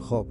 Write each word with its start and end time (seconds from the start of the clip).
Job. 0.00 0.28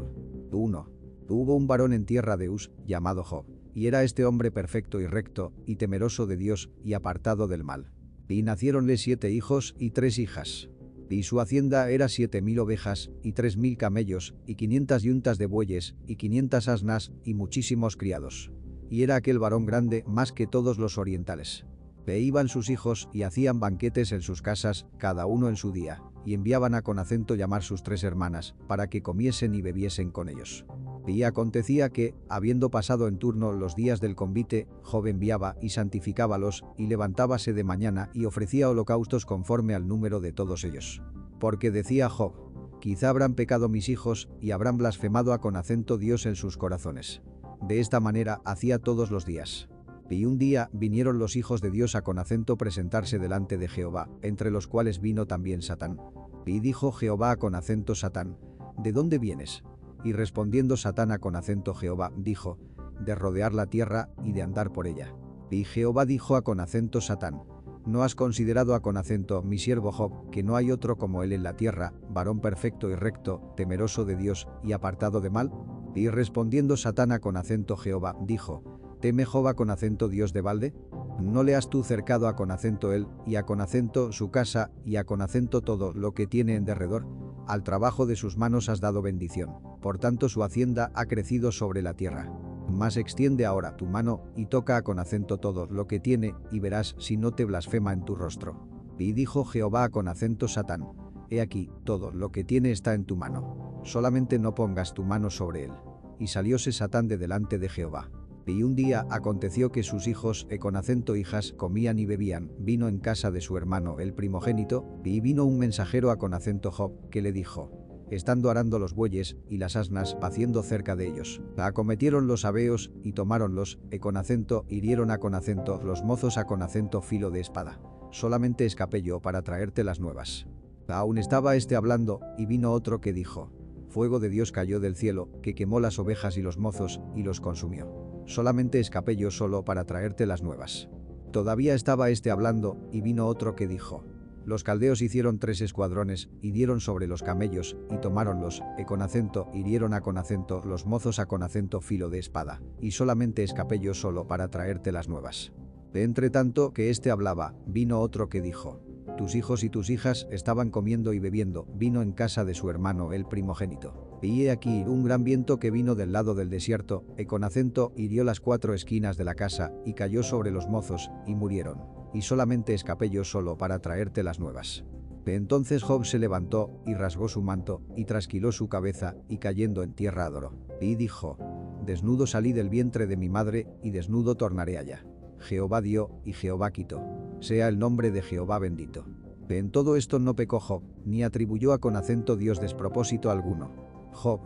1. 0.51 0.89
Hubo 1.29 1.55
un 1.55 1.67
varón 1.67 1.93
en 1.93 2.05
tierra 2.05 2.37
de 2.37 2.49
Uz, 2.49 2.71
llamado 2.85 3.23
Job, 3.23 3.45
y 3.73 3.85
era 3.85 4.03
este 4.03 4.25
hombre 4.25 4.51
perfecto 4.51 4.99
y 4.99 5.05
recto, 5.05 5.53
y 5.65 5.75
temeroso 5.75 6.25
de 6.25 6.37
Dios, 6.37 6.71
y 6.83 6.93
apartado 6.93 7.47
del 7.47 7.63
mal. 7.63 7.91
Y 8.27 8.41
naciéronle 8.41 8.97
siete 8.97 9.31
hijos 9.31 9.75
y 9.77 9.91
tres 9.91 10.17
hijas. 10.17 10.69
Y 11.09 11.23
su 11.23 11.39
hacienda 11.39 11.89
era 11.89 12.09
siete 12.09 12.41
mil 12.41 12.59
ovejas, 12.59 13.11
y 13.23 13.33
tres 13.33 13.57
mil 13.57 13.77
camellos, 13.77 14.35
y 14.45 14.55
quinientas 14.55 15.03
yuntas 15.03 15.37
de 15.37 15.45
bueyes, 15.45 15.95
y 16.07 16.15
quinientas 16.15 16.67
asnas, 16.67 17.11
y 17.23 17.35
muchísimos 17.35 17.95
criados. 17.95 18.51
Y 18.89 19.03
era 19.03 19.15
aquel 19.15 19.39
varón 19.39 19.65
grande 19.65 20.03
más 20.07 20.31
que 20.31 20.47
todos 20.47 20.79
los 20.79 20.97
orientales. 20.97 21.65
Ve 22.05 22.19
iban 22.19 22.47
sus 22.47 22.69
hijos 22.69 23.07
y 23.13 23.21
hacían 23.21 23.59
banquetes 23.59 24.11
en 24.11 24.21
sus 24.21 24.41
casas, 24.41 24.87
cada 24.97 25.27
uno 25.27 25.47
en 25.47 25.55
su 25.55 25.71
día, 25.71 26.01
y 26.25 26.33
enviaban 26.33 26.75
a 26.75 26.81
con 26.81 26.99
acento 26.99 27.35
llamar 27.35 27.63
sus 27.63 27.83
tres 27.83 28.03
hermanas, 28.03 28.55
para 28.67 28.87
que 28.87 29.01
comiesen 29.01 29.55
y 29.55 29.61
bebiesen 29.61 30.11
con 30.11 30.29
ellos. 30.29 30.65
Y 31.07 31.23
acontecía 31.23 31.89
que, 31.89 32.13
habiendo 32.29 32.69
pasado 32.69 33.07
en 33.07 33.17
turno 33.17 33.51
los 33.51 33.75
días 33.75 33.99
del 33.99 34.15
convite, 34.15 34.67
Job 34.83 35.07
enviaba 35.07 35.55
y 35.61 35.69
santificábalos, 35.69 36.63
y 36.77 36.87
levantábase 36.87 37.53
de 37.53 37.63
mañana 37.63 38.09
y 38.13 38.25
ofrecía 38.25 38.69
holocaustos 38.69 39.25
conforme 39.25 39.73
al 39.73 39.87
número 39.87 40.19
de 40.19 40.33
todos 40.33 40.63
ellos. 40.63 41.01
Porque 41.39 41.71
decía 41.71 42.09
Job, 42.09 42.33
quizá 42.79 43.09
habrán 43.09 43.33
pecado 43.33 43.69
mis 43.69 43.89
hijos, 43.89 44.29
y 44.39 44.51
habrán 44.51 44.77
blasfemado 44.77 45.33
a 45.33 45.41
con 45.41 45.55
acento 45.55 45.97
Dios 45.97 46.25
en 46.25 46.35
sus 46.35 46.57
corazones. 46.57 47.21
De 47.61 47.79
esta 47.79 47.99
manera 47.99 48.41
hacía 48.45 48.79
todos 48.79 49.09
los 49.11 49.25
días. 49.25 49.69
Y 50.09 50.25
un 50.25 50.39
día 50.39 50.69
vinieron 50.73 51.19
los 51.19 51.35
hijos 51.35 51.61
de 51.61 51.69
Dios 51.69 51.95
a 51.95 52.01
con 52.01 52.17
acento 52.17 52.57
presentarse 52.57 53.19
delante 53.19 53.57
de 53.57 53.67
Jehová, 53.67 54.09
entre 54.23 54.49
los 54.49 54.67
cuales 54.67 55.01
vino 55.01 55.27
también 55.27 55.61
Satán. 55.61 55.99
Y 56.45 56.61
dijo 56.61 56.91
Jehová 56.91 57.31
a 57.31 57.35
con 57.37 57.53
acento 57.53 57.93
Satán, 57.93 58.37
¿de 58.77 58.91
dónde 58.91 59.19
vienes? 59.19 59.63
Y 60.03 60.13
respondiendo 60.13 60.77
Satán 60.77 61.15
con 61.19 61.35
acento 61.35 61.75
Jehová, 61.75 62.11
dijo, 62.17 62.57
de 62.99 63.13
rodear 63.13 63.53
la 63.53 63.67
tierra 63.67 64.09
y 64.23 64.31
de 64.31 64.41
andar 64.41 64.71
por 64.71 64.87
ella. 64.87 65.13
Y 65.51 65.63
Jehová 65.63 66.05
dijo 66.05 66.35
a 66.35 66.41
con 66.41 66.59
acento 66.59 67.01
Satán, 67.01 67.43
¿no 67.85 68.03
has 68.03 68.15
considerado 68.15 68.73
a 68.73 68.81
con 68.81 68.97
acento 68.97 69.43
mi 69.43 69.57
siervo 69.57 69.91
Job, 69.91 70.29
que 70.31 70.43
no 70.43 70.55
hay 70.55 70.71
otro 70.71 70.97
como 70.97 71.23
él 71.23 71.33
en 71.33 71.43
la 71.43 71.55
tierra, 71.55 71.93
varón 72.09 72.39
perfecto 72.39 72.89
y 72.89 72.95
recto, 72.95 73.53
temeroso 73.55 74.05
de 74.05 74.15
Dios 74.15 74.47
y 74.63 74.71
apartado 74.71 75.21
de 75.21 75.29
mal? 75.29 75.51
Y 75.95 76.09
respondiendo 76.09 76.77
Satán 76.77 77.17
con 77.19 77.37
acento 77.37 77.77
Jehová, 77.77 78.15
dijo, 78.21 78.78
¿teme 78.99 79.25
Job 79.25 79.55
con 79.55 79.69
acento 79.69 80.07
Dios 80.07 80.33
de 80.33 80.41
balde? 80.41 80.73
¿No 81.19 81.43
le 81.43 81.55
has 81.55 81.69
tú 81.69 81.83
cercado 81.83 82.27
a 82.27 82.35
con 82.35 82.51
acento 82.51 82.93
él, 82.93 83.07
y 83.25 83.35
a 83.35 83.43
con 83.43 83.61
acento 83.61 84.11
su 84.11 84.31
casa, 84.31 84.71
y 84.85 84.95
a 84.95 85.03
con 85.03 85.21
acento 85.21 85.61
todo 85.61 85.93
lo 85.93 86.13
que 86.13 86.27
tiene 86.27 86.55
en 86.55 86.65
derredor? 86.65 87.05
Al 87.47 87.63
trabajo 87.63 88.05
de 88.05 88.15
sus 88.15 88.37
manos 88.37 88.69
has 88.69 88.79
dado 88.79 89.01
bendición, 89.01 89.55
por 89.81 89.97
tanto 89.97 90.29
su 90.29 90.43
hacienda 90.43 90.91
ha 90.93 91.05
crecido 91.05 91.51
sobre 91.51 91.81
la 91.81 91.93
tierra. 91.93 92.31
Mas 92.69 92.95
extiende 92.95 93.45
ahora 93.45 93.75
tu 93.75 93.85
mano 93.85 94.23
y 94.35 94.45
toca 94.45 94.81
con 94.83 94.99
acento 94.99 95.37
todo 95.37 95.65
lo 95.65 95.87
que 95.87 95.99
tiene 95.99 96.35
y 96.51 96.59
verás 96.59 96.95
si 96.99 97.17
no 97.17 97.31
te 97.31 97.45
blasfema 97.45 97.91
en 97.91 98.05
tu 98.05 98.15
rostro. 98.15 98.67
Y 98.97 99.13
dijo 99.13 99.45
Jehová 99.45 99.89
con 99.89 100.07
acento 100.07 100.47
Satán, 100.47 100.85
He 101.29 101.41
aquí, 101.41 101.69
todo 101.83 102.11
lo 102.11 102.31
que 102.31 102.43
tiene 102.43 102.71
está 102.71 102.93
en 102.93 103.05
tu 103.05 103.15
mano. 103.15 103.81
Solamente 103.83 104.39
no 104.39 104.55
pongas 104.55 104.93
tu 104.93 105.03
mano 105.03 105.29
sobre 105.29 105.65
él. 105.65 105.71
Y 106.19 106.27
salióse 106.27 106.71
Satán 106.71 107.07
de 107.07 107.17
delante 107.17 107.59
de 107.59 107.69
Jehová. 107.69 108.09
Y 108.45 108.63
un 108.63 108.75
día 108.75 109.05
aconteció 109.09 109.71
que 109.71 109.83
sus 109.83 110.07
hijos, 110.07 110.47
e 110.49 110.57
con 110.57 110.75
acento 110.75 111.15
hijas, 111.15 111.53
comían 111.53 111.99
y 111.99 112.05
bebían, 112.05 112.51
vino 112.57 112.87
en 112.87 112.99
casa 112.99 113.31
de 113.31 113.41
su 113.41 113.57
hermano 113.57 113.99
el 113.99 114.13
primogénito, 114.13 114.85
y 115.03 115.19
vino 115.19 115.45
un 115.45 115.59
mensajero 115.59 116.09
a 116.11 116.17
con 116.17 116.33
acento 116.33 116.71
Job, 116.71 117.09
que 117.09 117.21
le 117.21 117.31
dijo, 117.31 117.71
estando 118.09 118.49
arando 118.49 118.79
los 118.79 118.93
bueyes 118.93 119.37
y 119.47 119.57
las 119.57 119.75
asnas 119.75 120.15
paciendo 120.15 120.63
cerca 120.63 120.95
de 120.95 121.07
ellos. 121.07 121.41
Acometieron 121.57 122.27
los 122.27 122.45
abeos 122.45 122.91
y 123.03 123.13
tomáronlos, 123.13 123.79
e 123.91 123.99
con 123.99 124.17
acento 124.17 124.65
hirieron 124.67 125.11
a 125.11 125.19
con 125.19 125.35
acento 125.35 125.81
los 125.83 126.03
mozos 126.03 126.37
a 126.37 126.45
con 126.45 126.61
acento 126.61 127.01
filo 127.01 127.31
de 127.31 127.41
espada. 127.41 127.79
Solamente 128.11 128.65
escapé 128.65 129.01
yo 129.01 129.21
para 129.21 129.43
traerte 129.43 129.83
las 129.83 129.99
nuevas. 129.99 130.47
Aún 130.87 131.19
estaba 131.19 131.55
este 131.55 131.75
hablando, 131.75 132.21
y 132.37 132.47
vino 132.47 132.71
otro 132.71 132.99
que 132.99 133.13
dijo, 133.13 133.51
Fuego 133.89 134.19
de 134.19 134.29
Dios 134.29 134.51
cayó 134.51 134.79
del 134.79 134.95
cielo, 134.95 135.29
que 135.41 135.53
quemó 135.55 135.79
las 135.79 135.99
ovejas 135.99 136.37
y 136.37 136.41
los 136.41 136.57
mozos, 136.57 137.01
y 137.15 137.23
los 137.23 137.41
consumió 137.41 138.08
solamente 138.29 138.79
escapé 138.79 139.15
yo 139.15 139.31
solo 139.31 139.65
para 139.65 139.85
traerte 139.85 140.25
las 140.25 140.43
nuevas. 140.43 140.87
Todavía 141.31 141.73
estaba 141.73 142.09
este 142.09 142.31
hablando, 142.31 142.77
y 142.91 143.01
vino 143.01 143.27
otro 143.27 143.55
que 143.55 143.67
dijo, 143.67 144.05
los 144.45 144.63
caldeos 144.63 145.01
hicieron 145.01 145.37
tres 145.37 145.61
escuadrones, 145.61 146.29
y 146.41 146.51
dieron 146.51 146.79
sobre 146.79 147.07
los 147.07 147.23
camellos, 147.23 147.75
y 147.91 147.97
tomáronlos, 147.97 148.63
e 148.77 148.85
con 148.85 149.01
acento 149.01 149.49
hirieron 149.53 149.93
a 149.93 150.01
con 150.01 150.17
acento 150.17 150.61
los 150.63 150.85
mozos 150.85 151.19
a 151.19 151.27
con 151.27 151.43
acento 151.43 151.81
filo 151.81 152.09
de 152.09 152.19
espada, 152.19 152.61
y 152.79 152.91
solamente 152.91 153.43
escapé 153.43 153.79
yo 153.79 153.93
solo 153.93 154.27
para 154.27 154.47
traerte 154.49 154.91
las 154.91 155.09
nuevas. 155.09 155.51
De 155.91 156.03
entre 156.03 156.29
tanto 156.29 156.71
que 156.71 156.89
éste 156.89 157.11
hablaba, 157.11 157.55
vino 157.65 157.99
otro 157.99 158.29
que 158.29 158.41
dijo, 158.41 158.81
tus 159.17 159.35
hijos 159.35 159.63
y 159.63 159.69
tus 159.69 159.89
hijas 159.89 160.27
estaban 160.31 160.69
comiendo 160.69 161.13
y 161.13 161.19
bebiendo 161.19 161.67
vino 161.73 162.01
en 162.01 162.13
casa 162.13 162.45
de 162.45 162.53
su 162.53 162.69
hermano 162.69 163.11
el 163.11 163.25
primogénito. 163.25 164.08
Y 164.21 164.43
he 164.43 164.51
aquí 164.51 164.83
un 164.85 165.03
gran 165.03 165.23
viento 165.23 165.59
que 165.59 165.71
vino 165.71 165.95
del 165.95 166.11
lado 166.11 166.35
del 166.35 166.49
desierto, 166.49 167.05
e 167.17 167.25
con 167.25 167.43
acento 167.43 167.93
hirió 167.95 168.23
las 168.23 168.39
cuatro 168.39 168.73
esquinas 168.73 169.17
de 169.17 169.23
la 169.23 169.35
casa, 169.35 169.71
y 169.85 169.93
cayó 169.93 170.23
sobre 170.23 170.51
los 170.51 170.67
mozos, 170.67 171.09
y 171.25 171.35
murieron. 171.35 171.79
Y 172.13 172.21
solamente 172.21 172.73
escapé 172.73 173.09
yo 173.09 173.23
solo 173.23 173.57
para 173.57 173.79
traerte 173.79 174.23
las 174.23 174.39
nuevas. 174.39 174.83
Entonces 175.25 175.83
Job 175.83 176.05
se 176.05 176.19
levantó, 176.19 176.81
y 176.85 176.95
rasgó 176.95 177.27
su 177.27 177.41
manto, 177.41 177.81
y 177.95 178.05
trasquiló 178.05 178.51
su 178.51 178.67
cabeza, 178.67 179.15
y 179.27 179.37
cayendo 179.37 179.83
en 179.83 179.93
tierra 179.93 180.25
adoró. 180.25 180.53
Y 180.81 180.95
dijo, 180.95 181.37
Desnudo 181.85 182.27
salí 182.27 182.51
del 182.51 182.69
vientre 182.69 183.07
de 183.07 183.17
mi 183.17 183.29
madre, 183.29 183.67
y 183.83 183.91
desnudo 183.91 184.35
tornaré 184.35 184.77
allá. 184.77 185.05
Jehová 185.39 185.81
dio 185.81 186.11
y 186.25 186.33
Jehová 186.33 186.71
quitó. 186.71 187.01
Sea 187.39 187.67
el 187.67 187.79
nombre 187.79 188.11
de 188.11 188.21
Jehová 188.21 188.59
bendito. 188.59 189.05
En 189.47 189.71
todo 189.71 189.95
esto 189.95 190.19
no 190.19 190.35
pecó 190.35 190.59
Job, 190.59 190.83
ni 191.05 191.23
atribuyó 191.23 191.73
a 191.73 191.79
con 191.79 191.95
acento 191.95 192.35
Dios 192.35 192.59
despropósito 192.59 193.31
alguno. 193.31 193.88
Job 194.11 194.41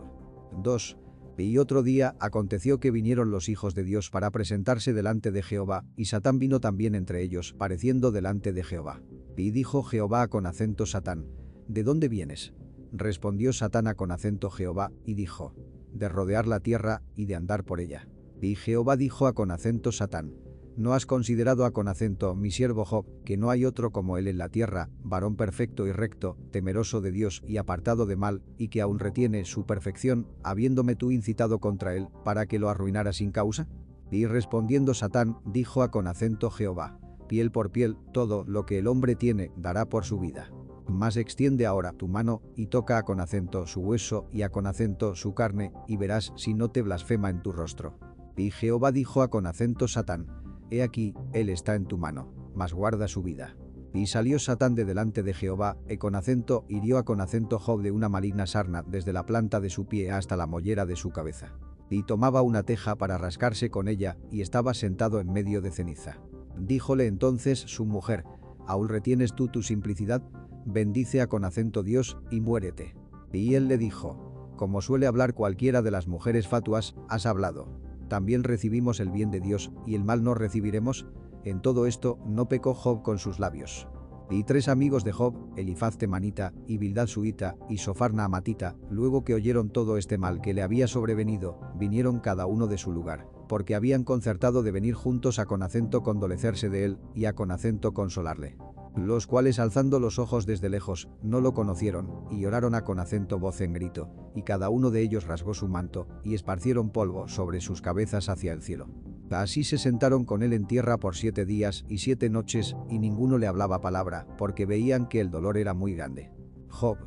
2. 0.62 0.98
Y 1.36 1.58
otro 1.58 1.82
día 1.82 2.14
aconteció 2.20 2.78
que 2.78 2.90
vinieron 2.90 3.30
los 3.30 3.48
hijos 3.48 3.74
de 3.74 3.82
Dios 3.82 4.10
para 4.10 4.30
presentarse 4.30 4.92
delante 4.92 5.32
de 5.32 5.42
Jehová, 5.42 5.84
y 5.96 6.04
Satán 6.04 6.38
vino 6.38 6.60
también 6.60 6.94
entre 6.94 7.22
ellos, 7.22 7.54
pareciendo 7.58 8.12
delante 8.12 8.52
de 8.52 8.62
Jehová. 8.62 9.02
Y 9.36 9.50
dijo 9.50 9.82
Jehová 9.82 10.28
con 10.28 10.46
acento 10.46 10.86
Satán, 10.86 11.26
¿De 11.66 11.82
dónde 11.82 12.08
vienes? 12.08 12.54
Respondió 12.92 13.52
Satán 13.52 13.92
con 13.96 14.12
acento 14.12 14.50
Jehová, 14.50 14.92
y 15.04 15.14
dijo, 15.14 15.54
De 15.92 16.08
rodear 16.08 16.46
la 16.46 16.60
tierra 16.60 17.02
y 17.16 17.26
de 17.26 17.34
andar 17.34 17.64
por 17.64 17.80
ella. 17.80 18.08
Y 18.40 18.54
Jehová 18.56 18.96
dijo 18.96 19.32
con 19.34 19.50
acento 19.50 19.90
Satán, 19.90 20.34
¿No 20.76 20.92
has 20.92 21.06
considerado 21.06 21.64
a 21.64 21.72
con 21.72 21.86
acento 21.86 22.34
mi 22.34 22.50
siervo 22.50 22.84
Job, 22.84 23.06
que 23.24 23.36
no 23.36 23.50
hay 23.50 23.64
otro 23.64 23.92
como 23.92 24.18
él 24.18 24.26
en 24.26 24.38
la 24.38 24.48
tierra, 24.48 24.90
varón 25.04 25.36
perfecto 25.36 25.86
y 25.86 25.92
recto, 25.92 26.36
temeroso 26.50 27.00
de 27.00 27.12
Dios 27.12 27.44
y 27.46 27.58
apartado 27.58 28.06
de 28.06 28.16
mal, 28.16 28.42
y 28.58 28.68
que 28.68 28.80
aún 28.80 28.98
retiene 28.98 29.44
su 29.44 29.66
perfección, 29.66 30.26
habiéndome 30.42 30.96
tú 30.96 31.12
incitado 31.12 31.60
contra 31.60 31.94
él, 31.94 32.08
para 32.24 32.46
que 32.46 32.58
lo 32.58 32.70
arruinara 32.70 33.12
sin 33.12 33.30
causa? 33.30 33.68
Y 34.10 34.26
respondiendo 34.26 34.94
Satán, 34.94 35.38
dijo 35.44 35.82
a 35.82 35.92
con 35.92 36.08
acento 36.08 36.50
Jehová, 36.50 36.98
piel 37.28 37.52
por 37.52 37.70
piel, 37.70 37.96
todo 38.12 38.44
lo 38.44 38.66
que 38.66 38.78
el 38.78 38.88
hombre 38.88 39.14
tiene 39.14 39.52
dará 39.56 39.88
por 39.88 40.04
su 40.04 40.18
vida. 40.18 40.50
Mas 40.88 41.16
extiende 41.16 41.66
ahora 41.66 41.92
tu 41.92 42.08
mano, 42.08 42.42
y 42.56 42.66
toca 42.66 42.98
a 42.98 43.04
con 43.04 43.20
acento 43.20 43.68
su 43.68 43.80
hueso 43.80 44.26
y 44.32 44.42
a 44.42 44.48
con 44.48 44.66
acento 44.66 45.14
su 45.14 45.34
carne, 45.34 45.72
y 45.86 45.98
verás 45.98 46.32
si 46.34 46.52
no 46.52 46.72
te 46.72 46.82
blasfema 46.82 47.30
en 47.30 47.42
tu 47.42 47.52
rostro. 47.52 47.96
Y 48.36 48.50
Jehová 48.50 48.90
dijo 48.90 49.22
a 49.22 49.30
con 49.30 49.46
acento 49.46 49.86
Satán, 49.86 50.43
He 50.74 50.82
aquí, 50.82 51.14
él 51.32 51.50
está 51.50 51.76
en 51.76 51.86
tu 51.86 51.98
mano, 51.98 52.34
mas 52.52 52.74
guarda 52.74 53.06
su 53.06 53.22
vida. 53.22 53.56
Y 53.92 54.08
salió 54.08 54.40
Satán 54.40 54.74
de 54.74 54.84
delante 54.84 55.22
de 55.22 55.32
Jehová, 55.32 55.76
e 55.86 55.98
con 55.98 56.16
acento 56.16 56.64
hirió 56.68 56.98
a 56.98 57.04
con 57.04 57.20
acento 57.20 57.60
Job 57.60 57.80
de 57.80 57.92
una 57.92 58.08
maligna 58.08 58.44
sarna 58.48 58.82
desde 58.82 59.12
la 59.12 59.24
planta 59.24 59.60
de 59.60 59.70
su 59.70 59.86
pie 59.86 60.10
hasta 60.10 60.36
la 60.36 60.48
mollera 60.48 60.84
de 60.84 60.96
su 60.96 61.10
cabeza. 61.10 61.54
Y 61.90 62.02
tomaba 62.02 62.42
una 62.42 62.64
teja 62.64 62.96
para 62.96 63.18
rascarse 63.18 63.70
con 63.70 63.86
ella, 63.86 64.18
y 64.32 64.40
estaba 64.40 64.74
sentado 64.74 65.20
en 65.20 65.32
medio 65.32 65.60
de 65.60 65.70
ceniza. 65.70 66.18
Díjole 66.58 67.06
entonces 67.06 67.60
su 67.60 67.84
mujer, 67.84 68.24
¿aún 68.66 68.88
retienes 68.88 69.32
tú 69.32 69.46
tu 69.46 69.62
simplicidad? 69.62 70.24
Bendice 70.66 71.20
a 71.20 71.28
con 71.28 71.44
acento 71.44 71.84
Dios, 71.84 72.18
y 72.32 72.40
muérete. 72.40 72.96
Y 73.32 73.54
él 73.54 73.68
le 73.68 73.78
dijo, 73.78 74.52
como 74.56 74.82
suele 74.82 75.06
hablar 75.06 75.34
cualquiera 75.34 75.82
de 75.82 75.92
las 75.92 76.08
mujeres 76.08 76.48
fatuas, 76.48 76.96
has 77.08 77.26
hablado 77.26 77.83
también 78.08 78.44
recibimos 78.44 79.00
el 79.00 79.10
bien 79.10 79.30
de 79.30 79.40
Dios 79.40 79.72
y 79.86 79.94
el 79.94 80.04
mal 80.04 80.22
no 80.22 80.34
recibiremos, 80.34 81.06
en 81.44 81.60
todo 81.60 81.86
esto 81.86 82.18
no 82.26 82.48
pecó 82.48 82.74
Job 82.74 83.02
con 83.02 83.18
sus 83.18 83.38
labios. 83.38 83.86
Y 84.30 84.44
tres 84.44 84.68
amigos 84.68 85.04
de 85.04 85.12
Job, 85.12 85.34
Elifaz 85.56 85.98
temanita, 85.98 86.54
y 86.66 86.78
Bildad 86.78 87.06
suita, 87.06 87.56
y 87.68 87.78
Sofarna 87.78 88.24
amatita, 88.24 88.74
luego 88.90 89.22
que 89.22 89.34
oyeron 89.34 89.68
todo 89.68 89.98
este 89.98 90.16
mal 90.16 90.40
que 90.40 90.54
le 90.54 90.62
había 90.62 90.88
sobrevenido, 90.88 91.60
vinieron 91.76 92.20
cada 92.20 92.46
uno 92.46 92.66
de 92.66 92.78
su 92.78 92.90
lugar, 92.90 93.28
porque 93.48 93.74
habían 93.74 94.02
concertado 94.02 94.62
de 94.62 94.70
venir 94.70 94.94
juntos 94.94 95.38
a 95.38 95.44
con 95.44 95.62
acento 95.62 96.02
condolecerse 96.02 96.70
de 96.70 96.84
él, 96.84 96.98
y 97.14 97.26
a 97.26 97.34
con 97.34 97.50
acento 97.50 97.92
consolarle. 97.92 98.56
Los 98.96 99.26
cuales 99.26 99.58
alzando 99.58 99.98
los 99.98 100.18
ojos 100.18 100.46
desde 100.46 100.68
lejos, 100.68 101.08
no 101.22 101.40
lo 101.40 101.52
conocieron, 101.52 102.26
y 102.30 102.44
oraron 102.46 102.74
a 102.74 102.84
con 102.84 103.00
acento 103.00 103.38
voz 103.38 103.60
en 103.60 103.72
grito, 103.72 104.10
y 104.34 104.42
cada 104.42 104.68
uno 104.68 104.90
de 104.90 105.00
ellos 105.00 105.26
rasgó 105.26 105.54
su 105.54 105.68
manto, 105.68 106.06
y 106.22 106.34
esparcieron 106.34 106.90
polvo 106.90 107.28
sobre 107.28 107.60
sus 107.60 107.82
cabezas 107.82 108.28
hacia 108.28 108.52
el 108.52 108.62
cielo. 108.62 108.88
Así 109.30 109.64
se 109.64 109.78
sentaron 109.78 110.24
con 110.24 110.42
él 110.42 110.52
en 110.52 110.66
tierra 110.66 110.98
por 110.98 111.16
siete 111.16 111.44
días 111.44 111.84
y 111.88 111.98
siete 111.98 112.30
noches, 112.30 112.76
y 112.88 112.98
ninguno 112.98 113.38
le 113.38 113.46
hablaba 113.46 113.80
palabra, 113.80 114.26
porque 114.38 114.66
veían 114.66 115.08
que 115.08 115.20
el 115.20 115.30
dolor 115.30 115.58
era 115.58 115.74
muy 115.74 115.94
grande. 115.94 116.30
Job 116.68 116.98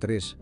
3. 0.00 0.38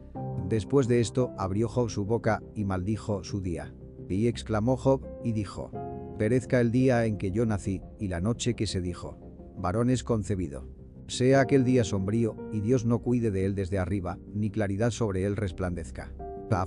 Después 0.48 0.88
de 0.88 1.00
esto, 1.00 1.32
abrió 1.36 1.68
Job 1.68 1.90
su 1.90 2.04
boca, 2.04 2.42
y 2.54 2.64
maldijo 2.64 3.22
su 3.22 3.40
día. 3.40 3.74
Y 4.08 4.28
exclamó 4.28 4.76
Job, 4.76 5.02
y 5.24 5.32
dijo, 5.32 5.70
Perezca 6.18 6.60
el 6.60 6.70
día 6.70 7.04
en 7.04 7.18
que 7.18 7.32
yo 7.32 7.44
nací, 7.44 7.82
y 7.98 8.08
la 8.08 8.20
noche 8.20 8.54
que 8.54 8.66
se 8.66 8.80
dijo, 8.80 9.18
varón 9.58 9.90
es 9.90 10.02
concebido. 10.04 10.75
Sea 11.08 11.40
aquel 11.40 11.64
día 11.64 11.84
sombrío, 11.84 12.36
y 12.52 12.60
Dios 12.60 12.84
no 12.84 12.98
cuide 12.98 13.30
de 13.30 13.44
él 13.44 13.54
desde 13.54 13.78
arriba, 13.78 14.18
ni 14.34 14.50
claridad 14.50 14.90
sobre 14.90 15.24
él 15.24 15.36
resplandezca. 15.36 16.12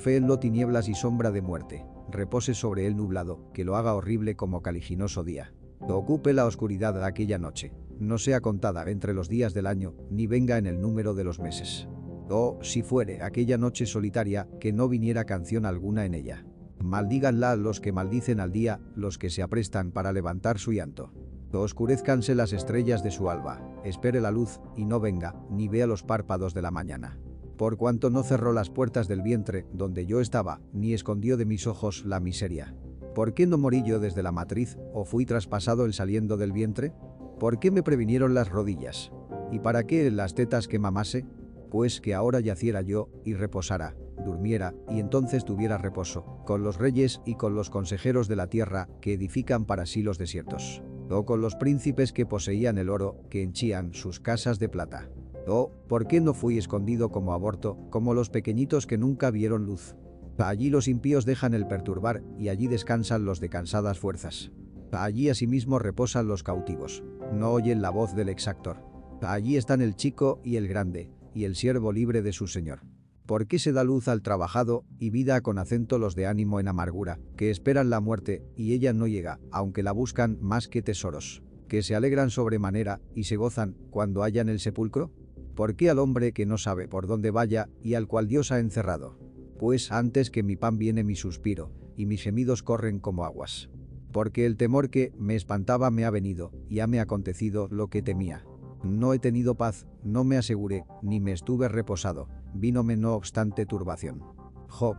en 0.06 0.28
lo 0.28 0.40
tinieblas 0.40 0.88
y 0.88 0.96
sombra 0.96 1.32
de 1.32 1.42
muerte, 1.42 1.86
repose 2.10 2.54
sobre 2.54 2.88
él 2.88 2.96
nublado, 2.96 3.52
que 3.54 3.66
lo 3.66 3.76
haga 3.76 3.94
horrible 3.94 4.36
como 4.36 4.62
caliginoso 4.62 5.24
día. 5.24 5.54
Ocupe 5.82 6.34
la 6.34 6.46
oscuridad 6.46 6.94
de 6.94 7.06
aquella 7.06 7.38
noche, 7.38 7.74
no 8.00 8.18
sea 8.18 8.40
contada 8.40 8.90
entre 8.90 9.14
los 9.14 9.28
días 9.28 9.54
del 9.54 9.68
año, 9.68 9.96
ni 10.10 10.28
venga 10.28 10.58
en 10.58 10.68
el 10.68 10.80
número 10.80 11.14
de 11.14 11.24
los 11.26 11.40
meses. 11.40 11.88
O, 12.30 12.60
si 12.62 12.82
fuere 12.82 13.22
aquella 13.24 13.58
noche 13.58 13.86
solitaria, 13.86 14.48
que 14.60 14.72
no 14.72 14.88
viniera 14.88 15.26
canción 15.26 15.66
alguna 15.66 16.06
en 16.06 16.14
ella. 16.14 16.46
Maldíganla 16.82 17.56
los 17.56 17.82
que 17.82 17.92
maldicen 17.92 18.40
al 18.40 18.52
día, 18.52 18.80
los 18.96 19.18
que 19.18 19.30
se 19.30 19.42
aprestan 19.42 19.92
para 19.92 20.14
levantar 20.14 20.60
su 20.60 20.72
llanto. 20.72 21.12
Oscurezcanse 21.52 22.36
las 22.36 22.54
estrellas 22.54 23.04
de 23.04 23.10
su 23.10 23.30
alba, 23.30 23.60
espere 23.84 24.22
la 24.22 24.30
luz, 24.30 24.60
y 24.76 24.86
no 24.86 25.00
venga, 25.00 25.36
ni 25.50 25.68
vea 25.68 25.88
los 25.88 26.04
párpados 26.04 26.54
de 26.54 26.62
la 26.62 26.70
mañana. 26.70 27.18
Por 27.58 27.76
cuanto 27.76 28.12
no 28.12 28.22
cerró 28.24 28.54
las 28.54 28.70
puertas 28.70 29.08
del 29.08 29.24
vientre, 29.24 29.66
donde 29.74 30.06
yo 30.06 30.22
estaba, 30.22 30.62
ni 30.74 30.94
escondió 30.94 31.38
de 31.38 31.46
mis 31.46 31.66
ojos 31.66 32.06
la 32.06 32.20
miseria. 32.20 32.76
¿Por 33.16 33.34
qué 33.34 33.48
no 33.48 33.58
morí 33.58 33.82
yo 33.84 34.00
desde 34.00 34.22
la 34.22 34.32
matriz, 34.32 34.78
o 34.94 35.06
fui 35.06 35.26
traspasado 35.26 35.86
el 35.86 35.94
saliendo 35.94 36.38
del 36.38 36.52
vientre? 36.52 36.94
¿Por 37.40 37.60
qué 37.60 37.72
me 37.72 37.84
previnieron 37.84 38.36
las 38.36 38.50
rodillas? 38.50 39.12
¿Y 39.52 39.60
para 39.60 39.86
qué 39.88 40.12
las 40.12 40.36
tetas 40.36 40.68
que 40.68 40.78
mamase? 40.78 41.26
Pues 41.72 42.00
que 42.00 42.14
ahora 42.14 42.40
yaciera 42.42 42.82
yo, 42.82 43.10
y 43.26 43.34
reposara, 43.34 43.96
durmiera, 44.24 44.76
y 44.88 45.00
entonces 45.00 45.46
tuviera 45.46 45.80
reposo, 45.80 46.44
con 46.46 46.64
los 46.64 46.78
reyes 46.78 47.22
y 47.26 47.36
con 47.36 47.56
los 47.56 47.72
consejeros 47.72 48.28
de 48.28 48.36
la 48.36 48.48
tierra, 48.48 48.88
que 49.02 49.14
edifican 49.14 49.66
para 49.66 49.88
sí 49.88 50.04
los 50.04 50.20
desiertos 50.20 50.84
o 51.10 51.26
con 51.26 51.42
los 51.42 51.56
príncipes 51.56 52.14
que 52.14 52.26
poseían 52.26 52.78
el 52.78 52.90
oro, 52.90 53.24
que 53.30 53.44
henchían 53.44 53.94
sus 53.94 54.20
casas 54.20 54.60
de 54.60 54.70
plata. 54.70 55.10
O, 55.48 55.72
¿por 55.88 56.08
qué 56.08 56.22
no 56.22 56.34
fui 56.34 56.58
escondido 56.58 57.10
como 57.10 57.34
aborto, 57.34 57.78
como 57.90 58.14
los 58.14 58.30
pequeñitos 58.30 58.86
que 58.86 58.98
nunca 58.98 59.32
vieron 59.32 59.66
luz? 59.66 59.96
Allí 60.38 60.70
los 60.70 60.88
impíos 60.88 61.26
dejan 61.26 61.54
el 61.54 61.68
perturbar, 61.68 62.24
y 62.38 62.50
allí 62.50 62.68
descansan 62.68 63.26
los 63.26 63.40
de 63.40 63.50
cansadas 63.50 64.00
fuerzas. 64.00 64.52
Allí 64.92 65.30
asimismo 65.30 65.80
reposan 65.80 66.28
los 66.28 66.44
cautivos. 66.44 67.04
No 67.34 67.52
oyen 67.52 67.82
la 67.82 67.90
voz 67.90 68.16
del 68.16 68.30
exactor. 68.30 68.78
Allí 69.22 69.58
están 69.58 69.82
el 69.82 69.96
chico 69.96 70.40
y 70.44 70.56
el 70.56 70.68
grande, 70.68 71.12
y 71.34 71.44
el 71.44 71.56
siervo 71.56 71.92
libre 71.92 72.22
de 72.22 72.32
su 72.32 72.48
señor. 72.48 72.82
¿Por 73.30 73.46
qué 73.46 73.60
se 73.60 73.74
da 73.74 73.84
luz 73.84 74.08
al 74.08 74.24
trabajado 74.24 74.86
y 74.98 75.12
vida 75.12 75.42
con 75.42 75.60
acento 75.60 76.00
los 76.00 76.16
de 76.16 76.26
ánimo 76.26 76.60
en 76.60 76.68
amargura, 76.68 77.20
que 77.38 77.52
esperan 77.52 77.92
la 77.92 78.00
muerte 78.00 78.44
y 78.56 78.74
ella 78.74 78.92
no 78.92 79.06
llega, 79.06 79.40
aunque 79.52 79.84
la 79.84 79.92
buscan 79.92 80.40
más 80.42 80.68
que 80.68 80.82
tesoros? 80.82 81.44
¿Que 81.68 81.84
se 81.84 81.94
alegran 81.94 82.32
sobremanera 82.32 83.02
y 83.14 83.26
se 83.26 83.36
gozan 83.36 83.76
cuando 83.92 84.24
hallan 84.24 84.50
el 84.50 84.60
sepulcro? 84.60 85.14
¿Por 85.54 85.76
qué 85.76 85.92
al 85.92 86.00
hombre 86.00 86.34
que 86.34 86.48
no 86.48 86.58
sabe 86.58 86.88
por 86.88 87.06
dónde 87.06 87.30
vaya 87.30 87.70
y 87.84 87.94
al 87.94 88.08
cual 88.08 88.28
Dios 88.28 88.52
ha 88.52 88.58
encerrado? 88.58 89.20
Pues 89.60 89.92
antes 89.92 90.32
que 90.32 90.42
mi 90.42 90.56
pan 90.56 90.80
viene 90.80 91.04
mi 91.04 91.16
suspiro, 91.16 91.72
y 91.96 92.08
mis 92.08 92.24
gemidos 92.24 92.64
corren 92.64 92.98
como 92.98 93.26
aguas. 93.26 93.70
Porque 94.12 94.48
el 94.48 94.58
temor 94.58 94.90
que 94.90 95.14
me 95.20 95.36
espantaba 95.36 95.92
me 95.92 96.04
ha 96.04 96.10
venido, 96.10 96.52
y 96.68 96.80
hame 96.80 97.00
acontecido 97.00 97.68
lo 97.70 97.90
que 97.90 98.02
temía. 98.02 98.44
No 98.84 99.14
he 99.14 99.20
tenido 99.20 99.56
paz, 99.56 99.86
no 100.04 100.24
me 100.24 100.38
aseguré, 100.38 100.86
ni 101.02 101.20
me 101.20 101.34
estuve 101.34 101.68
reposado, 101.68 102.30
vínome 102.54 102.96
no 102.96 103.14
obstante 103.14 103.66
turbación. 103.66 104.24
Job 104.70 104.96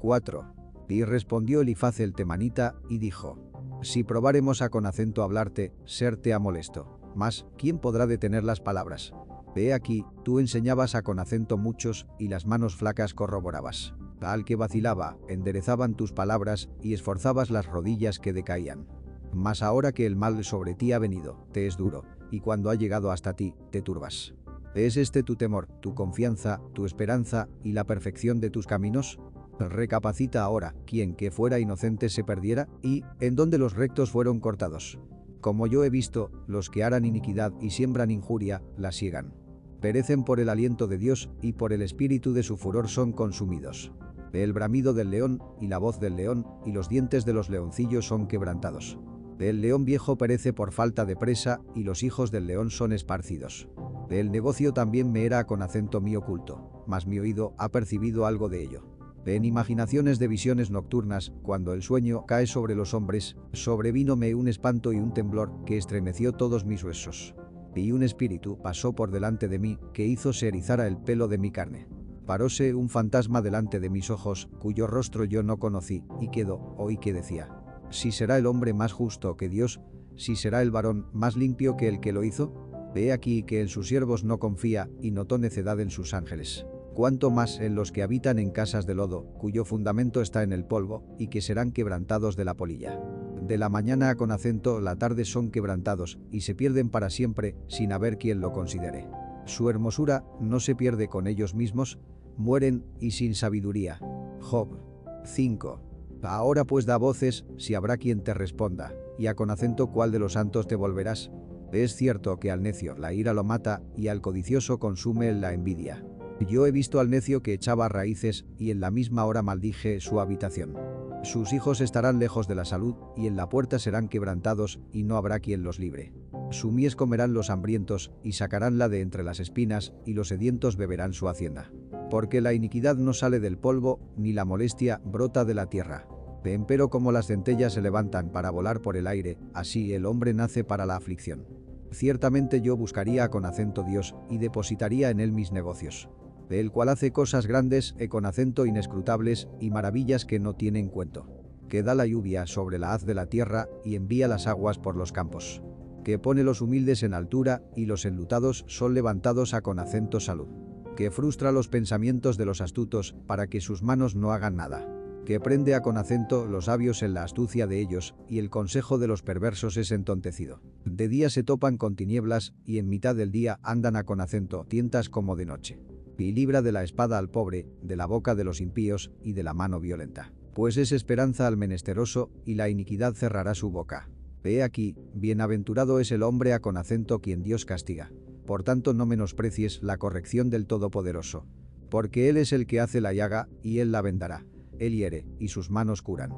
4. 0.00 0.54
Y 0.88 1.04
respondió 1.04 1.62
Elifaz 1.62 2.00
el 2.00 2.12
temanita, 2.14 2.74
y 2.90 2.98
dijo, 2.98 3.38
Si 3.82 4.04
probáremos 4.04 4.60
a 4.60 4.68
con 4.68 4.84
acento 4.84 5.22
hablarte, 5.22 5.72
serte 5.84 6.34
a 6.34 6.38
molesto. 6.38 7.00
Mas, 7.14 7.46
¿quién 7.56 7.78
podrá 7.78 8.06
detener 8.06 8.44
las 8.44 8.60
palabras? 8.60 9.14
Ve 9.54 9.72
aquí, 9.72 10.04
tú 10.24 10.40
enseñabas 10.40 10.94
a 10.94 11.02
con 11.02 11.20
acento 11.20 11.56
muchos, 11.56 12.06
y 12.18 12.28
las 12.28 12.44
manos 12.44 12.76
flacas 12.76 13.14
corroborabas. 13.14 13.94
Al 14.20 14.44
que 14.44 14.56
vacilaba, 14.56 15.16
enderezaban 15.28 15.94
tus 15.94 16.12
palabras, 16.12 16.68
y 16.82 16.92
esforzabas 16.92 17.50
las 17.50 17.66
rodillas 17.66 18.18
que 18.18 18.32
decaían. 18.32 18.86
Mas 19.32 19.62
ahora 19.62 19.92
que 19.92 20.06
el 20.06 20.16
mal 20.16 20.44
sobre 20.44 20.74
ti 20.74 20.92
ha 20.92 20.98
venido, 20.98 21.46
te 21.52 21.66
es 21.66 21.76
duro, 21.76 22.04
y 22.34 22.40
cuando 22.40 22.68
ha 22.68 22.74
llegado 22.74 23.12
hasta 23.12 23.34
ti, 23.34 23.54
te 23.70 23.80
turbas. 23.80 24.34
¿Es 24.74 24.96
este 24.96 25.22
tu 25.22 25.36
temor, 25.36 25.68
tu 25.80 25.94
confianza, 25.94 26.60
tu 26.72 26.84
esperanza 26.84 27.48
y 27.62 27.72
la 27.72 27.84
perfección 27.84 28.40
de 28.40 28.50
tus 28.50 28.66
caminos? 28.66 29.20
Recapacita 29.60 30.42
ahora, 30.42 30.74
quien 30.84 31.14
que 31.14 31.30
fuera 31.30 31.60
inocente 31.60 32.08
se 32.08 32.24
perdiera, 32.24 32.68
y, 32.82 33.04
en 33.20 33.36
donde 33.36 33.56
los 33.56 33.74
rectos 33.74 34.10
fueron 34.10 34.40
cortados. 34.40 34.98
Como 35.40 35.68
yo 35.68 35.84
he 35.84 35.90
visto, 35.90 36.32
los 36.48 36.70
que 36.70 36.82
harán 36.82 37.04
iniquidad 37.04 37.52
y 37.60 37.70
siembran 37.70 38.10
injuria, 38.10 38.62
la 38.76 38.90
siegan. 38.90 39.32
Perecen 39.80 40.24
por 40.24 40.40
el 40.40 40.48
aliento 40.48 40.88
de 40.88 40.98
Dios 40.98 41.30
y 41.40 41.52
por 41.52 41.72
el 41.72 41.82
espíritu 41.82 42.32
de 42.32 42.42
su 42.42 42.56
furor 42.56 42.88
son 42.88 43.12
consumidos. 43.12 43.92
El 44.32 44.52
bramido 44.52 44.92
del 44.92 45.10
león 45.10 45.40
y 45.60 45.68
la 45.68 45.78
voz 45.78 46.00
del 46.00 46.16
león 46.16 46.48
y 46.66 46.72
los 46.72 46.88
dientes 46.88 47.24
de 47.24 47.32
los 47.32 47.48
leoncillos 47.48 48.08
son 48.08 48.26
quebrantados. 48.26 48.98
El 49.38 49.60
león 49.60 49.84
viejo 49.84 50.16
perece 50.16 50.52
por 50.52 50.70
falta 50.70 51.04
de 51.04 51.16
presa 51.16 51.60
y 51.74 51.82
los 51.82 52.02
hijos 52.02 52.30
del 52.30 52.46
león 52.46 52.70
son 52.70 52.92
esparcidos. 52.92 53.68
El 54.10 54.30
negocio 54.30 54.72
también 54.72 55.10
me 55.10 55.24
era 55.24 55.44
con 55.44 55.62
acento 55.62 56.00
mi 56.00 56.14
oculto, 56.14 56.84
mas 56.86 57.06
mi 57.06 57.18
oído 57.18 57.54
ha 57.58 57.70
percibido 57.70 58.26
algo 58.26 58.48
de 58.48 58.62
ello. 58.62 58.84
En 59.26 59.44
imaginaciones 59.44 60.18
de 60.18 60.28
visiones 60.28 60.70
nocturnas, 60.70 61.32
cuando 61.42 61.72
el 61.72 61.82
sueño 61.82 62.26
cae 62.26 62.46
sobre 62.46 62.74
los 62.74 62.92
hombres, 62.92 63.36
sobrevínome 63.52 64.34
un 64.34 64.48
espanto 64.48 64.92
y 64.92 64.98
un 64.98 65.14
temblor 65.14 65.64
que 65.64 65.78
estremeció 65.78 66.32
todos 66.32 66.64
mis 66.64 66.84
huesos. 66.84 67.34
Y 67.74 67.90
un 67.90 68.02
espíritu 68.02 68.60
pasó 68.62 68.94
por 68.94 69.10
delante 69.10 69.48
de 69.48 69.58
mí 69.58 69.78
que 69.92 70.06
hizo 70.06 70.32
se 70.32 70.48
erizara 70.48 70.86
el 70.86 70.98
pelo 70.98 71.26
de 71.26 71.38
mi 71.38 71.50
carne. 71.50 71.88
Paróse 72.26 72.74
un 72.74 72.88
fantasma 72.88 73.42
delante 73.42 73.80
de 73.80 73.90
mis 73.90 74.10
ojos, 74.10 74.48
cuyo 74.58 74.86
rostro 74.86 75.24
yo 75.24 75.42
no 75.42 75.58
conocí, 75.58 76.04
y 76.20 76.28
quedó, 76.28 76.74
oí 76.78 76.98
que 76.98 77.12
decía, 77.12 77.63
si 77.90 78.12
será 78.12 78.38
el 78.38 78.46
hombre 78.46 78.72
más 78.72 78.92
justo 78.92 79.36
que 79.36 79.48
Dios, 79.48 79.80
si 80.16 80.36
será 80.36 80.62
el 80.62 80.70
varón 80.70 81.06
más 81.12 81.36
limpio 81.36 81.76
que 81.76 81.88
el 81.88 82.00
que 82.00 82.12
lo 82.12 82.24
hizo. 82.24 82.52
Ve 82.94 83.12
aquí 83.12 83.42
que 83.42 83.60
en 83.60 83.68
sus 83.68 83.88
siervos 83.88 84.24
no 84.24 84.38
confía 84.38 84.88
y 85.00 85.10
notó 85.10 85.38
necedad 85.38 85.80
en 85.80 85.90
sus 85.90 86.14
ángeles. 86.14 86.66
Cuanto 86.94 87.32
más 87.32 87.58
en 87.58 87.74
los 87.74 87.90
que 87.90 88.04
habitan 88.04 88.38
en 88.38 88.50
casas 88.50 88.86
de 88.86 88.94
lodo, 88.94 89.24
cuyo 89.38 89.64
fundamento 89.64 90.20
está 90.20 90.44
en 90.44 90.52
el 90.52 90.64
polvo, 90.64 91.04
y 91.18 91.26
que 91.26 91.40
serán 91.40 91.72
quebrantados 91.72 92.36
de 92.36 92.44
la 92.44 92.54
polilla. 92.54 93.00
De 93.42 93.58
la 93.58 93.68
mañana 93.68 94.14
con 94.14 94.30
acento 94.30 94.80
la 94.80 94.94
tarde 94.94 95.24
son 95.24 95.50
quebrantados, 95.50 96.20
y 96.30 96.42
se 96.42 96.54
pierden 96.54 96.90
para 96.90 97.10
siempre, 97.10 97.56
sin 97.66 97.92
haber 97.92 98.16
quien 98.16 98.40
lo 98.40 98.52
considere. 98.52 99.08
Su 99.44 99.68
hermosura 99.70 100.24
no 100.40 100.60
se 100.60 100.76
pierde 100.76 101.08
con 101.08 101.26
ellos 101.26 101.56
mismos, 101.56 101.98
mueren 102.36 102.84
y 103.00 103.10
sin 103.10 103.34
sabiduría. 103.34 103.98
Job 104.40 104.78
5. 105.24 105.93
Ahora 106.24 106.64
pues 106.64 106.86
da 106.86 106.96
voces, 106.96 107.44
si 107.58 107.74
habrá 107.74 107.96
quien 107.96 108.22
te 108.22 108.34
responda, 108.34 108.94
y 109.18 109.26
a 109.26 109.34
con 109.34 109.50
acento 109.50 109.88
cuál 109.88 110.10
de 110.12 110.18
los 110.18 110.34
santos 110.34 110.66
te 110.66 110.76
volverás. 110.76 111.30
Es 111.72 111.96
cierto 111.96 112.38
que 112.38 112.50
al 112.50 112.62
necio 112.62 112.96
la 112.96 113.12
ira 113.12 113.34
lo 113.34 113.44
mata 113.44 113.82
y 113.96 114.08
al 114.08 114.20
codicioso 114.20 114.78
consume 114.78 115.32
la 115.32 115.52
envidia. 115.52 116.04
Yo 116.40 116.66
he 116.66 116.72
visto 116.72 117.00
al 117.00 117.10
necio 117.10 117.42
que 117.42 117.52
echaba 117.52 117.88
raíces 117.88 118.44
y 118.58 118.70
en 118.70 118.80
la 118.80 118.90
misma 118.90 119.24
hora 119.24 119.42
maldije 119.42 120.00
su 120.00 120.20
habitación. 120.20 120.76
Sus 121.22 121.52
hijos 121.52 121.80
estarán 121.80 122.18
lejos 122.18 122.48
de 122.48 122.54
la 122.54 122.64
salud 122.64 122.96
y 123.16 123.26
en 123.26 123.36
la 123.36 123.48
puerta 123.48 123.78
serán 123.78 124.08
quebrantados 124.08 124.80
y 124.92 125.04
no 125.04 125.16
habrá 125.16 125.40
quien 125.40 125.62
los 125.62 125.78
libre. 125.78 126.12
Su 126.50 126.70
mies 126.70 126.96
comerán 126.96 127.32
los 127.32 127.50
hambrientos 127.50 128.12
y 128.22 128.32
sacaránla 128.32 128.88
de 128.88 129.00
entre 129.00 129.24
las 129.24 129.40
espinas 129.40 129.94
y 130.04 130.12
los 130.12 130.28
sedientos 130.28 130.76
beberán 130.76 131.12
su 131.12 131.28
hacienda. 131.28 131.72
Porque 132.10 132.40
la 132.40 132.52
iniquidad 132.52 132.96
no 132.96 133.14
sale 133.14 133.40
del 133.40 133.56
polvo 133.56 134.00
ni 134.16 134.32
la 134.32 134.44
molestia 134.44 135.00
brota 135.04 135.44
de 135.44 135.54
la 135.54 135.70
tierra. 135.70 136.06
Empero 136.52 136.90
como 136.90 137.12
las 137.12 137.28
centellas 137.28 137.72
se 137.72 137.80
levantan 137.80 138.30
para 138.30 138.50
volar 138.50 138.82
por 138.82 138.96
el 138.96 139.06
aire, 139.06 139.38
así 139.54 139.94
el 139.94 140.04
hombre 140.04 140.34
nace 140.34 140.64
para 140.64 140.84
la 140.84 140.96
aflicción. 140.96 141.46
Ciertamente 141.90 142.60
yo 142.60 142.76
buscaría 142.76 143.28
con 143.30 143.46
acento 143.46 143.82
Dios 143.82 144.14
y 144.28 144.38
depositaría 144.38 145.10
en 145.10 145.20
él 145.20 145.32
mis 145.32 145.52
negocios. 145.52 146.08
El 146.50 146.70
cual 146.70 146.90
hace 146.90 147.12
cosas 147.12 147.46
grandes 147.46 147.94
e 147.98 148.08
con 148.08 148.26
acento 148.26 148.66
inescrutables 148.66 149.48
y 149.60 149.70
maravillas 149.70 150.24
que 150.24 150.38
no 150.38 150.54
tienen 150.54 150.88
cuento. 150.88 151.26
Que 151.68 151.82
da 151.82 151.94
la 151.94 152.06
lluvia 152.06 152.46
sobre 152.46 152.78
la 152.78 152.92
haz 152.92 153.06
de 153.06 153.14
la 153.14 153.26
tierra 153.26 153.68
y 153.84 153.94
envía 153.94 154.28
las 154.28 154.46
aguas 154.46 154.78
por 154.78 154.96
los 154.96 155.12
campos. 155.12 155.62
que 156.04 156.18
pone 156.18 156.44
los 156.44 156.60
humildes 156.60 157.02
en 157.02 157.14
altura 157.14 157.62
y 157.74 157.86
los 157.86 158.04
enlutados 158.04 158.64
son 158.68 158.94
levantados 158.94 159.54
a 159.54 159.62
con 159.62 159.78
acento 159.78 160.20
salud, 160.20 160.48
que 160.96 161.10
frustra 161.10 161.50
los 161.50 161.68
pensamientos 161.68 162.36
de 162.36 162.44
los 162.44 162.60
astutos 162.60 163.16
para 163.26 163.48
que 163.48 163.60
sus 163.60 163.82
manos 163.82 164.14
no 164.14 164.32
hagan 164.32 164.54
nada, 164.54 164.86
que 165.24 165.40
prende 165.40 165.74
a 165.74 165.80
con 165.80 165.96
acento 165.96 166.46
los 166.46 166.66
sabios 166.66 167.02
en 167.02 167.14
la 167.14 167.24
astucia 167.24 167.66
de 167.66 167.80
ellos 167.80 168.14
y 168.28 168.38
el 168.38 168.50
consejo 168.50 168.98
de 168.98 169.06
los 169.06 169.22
perversos 169.22 169.76
es 169.76 169.90
entontecido. 169.90 170.60
De 170.84 171.08
día 171.08 171.30
se 171.30 171.42
topan 171.42 171.78
con 171.78 171.96
tinieblas 171.96 172.54
y 172.64 172.78
en 172.78 172.88
mitad 172.88 173.14
del 173.14 173.30
día 173.30 173.58
andan 173.62 173.96
a 173.96 174.04
con 174.04 174.20
acento 174.20 174.66
tientas 174.68 175.08
como 175.08 175.36
de 175.36 175.46
noche. 175.46 175.80
Y 176.18 176.32
libra 176.32 176.62
de 176.62 176.72
la 176.72 176.84
espada 176.84 177.18
al 177.18 177.30
pobre, 177.30 177.66
de 177.82 177.96
la 177.96 178.06
boca 178.06 178.34
de 178.34 178.44
los 178.44 178.60
impíos 178.60 179.10
y 179.22 179.32
de 179.32 179.42
la 179.42 179.54
mano 179.54 179.80
violenta. 179.80 180.32
Pues 180.54 180.76
es 180.76 180.92
esperanza 180.92 181.48
al 181.48 181.56
menesteroso 181.56 182.30
y 182.44 182.54
la 182.54 182.68
iniquidad 182.68 183.14
cerrará 183.14 183.54
su 183.54 183.70
boca. 183.70 184.08
Ve 184.42 184.62
aquí, 184.62 184.94
bienaventurado 185.14 185.98
es 186.00 186.12
el 186.12 186.22
hombre 186.22 186.52
a 186.52 186.60
con 186.60 186.76
acento 186.76 187.20
quien 187.20 187.42
Dios 187.42 187.64
castiga. 187.64 188.12
Por 188.46 188.62
tanto 188.62 188.92
no 188.92 189.06
menosprecies 189.06 189.82
la 189.82 189.96
corrección 189.96 190.50
del 190.50 190.66
Todopoderoso. 190.66 191.46
Porque 191.88 192.28
Él 192.28 192.36
es 192.36 192.52
el 192.52 192.66
que 192.66 192.80
hace 192.80 193.00
la 193.00 193.12
llaga, 193.12 193.48
y 193.62 193.78
Él 193.78 193.90
la 193.90 194.02
vendará. 194.02 194.44
Él 194.78 194.94
hiere, 194.94 195.26
y 195.38 195.48
sus 195.48 195.70
manos 195.70 196.02
curan. 196.02 196.32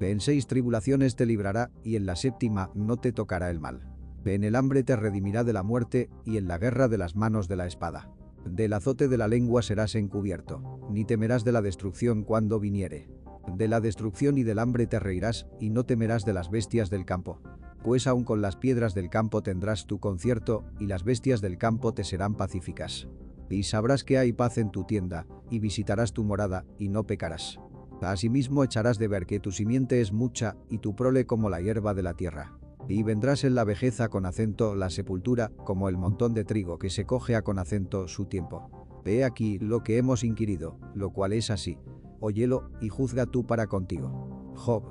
En 0.00 0.20
seis 0.20 0.46
tribulaciones 0.46 1.16
te 1.16 1.26
librará, 1.26 1.70
y 1.84 1.96
en 1.96 2.06
la 2.06 2.16
séptima 2.16 2.70
no 2.74 2.96
te 2.96 3.12
tocará 3.12 3.50
el 3.50 3.60
mal. 3.60 3.88
En 4.24 4.44
el 4.44 4.56
hambre 4.56 4.82
te 4.82 4.96
redimirá 4.96 5.44
de 5.44 5.52
la 5.52 5.62
muerte, 5.62 6.10
y 6.24 6.36
en 6.36 6.48
la 6.48 6.58
guerra 6.58 6.88
de 6.88 6.98
las 6.98 7.16
manos 7.16 7.48
de 7.48 7.56
la 7.56 7.66
espada. 7.66 8.10
Del 8.44 8.72
azote 8.72 9.08
de 9.08 9.18
la 9.18 9.28
lengua 9.28 9.62
serás 9.62 9.94
encubierto, 9.94 10.80
ni 10.90 11.04
temerás 11.04 11.44
de 11.44 11.52
la 11.52 11.62
destrucción 11.62 12.24
cuando 12.24 12.58
viniere. 12.58 13.08
De 13.56 13.68
la 13.68 13.80
destrucción 13.80 14.38
y 14.38 14.42
del 14.42 14.58
hambre 14.58 14.86
te 14.86 14.98
reirás, 14.98 15.46
y 15.60 15.70
no 15.70 15.84
temerás 15.84 16.24
de 16.24 16.32
las 16.32 16.50
bestias 16.50 16.90
del 16.90 17.04
campo. 17.04 17.40
Pues 17.82 18.06
aun 18.06 18.24
con 18.24 18.42
las 18.42 18.56
piedras 18.56 18.94
del 18.94 19.10
campo 19.10 19.42
tendrás 19.42 19.86
tu 19.86 19.98
concierto, 19.98 20.64
y 20.78 20.86
las 20.86 21.04
bestias 21.04 21.40
del 21.40 21.58
campo 21.58 21.94
te 21.94 22.04
serán 22.04 22.34
pacíficas. 22.34 23.08
Y 23.50 23.64
sabrás 23.64 24.02
que 24.04 24.18
hay 24.18 24.32
paz 24.32 24.58
en 24.58 24.70
tu 24.70 24.84
tienda, 24.84 25.26
y 25.50 25.58
visitarás 25.58 26.12
tu 26.12 26.24
morada, 26.24 26.64
y 26.78 26.88
no 26.88 27.04
pecarás. 27.06 27.60
Asimismo 28.02 28.64
echarás 28.64 28.98
de 28.98 29.06
ver 29.06 29.26
que 29.26 29.38
tu 29.38 29.52
simiente 29.52 30.00
es 30.00 30.12
mucha, 30.12 30.56
y 30.68 30.78
tu 30.78 30.96
prole 30.96 31.24
como 31.24 31.48
la 31.48 31.60
hierba 31.60 31.94
de 31.94 32.02
la 32.02 32.14
tierra. 32.14 32.58
Y 32.88 33.04
vendrás 33.04 33.44
en 33.44 33.54
la 33.54 33.64
vejeza 33.64 34.08
con 34.08 34.26
acento 34.26 34.74
la 34.74 34.90
sepultura, 34.90 35.52
como 35.64 35.88
el 35.88 35.96
montón 35.96 36.34
de 36.34 36.44
trigo 36.44 36.78
que 36.78 36.90
se 36.90 37.06
coge 37.06 37.36
a 37.36 37.42
con 37.42 37.58
acento 37.58 38.08
su 38.08 38.24
tiempo. 38.26 38.70
Ve 39.04 39.24
aquí 39.24 39.58
lo 39.60 39.82
que 39.82 39.98
hemos 39.98 40.24
inquirido, 40.24 40.78
lo 40.94 41.10
cual 41.10 41.32
es 41.32 41.50
así. 41.50 41.78
Óyelo, 42.20 42.70
y 42.80 42.88
juzga 42.88 43.26
tú 43.26 43.46
para 43.46 43.68
contigo. 43.68 44.52
Job 44.56 44.84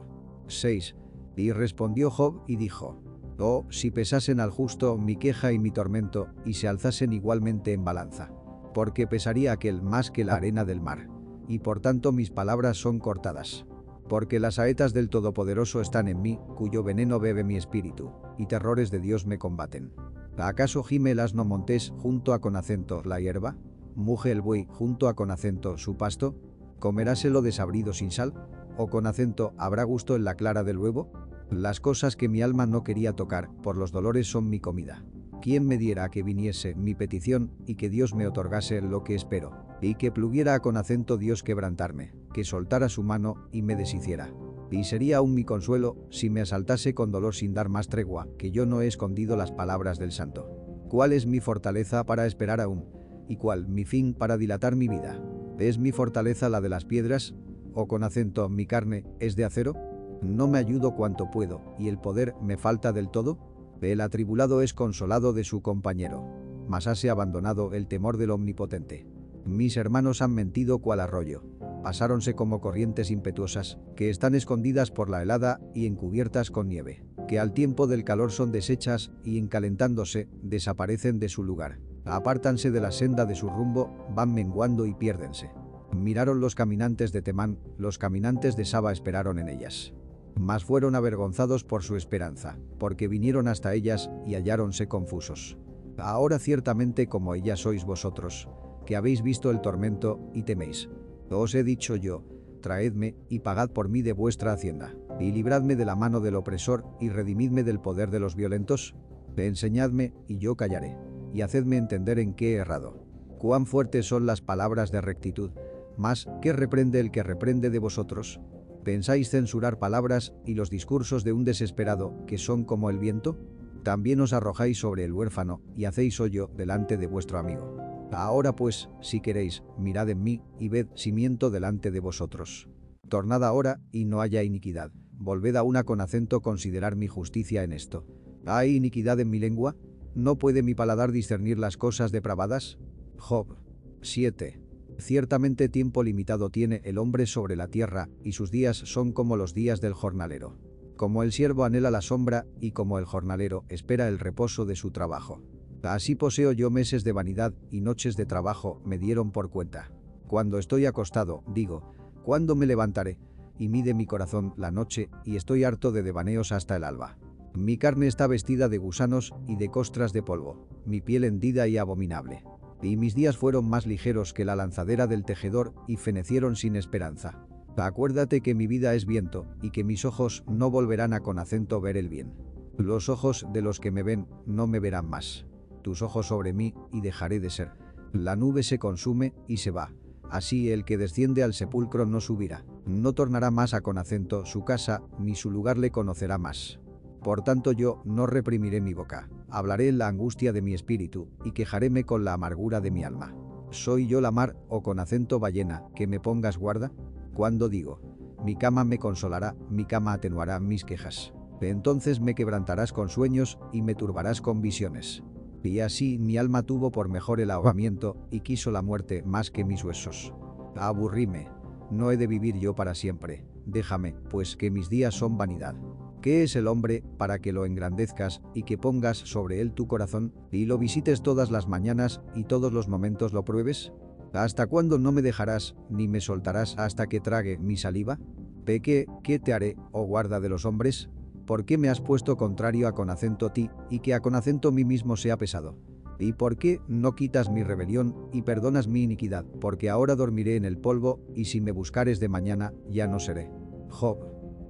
6. 0.48 0.96
Y 1.36 1.51
respondió 1.51 2.10
Job 2.10 2.44
y 2.48 2.56
dijo, 2.56 3.01
Oh, 3.39 3.65
si 3.72 3.89
pesasen 3.89 4.39
al 4.39 4.51
justo 4.51 4.98
mi 4.98 5.15
queja 5.15 5.51
y 5.51 5.60
mi 5.60 5.72
tormento, 5.72 6.27
y 6.46 6.53
se 6.53 6.68
alzasen 6.68 7.12
igualmente 7.12 7.74
en 7.74 7.84
balanza. 7.84 8.32
Porque 8.74 9.08
pesaría 9.08 9.51
aquel 9.51 9.82
más 9.82 10.12
que 10.12 10.24
la 10.24 10.36
arena 10.36 10.63
del 10.63 10.80
mar. 10.80 11.08
Y 11.48 11.60
por 11.60 11.79
tanto 11.79 12.12
mis 12.12 12.31
palabras 12.31 12.77
son 12.77 13.00
cortadas. 13.00 13.65
Porque 14.07 14.39
las 14.39 14.55
saetas 14.55 14.93
del 14.93 15.10
Todopoderoso 15.10 15.81
están 15.81 16.07
en 16.07 16.21
mí, 16.21 16.39
cuyo 16.55 16.83
veneno 16.83 17.19
bebe 17.19 17.43
mi 17.43 17.55
espíritu, 17.55 18.12
y 18.38 18.45
terrores 18.45 18.91
de 18.91 19.00
Dios 19.00 19.25
me 19.25 19.38
combaten. 19.38 19.93
¿Acaso 20.38 20.83
gime 20.83 21.12
el 21.12 21.19
asno 21.19 21.45
montés 21.45 21.93
junto 21.98 22.33
a 22.33 22.41
con 22.41 22.55
acento 22.55 23.03
la 23.03 23.19
hierba? 23.19 23.57
¿Muge 23.95 24.31
el 24.31 24.41
buey 24.41 24.65
junto 24.69 25.07
a 25.07 25.15
con 25.15 25.31
acento 25.31 25.77
su 25.77 25.98
pasto? 25.98 26.36
¿Comeráselo 26.79 27.41
desabrido 27.41 27.93
sin 27.93 28.12
sal? 28.12 28.33
¿O 28.77 28.88
con 28.88 29.05
acento 29.05 29.53
habrá 29.57 29.83
gusto 29.83 30.15
en 30.15 30.24
la 30.24 30.36
clara 30.36 30.63
del 30.63 30.77
huevo? 30.77 31.12
Las 31.50 31.79
cosas 31.79 32.15
que 32.15 32.29
mi 32.29 32.41
alma 32.41 32.65
no 32.65 32.83
quería 32.83 33.13
tocar, 33.13 33.51
por 33.62 33.77
los 33.77 33.91
dolores 33.91 34.31
son 34.31 34.50
mi 34.50 34.60
comida. 34.60 35.03
¿Quién 35.41 35.65
me 35.65 35.79
diera 35.79 36.10
que 36.10 36.21
viniese 36.21 36.75
mi 36.75 36.93
petición 36.93 37.51
y 37.65 37.74
que 37.74 37.89
Dios 37.89 38.13
me 38.13 38.27
otorgase 38.27 38.79
lo 38.79 39.03
que 39.03 39.15
espero? 39.15 39.65
Y 39.81 39.95
que 39.95 40.12
pluguiera 40.12 40.60
con 40.60 40.77
acento 40.77 41.17
Dios 41.17 41.41
quebrantarme, 41.41 42.13
que 42.31 42.43
soltara 42.43 42.89
su 42.89 43.01
mano 43.01 43.48
y 43.51 43.63
me 43.63 43.75
deshiciera. 43.75 44.31
Y 44.69 44.83
sería 44.83 45.17
aún 45.17 45.33
mi 45.33 45.43
consuelo 45.43 45.98
si 46.12 46.29
me 46.29 46.41
asaltase 46.41 46.93
con 46.93 47.12
dolor 47.12 47.33
sin 47.33 47.55
dar 47.55 47.69
más 47.69 47.88
tregua, 47.88 48.27
que 48.38 48.51
yo 48.51 48.67
no 48.67 48.81
he 48.81 48.88
escondido 48.88 49.36
las 49.36 49.51
palabras 49.51 49.98
del 49.98 50.12
santo. 50.12 50.48
¿Cuál 50.89 51.12
es 51.12 51.25
mi 51.25 51.39
fortaleza 51.39 52.05
para 52.05 52.27
esperar 52.27 52.62
aún? 52.62 52.86
¿Y 53.27 53.38
cuál 53.38 53.67
mi 53.67 53.83
fin 53.83 54.13
para 54.13 54.38
dilatar 54.38 54.75
mi 54.75 54.88
vida? 54.88 55.19
¿Es 55.57 55.79
mi 55.79 55.91
fortaleza 55.91 56.50
la 56.50 56.62
de 56.62 56.69
las 56.69 56.86
piedras? 56.86 57.33
¿O 57.74 57.88
con 57.88 58.03
acento 58.03 58.48
mi 58.48 58.67
carne 58.67 59.05
es 59.19 59.36
de 59.36 59.45
acero? 59.45 59.74
¿No 60.21 60.48
me 60.48 60.60
ayudo 60.60 60.93
cuanto 60.93 61.31
puedo 61.31 61.74
y 61.79 61.88
el 61.88 61.98
poder 61.98 62.36
me 62.43 62.57
falta 62.57 62.93
del 62.93 63.10
todo? 63.10 63.50
El 63.81 64.01
atribulado 64.01 64.61
es 64.61 64.73
consolado 64.73 65.33
de 65.33 65.43
su 65.43 65.61
compañero, 65.61 66.23
mas 66.67 66.85
hase 66.85 67.09
abandonado 67.09 67.73
el 67.73 67.88
temor 67.88 68.17
del 68.17 68.29
omnipotente. 68.29 69.07
Mis 69.43 69.75
hermanos 69.75 70.21
han 70.21 70.33
mentido 70.35 70.79
cual 70.79 71.00
arroyo. 71.00 71.43
Pasáronse 71.81 72.35
como 72.35 72.61
corrientes 72.61 73.09
impetuosas, 73.09 73.79
que 73.95 74.11
están 74.11 74.35
escondidas 74.35 74.91
por 74.91 75.09
la 75.09 75.23
helada 75.23 75.59
y 75.73 75.88
encubiertas 75.88 76.51
con 76.51 76.67
nieve, 76.67 77.03
que 77.27 77.39
al 77.39 77.53
tiempo 77.53 77.88
del 77.88 78.03
calor 78.03 78.31
son 78.31 78.51
deshechas 78.51 79.11
y 79.23 79.39
encalentándose, 79.39 80.29
desaparecen 80.43 81.19
de 81.19 81.29
su 81.29 81.43
lugar. 81.43 81.79
Apártanse 82.05 82.69
de 82.69 82.81
la 82.81 82.91
senda 82.91 83.25
de 83.25 83.35
su 83.35 83.50
rumbo, 83.50 84.07
van 84.13 84.31
menguando 84.33 84.85
y 84.85 84.93
piérdense. 84.93 85.50
Miraron 85.91 86.39
los 86.39 86.53
caminantes 86.53 87.11
de 87.11 87.23
Temán, 87.23 87.57
los 87.77 87.97
caminantes 87.97 88.55
de 88.55 88.65
Saba 88.65 88.91
esperaron 88.91 89.39
en 89.39 89.50
ellas. 89.50 89.93
Mas 90.35 90.63
fueron 90.63 90.95
avergonzados 90.95 91.63
por 91.63 91.83
su 91.83 91.95
esperanza, 91.95 92.57
porque 92.79 93.07
vinieron 93.07 93.47
hasta 93.47 93.73
ellas 93.73 94.09
y 94.25 94.35
halláronse 94.35 94.88
confusos. 94.88 95.57
Ahora 95.97 96.39
ciertamente 96.39 97.07
como 97.07 97.35
ellas 97.35 97.59
sois 97.59 97.85
vosotros, 97.85 98.50
que 98.85 98.95
habéis 98.95 99.21
visto 99.21 99.51
el 99.51 99.61
tormento 99.61 100.19
y 100.33 100.43
teméis. 100.43 100.89
Os 101.29 101.55
he 101.55 101.63
dicho 101.63 101.95
yo, 101.95 102.23
traedme 102.61 103.15
y 103.29 103.39
pagad 103.39 103.69
por 103.69 103.89
mí 103.89 104.01
de 104.01 104.13
vuestra 104.13 104.53
hacienda, 104.53 104.95
y 105.19 105.31
libradme 105.31 105.75
de 105.75 105.85
la 105.85 105.95
mano 105.95 106.19
del 106.19 106.35
opresor 106.35 106.85
y 107.00 107.09
redimidme 107.09 107.63
del 107.63 107.79
poder 107.79 108.09
de 108.09 108.19
los 108.19 108.35
violentos. 108.35 108.95
Enseñadme 109.38 110.13
y 110.27 110.38
yo 110.38 110.55
callaré 110.55 110.97
y 111.33 111.41
hacedme 111.41 111.77
entender 111.77 112.19
en 112.19 112.33
qué 112.33 112.53
he 112.53 112.55
errado. 112.57 113.05
Cuán 113.38 113.65
fuertes 113.65 114.05
son 114.05 114.25
las 114.25 114.41
palabras 114.41 114.91
de 114.91 115.01
rectitud, 115.01 115.51
mas, 115.97 116.27
¿qué 116.41 116.53
reprende 116.53 117.00
el 117.00 117.11
que 117.11 117.23
reprende 117.23 117.69
de 117.69 117.79
vosotros? 117.79 118.39
¿Pensáis 118.83 119.29
censurar 119.29 119.77
palabras 119.77 120.33
y 120.43 120.55
los 120.55 120.71
discursos 120.71 121.23
de 121.23 121.33
un 121.33 121.45
desesperado 121.45 122.25
que 122.25 122.39
son 122.39 122.63
como 122.63 122.89
el 122.89 122.97
viento? 122.97 123.38
También 123.83 124.21
os 124.21 124.33
arrojáis 124.33 124.79
sobre 124.79 125.03
el 125.03 125.13
huérfano 125.13 125.61
y 125.75 125.85
hacéis 125.85 126.19
hoyo 126.19 126.50
delante 126.57 126.97
de 126.97 127.05
vuestro 127.05 127.38
amigo. 127.38 127.77
Ahora 128.11 128.55
pues, 128.55 128.89
si 129.01 129.21
queréis, 129.21 129.63
mirad 129.77 130.09
en 130.09 130.23
mí 130.23 130.41
y 130.59 130.69
ved 130.69 130.88
si 130.95 131.11
miento 131.11 131.51
delante 131.51 131.91
de 131.91 132.00
vosotros. 132.00 132.69
Tornad 133.07 133.43
ahora 133.43 133.79
y 133.91 134.05
no 134.05 134.19
haya 134.19 134.41
iniquidad. 134.41 134.91
Volved 135.11 135.55
a 135.55 135.63
una 135.63 135.83
con 135.83 136.01
acento 136.01 136.41
considerar 136.41 136.95
mi 136.95 137.07
justicia 137.07 137.63
en 137.63 137.73
esto. 137.73 138.05
¿Hay 138.45 138.75
iniquidad 138.75 139.19
en 139.19 139.29
mi 139.29 139.38
lengua? 139.38 139.75
¿No 140.15 140.38
puede 140.38 140.63
mi 140.63 140.73
paladar 140.73 141.11
discernir 141.11 141.59
las 141.59 141.77
cosas 141.77 142.11
depravadas? 142.11 142.79
Job 143.17 143.55
7. 144.01 144.59
Ciertamente 144.98 145.69
tiempo 145.69 146.03
limitado 146.03 146.50
tiene 146.50 146.81
el 146.83 146.98
hombre 146.98 147.25
sobre 147.25 147.55
la 147.55 147.67
tierra, 147.67 148.10
y 148.24 148.33
sus 148.33 148.51
días 148.51 148.77
son 148.77 149.12
como 149.12 149.36
los 149.38 149.53
días 149.53 149.81
del 149.81 149.93
jornalero. 149.93 150.57
Como 150.95 151.24
el 151.24 151.31
siervo 151.31 151.63
anhela 151.63 151.89
la 151.89 152.01
sombra, 152.01 152.45
y 152.60 152.71
como 152.71 153.00
el 153.00 153.05
jornalero 153.05 153.65
espera 153.69 154.07
el 154.07 154.19
reposo 154.19 154.65
de 154.65 154.75
su 154.75 154.91
trabajo. 154.91 155.41
Así 155.83 156.15
poseo 156.15 156.51
yo 156.51 156.69
meses 156.69 157.03
de 157.03 157.12
vanidad, 157.12 157.53
y 157.71 157.81
noches 157.81 158.15
de 158.15 158.25
trabajo 158.25 158.81
me 158.86 159.00
dieron 159.00 159.31
por 159.31 159.50
cuenta. 159.50 159.91
Cuando 160.27 160.60
estoy 160.60 160.86
acostado, 160.86 161.43
digo, 161.48 161.91
¿cuándo 162.24 162.55
me 162.55 162.67
levantaré? 162.67 163.17
Y 163.57 163.67
mide 163.67 163.93
mi 163.93 164.05
corazón 164.05 164.53
la 164.57 164.71
noche, 164.71 165.10
y 165.25 165.36
estoy 165.36 165.63
harto 165.63 165.91
de 165.91 166.03
devaneos 166.03 166.51
hasta 166.51 166.75
el 166.75 166.83
alba. 166.83 167.17
Mi 167.53 167.77
carne 167.77 168.07
está 168.07 168.27
vestida 168.27 168.69
de 168.69 168.77
gusanos 168.77 169.33
y 169.48 169.55
de 169.57 169.69
costras 169.69 170.13
de 170.13 170.24
polvo, 170.24 170.67
mi 170.86 171.01
piel 171.01 171.25
hendida 171.25 171.67
y 171.67 171.77
abominable. 171.77 172.43
Y 172.81 172.97
mis 172.97 173.15
días 173.15 173.38
fueron 173.38 173.69
más 173.69 173.85
ligeros 173.85 174.33
que 174.33 174.45
la 174.45 174.55
lanzadera 174.55 175.07
del 175.07 175.23
tejedor 175.23 175.73
y 175.88 175.97
fenecieron 175.97 176.55
sin 176.55 176.75
esperanza. 176.75 177.45
Acuérdate 177.77 178.41
que 178.41 178.53
mi 178.53 178.67
vida 178.67 178.93
es 178.95 179.05
viento 179.05 179.45
y 179.61 179.71
que 179.71 179.83
mis 179.83 180.03
ojos 180.03 180.43
no 180.47 180.69
volverán 180.69 181.13
a 181.13 181.21
con 181.21 181.39
acento 181.39 181.79
ver 181.79 181.95
el 181.95 182.09
bien. 182.09 182.33
Los 182.77 183.09
ojos 183.09 183.45
de 183.53 183.61
los 183.61 183.79
que 183.79 183.91
me 183.91 184.03
ven 184.03 184.27
no 184.45 184.67
me 184.67 184.79
verán 184.79 185.09
más. 185.09 185.45
Tus 185.81 186.01
ojos 186.01 186.27
sobre 186.27 186.53
mí 186.53 186.73
y 186.91 187.01
dejaré 187.01 187.39
de 187.39 187.50
ser. 187.50 187.71
La 188.11 188.35
nube 188.35 188.63
se 188.63 188.77
consume 188.77 189.33
y 189.47 189.57
se 189.57 189.71
va. 189.71 189.93
Así 190.29 190.71
el 190.71 190.85
que 190.85 190.97
desciende 190.97 191.43
al 191.43 191.53
sepulcro 191.53 192.05
no 192.05 192.19
subirá. 192.19 192.65
No 192.85 193.13
tornará 193.13 193.51
más 193.51 193.73
a 193.73 193.81
con 193.81 193.97
acento 193.97 194.45
su 194.45 194.63
casa, 194.63 195.01
ni 195.17 195.35
su 195.35 195.50
lugar 195.50 195.77
le 195.77 195.91
conocerá 195.91 196.38
más. 196.38 196.80
Por 197.24 197.44
tanto 197.44 197.72
yo 197.72 198.01
no 198.06 198.25
reprimiré 198.25 198.82
mi 198.82 198.94
boca, 198.94 199.30
hablaré 199.50 199.92
la 199.92 200.08
angustia 200.08 200.54
de 200.54 200.62
mi 200.62 200.74
espíritu, 200.74 201.30
y 201.44 201.51
quejaréme 201.51 202.04
con 202.04 202.25
la 202.25 202.34
amargura 202.34 202.82
de 202.82 202.92
mi 202.92 203.04
alma. 203.04 203.36
¿Soy 203.70 204.08
yo 204.08 204.22
la 204.22 204.32
mar, 204.32 204.56
o 204.70 204.82
con 204.82 205.00
acento 205.00 205.40
ballena, 205.40 205.84
que 205.96 206.08
me 206.08 206.20
pongas 206.20 206.58
guarda? 206.58 206.92
Cuando 207.34 207.70
digo, 207.70 208.01
mi 208.44 208.56
cama 208.56 208.84
me 208.84 208.98
consolará, 208.98 209.56
mi 209.70 209.86
cama 209.86 210.13
atenuará 210.13 210.60
mis 210.60 210.84
quejas. 210.84 211.34
Entonces 211.62 212.20
me 212.20 212.34
quebrantarás 212.34 212.92
con 212.92 213.08
sueños 213.08 213.60
y 213.72 213.84
me 213.84 213.94
turbarás 213.94 214.42
con 214.42 214.62
visiones. 214.62 215.24
Y 215.63 215.80
así 215.80 216.18
mi 216.18 216.38
alma 216.38 216.63
tuvo 216.63 216.92
por 216.92 217.08
mejor 217.08 217.40
el 217.40 217.51
ahogamiento 217.51 218.18
y 218.32 218.40
quiso 218.40 218.72
la 218.72 218.82
muerte 218.82 219.22
más 219.24 219.51
que 219.51 219.63
mis 219.63 219.84
huesos. 219.84 220.34
Aburríme. 220.75 221.50
No 221.92 222.10
he 222.10 222.18
de 222.18 222.25
vivir 222.25 222.58
yo 222.58 222.74
para 222.74 222.96
siempre. 222.96 223.46
Déjame, 223.66 224.16
pues 224.30 224.56
que 224.56 224.72
mis 224.72 224.90
días 224.90 225.13
son 225.13 225.38
vanidad. 225.38 225.75
¿Qué 226.22 226.44
es 226.44 226.56
el 226.56 226.68
hombre 226.68 227.04
para 227.18 227.40
que 227.40 227.51
lo 227.51 227.66
engrandezcas 227.66 228.42
y 228.54 228.62
que 228.62 228.78
pongas 228.78 229.18
sobre 229.18 229.60
él 229.60 229.74
tu 229.74 229.88
corazón 229.88 230.36
y 230.51 230.66
lo 230.66 230.78
visites 230.78 231.24
todas 231.24 231.50
las 231.50 231.68
mañanas 231.68 232.22
y 232.36 232.44
todos 232.44 232.72
los 232.72 232.88
momentos 232.88 233.34
lo 233.34 233.44
pruebes? 233.44 233.92
¿Hasta 234.32 234.68
cuándo 234.68 235.00
no 235.00 235.12
me 235.12 235.24
dejarás 235.24 235.75
ni 235.90 236.08
me 236.08 236.22
soltarás 236.22 236.78
hasta 236.78 237.08
que 237.08 237.22
trague 237.22 237.58
mi 237.58 237.75
saliva? 237.75 238.20
Peque, 238.66 239.08
¿qué 239.24 239.40
te 239.40 239.51
haré, 239.51 239.78
oh 239.92 240.06
guarda 240.06 240.40
de 240.40 240.50
los 240.50 240.63
hombres? 240.66 241.10
¿Por 241.48 241.66
qué 241.66 241.80
me 241.80 241.90
has 241.90 242.01
puesto 242.01 242.38
contrario 242.38 242.88
a 242.88 242.94
con 242.94 243.10
acento 243.10 243.50
ti 243.51 243.72
y 243.90 244.00
que 244.00 244.13
a 244.13 244.20
con 244.20 244.36
acento 244.36 244.72
mí 244.72 244.86
mismo 244.86 245.18
sea 245.18 245.38
pesado? 245.38 245.75
¿Y 246.20 246.34
por 246.34 246.58
qué 246.58 246.82
no 246.88 247.16
quitas 247.16 247.50
mi 247.50 247.63
rebelión 247.63 248.30
y 248.32 248.44
perdonas 248.44 248.88
mi 248.88 249.01
iniquidad? 249.01 249.44
Porque 249.60 249.90
ahora 249.90 250.16
dormiré 250.16 250.56
en 250.56 250.66
el 250.66 250.78
polvo, 250.78 251.20
y 251.34 251.46
si 251.46 251.62
me 251.62 251.72
buscares 251.72 252.20
de 252.20 252.30
mañana, 252.30 252.74
ya 252.88 253.08
no 253.08 253.20
seré. 253.20 253.50
Job 253.90 254.20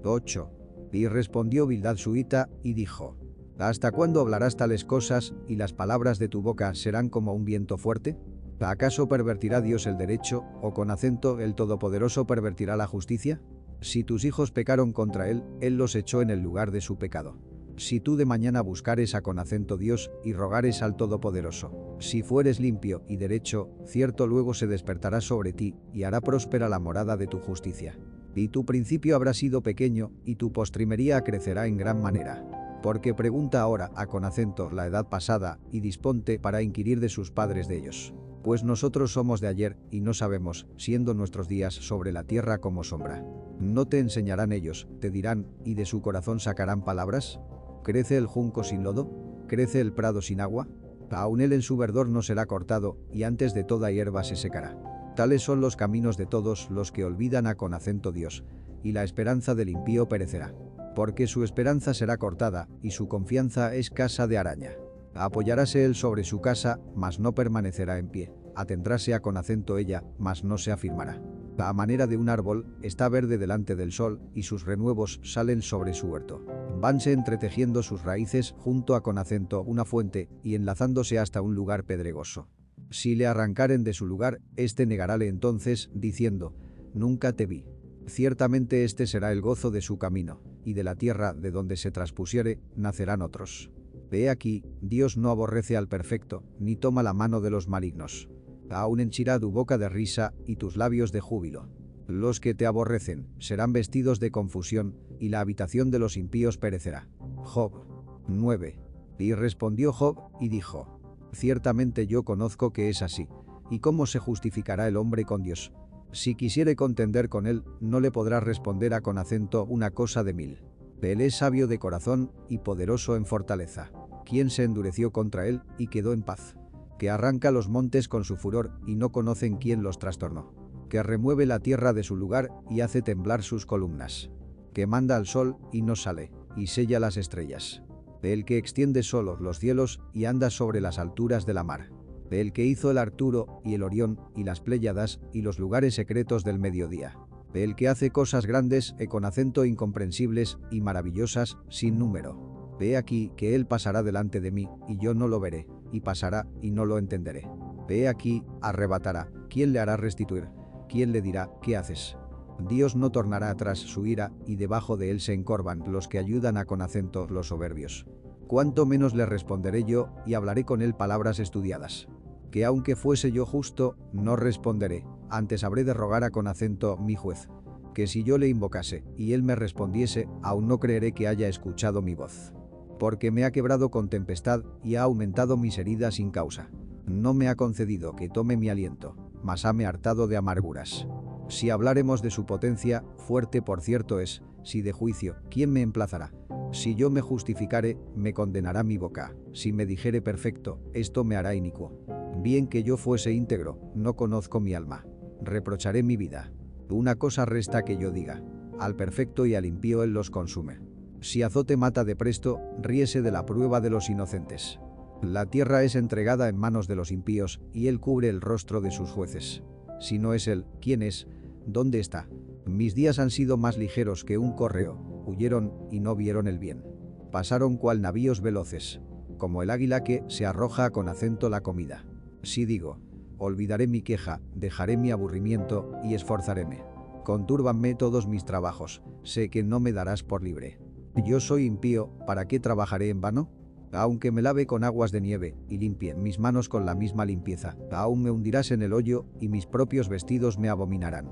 8. 0.06 0.61
Y 0.92 1.08
respondió 1.08 1.68
Bildad 1.68 1.98
suita, 1.98 2.50
y 2.64 2.74
dijo, 2.74 3.18
¿Hasta 3.58 3.92
cuándo 3.92 4.22
hablarás 4.22 4.58
tales 4.58 4.86
cosas, 4.86 5.34
y 5.48 5.56
las 5.56 5.74
palabras 5.74 6.20
de 6.20 6.28
tu 6.28 6.42
boca 6.42 6.74
serán 6.74 7.10
como 7.10 7.34
un 7.34 7.46
viento 7.46 7.78
fuerte? 7.78 8.18
¿Acaso 8.60 9.08
pervertirá 9.08 9.62
Dios 9.62 9.88
el 9.88 9.98
derecho, 9.98 10.44
o 10.62 10.74
con 10.74 10.92
acento 10.92 11.40
el 11.40 11.56
Todopoderoso 11.56 12.28
pervertirá 12.28 12.76
la 12.76 12.88
justicia? 12.88 13.42
Si 13.82 14.04
tus 14.04 14.26
hijos 14.26 14.52
pecaron 14.52 14.94
contra 14.94 15.30
él, 15.30 15.44
él 15.62 15.78
los 15.78 15.96
echó 15.96 16.22
en 16.22 16.30
el 16.30 16.42
lugar 16.42 16.72
de 16.72 16.82
su 16.82 16.98
pecado. 16.98 17.38
Si 17.78 18.00
tú 18.00 18.16
de 18.16 18.26
mañana 18.26 18.62
buscares 18.62 19.16
a 19.16 19.22
con 19.22 19.40
acento 19.40 19.78
Dios 19.78 20.12
y 20.24 20.34
rogares 20.34 20.84
al 20.84 20.96
Todopoderoso. 20.96 21.98
Si 22.00 22.22
fueres 22.22 22.60
limpio 22.60 23.04
y 23.08 23.18
derecho, 23.18 23.72
cierto 23.86 24.28
luego 24.28 24.54
se 24.54 24.68
despertará 24.68 25.22
sobre 25.22 25.54
ti 25.54 25.76
y 25.92 26.04
hará 26.04 26.22
próspera 26.22 26.70
la 26.70 26.80
morada 26.80 27.18
de 27.18 27.28
tu 27.28 27.40
justicia. 27.40 27.98
Y 28.36 28.48
tu 28.48 28.66
principio 28.66 29.16
habrá 29.16 29.34
sido 29.34 29.62
pequeño 29.62 30.12
y 30.26 30.36
tu 30.36 30.52
postrimería 30.52 31.22
crecerá 31.22 31.68
en 31.68 31.78
gran 31.78 32.02
manera. 32.02 32.46
Porque 32.82 33.14
pregunta 33.14 33.62
ahora 33.62 33.92
a 33.96 34.08
con 34.08 34.26
acento 34.26 34.72
la 34.72 34.88
edad 34.88 35.08
pasada 35.08 35.60
y 35.72 35.82
disponte 35.82 36.40
para 36.40 36.62
inquirir 36.62 37.00
de 37.00 37.10
sus 37.10 37.32
padres 37.32 37.68
de 37.68 37.78
ellos. 37.78 38.14
Pues 38.44 38.64
nosotros 38.64 39.14
somos 39.14 39.40
de 39.40 39.48
ayer 39.48 39.78
y 39.92 40.02
no 40.02 40.16
sabemos, 40.16 40.66
siendo 40.78 41.14
nuestros 41.14 41.48
días 41.48 41.76
sobre 41.76 42.12
la 42.12 42.24
tierra 42.24 42.58
como 42.58 42.84
sombra. 42.84 43.24
¿No 43.60 43.86
te 43.86 44.00
enseñarán 44.00 44.52
ellos, 44.52 44.88
te 45.00 45.12
dirán, 45.12 45.46
y 45.64 45.76
de 45.76 45.86
su 45.86 46.02
corazón 46.02 46.40
sacarán 46.40 46.84
palabras? 46.84 47.40
¿Crece 47.84 48.18
el 48.18 48.26
junco 48.26 48.64
sin 48.64 48.84
lodo? 48.84 49.12
¿Crece 49.48 49.80
el 49.80 49.94
prado 49.94 50.24
sin 50.24 50.42
agua? 50.42 50.68
Aún 51.12 51.42
él 51.42 51.54
en 51.54 51.62
su 51.62 51.78
verdor 51.78 52.10
no 52.10 52.24
será 52.24 52.48
cortado, 52.48 52.98
y 53.12 53.24
antes 53.24 53.54
de 53.54 53.64
toda 53.64 53.92
hierba 53.92 54.24
se 54.24 54.36
secará. 54.36 54.76
Tales 55.16 55.42
son 55.42 55.62
los 55.62 55.76
caminos 55.76 56.18
de 56.18 56.26
todos 56.26 56.70
los 56.70 56.92
que 56.92 57.04
olvidan 57.04 57.48
a 57.48 57.56
con 57.56 57.74
acento 57.74 58.12
Dios, 58.12 58.44
y 58.84 58.94
la 58.94 59.04
esperanza 59.04 59.56
del 59.56 59.70
impío 59.70 60.08
perecerá. 60.08 60.54
Porque 60.96 61.28
su 61.28 61.44
esperanza 61.44 61.94
será 61.94 62.18
cortada, 62.18 62.68
y 62.82 62.92
su 62.92 63.08
confianza 63.08 63.76
es 63.76 63.90
casa 63.90 64.28
de 64.28 64.38
araña. 64.38 64.72
Apoyaráse 65.14 65.86
él 65.86 65.96
sobre 65.96 66.24
su 66.24 66.42
casa, 66.42 66.80
mas 66.96 67.20
no 67.20 67.34
permanecerá 67.34 67.98
en 67.98 68.10
pie. 68.10 68.34
Atendráse 68.56 69.14
a 69.14 69.22
con 69.22 69.38
acento 69.38 69.78
ella, 69.78 70.04
mas 70.18 70.44
no 70.44 70.58
se 70.58 70.72
afirmará. 70.72 71.22
A 71.58 71.74
manera 71.74 72.08
de 72.08 72.18
un 72.18 72.30
árbol, 72.30 72.66
está 72.82 73.08
verde 73.08 73.38
delante 73.38 73.76
del 73.76 73.92
sol, 73.92 74.22
y 74.34 74.44
sus 74.44 74.66
renuevos 74.66 75.20
salen 75.24 75.62
sobre 75.62 75.94
su 75.94 76.08
huerto. 76.08 76.44
Vanse 76.80 77.12
entretejiendo 77.12 77.84
sus 77.84 78.04
raíces 78.04 78.56
junto 78.58 78.96
a 78.96 79.04
con 79.04 79.18
acento 79.18 79.62
una 79.62 79.86
fuente, 79.86 80.30
y 80.44 80.56
enlazándose 80.56 81.20
hasta 81.20 81.42
un 81.42 81.54
lugar 81.54 81.84
pedregoso. 81.84 82.48
Si 82.92 83.16
le 83.16 83.26
arrancaren 83.26 83.84
de 83.84 83.94
su 83.94 84.06
lugar, 84.06 84.40
éste 84.56 84.86
negarále 84.86 85.28
entonces, 85.28 85.90
diciendo, 85.94 86.56
Nunca 86.94 87.34
te 87.34 87.48
vi. 87.48 87.66
Ciertamente 88.06 88.84
este 88.84 89.08
será 89.08 89.32
el 89.32 89.42
gozo 89.42 89.72
de 89.72 89.82
su 89.82 89.98
camino, 89.98 90.42
y 90.64 90.74
de 90.74 90.84
la 90.84 90.96
tierra 90.96 91.34
de 91.34 91.50
donde 91.50 91.78
se 91.78 91.90
traspusiere, 91.90 92.60
nacerán 92.76 93.24
otros. 93.24 93.72
Ve 94.12 94.30
aquí, 94.30 94.64
Dios 94.82 95.18
no 95.18 95.30
aborrece 95.30 95.76
al 95.78 95.88
perfecto, 95.88 96.44
ni 96.60 96.76
toma 96.76 97.02
la 97.02 97.14
mano 97.14 97.42
de 97.42 97.50
los 97.50 97.68
malignos 97.68 98.30
aún 98.72 99.00
henchirá 99.00 99.40
tu 99.40 99.52
boca 99.52 99.78
de 99.78 99.90
risa 99.90 100.34
y 100.46 100.56
tus 100.56 100.78
labios 100.78 101.12
de 101.12 101.20
júbilo. 101.20 101.68
Los 102.08 102.40
que 102.40 102.54
te 102.54 102.66
aborrecen 102.66 103.28
serán 103.40 103.74
vestidos 103.74 104.20
de 104.20 104.32
confusión, 104.32 104.98
y 105.20 105.30
la 105.30 105.40
habitación 105.40 105.92
de 105.92 106.00
los 106.00 106.18
impíos 106.18 106.58
perecerá. 106.58 107.08
Job 107.38 107.86
9. 108.28 108.80
Y 109.20 109.34
respondió 109.34 109.94
Job, 109.94 110.18
y 110.40 110.50
dijo, 110.50 111.01
Ciertamente 111.32 112.08
yo 112.08 112.24
conozco 112.24 112.72
que 112.72 112.90
es 112.90 113.02
así. 113.02 113.28
¿Y 113.70 113.80
cómo 113.80 114.06
se 114.06 114.20
justificará 114.20 114.88
el 114.88 114.98
hombre 114.98 115.24
con 115.24 115.44
Dios? 115.44 115.72
Si 116.12 116.36
quisiere 116.36 116.76
contender 116.76 117.30
con 117.30 117.48
él, 117.48 117.64
no 117.80 118.00
le 118.00 118.12
podrá 118.12 118.40
responder 118.40 118.94
a 118.94 119.02
con 119.02 119.18
acento 119.18 119.66
una 119.66 119.92
cosa 119.92 120.24
de 120.24 120.34
mil. 120.34 120.64
Él 121.02 121.22
es 121.22 121.36
sabio 121.36 121.68
de 121.68 121.80
corazón 121.80 122.32
y 122.50 122.60
poderoso 122.60 123.16
en 123.16 123.26
fortaleza. 123.26 123.92
¿Quién 124.26 124.50
se 124.50 124.64
endureció 124.64 125.12
contra 125.12 125.48
él 125.48 125.62
y 125.78 125.88
quedó 125.88 126.14
en 126.14 126.22
paz? 126.22 126.56
que 127.02 127.10
arranca 127.10 127.50
los 127.50 127.68
montes 127.68 128.08
con 128.08 128.24
su 128.24 128.38
furor 128.38 128.74
y 128.86 128.94
no 128.94 129.12
conocen 129.12 129.58
quién 129.58 129.82
los 129.82 129.98
trastornó, 129.98 130.54
que 130.88 131.02
remueve 131.02 131.48
la 131.48 131.58
tierra 131.58 131.94
de 131.94 132.04
su 132.04 132.16
lugar 132.16 132.52
y 132.70 132.82
hace 132.82 133.02
temblar 133.02 133.42
sus 133.42 133.66
columnas, 133.66 134.30
que 134.72 134.86
manda 134.86 135.16
al 135.16 135.26
sol 135.26 135.58
y 135.72 135.82
no 135.82 135.96
sale, 135.96 136.32
y 136.56 136.68
sella 136.68 137.00
las 137.00 137.18
estrellas, 137.18 137.82
de 138.22 138.34
el 138.34 138.46
que 138.46 138.58
extiende 138.58 139.04
solo 139.04 139.38
los 139.38 139.60
cielos 139.60 140.02
y 140.14 140.26
anda 140.26 140.50
sobre 140.50 140.82
las 140.82 141.00
alturas 141.00 141.46
de 141.46 141.54
la 141.54 141.64
mar, 141.64 141.90
de 142.30 142.42
el 142.42 142.54
que 142.54 142.66
hizo 142.66 142.92
el 142.92 142.98
Arturo 142.98 143.62
y 143.64 143.74
el 143.74 143.84
Orión 143.84 144.20
y 144.36 144.44
las 144.44 144.62
Pléyadas 144.62 145.20
y 145.34 145.42
los 145.42 145.60
lugares 145.60 145.96
secretos 145.96 146.44
del 146.44 146.60
mediodía, 146.60 147.18
de 147.54 147.64
el 147.64 147.76
que 147.76 147.88
hace 147.88 148.12
cosas 148.12 148.46
grandes 148.46 148.96
e 149.00 149.08
con 149.08 149.26
acento 149.26 149.66
incomprensibles 149.66 150.58
y 150.70 150.82
maravillosas 150.82 151.58
sin 151.70 151.98
número. 151.98 152.78
Ve 152.80 152.98
aquí 152.98 153.32
que 153.36 153.54
él 153.56 153.68
pasará 153.68 154.02
delante 154.02 154.42
de 154.42 154.52
mí 154.52 154.70
y 154.88 154.98
yo 154.98 155.14
no 155.14 155.28
lo 155.28 155.40
veré, 155.40 155.68
y 155.92 156.02
pasará, 156.02 156.48
y 156.62 156.72
no 156.72 156.86
lo 156.86 156.98
entenderé. 156.98 157.48
Ve 157.88 158.08
aquí, 158.08 158.44
arrebatará. 158.62 159.30
¿Quién 159.50 159.74
le 159.74 159.80
hará 159.80 159.98
restituir? 159.98 160.48
¿Quién 160.88 161.12
le 161.12 161.22
dirá, 161.22 161.52
¿qué 161.62 161.76
haces? 161.76 162.18
Dios 162.68 162.96
no 162.96 163.12
tornará 163.12 163.50
atrás 163.50 163.80
su 163.80 164.06
ira, 164.06 164.32
y 164.46 164.56
debajo 164.56 164.98
de 164.98 165.12
él 165.12 165.22
se 165.22 165.34
encorvan 165.34 165.84
los 165.88 166.08
que 166.08 166.20
ayudan 166.20 166.58
a 166.58 166.66
con 166.66 166.82
acento 166.82 167.28
los 167.28 167.48
soberbios. 167.48 168.08
Cuánto 168.48 168.86
menos 168.86 169.14
le 169.16 169.26
responderé 169.26 169.84
yo, 169.84 170.10
y 170.26 170.34
hablaré 170.34 170.66
con 170.66 170.82
él 170.82 170.94
palabras 170.94 171.40
estudiadas. 171.40 172.08
Que 172.52 172.66
aunque 172.66 172.96
fuese 172.96 173.32
yo 173.32 173.46
justo, 173.46 173.96
no 174.12 174.36
responderé, 174.36 175.06
antes 175.30 175.64
habré 175.64 175.84
de 175.84 175.94
rogar 175.94 176.24
a 176.24 176.32
con 176.32 176.48
acento 176.48 176.98
mi 176.98 177.16
juez. 177.16 177.50
Que 177.94 178.08
si 178.08 178.24
yo 178.24 178.38
le 178.38 178.48
invocase, 178.48 179.04
y 179.16 179.34
él 179.34 179.44
me 179.44 179.56
respondiese, 179.56 180.28
aún 180.44 180.68
no 180.68 180.80
creeré 180.80 181.14
que 181.14 181.28
haya 181.28 181.48
escuchado 181.48 182.02
mi 182.02 182.16
voz 182.16 182.54
porque 183.02 183.32
me 183.32 183.46
ha 183.46 183.52
quebrado 183.52 183.90
con 183.90 184.10
tempestad 184.10 184.62
y 184.84 184.94
ha 184.94 185.02
aumentado 185.02 185.58
mis 185.58 185.80
heridas 185.80 186.14
sin 186.14 186.30
causa. 186.30 186.70
No 187.08 187.34
me 187.34 187.48
ha 187.48 187.56
concedido 187.56 188.16
que 188.16 188.30
tome 188.30 188.58
mi 188.58 188.70
aliento, 188.70 189.16
mas 189.42 189.66
hame 189.66 189.88
hartado 189.88 190.28
de 190.28 190.38
amarguras. 190.38 191.08
Si 191.52 191.70
hablaremos 191.70 192.22
de 192.22 192.32
su 192.32 192.46
potencia, 192.46 193.04
fuerte 193.18 193.62
por 193.62 193.82
cierto 193.82 194.22
es, 194.22 194.42
si 194.64 194.82
de 194.82 194.94
juicio, 194.94 195.36
¿quién 195.50 195.70
me 195.70 195.82
emplazará? 195.82 196.32
Si 196.72 196.96
yo 196.96 197.10
me 197.10 197.20
justificare, 197.20 197.98
me 198.16 198.34
condenará 198.34 198.84
mi 198.84 198.98
boca. 198.98 199.36
Si 199.52 199.74
me 199.74 199.86
dijere 199.86 200.22
perfecto, 200.22 200.80
esto 200.94 201.26
me 201.26 201.36
hará 201.36 201.54
inicuo. 201.54 201.92
Bien 202.38 202.68
que 202.68 202.84
yo 202.84 202.96
fuese 202.96 203.34
íntegro, 203.34 203.82
no 203.96 204.16
conozco 204.16 204.62
mi 204.62 204.74
alma. 204.74 205.06
Reprocharé 205.42 206.04
mi 206.04 206.16
vida. 206.16 206.54
Una 206.90 207.16
cosa 207.16 207.44
resta 207.44 207.84
que 207.84 207.98
yo 207.98 208.12
diga. 208.12 208.42
Al 208.80 208.96
perfecto 208.96 209.46
y 209.46 209.54
al 209.54 209.66
impío 209.66 210.04
él 210.04 210.14
los 210.14 210.32
consume. 210.32 210.80
Si 211.20 211.44
azote 211.44 211.76
mata 211.76 212.06
de 212.06 212.16
presto, 212.16 212.62
ríese 212.82 213.22
de 213.22 213.32
la 213.32 213.46
prueba 213.46 213.82
de 213.82 213.90
los 213.90 214.10
inocentes. 214.10 214.80
La 215.22 215.48
tierra 215.48 215.84
es 215.84 215.96
entregada 215.96 216.48
en 216.48 216.56
manos 216.56 216.88
de 216.88 216.96
los 216.96 217.12
impíos, 217.12 217.60
y 217.74 217.88
él 217.88 218.00
cubre 218.00 218.30
el 218.30 218.40
rostro 218.40 218.80
de 218.80 218.92
sus 218.92 219.12
jueces. 219.12 219.64
Si 220.00 220.18
no 220.18 220.34
es 220.34 220.48
él, 220.48 220.66
¿quién 220.80 221.04
es? 221.04 221.28
¿Dónde 221.66 222.00
está? 222.00 222.28
Mis 222.66 222.96
días 222.96 223.20
han 223.20 223.30
sido 223.30 223.58
más 223.58 223.78
ligeros 223.78 224.24
que 224.24 224.38
un 224.38 224.54
correo, 224.54 225.24
huyeron 225.26 225.74
y 225.92 226.00
no 226.00 226.16
vieron 226.16 226.48
el 226.48 226.60
bien. 226.60 226.84
Pasaron 227.32 227.78
cual 227.78 228.02
navíos 228.02 228.42
veloces, 228.42 229.02
como 229.38 229.64
el 229.64 229.70
águila 229.70 230.04
que 230.04 230.24
se 230.28 230.46
arroja 230.46 230.92
con 230.92 231.10
acento 231.10 231.50
la 231.50 231.62
comida. 231.62 232.06
Si 232.44 232.66
digo, 232.66 233.00
olvidaré 233.38 233.88
mi 233.88 234.02
queja, 234.02 234.42
dejaré 234.56 234.98
mi 234.98 235.12
aburrimiento 235.12 235.92
y 236.04 236.14
esforzaréme. 236.14 236.84
Contúrbanme 237.24 237.96
todos 237.96 238.28
mis 238.28 238.46
trabajos, 238.46 239.02
sé 239.24 239.50
que 239.50 239.64
no 239.64 239.80
me 239.80 239.94
darás 239.94 240.24
por 240.24 240.44
libre. 240.44 240.80
Yo 241.26 241.40
soy 241.40 241.66
impío, 241.66 242.12
¿para 242.26 242.48
qué 242.48 242.60
trabajaré 242.60 243.10
en 243.10 243.22
vano? 243.22 243.50
Aunque 243.92 244.32
me 244.32 244.42
lave 244.42 244.66
con 244.66 244.84
aguas 244.84 245.12
de 245.12 245.22
nieve 245.22 245.56
y 245.68 245.78
limpie 245.78 246.16
mis 246.16 246.40
manos 246.40 246.70
con 246.70 246.86
la 246.86 246.96
misma 246.96 247.26
limpieza, 247.26 247.76
aún 247.92 248.24
me 248.24 248.32
hundirás 248.32 248.72
en 248.72 248.82
el 248.82 248.94
hoyo 248.94 249.26
y 249.40 249.50
mis 249.50 249.66
propios 249.66 250.08
vestidos 250.08 250.58
me 250.58 250.70
abominarán. 250.70 251.32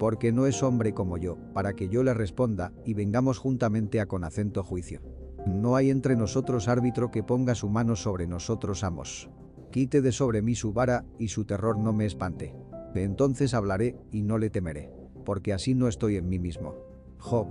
Porque 0.00 0.32
no 0.32 0.46
es 0.46 0.62
hombre 0.62 0.94
como 0.94 1.18
yo, 1.18 1.36
para 1.52 1.74
que 1.74 1.90
yo 1.90 2.02
le 2.02 2.14
responda 2.14 2.72
y 2.86 2.94
vengamos 2.94 3.36
juntamente 3.36 4.00
a 4.00 4.06
con 4.06 4.24
acento 4.24 4.64
juicio. 4.64 5.02
No 5.46 5.76
hay 5.76 5.90
entre 5.90 6.16
nosotros 6.16 6.68
árbitro 6.68 7.10
que 7.10 7.22
ponga 7.22 7.54
su 7.54 7.68
mano 7.68 7.96
sobre 7.96 8.26
nosotros 8.26 8.82
amos. 8.82 9.28
Quite 9.70 10.00
de 10.00 10.10
sobre 10.10 10.40
mí 10.40 10.54
su 10.54 10.72
vara 10.72 11.04
y 11.18 11.28
su 11.28 11.44
terror 11.44 11.78
no 11.78 11.92
me 11.92 12.06
espante. 12.06 12.56
Entonces 12.94 13.52
hablaré 13.52 13.94
y 14.10 14.22
no 14.22 14.38
le 14.38 14.48
temeré, 14.48 14.90
porque 15.26 15.52
así 15.52 15.74
no 15.74 15.86
estoy 15.86 16.16
en 16.16 16.30
mí 16.30 16.38
mismo. 16.38 16.76
Job 17.18 17.48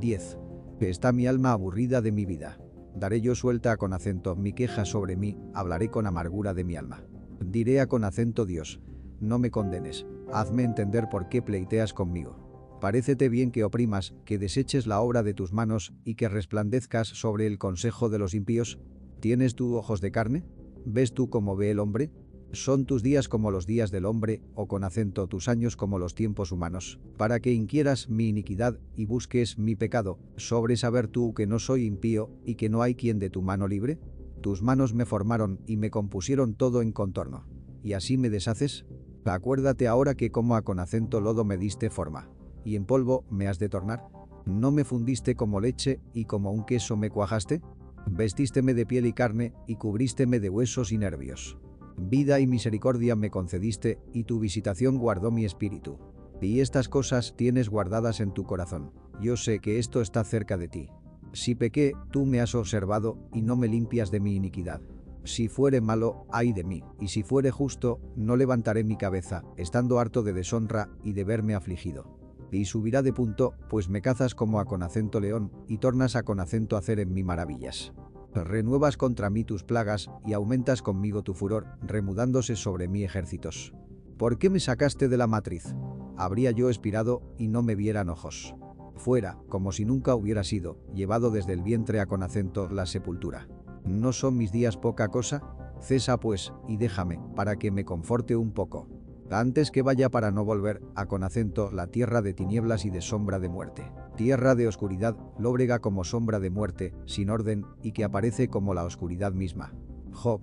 10. 0.00 0.38
Está 0.80 1.12
mi 1.12 1.28
alma 1.28 1.52
aburrida 1.52 2.00
de 2.00 2.10
mi 2.10 2.26
vida. 2.26 2.58
Daré 2.96 3.20
yo 3.20 3.36
suelta 3.36 3.76
con 3.76 3.92
acento 3.92 4.34
mi 4.34 4.52
queja 4.52 4.86
sobre 4.86 5.14
mí, 5.14 5.38
hablaré 5.54 5.88
con 5.88 6.08
amargura 6.08 6.52
de 6.52 6.64
mi 6.64 6.74
alma. 6.74 7.04
Diré 7.38 7.80
a 7.80 7.86
con 7.86 8.02
acento 8.02 8.44
Dios, 8.44 8.80
no 9.20 9.38
me 9.38 9.52
condenes, 9.52 10.04
hazme 10.32 10.64
entender 10.64 11.08
por 11.10 11.28
qué 11.28 11.42
pleiteas 11.42 11.92
conmigo. 11.92 12.46
Parécete 12.80 13.28
bien 13.28 13.50
que 13.50 13.64
oprimas, 13.64 14.14
que 14.24 14.38
deseches 14.38 14.86
la 14.86 15.00
obra 15.00 15.22
de 15.22 15.34
tus 15.34 15.52
manos 15.52 15.94
y 16.04 16.14
que 16.14 16.28
resplandezcas 16.28 17.08
sobre 17.08 17.46
el 17.46 17.58
consejo 17.58 18.10
de 18.10 18.18
los 18.18 18.34
impíos. 18.34 18.78
¿Tienes 19.20 19.54
tú 19.54 19.76
ojos 19.76 20.00
de 20.00 20.10
carne? 20.10 20.44
¿Ves 20.84 21.14
tú 21.14 21.30
cómo 21.30 21.56
ve 21.56 21.70
el 21.70 21.78
hombre? 21.78 22.10
¿Son 22.52 22.86
tus 22.86 23.02
días 23.02 23.28
como 23.28 23.50
los 23.50 23.66
días 23.66 23.90
del 23.90 24.04
hombre, 24.04 24.40
o 24.54 24.68
con 24.68 24.84
acento 24.84 25.26
tus 25.26 25.48
años 25.48 25.76
como 25.76 25.98
los 25.98 26.14
tiempos 26.14 26.52
humanos? 26.52 27.00
Para 27.16 27.40
que 27.40 27.52
inquieras 27.52 28.08
mi 28.08 28.28
iniquidad 28.28 28.78
y 28.94 29.06
busques 29.06 29.58
mi 29.58 29.74
pecado, 29.74 30.18
sobre 30.36 30.76
saber 30.76 31.08
tú 31.08 31.34
que 31.34 31.46
no 31.46 31.58
soy 31.58 31.86
impío 31.86 32.30
y 32.44 32.54
que 32.54 32.68
no 32.68 32.82
hay 32.82 32.94
quien 32.94 33.18
de 33.18 33.30
tu 33.30 33.42
mano 33.42 33.66
libre? 33.66 33.98
Tus 34.42 34.62
manos 34.62 34.94
me 34.94 35.06
formaron 35.06 35.60
y 35.66 35.76
me 35.76 35.90
compusieron 35.90 36.54
todo 36.54 36.82
en 36.82 36.92
contorno. 36.92 37.46
¿Y 37.82 37.94
así 37.94 38.16
me 38.16 38.30
deshaces? 38.30 38.86
Acuérdate 39.26 39.88
ahora 39.88 40.14
que 40.14 40.30
como 40.30 40.54
a 40.54 40.62
con 40.62 40.78
acento 40.78 41.20
lodo 41.20 41.44
me 41.44 41.56
diste 41.56 41.90
forma 41.90 42.28
y 42.64 42.76
en 42.76 42.84
polvo 42.84 43.24
me 43.30 43.48
has 43.48 43.58
de 43.58 43.68
tornar? 43.68 44.04
¿No 44.44 44.70
me 44.70 44.84
fundiste 44.84 45.34
como 45.34 45.60
leche 45.60 46.00
y 46.12 46.24
como 46.24 46.52
un 46.52 46.64
queso 46.64 46.96
me 46.96 47.10
cuajaste? 47.10 47.62
Vestísteme 48.08 48.74
de 48.74 48.86
piel 48.86 49.06
y 49.06 49.12
carne 49.12 49.52
y 49.66 49.76
cubrísteme 49.76 50.40
de 50.40 50.50
huesos 50.50 50.92
y 50.92 50.98
nervios. 50.98 51.58
Vida 51.96 52.40
y 52.40 52.46
misericordia 52.46 53.16
me 53.16 53.30
concediste 53.30 53.98
y 54.12 54.24
tu 54.24 54.38
visitación 54.38 54.98
guardó 54.98 55.30
mi 55.30 55.44
espíritu. 55.44 55.98
Y 56.40 56.60
estas 56.60 56.88
cosas 56.88 57.34
tienes 57.36 57.68
guardadas 57.68 58.20
en 58.20 58.32
tu 58.32 58.44
corazón. 58.44 58.92
Yo 59.20 59.36
sé 59.36 59.60
que 59.60 59.78
esto 59.78 60.00
está 60.00 60.22
cerca 60.24 60.56
de 60.56 60.68
ti. 60.68 60.90
Si 61.32 61.54
pequé, 61.54 61.92
tú 62.10 62.26
me 62.26 62.40
has 62.40 62.54
observado 62.54 63.18
y 63.32 63.42
no 63.42 63.56
me 63.56 63.68
limpias 63.68 64.10
de 64.10 64.20
mi 64.20 64.36
iniquidad. 64.36 64.80
Si 65.26 65.48
fuere 65.48 65.80
malo, 65.80 66.26
ay 66.32 66.52
de 66.52 66.64
mí, 66.64 66.82
y 67.00 67.08
si 67.08 67.22
fuere 67.22 67.50
justo, 67.50 68.00
no 68.16 68.36
levantaré 68.36 68.84
mi 68.84 68.96
cabeza, 68.96 69.42
estando 69.56 69.98
harto 69.98 70.22
de 70.22 70.32
deshonra 70.32 70.88
y 71.02 71.12
de 71.12 71.24
verme 71.24 71.54
afligido 71.54 72.16
y 72.50 72.64
subirá 72.64 73.02
de 73.02 73.12
punto, 73.12 73.54
pues 73.68 73.88
me 73.88 74.02
cazas 74.02 74.34
como 74.34 74.60
a 74.60 74.64
con 74.64 74.82
acento 74.82 75.20
león, 75.20 75.52
y 75.68 75.78
tornas 75.78 76.16
a 76.16 76.22
con 76.22 76.40
acento 76.40 76.76
hacer 76.76 77.00
en 77.00 77.12
mí 77.12 77.22
maravillas. 77.22 77.92
Renuevas 78.34 78.96
contra 78.96 79.30
mí 79.30 79.44
tus 79.44 79.64
plagas, 79.64 80.10
y 80.24 80.32
aumentas 80.32 80.82
conmigo 80.82 81.22
tu 81.22 81.34
furor, 81.34 81.66
remudándose 81.82 82.56
sobre 82.56 82.88
mí 82.88 83.02
ejércitos. 83.02 83.72
¿Por 84.18 84.38
qué 84.38 84.50
me 84.50 84.60
sacaste 84.60 85.08
de 85.08 85.16
la 85.16 85.26
matriz? 85.26 85.74
Habría 86.16 86.50
yo 86.50 86.68
expirado, 86.68 87.22
y 87.38 87.48
no 87.48 87.62
me 87.62 87.74
vieran 87.74 88.08
ojos. 88.08 88.54
Fuera, 88.96 89.38
como 89.48 89.72
si 89.72 89.84
nunca 89.84 90.14
hubiera 90.14 90.42
sido, 90.42 90.78
llevado 90.94 91.30
desde 91.30 91.52
el 91.52 91.62
vientre 91.62 92.00
a 92.00 92.06
con 92.06 92.22
acento 92.22 92.68
la 92.70 92.86
sepultura. 92.86 93.48
¿No 93.86 94.12
son 94.12 94.36
mis 94.36 94.52
días 94.52 94.76
poca 94.76 95.08
cosa? 95.08 95.42
Cesa 95.80 96.18
pues, 96.18 96.52
y 96.68 96.76
déjame, 96.76 97.20
para 97.34 97.56
que 97.56 97.70
me 97.70 97.84
conforte 97.84 98.36
un 98.36 98.52
poco 98.52 98.88
antes 99.34 99.70
que 99.70 99.82
vaya 99.82 100.10
para 100.10 100.30
no 100.30 100.44
volver, 100.44 100.80
a 100.94 101.06
con 101.06 101.24
acento 101.24 101.70
la 101.72 101.88
tierra 101.88 102.22
de 102.22 102.34
tinieblas 102.34 102.84
y 102.84 102.90
de 102.90 103.00
sombra 103.00 103.38
de 103.38 103.48
muerte. 103.48 103.90
Tierra 104.16 104.54
de 104.54 104.68
oscuridad, 104.68 105.16
lóbrega 105.38 105.80
como 105.80 106.04
sombra 106.04 106.38
de 106.38 106.50
muerte, 106.50 106.94
sin 107.06 107.30
orden, 107.30 107.66
y 107.82 107.92
que 107.92 108.04
aparece 108.04 108.48
como 108.48 108.72
la 108.74 108.84
oscuridad 108.84 109.32
misma. 109.32 109.74
Job 110.12 110.40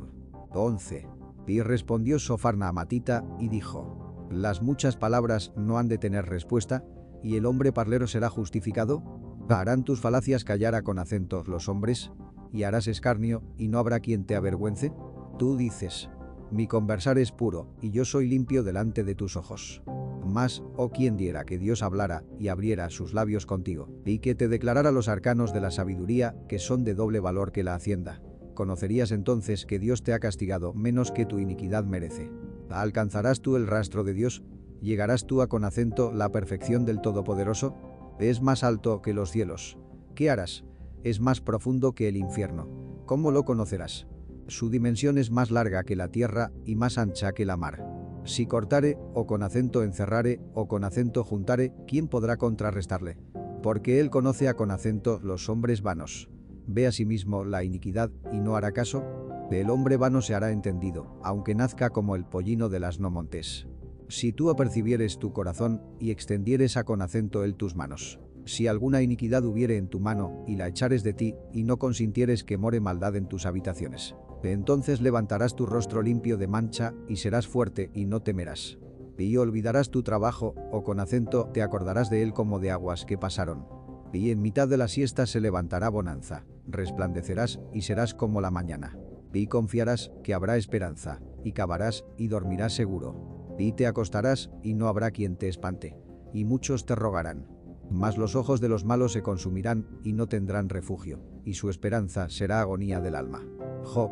11. 0.52 1.08
Y 1.48 1.62
respondió 1.62 2.20
Sofarna 2.20 2.68
a 2.68 2.74
Matita, 2.74 3.24
y 3.40 3.50
dijo, 3.50 4.28
¿las 4.30 4.62
muchas 4.62 4.98
palabras 4.98 5.54
no 5.56 5.78
han 5.78 5.88
de 5.88 5.98
tener 5.98 6.26
respuesta? 6.26 6.84
¿Y 7.24 7.38
el 7.38 7.46
hombre 7.46 7.72
parlero 7.72 8.08
será 8.08 8.30
justificado? 8.30 9.02
¿Harán 9.50 9.84
tus 9.84 10.02
falacias 10.02 10.44
callar 10.44 10.76
a 10.76 10.84
con 10.84 11.00
acentos 11.00 11.48
los 11.48 11.70
hombres? 11.70 12.12
¿Y 12.54 12.64
harás 12.64 12.88
escarnio, 12.88 13.42
y 13.58 13.68
no 13.68 13.80
habrá 13.80 14.00
quien 14.00 14.26
te 14.26 14.36
avergüence? 14.36 14.94
Tú 15.40 15.58
dices, 15.58 16.10
mi 16.52 16.68
conversar 16.68 17.18
es 17.18 17.32
puro, 17.32 17.68
y 17.82 17.90
yo 17.90 18.06
soy 18.06 18.28
limpio 18.28 18.62
delante 18.62 19.04
de 19.04 19.16
tus 19.16 19.36
ojos. 19.36 19.82
Mas, 20.24 20.62
oh 20.78 20.92
quien 20.92 21.18
diera 21.18 21.46
que 21.46 21.58
Dios 21.58 21.82
hablara 21.82 22.24
y 22.38 22.50
abriera 22.50 22.92
sus 22.92 23.16
labios 23.16 23.48
contigo, 23.48 23.90
y 24.06 24.20
que 24.20 24.36
te 24.36 24.48
declarara 24.48 24.92
los 24.92 25.10
arcanos 25.10 25.52
de 25.52 25.62
la 25.62 25.72
sabiduría, 25.72 26.36
que 26.48 26.60
son 26.60 26.84
de 26.84 26.94
doble 26.94 27.20
valor 27.20 27.52
que 27.52 27.64
la 27.64 27.74
hacienda. 27.74 28.22
Conocerías 28.54 29.12
entonces 29.12 29.66
que 29.66 29.80
Dios 29.80 30.04
te 30.04 30.14
ha 30.14 30.20
castigado 30.20 30.76
menos 30.76 31.12
que 31.12 31.26
tu 31.26 31.40
iniquidad 31.40 31.86
merece. 31.86 32.30
¿Alcanzarás 32.70 33.42
tú 33.42 33.56
el 33.56 33.66
rastro 33.66 34.04
de 34.04 34.14
Dios? 34.14 34.44
¿Llegarás 34.80 35.26
tú 35.26 35.42
a 35.42 35.48
con 35.48 35.66
acento 35.66 36.12
la 36.14 36.32
perfección 36.32 36.86
del 36.86 37.02
Todopoderoso? 37.02 37.76
Es 38.20 38.42
más 38.44 38.64
alto 38.64 39.02
que 39.02 39.14
los 39.14 39.32
cielos. 39.32 39.80
¿Qué 40.14 40.30
harás? 40.30 40.66
Es 41.04 41.20
más 41.20 41.42
profundo 41.42 41.94
que 41.94 42.08
el 42.08 42.16
infierno. 42.16 42.68
¿Cómo 43.06 43.32
lo 43.32 43.44
conocerás? 43.44 44.08
Su 44.48 44.70
dimensión 44.70 45.18
es 45.18 45.32
más 45.32 45.52
larga 45.52 45.84
que 45.84 45.98
la 45.98 46.08
tierra 46.08 46.52
y 46.66 46.76
más 46.76 46.98
ancha 46.98 47.34
que 47.34 47.46
la 47.46 47.58
mar. 47.58 47.86
Si 48.24 48.46
cortare, 48.46 48.98
o 49.14 49.28
con 49.28 49.44
acento 49.44 49.84
encerrare, 49.84 50.40
o 50.54 50.70
con 50.70 50.86
acento 50.86 51.26
juntare, 51.26 51.74
¿quién 51.88 52.08
podrá 52.08 52.38
contrarrestarle? 52.38 53.18
Porque 53.62 54.00
él 54.00 54.10
conoce 54.10 54.48
a 54.48 54.54
con 54.54 54.72
acento 54.72 55.20
los 55.22 55.50
hombres 55.50 55.82
vanos. 55.82 56.30
Ve 56.68 56.88
a 56.88 56.94
sí 56.94 57.06
mismo 57.06 57.44
la 57.44 57.66
iniquidad 57.66 58.10
y 58.32 58.40
no 58.40 58.56
hará 58.56 58.72
caso. 58.72 59.04
El 59.52 59.70
hombre 59.70 59.98
vano 59.98 60.22
se 60.22 60.36
hará 60.36 60.52
entendido, 60.52 61.20
aunque 61.22 61.54
nazca 61.54 61.90
como 61.90 62.16
el 62.16 62.26
pollino 62.26 62.70
de 62.70 62.80
las 62.80 63.00
no 63.02 63.12
montes. 63.12 63.68
Si 64.08 64.32
tú 64.32 64.50
apercibieres 64.50 65.20
tu 65.20 65.34
corazón 65.34 65.82
y 66.00 66.12
extendieres 66.12 66.78
a 66.78 66.86
con 66.86 67.02
acento 67.02 67.44
él 67.44 67.56
tus 67.56 67.76
manos. 67.76 68.20
Si 68.46 68.68
alguna 68.68 69.02
iniquidad 69.02 69.46
hubiere 69.46 69.78
en 69.78 69.88
tu 69.88 70.00
mano 70.00 70.44
y 70.48 70.56
la 70.56 70.68
echares 70.68 71.04
de 71.04 71.14
ti 71.14 71.36
y 71.52 71.64
no 71.64 71.78
consintieres 71.78 72.44
que 72.44 72.58
more 72.58 72.80
maldad 72.80 73.16
en 73.16 73.28
tus 73.28 73.46
habitaciones 73.46 74.16
entonces 74.52 75.02
levantarás 75.02 75.56
tu 75.56 75.66
rostro 75.66 76.02
limpio 76.02 76.38
de 76.38 76.48
mancha 76.48 76.94
y 77.08 77.18
serás 77.18 77.48
fuerte 77.48 77.90
y 77.94 78.06
no 78.06 78.22
temerás. 78.22 78.78
Y 79.18 79.38
olvidarás 79.38 79.90
tu 79.90 80.04
trabajo, 80.04 80.56
o 80.72 80.84
con 80.84 81.00
acento 81.00 81.50
te 81.54 81.62
acordarás 81.62 82.10
de 82.10 82.24
él 82.24 82.34
como 82.34 82.60
de 82.60 82.72
aguas 82.72 83.06
que 83.06 83.18
pasaron. 83.18 83.66
Y 84.12 84.32
en 84.32 84.42
mitad 84.42 84.68
de 84.68 84.78
la 84.78 84.88
siesta 84.88 85.26
se 85.26 85.40
levantará 85.40 85.90
bonanza, 85.90 86.46
resplandecerás 86.68 87.60
y 87.72 87.84
serás 87.84 88.14
como 88.14 88.42
la 88.42 88.52
mañana. 88.52 88.98
Y 89.34 89.48
confiarás 89.48 90.12
que 90.24 90.34
habrá 90.34 90.58
esperanza, 90.58 91.22
y 91.44 91.54
cavarás 91.54 92.06
y 92.18 92.28
dormirás 92.28 92.74
seguro. 92.74 93.56
Y 93.58 93.72
te 93.74 93.88
acostarás 93.88 94.52
y 94.62 94.74
no 94.74 94.88
habrá 94.88 95.12
quien 95.12 95.38
te 95.38 95.48
espante. 95.48 95.96
Y 96.34 96.44
muchos 96.44 96.86
te 96.86 96.96
rogarán. 96.96 97.48
Mas 97.90 98.18
los 98.18 98.36
ojos 98.36 98.62
de 98.62 98.70
los 98.70 98.86
malos 98.86 99.14
se 99.14 99.22
consumirán 99.22 99.88
y 100.04 100.14
no 100.14 100.28
tendrán 100.28 100.70
refugio, 100.70 101.20
y 101.46 101.54
su 101.56 101.70
esperanza 101.70 102.30
será 102.30 102.62
agonía 102.62 103.00
del 103.02 103.16
alma. 103.16 103.46
Job 103.84 104.12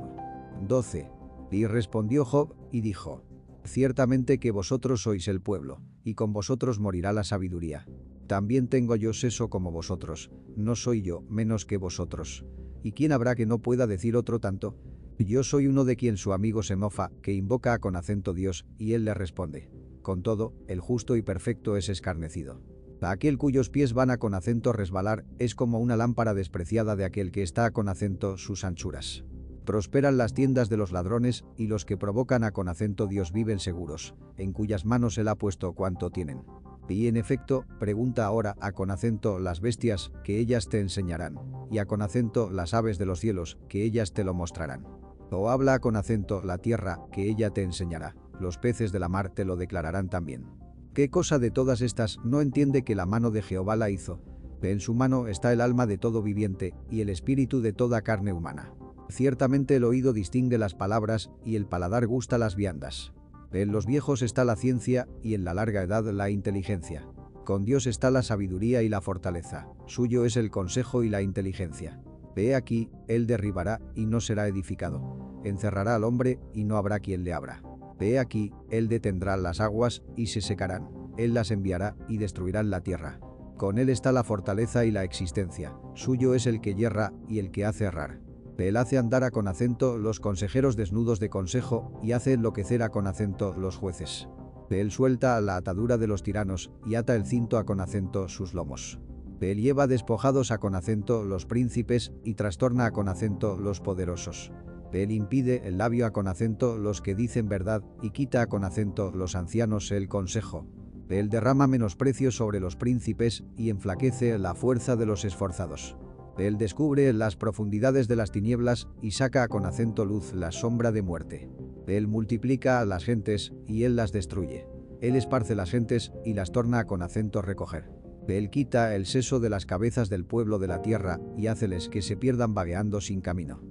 12. 0.68 1.10
Y 1.52 1.66
respondió 1.66 2.26
Job 2.26 2.56
y 2.72 2.82
dijo, 2.82 3.24
Ciertamente 3.64 4.40
que 4.40 4.52
vosotros 4.52 5.04
sois 5.04 5.28
el 5.28 5.42
pueblo, 5.42 5.82
y 6.04 6.16
con 6.16 6.34
vosotros 6.34 6.80
morirá 6.80 7.14
la 7.14 7.24
sabiduría. 7.24 7.86
También 8.28 8.68
tengo 8.68 8.96
yo 8.96 9.14
seso 9.14 9.50
como 9.50 9.72
vosotros, 9.72 10.32
no 10.56 10.76
soy 10.76 11.02
yo 11.02 11.22
menos 11.30 11.66
que 11.66 11.78
vosotros. 11.78 12.46
¿Y 12.84 12.94
quién 12.94 13.12
habrá 13.12 13.36
que 13.36 13.46
no 13.46 13.60
pueda 13.60 13.88
decir 13.88 14.16
otro 14.16 14.40
tanto? 14.40 14.78
Yo 15.20 15.44
soy 15.44 15.68
uno 15.68 15.86
de 15.86 15.96
quien 15.96 16.18
su 16.18 16.34
amigo 16.34 16.64
se 16.64 16.76
mofa, 16.76 17.12
que 17.22 17.34
invoca 17.34 17.78
con 17.80 17.96
acento 17.96 18.34
Dios, 18.34 18.66
y 18.78 18.94
él 18.94 19.06
le 19.06 19.14
responde. 19.14 19.70
Con 20.02 20.24
todo, 20.24 20.56
el 20.68 20.80
justo 20.80 21.16
y 21.16 21.22
perfecto 21.22 21.78
es 21.78 21.90
escarnecido. 21.90 22.62
Aquel 23.02 23.40
cuyos 23.40 23.70
pies 23.70 23.94
van 23.94 24.12
a 24.12 24.18
con 24.18 24.36
acento 24.36 24.74
resbalar 24.74 25.26
es 25.40 25.56
como 25.56 25.80
una 25.80 25.98
lámpara 25.98 26.36
despreciada 26.36 26.96
de 26.96 27.04
aquel 27.04 27.32
que 27.32 27.42
está 27.42 27.72
con 27.72 27.90
acento 27.90 28.38
sus 28.38 28.64
anchuras. 28.64 29.26
Prosperan 29.66 30.18
las 30.18 30.34
tiendas 30.34 30.70
de 30.70 30.78
los 30.78 30.92
ladrones 30.92 31.44
y 31.58 31.68
los 31.68 31.84
que 31.84 31.98
provocan 31.98 32.44
a 32.44 32.52
con 32.52 32.68
acento 32.68 33.08
Dios 33.08 33.32
viven 33.32 33.60
seguros, 33.60 34.14
en 34.38 34.54
cuyas 34.54 34.86
manos 34.86 35.18
él 35.18 35.28
ha 35.30 35.36
puesto 35.36 35.74
cuanto 35.74 36.12
tienen. 36.12 36.44
Y 36.90 37.08
en 37.08 37.18
efecto, 37.18 37.66
pregunta 37.80 38.26
ahora 38.26 38.56
a 38.60 38.72
con 38.72 38.92
acento 38.92 39.40
las 39.40 39.62
bestias, 39.62 40.12
que 40.24 40.40
ellas 40.40 40.68
te 40.68 40.80
enseñarán, 40.80 41.40
y 41.72 41.78
a 41.78 41.86
con 41.86 42.02
acento 42.02 42.52
las 42.52 42.74
aves 42.74 42.98
de 42.98 43.06
los 43.06 43.20
cielos, 43.20 43.58
que 43.68 43.84
ellas 43.84 44.14
te 44.14 44.24
lo 44.24 44.34
mostrarán. 44.34 44.86
O 45.32 45.50
habla 45.50 45.80
con 45.80 45.96
acento 45.96 46.44
la 46.44 46.58
tierra, 46.58 47.00
que 47.12 47.30
ella 47.30 47.50
te 47.52 47.64
enseñará, 47.64 48.16
los 48.40 48.58
peces 48.58 48.92
de 48.92 49.00
la 49.00 49.10
mar 49.10 49.30
te 49.30 49.46
lo 49.46 49.56
declararán 49.56 50.10
también. 50.10 50.61
¿Qué 50.94 51.10
cosa 51.10 51.40
de 51.40 51.52
todas 51.52 51.80
estas 51.80 52.20
no 52.26 52.42
entiende 52.42 52.84
que 52.84 52.96
la 52.96 53.06
mano 53.06 53.32
de 53.32 53.42
Jehová 53.42 53.78
la 53.78 53.90
hizo? 53.90 54.20
En 54.62 54.82
su 54.82 54.94
mano 54.94 55.28
está 55.28 55.54
el 55.54 55.62
alma 55.62 55.88
de 55.88 55.98
todo 55.98 56.22
viviente 56.22 56.74
y 56.90 57.00
el 57.00 57.10
espíritu 57.10 57.62
de 57.62 57.72
toda 57.72 58.02
carne 58.02 58.34
humana. 58.34 58.74
Ciertamente 59.10 59.78
el 59.78 59.86
oído 59.86 60.12
distingue 60.12 60.58
las 60.58 60.76
palabras 60.76 61.32
y 61.46 61.56
el 61.56 61.66
paladar 61.66 62.08
gusta 62.08 62.38
las 62.38 62.58
viandas. 62.58 63.14
En 63.54 63.72
los 63.72 63.86
viejos 63.86 64.22
está 64.22 64.44
la 64.44 64.58
ciencia 64.58 65.08
y 65.24 65.34
en 65.34 65.46
la 65.46 65.54
larga 65.54 65.82
edad 65.82 66.04
la 66.12 66.30
inteligencia. 66.30 67.08
Con 67.46 67.64
Dios 67.64 67.88
está 67.88 68.12
la 68.12 68.22
sabiduría 68.22 68.84
y 68.84 68.90
la 68.90 69.00
fortaleza, 69.00 69.68
suyo 69.86 70.26
es 70.26 70.36
el 70.36 70.52
consejo 70.52 71.04
y 71.04 71.10
la 71.10 71.22
inteligencia. 71.22 72.02
Ve 72.36 72.54
aquí, 72.54 72.90
él 73.08 73.28
derribará 73.28 73.80
y 73.96 74.08
no 74.08 74.20
será 74.20 74.46
edificado. 74.48 75.42
Encerrará 75.46 75.96
al 75.96 76.04
hombre 76.04 76.38
y 76.54 76.66
no 76.66 76.76
habrá 76.76 77.00
quien 77.00 77.24
le 77.24 77.34
abra. 77.34 77.64
Ve 78.02 78.18
aquí, 78.18 78.52
él 78.72 78.88
detendrá 78.88 79.38
las 79.38 79.62
aguas 79.62 80.02
y 80.16 80.26
se 80.26 80.42
secarán. 80.42 80.90
Él 81.18 81.36
las 81.36 81.52
enviará 81.52 81.96
y 82.10 82.18
destruirán 82.18 82.72
la 82.72 82.82
tierra. 82.82 83.20
Con 83.58 83.78
él 83.78 83.90
está 83.90 84.12
la 84.12 84.24
fortaleza 84.24 84.86
y 84.86 84.92
la 84.92 85.04
existencia. 85.04 85.78
Suyo 85.94 86.34
es 86.34 86.48
el 86.48 86.62
que 86.62 86.74
yerra 86.74 87.14
y 87.28 87.38
el 87.38 87.52
que 87.52 87.64
hace 87.64 87.84
errar. 87.84 88.20
Él 88.58 88.78
hace 88.78 88.98
andar 88.98 89.24
a 89.24 89.30
con 89.30 89.48
acento 89.48 90.00
los 90.00 90.20
consejeros 90.20 90.76
desnudos 90.76 91.20
de 91.20 91.30
consejo 91.30 92.00
y 92.02 92.14
hace 92.14 92.34
enloquecer 92.34 92.82
a 92.82 92.90
con 92.90 93.06
acento 93.06 93.54
los 93.54 93.78
jueces. 93.78 94.28
Él 94.72 94.90
suelta 94.90 95.40
la 95.40 95.56
atadura 95.56 96.00
de 96.00 96.08
los 96.08 96.24
tiranos 96.24 96.72
y 96.88 96.96
ata 96.96 97.16
el 97.16 97.28
cinto 97.28 97.60
a 97.60 97.66
con 97.66 97.82
acento 97.82 98.30
sus 98.30 98.56
lomos. 98.56 99.00
Él 99.42 99.62
lleva 99.62 99.86
despojados 99.86 100.50
a 100.50 100.58
con 100.58 100.74
acento 100.74 101.24
los 101.24 101.46
príncipes 101.46 102.14
y 102.24 102.34
trastorna 102.34 102.86
a 102.86 102.92
con 102.92 103.10
acento 103.10 103.58
los 103.58 103.80
poderosos. 103.80 104.52
Él 104.94 105.12
impide 105.12 105.68
el 105.68 105.78
labio 105.78 106.06
a 106.06 106.12
con 106.12 106.28
acento 106.28 106.78
los 106.78 107.02
que 107.02 107.16
dicen 107.16 107.48
verdad 107.48 107.84
y 108.02 108.12
quita 108.12 108.48
con 108.48 108.64
acento 108.64 109.12
los 109.12 109.36
ancianos 109.36 109.92
el 109.92 110.10
consejo. 110.10 110.68
Él 111.10 111.30
derrama 111.30 111.68
menosprecio 111.68 112.32
sobre 112.32 112.60
los 112.60 112.76
príncipes 112.76 113.44
y 113.58 113.70
enflaquece 113.70 114.38
la 114.38 114.56
fuerza 114.56 114.96
de 114.96 115.06
los 115.06 115.26
esforzados. 115.26 115.98
Él 116.38 116.58
descubre 116.58 117.12
las 117.14 117.36
profundidades 117.36 118.08
de 118.08 118.16
las 118.16 118.32
tinieblas 118.32 118.88
y 119.02 119.12
saca 119.12 119.48
con 119.48 119.66
acento 119.66 120.06
luz 120.06 120.34
la 120.34 120.52
sombra 120.52 120.92
de 120.92 121.02
muerte. 121.02 121.50
Él 121.88 122.08
multiplica 122.08 122.80
a 122.80 122.86
las 122.86 123.04
gentes 123.04 123.54
y 123.68 123.84
él 123.84 123.96
las 123.96 124.12
destruye. 124.12 124.66
Él 125.02 125.16
esparce 125.16 125.56
las 125.56 125.72
gentes 125.72 126.14
y 126.24 126.34
las 126.34 126.52
torna 126.52 126.86
con 126.86 127.02
acento 127.02 127.42
recoger. 127.42 127.92
Él 128.28 128.50
quita 128.50 128.96
el 128.96 129.06
seso 129.06 129.40
de 129.40 129.50
las 129.50 129.66
cabezas 129.66 130.10
del 130.10 130.26
pueblo 130.26 130.60
de 130.60 130.68
la 130.68 130.82
tierra 130.82 131.20
y 131.38 131.48
háceles 131.48 131.90
que 131.90 132.02
se 132.02 132.16
pierdan 132.16 132.54
vagueando 132.54 133.02
sin 133.02 133.20
camino. 133.20 133.62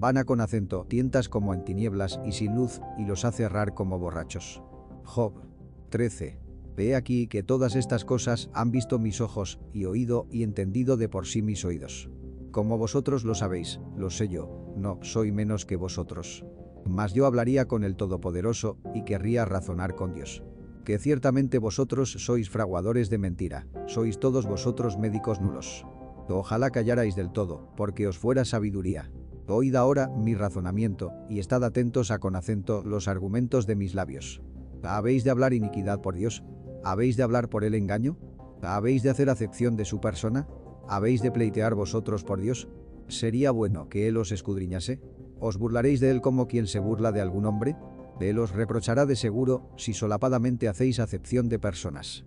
Van 0.00 0.16
a 0.16 0.22
con 0.22 0.40
acento, 0.40 0.86
tientas 0.88 1.28
como 1.28 1.52
en 1.52 1.64
tinieblas 1.64 2.20
y 2.24 2.30
sin 2.30 2.54
luz, 2.54 2.80
y 2.98 3.04
los 3.04 3.24
hace 3.24 3.42
errar 3.42 3.74
como 3.74 3.98
borrachos. 3.98 4.62
Job 5.02 5.32
13. 5.90 6.38
Ve 6.76 6.94
aquí 6.94 7.26
que 7.26 7.42
todas 7.42 7.74
estas 7.74 8.04
cosas 8.04 8.48
han 8.54 8.70
visto 8.70 9.00
mis 9.00 9.20
ojos, 9.20 9.58
y 9.72 9.86
oído 9.86 10.28
y 10.30 10.44
entendido 10.44 10.96
de 10.96 11.08
por 11.08 11.26
sí 11.26 11.42
mis 11.42 11.64
oídos. 11.64 12.08
Como 12.52 12.78
vosotros 12.78 13.24
lo 13.24 13.34
sabéis, 13.34 13.80
lo 13.96 14.10
sé 14.10 14.28
yo, 14.28 14.72
no 14.76 15.00
soy 15.02 15.32
menos 15.32 15.66
que 15.66 15.74
vosotros. 15.74 16.44
Mas 16.84 17.12
yo 17.12 17.26
hablaría 17.26 17.66
con 17.66 17.82
el 17.82 17.96
Todopoderoso 17.96 18.78
y 18.94 19.02
querría 19.02 19.46
razonar 19.46 19.96
con 19.96 20.14
Dios. 20.14 20.44
Que 20.84 21.00
ciertamente 21.00 21.58
vosotros 21.58 22.12
sois 22.12 22.50
fraguadores 22.50 23.10
de 23.10 23.18
mentira, 23.18 23.66
sois 23.88 24.20
todos 24.20 24.46
vosotros 24.46 24.96
médicos 24.96 25.40
nulos. 25.40 25.84
Ojalá 26.28 26.70
callarais 26.70 27.16
del 27.16 27.32
todo, 27.32 27.72
porque 27.76 28.06
os 28.06 28.16
fuera 28.16 28.44
sabiduría. 28.44 29.10
Oíd 29.50 29.74
ahora 29.76 30.08
mi 30.08 30.34
razonamiento, 30.34 31.12
y 31.30 31.38
estad 31.38 31.64
atentos 31.64 32.10
a 32.10 32.18
con 32.18 32.36
acento 32.36 32.82
los 32.84 33.08
argumentos 33.08 33.66
de 33.66 33.76
mis 33.76 33.94
labios. 33.94 34.42
¿Habéis 34.82 35.24
de 35.24 35.30
hablar 35.30 35.54
iniquidad 35.54 36.02
por 36.02 36.14
Dios? 36.14 36.44
¿Habéis 36.84 37.16
de 37.16 37.22
hablar 37.22 37.48
por 37.48 37.64
el 37.64 37.74
engaño? 37.74 38.18
¿Habéis 38.62 39.02
de 39.02 39.10
hacer 39.10 39.30
acepción 39.30 39.74
de 39.76 39.86
su 39.86 40.00
persona? 40.00 40.46
¿Habéis 40.86 41.22
de 41.22 41.32
pleitear 41.32 41.74
vosotros 41.74 42.24
por 42.24 42.40
Dios? 42.40 42.68
¿Sería 43.08 43.50
bueno 43.50 43.88
que 43.88 44.06
Él 44.06 44.18
os 44.18 44.32
escudriñase? 44.32 45.00
¿Os 45.40 45.56
burlaréis 45.56 46.00
de 46.00 46.10
Él 46.10 46.20
como 46.20 46.46
quien 46.46 46.66
se 46.66 46.78
burla 46.78 47.10
de 47.10 47.22
algún 47.22 47.46
hombre? 47.46 47.74
Él 48.20 48.38
os 48.38 48.52
reprochará 48.52 49.06
de 49.06 49.16
seguro 49.16 49.70
si 49.76 49.94
solapadamente 49.94 50.68
hacéis 50.68 51.00
acepción 51.00 51.48
de 51.48 51.58
personas. 51.58 52.26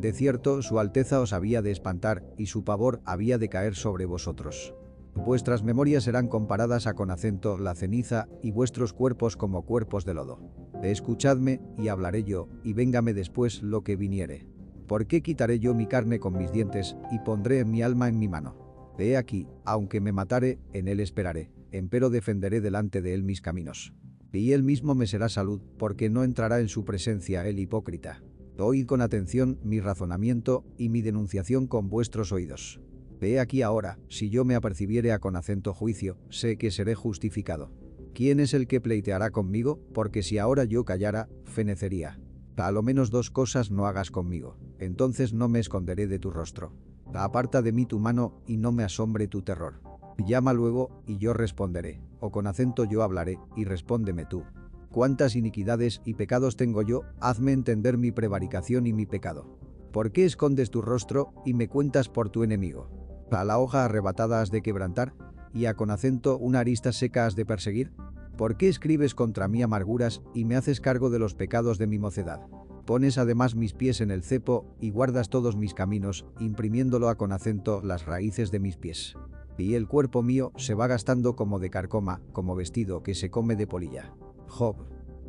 De 0.00 0.12
cierto, 0.12 0.62
su 0.62 0.78
alteza 0.78 1.20
os 1.20 1.34
había 1.34 1.60
de 1.60 1.70
espantar 1.70 2.24
y 2.38 2.46
su 2.46 2.64
pavor 2.64 3.02
había 3.04 3.36
de 3.36 3.48
caer 3.48 3.74
sobre 3.74 4.06
vosotros. 4.06 4.74
Vuestras 5.14 5.62
memorias 5.62 6.04
serán 6.04 6.26
comparadas 6.26 6.86
a 6.86 6.94
con 6.94 7.10
acento 7.10 7.58
la 7.58 7.74
ceniza 7.74 8.28
y 8.42 8.50
vuestros 8.50 8.92
cuerpos 8.92 9.36
como 9.36 9.62
cuerpos 9.62 10.04
de 10.04 10.14
lodo. 10.14 10.40
Escuchadme, 10.82 11.60
y 11.78 11.88
hablaré 11.88 12.24
yo, 12.24 12.48
y 12.64 12.72
véngame 12.72 13.12
después 13.12 13.62
lo 13.62 13.82
que 13.82 13.96
viniere. 13.96 14.46
¿Por 14.88 15.06
qué 15.06 15.22
quitaré 15.22 15.58
yo 15.58 15.74
mi 15.74 15.86
carne 15.86 16.18
con 16.18 16.36
mis 16.36 16.50
dientes, 16.50 16.96
y 17.12 17.18
pondré 17.20 17.64
mi 17.64 17.82
alma 17.82 18.08
en 18.08 18.18
mi 18.18 18.26
mano? 18.26 18.56
He 18.98 19.16
aquí, 19.16 19.46
aunque 19.64 20.00
me 20.00 20.12
matare, 20.12 20.58
en 20.72 20.88
él 20.88 21.00
esperaré, 21.00 21.50
empero 21.70 22.10
defenderé 22.10 22.60
delante 22.60 23.02
de 23.02 23.14
él 23.14 23.22
mis 23.22 23.40
caminos. 23.40 23.94
Y 24.32 24.52
él 24.52 24.62
mismo 24.62 24.94
me 24.94 25.06
será 25.06 25.28
salud, 25.28 25.60
porque 25.78 26.08
no 26.08 26.24
entrará 26.24 26.60
en 26.60 26.68
su 26.68 26.84
presencia 26.84 27.46
el 27.46 27.58
hipócrita. 27.58 28.22
Oíd 28.58 28.86
con 28.86 29.00
atención 29.02 29.58
mi 29.62 29.80
razonamiento 29.80 30.64
y 30.78 30.88
mi 30.88 31.02
denunciación 31.02 31.66
con 31.66 31.88
vuestros 31.88 32.32
oídos. 32.32 32.80
Ve 33.22 33.38
aquí 33.38 33.62
ahora, 33.62 34.00
si 34.08 34.30
yo 34.30 34.44
me 34.44 34.56
apercibiere 34.56 35.12
a 35.12 35.20
con 35.20 35.36
acento 35.36 35.72
juicio, 35.72 36.18
sé 36.28 36.58
que 36.58 36.72
seré 36.72 36.96
justificado. 36.96 37.70
¿Quién 38.14 38.40
es 38.40 38.52
el 38.52 38.66
que 38.66 38.80
pleiteará 38.80 39.30
conmigo? 39.30 39.78
Porque 39.94 40.24
si 40.24 40.38
ahora 40.38 40.64
yo 40.64 40.84
callara, 40.84 41.28
fenecería. 41.44 42.18
A 42.56 42.72
lo 42.72 42.82
menos 42.82 43.10
dos 43.12 43.30
cosas 43.30 43.70
no 43.70 43.86
hagas 43.86 44.10
conmigo, 44.10 44.56
entonces 44.80 45.32
no 45.34 45.48
me 45.48 45.60
esconderé 45.60 46.08
de 46.08 46.18
tu 46.18 46.32
rostro. 46.32 46.72
Aparta 47.14 47.62
de 47.62 47.70
mí 47.70 47.86
tu 47.86 48.00
mano 48.00 48.42
y 48.44 48.56
no 48.56 48.72
me 48.72 48.82
asombre 48.82 49.28
tu 49.28 49.42
terror. 49.42 49.80
Llama 50.26 50.52
luego 50.52 51.04
y 51.06 51.18
yo 51.18 51.32
responderé, 51.32 52.00
o 52.18 52.32
con 52.32 52.48
acento 52.48 52.86
yo 52.86 53.04
hablaré 53.04 53.38
y 53.54 53.66
respóndeme 53.66 54.26
tú. 54.26 54.42
¿Cuántas 54.90 55.36
iniquidades 55.36 56.02
y 56.04 56.14
pecados 56.14 56.56
tengo 56.56 56.82
yo? 56.82 57.02
Hazme 57.20 57.52
entender 57.52 57.98
mi 57.98 58.10
prevaricación 58.10 58.88
y 58.88 58.92
mi 58.92 59.06
pecado. 59.06 59.60
¿Por 59.92 60.10
qué 60.10 60.24
escondes 60.24 60.70
tu 60.70 60.82
rostro 60.82 61.32
y 61.46 61.54
me 61.54 61.68
cuentas 61.68 62.08
por 62.08 62.28
tu 62.28 62.42
enemigo? 62.42 63.01
¿A 63.32 63.44
la 63.44 63.58
hoja 63.58 63.86
arrebatada 63.86 64.42
has 64.42 64.50
de 64.50 64.60
quebrantar? 64.60 65.14
¿Y 65.54 65.64
a 65.64 65.74
con 65.74 65.90
acento 65.90 66.36
una 66.36 66.60
arista 66.60 66.92
seca 66.92 67.26
has 67.26 67.34
de 67.34 67.46
perseguir? 67.46 67.92
¿Por 68.36 68.56
qué 68.56 68.68
escribes 68.68 69.14
contra 69.14 69.48
mí 69.48 69.62
amarguras 69.62 70.22
y 70.34 70.44
me 70.44 70.56
haces 70.56 70.80
cargo 70.80 71.08
de 71.08 71.18
los 71.18 71.34
pecados 71.34 71.78
de 71.78 71.86
mi 71.86 71.98
mocedad? 71.98 72.46
Pones 72.84 73.16
además 73.16 73.54
mis 73.54 73.72
pies 73.72 74.00
en 74.00 74.10
el 74.10 74.22
cepo 74.22 74.66
y 74.80 74.90
guardas 74.90 75.30
todos 75.30 75.56
mis 75.56 75.72
caminos, 75.72 76.26
imprimiéndolo 76.40 77.08
a 77.08 77.16
con 77.16 77.32
acento 77.32 77.80
las 77.82 78.04
raíces 78.04 78.50
de 78.50 78.60
mis 78.60 78.76
pies. 78.76 79.16
Y 79.56 79.74
el 79.74 79.86
cuerpo 79.86 80.22
mío 80.22 80.52
se 80.56 80.74
va 80.74 80.86
gastando 80.86 81.36
como 81.36 81.58
de 81.58 81.70
carcoma, 81.70 82.20
como 82.32 82.54
vestido 82.54 83.02
que 83.02 83.14
se 83.14 83.30
come 83.30 83.56
de 83.56 83.66
polilla. 83.66 84.12
Job 84.48 84.76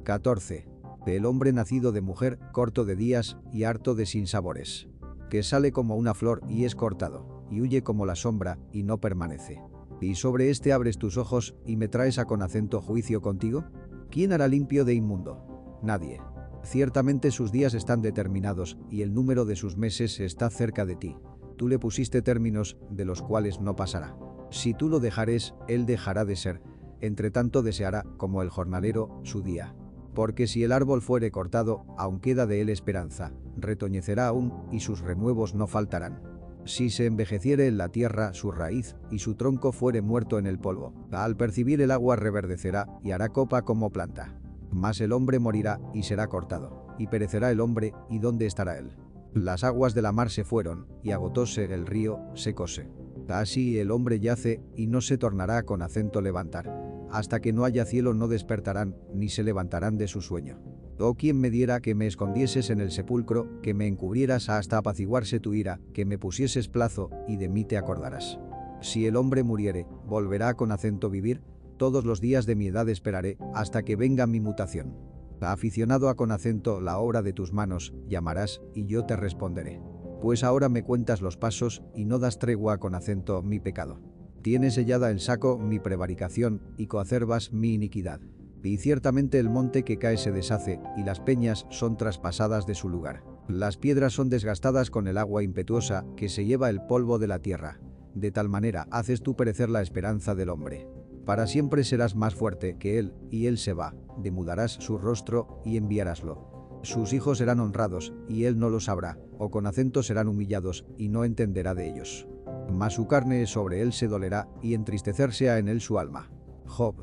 14. 0.04 0.68
El 1.06 1.26
hombre 1.26 1.54
nacido 1.54 1.92
de 1.92 2.02
mujer, 2.02 2.40
corto 2.52 2.86
de 2.86 2.96
días 2.96 3.38
y 3.52 3.64
harto 3.64 3.96
de 3.96 4.06
sinsabores. 4.06 4.88
Que 5.30 5.44
sale 5.44 5.72
como 5.72 5.96
una 5.96 6.14
flor 6.14 6.42
y 6.48 6.66
es 6.66 6.76
cortado, 6.76 7.33
y 7.54 7.62
huye 7.62 7.84
como 7.84 8.06
la 8.06 8.16
sombra 8.16 8.58
y 8.72 8.84
no 8.84 9.00
permanece 9.00 9.62
y 10.04 10.16
sobre 10.16 10.50
este 10.50 10.74
abres 10.74 10.98
tus 10.98 11.18
ojos 11.18 11.56
y 11.66 11.78
me 11.78 11.88
traes 11.88 12.20
a 12.20 12.26
con 12.26 12.42
acento 12.42 12.82
juicio 12.82 13.22
contigo? 13.22 13.66
¿Quién 14.12 14.34
hará 14.34 14.48
limpio 14.48 14.86
de 14.86 14.94
inmundo? 14.94 15.80
Nadie. 15.82 16.20
Ciertamente 16.64 17.32
sus 17.32 17.52
días 17.52 17.74
están 17.74 18.02
determinados 18.02 18.78
y 18.90 19.02
el 19.02 19.14
número 19.14 19.46
de 19.46 19.56
sus 19.56 19.78
meses 19.78 20.20
está 20.20 20.50
cerca 20.50 20.86
de 20.86 20.96
ti. 20.96 21.18
Tú 21.58 21.68
le 21.68 21.80
pusiste 21.80 22.22
términos 22.22 22.78
de 22.90 23.06
los 23.06 23.22
cuales 23.22 23.60
no 23.60 23.76
pasará. 23.76 24.16
Si 24.50 24.74
tú 24.74 24.90
lo 24.90 25.00
dejares, 25.00 25.56
él 25.68 25.86
dejará 25.86 26.26
de 26.26 26.36
ser. 26.36 26.62
Entre 27.02 27.32
tanto 27.32 27.64
deseará, 27.64 28.04
como 28.18 28.42
el 28.42 28.50
jornalero, 28.50 29.20
su 29.24 29.42
día. 29.42 29.76
Porque 30.14 30.48
si 30.48 30.64
el 30.64 30.72
árbol 30.72 31.02
fuere 31.02 31.32
cortado, 31.32 31.86
aun 31.98 32.20
queda 32.20 32.46
de 32.46 32.62
él 32.62 32.70
esperanza, 32.70 33.34
retoñecerá 33.58 34.28
aún 34.28 34.54
y 34.72 34.80
sus 34.80 35.02
renuevos 35.02 35.56
no 35.56 35.68
faltarán. 35.68 36.33
Si 36.66 36.90
se 36.90 37.06
envejeciere 37.06 37.68
en 37.68 37.78
la 37.78 37.90
tierra 37.90 38.34
su 38.34 38.52
raíz 38.52 38.96
y 39.12 39.20
su 39.20 39.36
tronco 39.36 39.72
fuere 39.74 40.02
muerto 40.02 40.40
en 40.40 40.48
el 40.48 40.60
polvo, 40.60 40.94
al 41.12 41.36
percibir 41.36 41.82
el 41.82 41.92
agua 41.92 42.16
reverdecerá 42.16 42.88
y 43.04 43.12
hará 43.12 43.30
copa 43.30 43.64
como 43.64 43.90
planta. 43.90 44.40
Mas 44.72 45.02
el 45.02 45.12
hombre 45.12 45.40
morirá 45.40 45.80
y 45.94 46.04
será 46.04 46.28
cortado, 46.28 46.88
y 46.98 47.08
perecerá 47.08 47.52
el 47.52 47.60
hombre, 47.60 47.94
¿y 48.10 48.20
dónde 48.20 48.46
estará 48.46 48.78
él? 48.78 48.96
Las 49.34 49.64
aguas 49.64 49.94
de 49.94 50.02
la 50.02 50.12
mar 50.12 50.30
se 50.30 50.44
fueron, 50.44 50.88
y 51.04 51.12
agotóse 51.12 51.66
el 51.66 51.86
río, 51.86 52.20
secóse. 52.34 52.88
Así 53.28 53.78
el 53.78 53.92
hombre 53.92 54.20
yace, 54.20 54.62
y 54.76 54.88
no 54.88 55.02
se 55.02 55.18
tornará 55.18 55.64
con 55.64 55.82
acento 55.82 56.22
levantar. 56.22 56.72
Hasta 57.12 57.42
que 57.42 57.52
no 57.52 57.66
haya 57.66 57.86
cielo 57.86 58.14
no 58.14 58.28
despertarán, 58.28 58.96
ni 59.14 59.30
se 59.30 59.44
levantarán 59.44 59.98
de 59.98 60.08
su 60.08 60.22
sueño. 60.22 60.60
Oh 61.00 61.16
quien 61.16 61.40
me 61.40 61.50
diera 61.50 61.82
que 61.82 61.96
me 61.96 62.06
escondieses 62.06 62.70
en 62.70 62.80
el 62.80 62.92
sepulcro, 62.92 63.62
que 63.62 63.74
me 63.74 63.88
encubrieras 63.88 64.50
hasta 64.50 64.78
apaciguarse 64.78 65.40
tu 65.40 65.54
ira, 65.54 65.80
que 65.94 66.06
me 66.06 66.20
pusieses 66.20 66.68
plazo, 66.68 67.10
y 67.28 67.38
de 67.38 67.50
mí 67.50 67.66
te 67.66 67.78
acordarás. 67.78 68.40
Si 68.82 69.08
el 69.08 69.16
hombre 69.16 69.44
muriere, 69.44 69.88
volverá 70.06 70.54
con 70.54 70.72
acento 70.72 71.10
vivir, 71.10 71.42
todos 71.78 72.06
los 72.06 72.22
días 72.22 72.46
de 72.46 72.56
mi 72.56 72.68
edad 72.68 72.88
esperaré, 72.90 73.38
hasta 73.56 73.84
que 73.84 73.96
venga 73.96 74.28
mi 74.28 74.40
mutación. 74.40 74.96
Aficionado 75.42 76.10
a 76.10 76.16
con 76.16 76.32
acento 76.32 76.80
la 76.80 77.00
obra 77.00 77.22
de 77.22 77.34
tus 77.34 77.54
manos, 77.54 77.94
llamarás, 78.08 78.62
y 78.76 78.86
yo 78.86 79.06
te 79.06 79.16
responderé. 79.16 79.82
Pues 80.22 80.44
ahora 80.44 80.70
me 80.70 80.84
cuentas 80.84 81.22
los 81.22 81.38
pasos, 81.38 81.82
y 81.96 82.06
no 82.06 82.20
das 82.20 82.38
tregua 82.38 82.78
con 82.78 82.94
acento 82.94 83.42
mi 83.42 83.60
pecado. 83.60 84.00
Tienes 84.42 84.76
sellada 84.76 85.10
en 85.10 85.20
saco 85.20 85.58
mi 85.58 85.80
prevaricación, 85.80 86.62
y 86.78 86.86
coacervas 86.88 87.52
mi 87.52 87.74
iniquidad 87.74 88.22
y 88.64 88.78
ciertamente 88.78 89.40
el 89.40 89.50
monte 89.50 89.84
que 89.84 89.98
cae 89.98 90.18
se 90.18 90.32
deshace, 90.32 90.80
y 90.98 91.04
las 91.04 91.20
peñas 91.20 91.66
son 91.70 91.98
traspasadas 91.98 92.66
de 92.66 92.76
su 92.76 92.90
lugar. 92.90 93.24
Las 93.48 93.78
piedras 93.78 94.14
son 94.14 94.30
desgastadas 94.30 94.90
con 94.90 95.08
el 95.08 95.18
agua 95.18 95.44
impetuosa 95.44 96.06
que 96.16 96.30
se 96.30 96.46
lleva 96.46 96.70
el 96.70 96.82
polvo 96.82 97.20
de 97.20 97.28
la 97.28 97.40
tierra. 97.40 97.80
De 98.16 98.32
tal 98.32 98.48
manera 98.48 98.88
haces 98.92 99.22
tú 99.22 99.36
perecer 99.36 99.70
la 99.70 99.82
esperanza 99.82 100.34
del 100.34 100.50
hombre. 100.50 100.88
Para 101.26 101.48
siempre 101.48 101.84
serás 101.84 102.16
más 102.16 102.36
fuerte 102.36 102.78
que 102.78 103.00
él, 103.00 103.14
y 103.30 103.48
él 103.48 103.58
se 103.58 103.74
va, 103.74 103.96
demudarás 104.18 104.72
su 104.72 104.98
rostro 104.98 105.62
y 105.66 105.78
enviaráslo. 105.78 106.80
Sus 106.84 107.14
hijos 107.14 107.38
serán 107.38 107.60
honrados, 107.60 108.14
y 108.28 108.44
él 108.44 108.60
no 108.60 108.70
lo 108.70 108.80
sabrá, 108.80 109.18
o 109.38 109.50
con 109.50 109.68
acento 109.68 110.04
serán 110.04 110.28
humillados, 110.28 110.86
y 110.98 111.10
no 111.10 111.24
entenderá 111.24 111.74
de 111.74 111.90
ellos. 111.90 112.28
Mas 112.70 112.94
su 112.94 113.08
carne 113.08 113.46
sobre 113.46 113.82
él 113.82 113.94
se 113.94 114.08
dolerá, 114.08 114.50
y 114.62 114.74
entristecerse 114.74 115.48
en 115.58 115.70
él 115.70 115.80
su 115.80 115.98
alma. 115.98 116.30
Job 116.66 116.96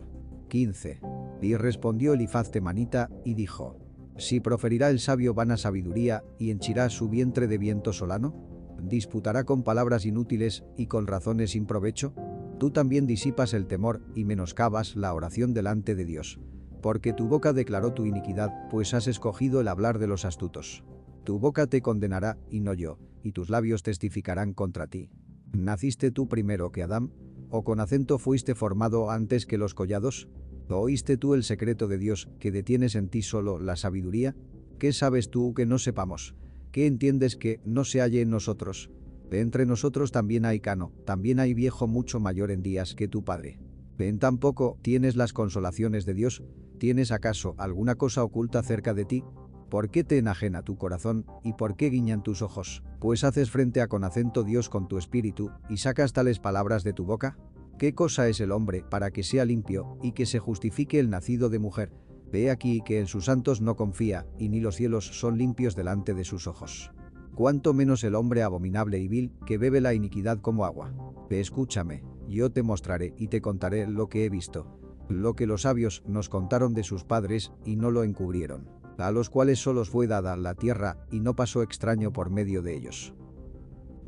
15. 0.49 1.01
Y 1.41 1.57
respondió 1.57 2.15
Elifaz 2.15 2.51
temanita, 2.51 3.09
y 3.25 3.35
dijo, 3.35 3.79
si 4.21 4.41
proferirá 4.41 4.91
el 4.91 5.01
sabio 5.01 5.33
vana 5.33 5.57
sabiduría 5.57 6.23
y 6.39 6.51
henchirá 6.51 6.91
su 6.91 7.09
vientre 7.09 7.47
de 7.47 7.57
viento 7.57 7.93
solano, 7.95 8.35
disputará 8.83 9.45
con 9.45 9.63
palabras 9.63 10.05
inútiles 10.05 10.65
y 10.77 10.87
con 10.87 11.07
razones 11.07 11.53
sin 11.53 11.65
provecho, 11.65 12.13
tú 12.59 12.71
también 12.71 13.07
disipas 13.07 13.55
el 13.55 13.67
temor 13.67 14.03
y 14.15 14.25
menoscabas 14.25 14.95
la 14.97 15.15
oración 15.15 15.55
delante 15.55 15.95
de 15.95 16.05
Dios. 16.05 16.39
Porque 16.83 17.13
tu 17.13 17.29
boca 17.29 17.53
declaró 17.53 17.93
tu 17.93 18.05
iniquidad, 18.05 18.51
pues 18.69 18.93
has 18.95 19.07
escogido 19.07 19.61
el 19.61 19.69
hablar 19.69 19.99
de 19.99 20.07
los 20.07 20.25
astutos. 20.25 20.85
Tu 21.25 21.39
boca 21.39 21.67
te 21.67 21.81
condenará 21.83 22.39
y 22.51 22.61
no 22.61 22.75
yo, 22.75 22.99
y 23.23 23.33
tus 23.33 23.51
labios 23.51 23.83
testificarán 23.83 24.53
contra 24.53 24.87
ti. 24.87 25.11
¿Naciste 25.53 26.11
tú 26.11 26.29
primero 26.29 26.73
que 26.73 26.83
Adán? 26.83 27.11
¿O 27.49 27.65
con 27.65 27.81
acento 27.81 28.19
fuiste 28.19 28.55
formado 28.55 29.11
antes 29.11 29.47
que 29.47 29.59
los 29.59 29.75
collados? 29.75 30.29
¿Oíste 30.79 31.17
tú 31.17 31.35
el 31.35 31.43
secreto 31.43 31.89
de 31.89 31.99
Dios, 31.99 32.29
que 32.39 32.53
detienes 32.53 32.95
en 32.95 33.09
ti 33.09 33.23
solo 33.23 33.59
la 33.59 33.77
sabiduría? 33.77 34.37
¿Qué 34.79 34.93
sabes 34.93 35.31
tú 35.31 35.53
que 35.55 35.67
no 35.67 35.79
sepamos? 35.79 36.35
¿Qué 36.71 36.87
entiendes 36.87 37.37
que 37.37 37.61
no 37.65 37.85
se 37.85 38.01
halle 38.01 38.21
en 38.21 38.31
nosotros? 38.31 38.91
De 39.29 39.41
entre 39.41 39.67
nosotros 39.67 40.13
también 40.13 40.45
hay 40.45 40.61
cano, 40.61 40.93
también 41.05 41.41
hay 41.41 41.55
viejo 41.55 41.87
mucho 41.87 42.21
mayor 42.21 42.51
en 42.51 42.63
días 42.63 42.95
que 42.95 43.09
tu 43.09 43.25
padre. 43.25 43.59
¿En 43.99 44.19
tampoco 44.19 44.79
tienes 44.83 45.17
las 45.17 45.33
consolaciones 45.33 46.07
de 46.07 46.15
Dios? 46.15 46.43
¿Tienes 46.79 47.13
acaso 47.13 47.55
alguna 47.59 47.97
cosa 47.97 48.25
oculta 48.25 48.63
cerca 48.63 48.95
de 48.95 49.05
ti? 49.05 49.25
¿Por 49.69 49.91
qué 49.91 50.03
te 50.03 50.19
enajena 50.19 50.63
tu 50.63 50.77
corazón 50.77 51.27
y 51.45 51.53
por 51.53 51.77
qué 51.77 51.91
guiñan 51.91 52.23
tus 52.23 52.43
ojos? 52.43 52.83
Pues 52.99 53.23
haces 53.23 53.51
frente 53.51 53.81
a 53.81 53.89
con 53.89 54.03
acento 54.03 54.43
Dios 54.43 54.69
con 54.69 54.89
tu 54.89 54.99
espíritu 54.99 55.51
y 55.69 55.77
sacas 55.77 56.13
tales 56.13 56.41
palabras 56.41 56.83
de 56.83 56.93
tu 56.93 57.05
boca? 57.05 57.39
¿Qué 57.81 57.95
cosa 57.95 58.29
es 58.29 58.41
el 58.41 58.53
hombre 58.53 58.85
para 58.91 59.11
que 59.11 59.23
sea 59.23 59.47
limpio 59.47 59.97
y 60.03 60.13
que 60.13 60.27
se 60.27 60.39
justifique 60.39 60.99
el 60.99 61.09
nacido 61.09 61.49
de 61.49 61.59
mujer? 61.59 61.91
Ve 62.31 62.51
aquí 62.51 62.83
que 62.85 63.01
en 63.01 63.07
sus 63.07 63.25
santos 63.25 63.63
no 63.63 63.75
confía, 63.75 64.27
y 64.39 64.51
ni 64.51 64.61
los 64.61 64.77
cielos 64.77 65.07
son 65.19 65.39
limpios 65.39 65.77
delante 65.77 66.13
de 66.13 66.25
sus 66.25 66.47
ojos. 66.47 66.93
Cuanto 67.35 67.73
menos 67.73 68.05
el 68.05 68.17
hombre 68.17 68.43
abominable 68.43 68.99
y 68.99 69.09
vil, 69.09 69.33
que 69.47 69.57
bebe 69.57 69.81
la 69.81 69.95
iniquidad 69.95 70.43
como 70.43 70.67
agua. 70.67 70.93
Ve 71.31 71.41
escúchame, 71.41 72.05
yo 72.29 72.53
te 72.53 72.63
mostraré 72.63 73.15
y 73.17 73.29
te 73.29 73.41
contaré 73.41 73.87
lo 73.87 74.11
que 74.11 74.27
he 74.27 74.29
visto. 74.29 74.79
Lo 75.09 75.33
que 75.33 75.47
los 75.47 75.63
sabios 75.63 76.03
nos 76.07 76.29
contaron 76.29 76.75
de 76.75 76.83
sus 76.83 77.05
padres 77.05 77.51
y 77.65 77.77
no 77.77 77.91
lo 77.91 78.05
encubrieron. 78.05 78.69
A 78.99 79.11
los 79.11 79.31
cuales 79.31 79.59
solos 79.59 79.89
fue 79.89 80.07
dada 80.07 80.37
la 80.37 80.55
tierra 80.55 80.99
y 81.11 81.21
no 81.21 81.35
pasó 81.35 81.63
extraño 81.63 82.13
por 82.13 82.29
medio 82.29 82.61
de 82.61 82.77
ellos. 82.77 83.15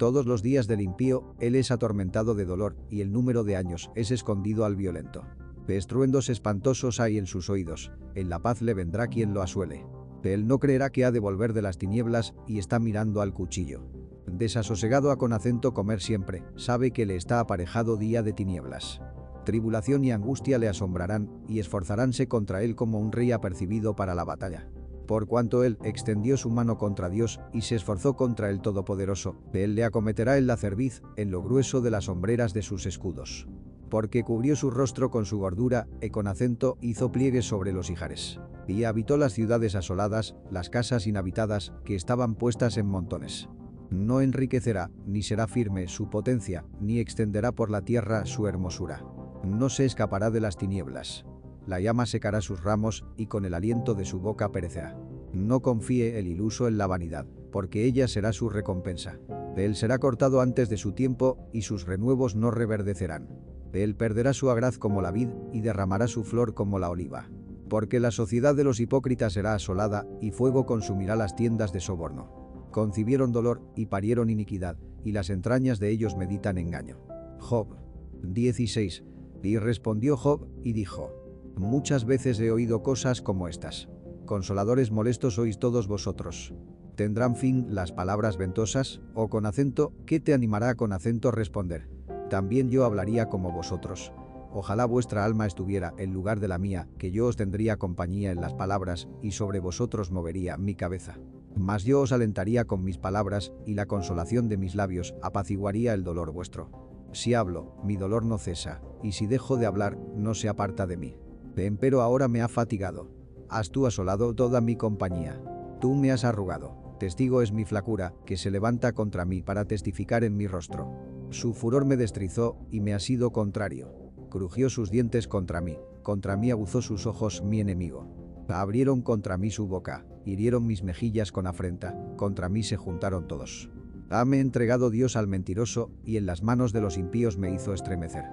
Todos 0.03 0.27
los 0.27 0.43
días 0.43 0.67
del 0.67 0.81
impío, 0.81 1.33
él 1.38 1.55
es 1.55 1.71
atormentado 1.71 2.35
de 2.35 2.45
dolor, 2.45 2.75
y 2.91 3.03
el 3.03 3.12
número 3.12 3.45
de 3.45 3.55
años 3.55 3.88
es 3.95 4.11
escondido 4.11 4.65
al 4.65 4.75
violento. 4.75 5.23
Estruendos 5.69 6.29
espantosos 6.29 6.99
hay 6.99 7.19
en 7.19 7.27
sus 7.27 7.49
oídos, 7.49 7.93
en 8.17 8.29
la 8.29 8.41
paz 8.41 8.62
le 8.62 8.75
vendrá 8.75 9.07
quien 9.07 9.33
lo 9.33 9.43
asuele. 9.43 9.87
Él 10.25 10.49
no 10.49 10.59
creerá 10.59 10.91
que 10.91 11.05
ha 11.05 11.12
de 11.12 11.21
volver 11.21 11.53
de 11.53 11.62
las 11.62 11.79
tinieblas 11.79 12.35
y 12.49 12.59
está 12.59 12.81
mirando 12.81 13.21
al 13.21 13.33
cuchillo. 13.33 13.85
Desasosegado 14.27 15.12
a 15.12 15.19
con 15.19 15.33
acento 15.33 15.73
comer 15.73 16.01
siempre, 16.01 16.43
sabe 16.57 16.91
que 16.91 17.07
le 17.07 17.15
está 17.15 17.38
aparejado 17.38 17.97
día 17.97 18.25
de 18.25 18.33
tinieblas. 18.33 19.01
Tribulación 19.45 20.03
y 20.03 20.11
angustia 20.11 20.59
le 20.59 20.69
asombrarán 20.69 21.31
y 21.47 21.61
esforzaránse 21.61 22.27
contra 22.27 22.65
él 22.65 22.75
como 22.75 22.99
un 22.99 23.12
rey 23.12 23.31
apercibido 23.31 23.95
para 23.95 24.17
la 24.17 24.25
batalla 24.25 24.69
por 25.12 25.27
cuanto 25.27 25.62
él 25.62 25.77
extendió 25.85 26.38
su 26.38 26.48
mano 26.48 26.79
contra 26.79 27.11
Dios 27.11 27.38
y 27.53 27.61
se 27.61 27.75
esforzó 27.75 28.16
contra 28.16 28.48
el 28.48 28.62
Todopoderoso, 28.62 29.37
él 29.53 29.75
le 29.75 29.85
acometerá 29.85 30.38
en 30.38 30.46
la 30.46 30.57
cerviz, 30.57 31.03
en 31.18 31.31
lo 31.31 31.42
grueso 31.42 31.83
de 31.83 31.90
las 31.90 32.05
sombreras 32.05 32.55
de 32.55 32.62
sus 32.62 32.87
escudos. 32.87 33.46
Porque 33.90 34.25
cubrió 34.25 34.57
su 34.57 34.70
rostro 34.70 35.11
con 35.11 35.27
su 35.27 35.37
gordura, 35.37 35.87
y 36.01 36.09
con 36.09 36.29
acento 36.29 36.79
hizo 36.81 37.12
pliegues 37.12 37.44
sobre 37.44 37.75
los 37.75 37.90
hijares. 37.90 38.40
Y 38.66 38.85
habitó 38.85 39.18
las 39.18 39.35
ciudades 39.35 39.75
asoladas, 39.75 40.35
las 40.51 40.70
casas 40.70 41.07
inhabitadas, 41.07 41.75
que 41.85 41.94
estaban 41.94 42.35
puestas 42.35 42.79
en 42.79 42.87
montones. 42.87 43.51
No 43.90 44.22
enriquecerá, 44.22 44.90
ni 45.05 45.22
será 45.22 45.46
firme 45.46 45.88
su 45.88 46.09
potencia, 46.09 46.64
ni 46.81 47.01
extenderá 47.01 47.53
por 47.53 47.70
la 47.70 47.83
tierra 47.83 48.25
su 48.25 48.46
hermosura. 48.46 49.05
No 49.44 49.68
se 49.68 49.85
escapará 49.85 50.31
de 50.31 50.40
las 50.40 50.57
tinieblas 50.57 51.27
la 51.66 51.81
llama 51.81 52.07
secará 52.07 52.40
sus 52.40 52.62
ramos 52.62 53.05
y 53.16 53.27
con 53.27 53.44
el 53.44 53.55
aliento 53.55 53.94
de 53.94 54.05
su 54.05 54.20
boca 54.20 54.51
perecerá. 54.51 54.96
No 55.33 55.61
confíe 55.61 56.18
el 56.18 56.27
iluso 56.27 56.68
en 56.68 56.77
la 56.77 56.87
vanidad, 56.87 57.27
porque 57.51 57.85
ella 57.85 58.09
será 58.09 58.33
su 58.33 58.48
recompensa. 58.48 59.18
Él 59.57 59.77
será 59.77 59.98
cortado 59.98 60.40
antes 60.40 60.68
de 60.68 60.77
su 60.77 60.92
tiempo 60.92 61.38
y 61.53 61.62
sus 61.62 61.87
renuevos 61.87 62.35
no 62.35 62.51
reverdecerán. 62.51 63.29
De 63.70 63.85
él 63.85 63.94
perderá 63.94 64.33
su 64.33 64.51
agraz 64.51 64.79
como 64.79 65.01
la 65.01 65.12
vid 65.12 65.29
y 65.53 65.61
derramará 65.61 66.09
su 66.09 66.25
flor 66.25 66.55
como 66.55 66.79
la 66.79 66.90
oliva. 66.90 67.31
Porque 67.68 68.01
la 68.01 68.11
sociedad 68.11 68.55
de 68.55 68.64
los 68.64 68.81
hipócritas 68.81 69.33
será 69.33 69.55
asolada 69.55 70.07
y 70.20 70.31
fuego 70.31 70.66
consumirá 70.66 71.16
las 71.16 71.35
tiendas 71.37 71.72
de 71.72 71.81
soborno. 71.81 72.68
Concibieron 72.70 73.33
dolor 73.33 73.62
y 73.77 73.87
parieron 73.87 74.31
iniquidad, 74.31 74.77
y 75.05 75.12
las 75.12 75.31
entrañas 75.31 75.79
de 75.79 75.90
ellos 75.90 76.16
meditan 76.16 76.59
engaño. 76.59 76.98
Job 77.38 77.77
16. 78.22 79.05
Y 79.42 79.59
respondió 79.59 80.16
Job 80.16 80.46
y 80.62 80.72
dijo, 80.72 81.22
Muchas 81.57 82.05
veces 82.05 82.41
he 82.41 82.51
oído 82.51 82.83
cosas 82.83 83.23
como 83.23 83.49
estas. 83.49 83.88
Consoladores 84.27 84.91
molestos 84.91 85.35
sois 85.35 85.59
todos 85.59 85.87
vosotros. 85.87 86.55
¿Tendrán 86.97 87.37
fin 87.37 87.75
las 87.75 87.93
palabras 87.93 88.37
ventosas? 88.37 89.01
¿O 89.15 89.29
con 89.29 89.47
acento? 89.47 89.93
¿Qué 90.07 90.21
te 90.21 90.35
animará 90.35 90.75
con 90.75 90.93
acento 90.93 91.31
responder? 91.31 91.88
También 92.31 92.71
yo 92.71 92.85
hablaría 92.85 93.29
como 93.29 93.53
vosotros. 93.53 94.12
Ojalá 94.55 94.85
vuestra 94.85 95.25
alma 95.25 95.47
estuviera 95.47 95.95
en 95.97 96.12
lugar 96.12 96.38
de 96.38 96.49
la 96.49 96.59
mía, 96.59 96.88
que 96.99 97.11
yo 97.11 97.27
os 97.27 97.37
tendría 97.37 97.79
compañía 97.79 98.31
en 98.31 98.41
las 98.41 98.53
palabras, 98.53 99.09
y 99.23 99.33
sobre 99.33 99.61
vosotros 99.61 100.11
movería 100.11 100.59
mi 100.59 100.75
cabeza. 100.75 101.19
Mas 101.57 101.85
yo 101.85 102.01
os 102.01 102.12
alentaría 102.12 102.67
con 102.67 102.85
mis 102.85 102.99
palabras, 102.99 103.53
y 103.67 103.75
la 103.75 103.87
consolación 103.87 104.49
de 104.49 104.59
mis 104.59 104.75
labios 104.75 105.15
apaciguaría 105.23 105.95
el 105.95 106.05
dolor 106.05 106.33
vuestro. 106.33 106.71
Si 107.12 107.35
hablo, 107.35 107.77
mi 107.85 107.97
dolor 107.97 108.25
no 108.25 108.38
cesa, 108.38 108.83
y 109.03 109.12
si 109.12 109.27
dejo 109.27 109.57
de 109.57 109.67
hablar, 109.67 109.99
no 110.15 110.35
se 110.35 110.49
aparta 110.49 110.87
de 110.87 110.97
mí. 110.97 111.17
Empero 111.57 112.01
ahora 112.01 112.29
me 112.29 112.41
ha 112.41 112.49
fatigado. 112.49 113.09
Has 113.49 113.71
tú 113.71 113.87
asolado 113.87 114.35
toda 114.35 114.61
mi 114.61 114.77
compañía. 114.77 115.41
Tú 115.81 115.95
me 115.95 116.11
has 116.11 116.25
arrugado. 116.25 116.97
Testigo 116.99 117.43
es 117.43 117.53
mi 117.53 117.65
flacura, 117.65 118.15
que 118.25 118.37
se 118.37 118.51
levanta 118.51 118.93
contra 118.93 119.25
mí 119.25 119.43
para 119.43 119.65
testificar 119.65 120.25
en 120.25 120.37
mi 120.37 120.47
rostro. 120.47 120.91
Su 121.31 121.53
furor 121.53 121.85
me 121.85 121.97
destrizó 121.97 122.57
y 122.71 122.81
me 122.81 122.95
ha 122.95 123.01
sido 123.01 123.33
contrario. 123.33 123.93
Crujió 124.31 124.71
sus 124.71 124.91
dientes 124.91 125.29
contra 125.29 125.61
mí. 125.61 125.77
Contra 126.03 126.37
mí 126.37 126.51
aguzó 126.51 126.81
sus 126.81 127.07
ojos 127.07 127.43
mi 127.43 127.61
enemigo. 127.61 128.07
Abrieron 128.49 129.03
contra 129.03 129.38
mí 129.38 129.51
su 129.51 129.67
boca, 129.67 130.05
hirieron 130.25 130.67
mis 130.67 130.83
mejillas 130.83 131.33
con 131.33 131.47
afrenta, 131.47 131.97
contra 132.17 132.49
mí 132.49 132.62
se 132.62 132.77
juntaron 132.77 133.27
todos. 133.27 133.71
Hame 134.11 134.41
entregado 134.41 134.91
Dios 134.91 135.17
al 135.17 135.27
mentiroso, 135.27 135.91
y 136.05 136.17
en 136.17 136.27
las 136.27 136.43
manos 136.43 136.73
de 136.73 136.81
los 136.83 136.99
impíos 136.99 137.38
me 137.38 137.53
hizo 137.53 137.73
estremecer. 137.73 138.25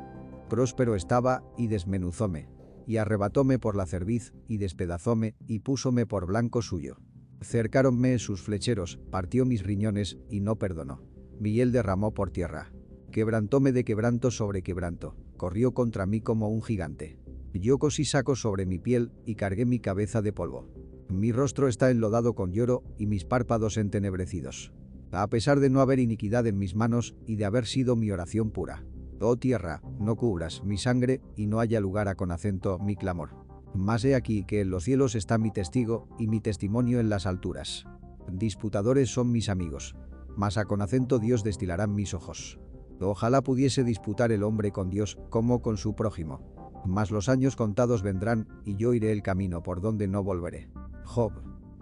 Próspero 0.50 0.96
estaba, 0.96 1.44
y 1.58 1.68
desmenuzóme, 1.68 2.50
y 2.90 2.98
arrebatóme 2.98 3.60
por 3.60 3.76
la 3.76 3.86
cerviz, 3.86 4.34
y 4.48 4.58
despedazóme, 4.58 5.36
y 5.46 5.60
púsome 5.60 6.08
por 6.08 6.26
blanco 6.26 6.64
suyo. 6.64 6.98
Cercáronme 7.40 8.18
sus 8.18 8.42
flecheros, 8.42 9.00
partió 9.12 9.46
mis 9.46 9.62
riñones, 9.62 10.18
y 10.28 10.40
no 10.40 10.56
perdonó. 10.56 11.04
Mi 11.40 11.54
hiel 11.54 11.72
derramó 11.72 12.16
por 12.16 12.32
tierra. 12.32 12.74
Quebrantóme 13.12 13.74
de 13.74 13.84
quebranto 13.84 14.32
sobre 14.32 14.64
quebranto, 14.64 15.16
corrió 15.38 15.72
contra 15.76 16.08
mí 16.08 16.22
como 16.22 16.50
un 16.50 16.64
gigante. 16.64 17.20
Yo 17.54 17.78
cosí 17.78 18.06
saco 18.06 18.36
sobre 18.36 18.66
mi 18.66 18.80
piel, 18.80 19.12
y 19.24 19.36
cargué 19.36 19.68
mi 19.68 19.80
cabeza 19.80 20.24
de 20.24 20.34
polvo. 20.34 20.68
Mi 21.10 21.32
rostro 21.32 21.68
está 21.68 21.92
enlodado 21.92 22.34
con 22.34 22.54
lloro, 22.54 22.82
y 22.98 23.06
mis 23.06 23.24
párpados 23.24 23.78
entenebrecidos. 23.78 24.74
A 25.12 25.28
pesar 25.28 25.60
de 25.60 25.70
no 25.70 25.82
haber 25.82 26.00
iniquidad 26.00 26.48
en 26.48 26.58
mis 26.58 26.74
manos, 26.74 27.16
y 27.28 27.36
de 27.36 27.46
haber 27.46 27.68
sido 27.68 27.96
mi 27.96 28.10
oración 28.10 28.50
pura. 28.50 28.84
Oh 29.22 29.36
tierra, 29.36 29.82
no 30.00 30.16
cubras 30.16 30.64
mi 30.64 30.78
sangre 30.78 31.22
y 31.36 31.48
no 31.48 31.60
haya 31.60 31.82
lugar 31.82 32.08
a 32.08 32.16
con 32.16 32.32
acento 32.32 32.80
mi 32.80 32.96
clamor. 32.96 33.32
Mas 33.74 34.06
he 34.06 34.16
aquí 34.16 34.46
que 34.46 34.62
en 34.62 34.70
los 34.70 34.86
cielos 34.86 35.16
está 35.16 35.38
mi 35.38 35.52
testigo 35.52 36.08
y 36.18 36.28
mi 36.28 36.40
testimonio 36.40 37.00
en 37.00 37.10
las 37.10 37.26
alturas. 37.26 37.86
Disputadores 38.32 39.10
son 39.10 39.32
mis 39.32 39.50
amigos, 39.50 39.96
mas 40.38 40.58
a 40.58 40.66
con 40.66 40.82
acento 40.82 41.20
Dios 41.20 41.44
destilarán 41.44 41.94
mis 41.94 42.14
ojos. 42.14 42.60
Ojalá 43.02 43.42
pudiese 43.42 43.84
disputar 43.84 44.32
el 44.32 44.44
hombre 44.44 44.72
con 44.72 44.90
Dios 44.90 45.18
como 45.30 45.62
con 45.62 45.78
su 45.78 45.96
prójimo. 45.96 46.42
Mas 46.86 47.12
los 47.12 47.28
años 47.28 47.56
contados 47.56 48.04
vendrán 48.04 48.48
y 48.66 48.76
yo 48.78 48.94
iré 48.94 49.12
el 49.12 49.22
camino 49.22 49.64
por 49.64 49.82
donde 49.82 50.08
no 50.08 50.24
volveré. 50.24 50.70
Job 51.04 51.34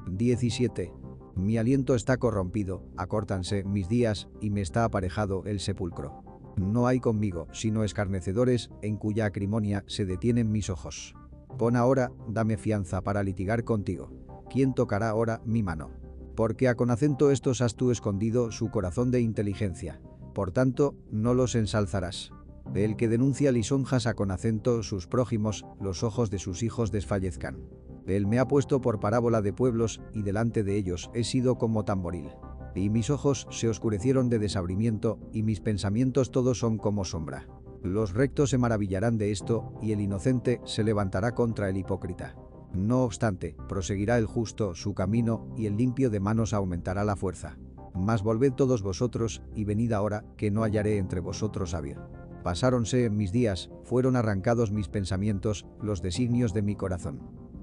17. 0.10 0.92
Mi 1.36 1.58
aliento 1.60 1.94
está 1.94 2.18
corrompido, 2.18 2.84
acórtanse 2.98 3.64
mis 3.64 3.88
días, 3.88 4.28
y 4.42 4.50
me 4.50 4.62
está 4.62 4.86
aparejado 4.86 5.44
el 5.46 5.60
sepulcro. 5.60 6.24
No 6.58 6.88
hay 6.88 7.00
conmigo, 7.00 7.48
sino 7.54 7.84
escarnecedores, 7.84 8.72
en 8.82 8.98
cuya 8.98 9.26
acrimonia 9.26 9.84
se 9.88 10.06
detienen 10.06 10.52
mis 10.52 10.70
ojos. 10.70 11.16
Pon 11.58 11.76
ahora, 11.76 12.12
dame 12.28 12.58
fianza 12.58 13.02
para 13.02 13.24
litigar 13.24 13.64
contigo. 13.64 14.12
¿Quién 14.50 14.74
tocará 14.74 15.10
ahora 15.10 15.42
mi 15.46 15.62
mano? 15.62 15.92
Porque 16.36 16.68
a 16.68 16.76
con 16.76 16.92
acento 16.92 17.32
estos 17.32 17.62
has 17.62 17.76
tú 17.76 17.92
escondido 17.92 18.52
su 18.52 18.70
corazón 18.70 19.12
de 19.12 19.22
inteligencia. 19.22 20.02
Por 20.34 20.52
tanto, 20.52 20.96
no 21.12 21.34
los 21.34 21.56
ensalzarás. 21.56 22.32
El 22.76 22.96
que 22.96 23.08
denuncia 23.08 23.52
lisonjas 23.52 24.08
a 24.08 24.14
con 24.14 24.32
acento 24.32 24.84
sus 24.84 25.08
prójimos, 25.08 25.66
los 25.80 26.04
ojos 26.04 26.30
de 26.30 26.40
sus 26.40 26.64
hijos 26.64 26.92
desfallezcan. 26.92 27.58
Él 28.06 28.28
me 28.28 28.40
ha 28.40 28.48
puesto 28.48 28.82
por 28.82 29.00
parábola 29.00 29.42
de 29.42 29.54
pueblos, 29.54 30.02
y 30.14 30.24
delante 30.24 30.64
de 30.64 30.76
ellos 30.76 31.10
he 31.14 31.24
sido 31.24 31.58
como 31.58 31.86
tamboril. 31.86 32.30
Y 32.78 32.90
mis 32.92 33.10
ojos 33.10 33.48
se 33.50 33.68
oscurecieron 33.68 34.30
de 34.30 34.38
desabrimiento, 34.38 35.20
y 35.34 35.42
mis 35.42 35.62
pensamientos 35.62 36.32
todos 36.32 36.60
son 36.60 36.78
como 36.78 37.06
sombra. 37.06 37.48
Los 37.82 38.14
rectos 38.14 38.52
se 38.52 38.60
maravillarán 38.60 39.18
de 39.18 39.32
esto, 39.32 39.74
y 39.82 39.94
el 39.94 40.02
inocente 40.02 40.62
se 40.64 40.84
levantará 40.84 41.34
contra 41.34 41.70
el 41.70 41.78
hipócrita. 41.78 42.36
No 42.74 43.04
obstante, 43.04 43.56
proseguirá 43.68 44.18
el 44.18 44.28
justo 44.28 44.76
su 44.76 44.94
camino, 44.94 45.48
y 45.58 45.66
el 45.66 45.76
limpio 45.76 46.12
de 46.12 46.20
manos 46.20 46.54
aumentará 46.54 47.04
la 47.04 47.16
fuerza. 47.16 47.58
Mas 47.96 48.22
volved 48.22 48.54
todos 48.54 48.84
vosotros, 48.84 49.42
y 49.56 49.64
venid 49.64 49.92
ahora, 49.92 50.24
que 50.38 50.52
no 50.52 50.62
hallaré 50.62 50.98
entre 50.98 51.20
vosotros 51.20 51.72
sabio. 51.72 52.08
Pasáronse 52.44 53.06
en 53.06 53.18
mis 53.18 53.32
días, 53.32 53.72
fueron 53.84 54.16
arrancados 54.16 54.72
mis 54.72 54.88
pensamientos, 54.88 55.66
los 55.82 56.04
designios 56.04 56.54
de 56.54 56.62
mi 56.62 56.76
corazón. 56.76 57.22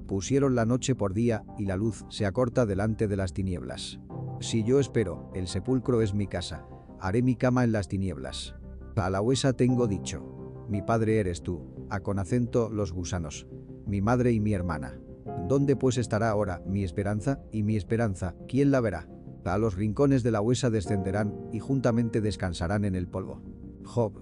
Pusieron 0.08 0.54
la 0.54 0.66
noche 0.66 0.94
por 0.96 1.14
día, 1.14 1.44
y 1.56 1.66
la 1.66 1.76
luz 1.76 2.04
se 2.08 2.26
acorta 2.26 2.66
delante 2.66 3.06
de 3.06 3.16
las 3.16 3.32
tinieblas. 3.32 4.00
Si 4.44 4.62
yo 4.62 4.78
espero, 4.78 5.30
el 5.32 5.48
sepulcro 5.48 6.02
es 6.02 6.12
mi 6.12 6.26
casa. 6.26 6.66
Haré 7.00 7.22
mi 7.22 7.34
cama 7.34 7.64
en 7.64 7.72
las 7.72 7.88
tinieblas. 7.88 8.54
A 8.94 9.08
la 9.08 9.22
huesa 9.22 9.54
tengo 9.54 9.86
dicho. 9.86 10.66
Mi 10.68 10.82
padre 10.82 11.18
eres 11.18 11.42
tú, 11.42 11.62
a 11.88 12.00
con 12.00 12.18
acento 12.18 12.68
los 12.68 12.92
gusanos. 12.92 13.46
Mi 13.86 14.02
madre 14.02 14.32
y 14.32 14.40
mi 14.40 14.52
hermana. 14.52 15.00
¿Dónde 15.48 15.76
pues 15.76 15.96
estará 15.96 16.28
ahora 16.28 16.62
mi 16.66 16.84
esperanza 16.84 17.40
y 17.52 17.62
mi 17.62 17.76
esperanza? 17.76 18.34
¿Quién 18.46 18.70
la 18.70 18.82
verá? 18.82 19.08
A 19.46 19.56
los 19.56 19.76
rincones 19.76 20.22
de 20.22 20.32
la 20.32 20.42
huesa 20.42 20.68
descenderán 20.68 21.48
y 21.50 21.60
juntamente 21.60 22.20
descansarán 22.20 22.84
en 22.84 22.96
el 22.96 23.08
polvo. 23.08 23.40
Job 23.82 24.12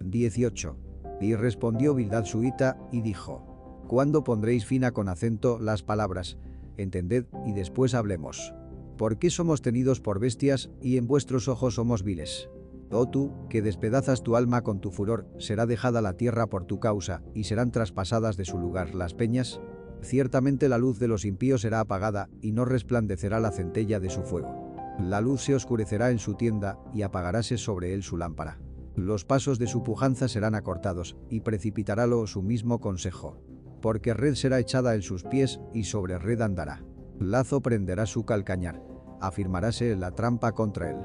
18. 0.00 0.74
Y 1.20 1.34
respondió 1.34 1.94
Bildad 1.94 2.24
suita 2.24 2.78
y 2.92 3.02
dijo, 3.02 3.84
¿Cuándo 3.88 4.24
pondréis 4.24 4.64
fin 4.64 4.84
a 4.84 4.92
con 4.92 5.10
acento 5.10 5.58
las 5.58 5.82
palabras? 5.82 6.38
Entended 6.78 7.26
y 7.44 7.52
después 7.52 7.92
hablemos. 7.92 8.54
¿Por 8.96 9.18
qué 9.18 9.30
somos 9.30 9.62
tenidos 9.62 10.00
por 10.00 10.18
bestias 10.18 10.70
y 10.80 10.96
en 10.96 11.06
vuestros 11.06 11.48
ojos 11.48 11.74
somos 11.74 12.02
viles? 12.02 12.48
Oh 12.90 13.08
tú, 13.08 13.32
que 13.50 13.62
despedazas 13.62 14.22
tu 14.22 14.36
alma 14.36 14.62
con 14.62 14.80
tu 14.80 14.90
furor, 14.90 15.26
será 15.38 15.66
dejada 15.66 16.00
la 16.00 16.14
tierra 16.14 16.46
por 16.46 16.64
tu 16.64 16.78
causa, 16.80 17.22
y 17.34 17.44
serán 17.44 17.72
traspasadas 17.72 18.36
de 18.36 18.44
su 18.44 18.58
lugar 18.58 18.94
las 18.94 19.12
peñas. 19.12 19.60
Ciertamente 20.02 20.68
la 20.68 20.78
luz 20.78 20.98
de 20.98 21.08
los 21.08 21.24
impíos 21.24 21.62
será 21.62 21.80
apagada, 21.80 22.28
y 22.40 22.52
no 22.52 22.64
resplandecerá 22.64 23.40
la 23.40 23.50
centella 23.50 24.00
de 24.00 24.10
su 24.10 24.22
fuego. 24.22 24.76
La 25.00 25.20
luz 25.20 25.42
se 25.42 25.54
oscurecerá 25.54 26.10
en 26.10 26.18
su 26.18 26.34
tienda, 26.34 26.78
y 26.94 27.02
apagaráse 27.02 27.58
sobre 27.58 27.92
él 27.92 28.02
su 28.02 28.16
lámpara. 28.16 28.60
Los 28.94 29.24
pasos 29.24 29.58
de 29.58 29.66
su 29.66 29.82
pujanza 29.82 30.28
serán 30.28 30.54
acortados, 30.54 31.16
y 31.28 31.40
precipitarálo 31.40 32.26
su 32.26 32.42
mismo 32.42 32.80
consejo 32.80 33.42
porque 33.86 34.14
red 34.14 34.34
será 34.34 34.58
echada 34.58 34.96
en 34.96 35.02
sus 35.02 35.22
pies 35.22 35.60
y 35.72 35.84
sobre 35.84 36.18
red 36.18 36.40
andará. 36.40 36.82
Lazo 37.20 37.60
prenderá 37.62 38.06
su 38.06 38.24
calcañar, 38.24 38.82
afirmaráse 39.20 39.96
la 39.96 40.12
trampa 40.12 40.52
contra 40.52 40.90
él. 40.90 40.96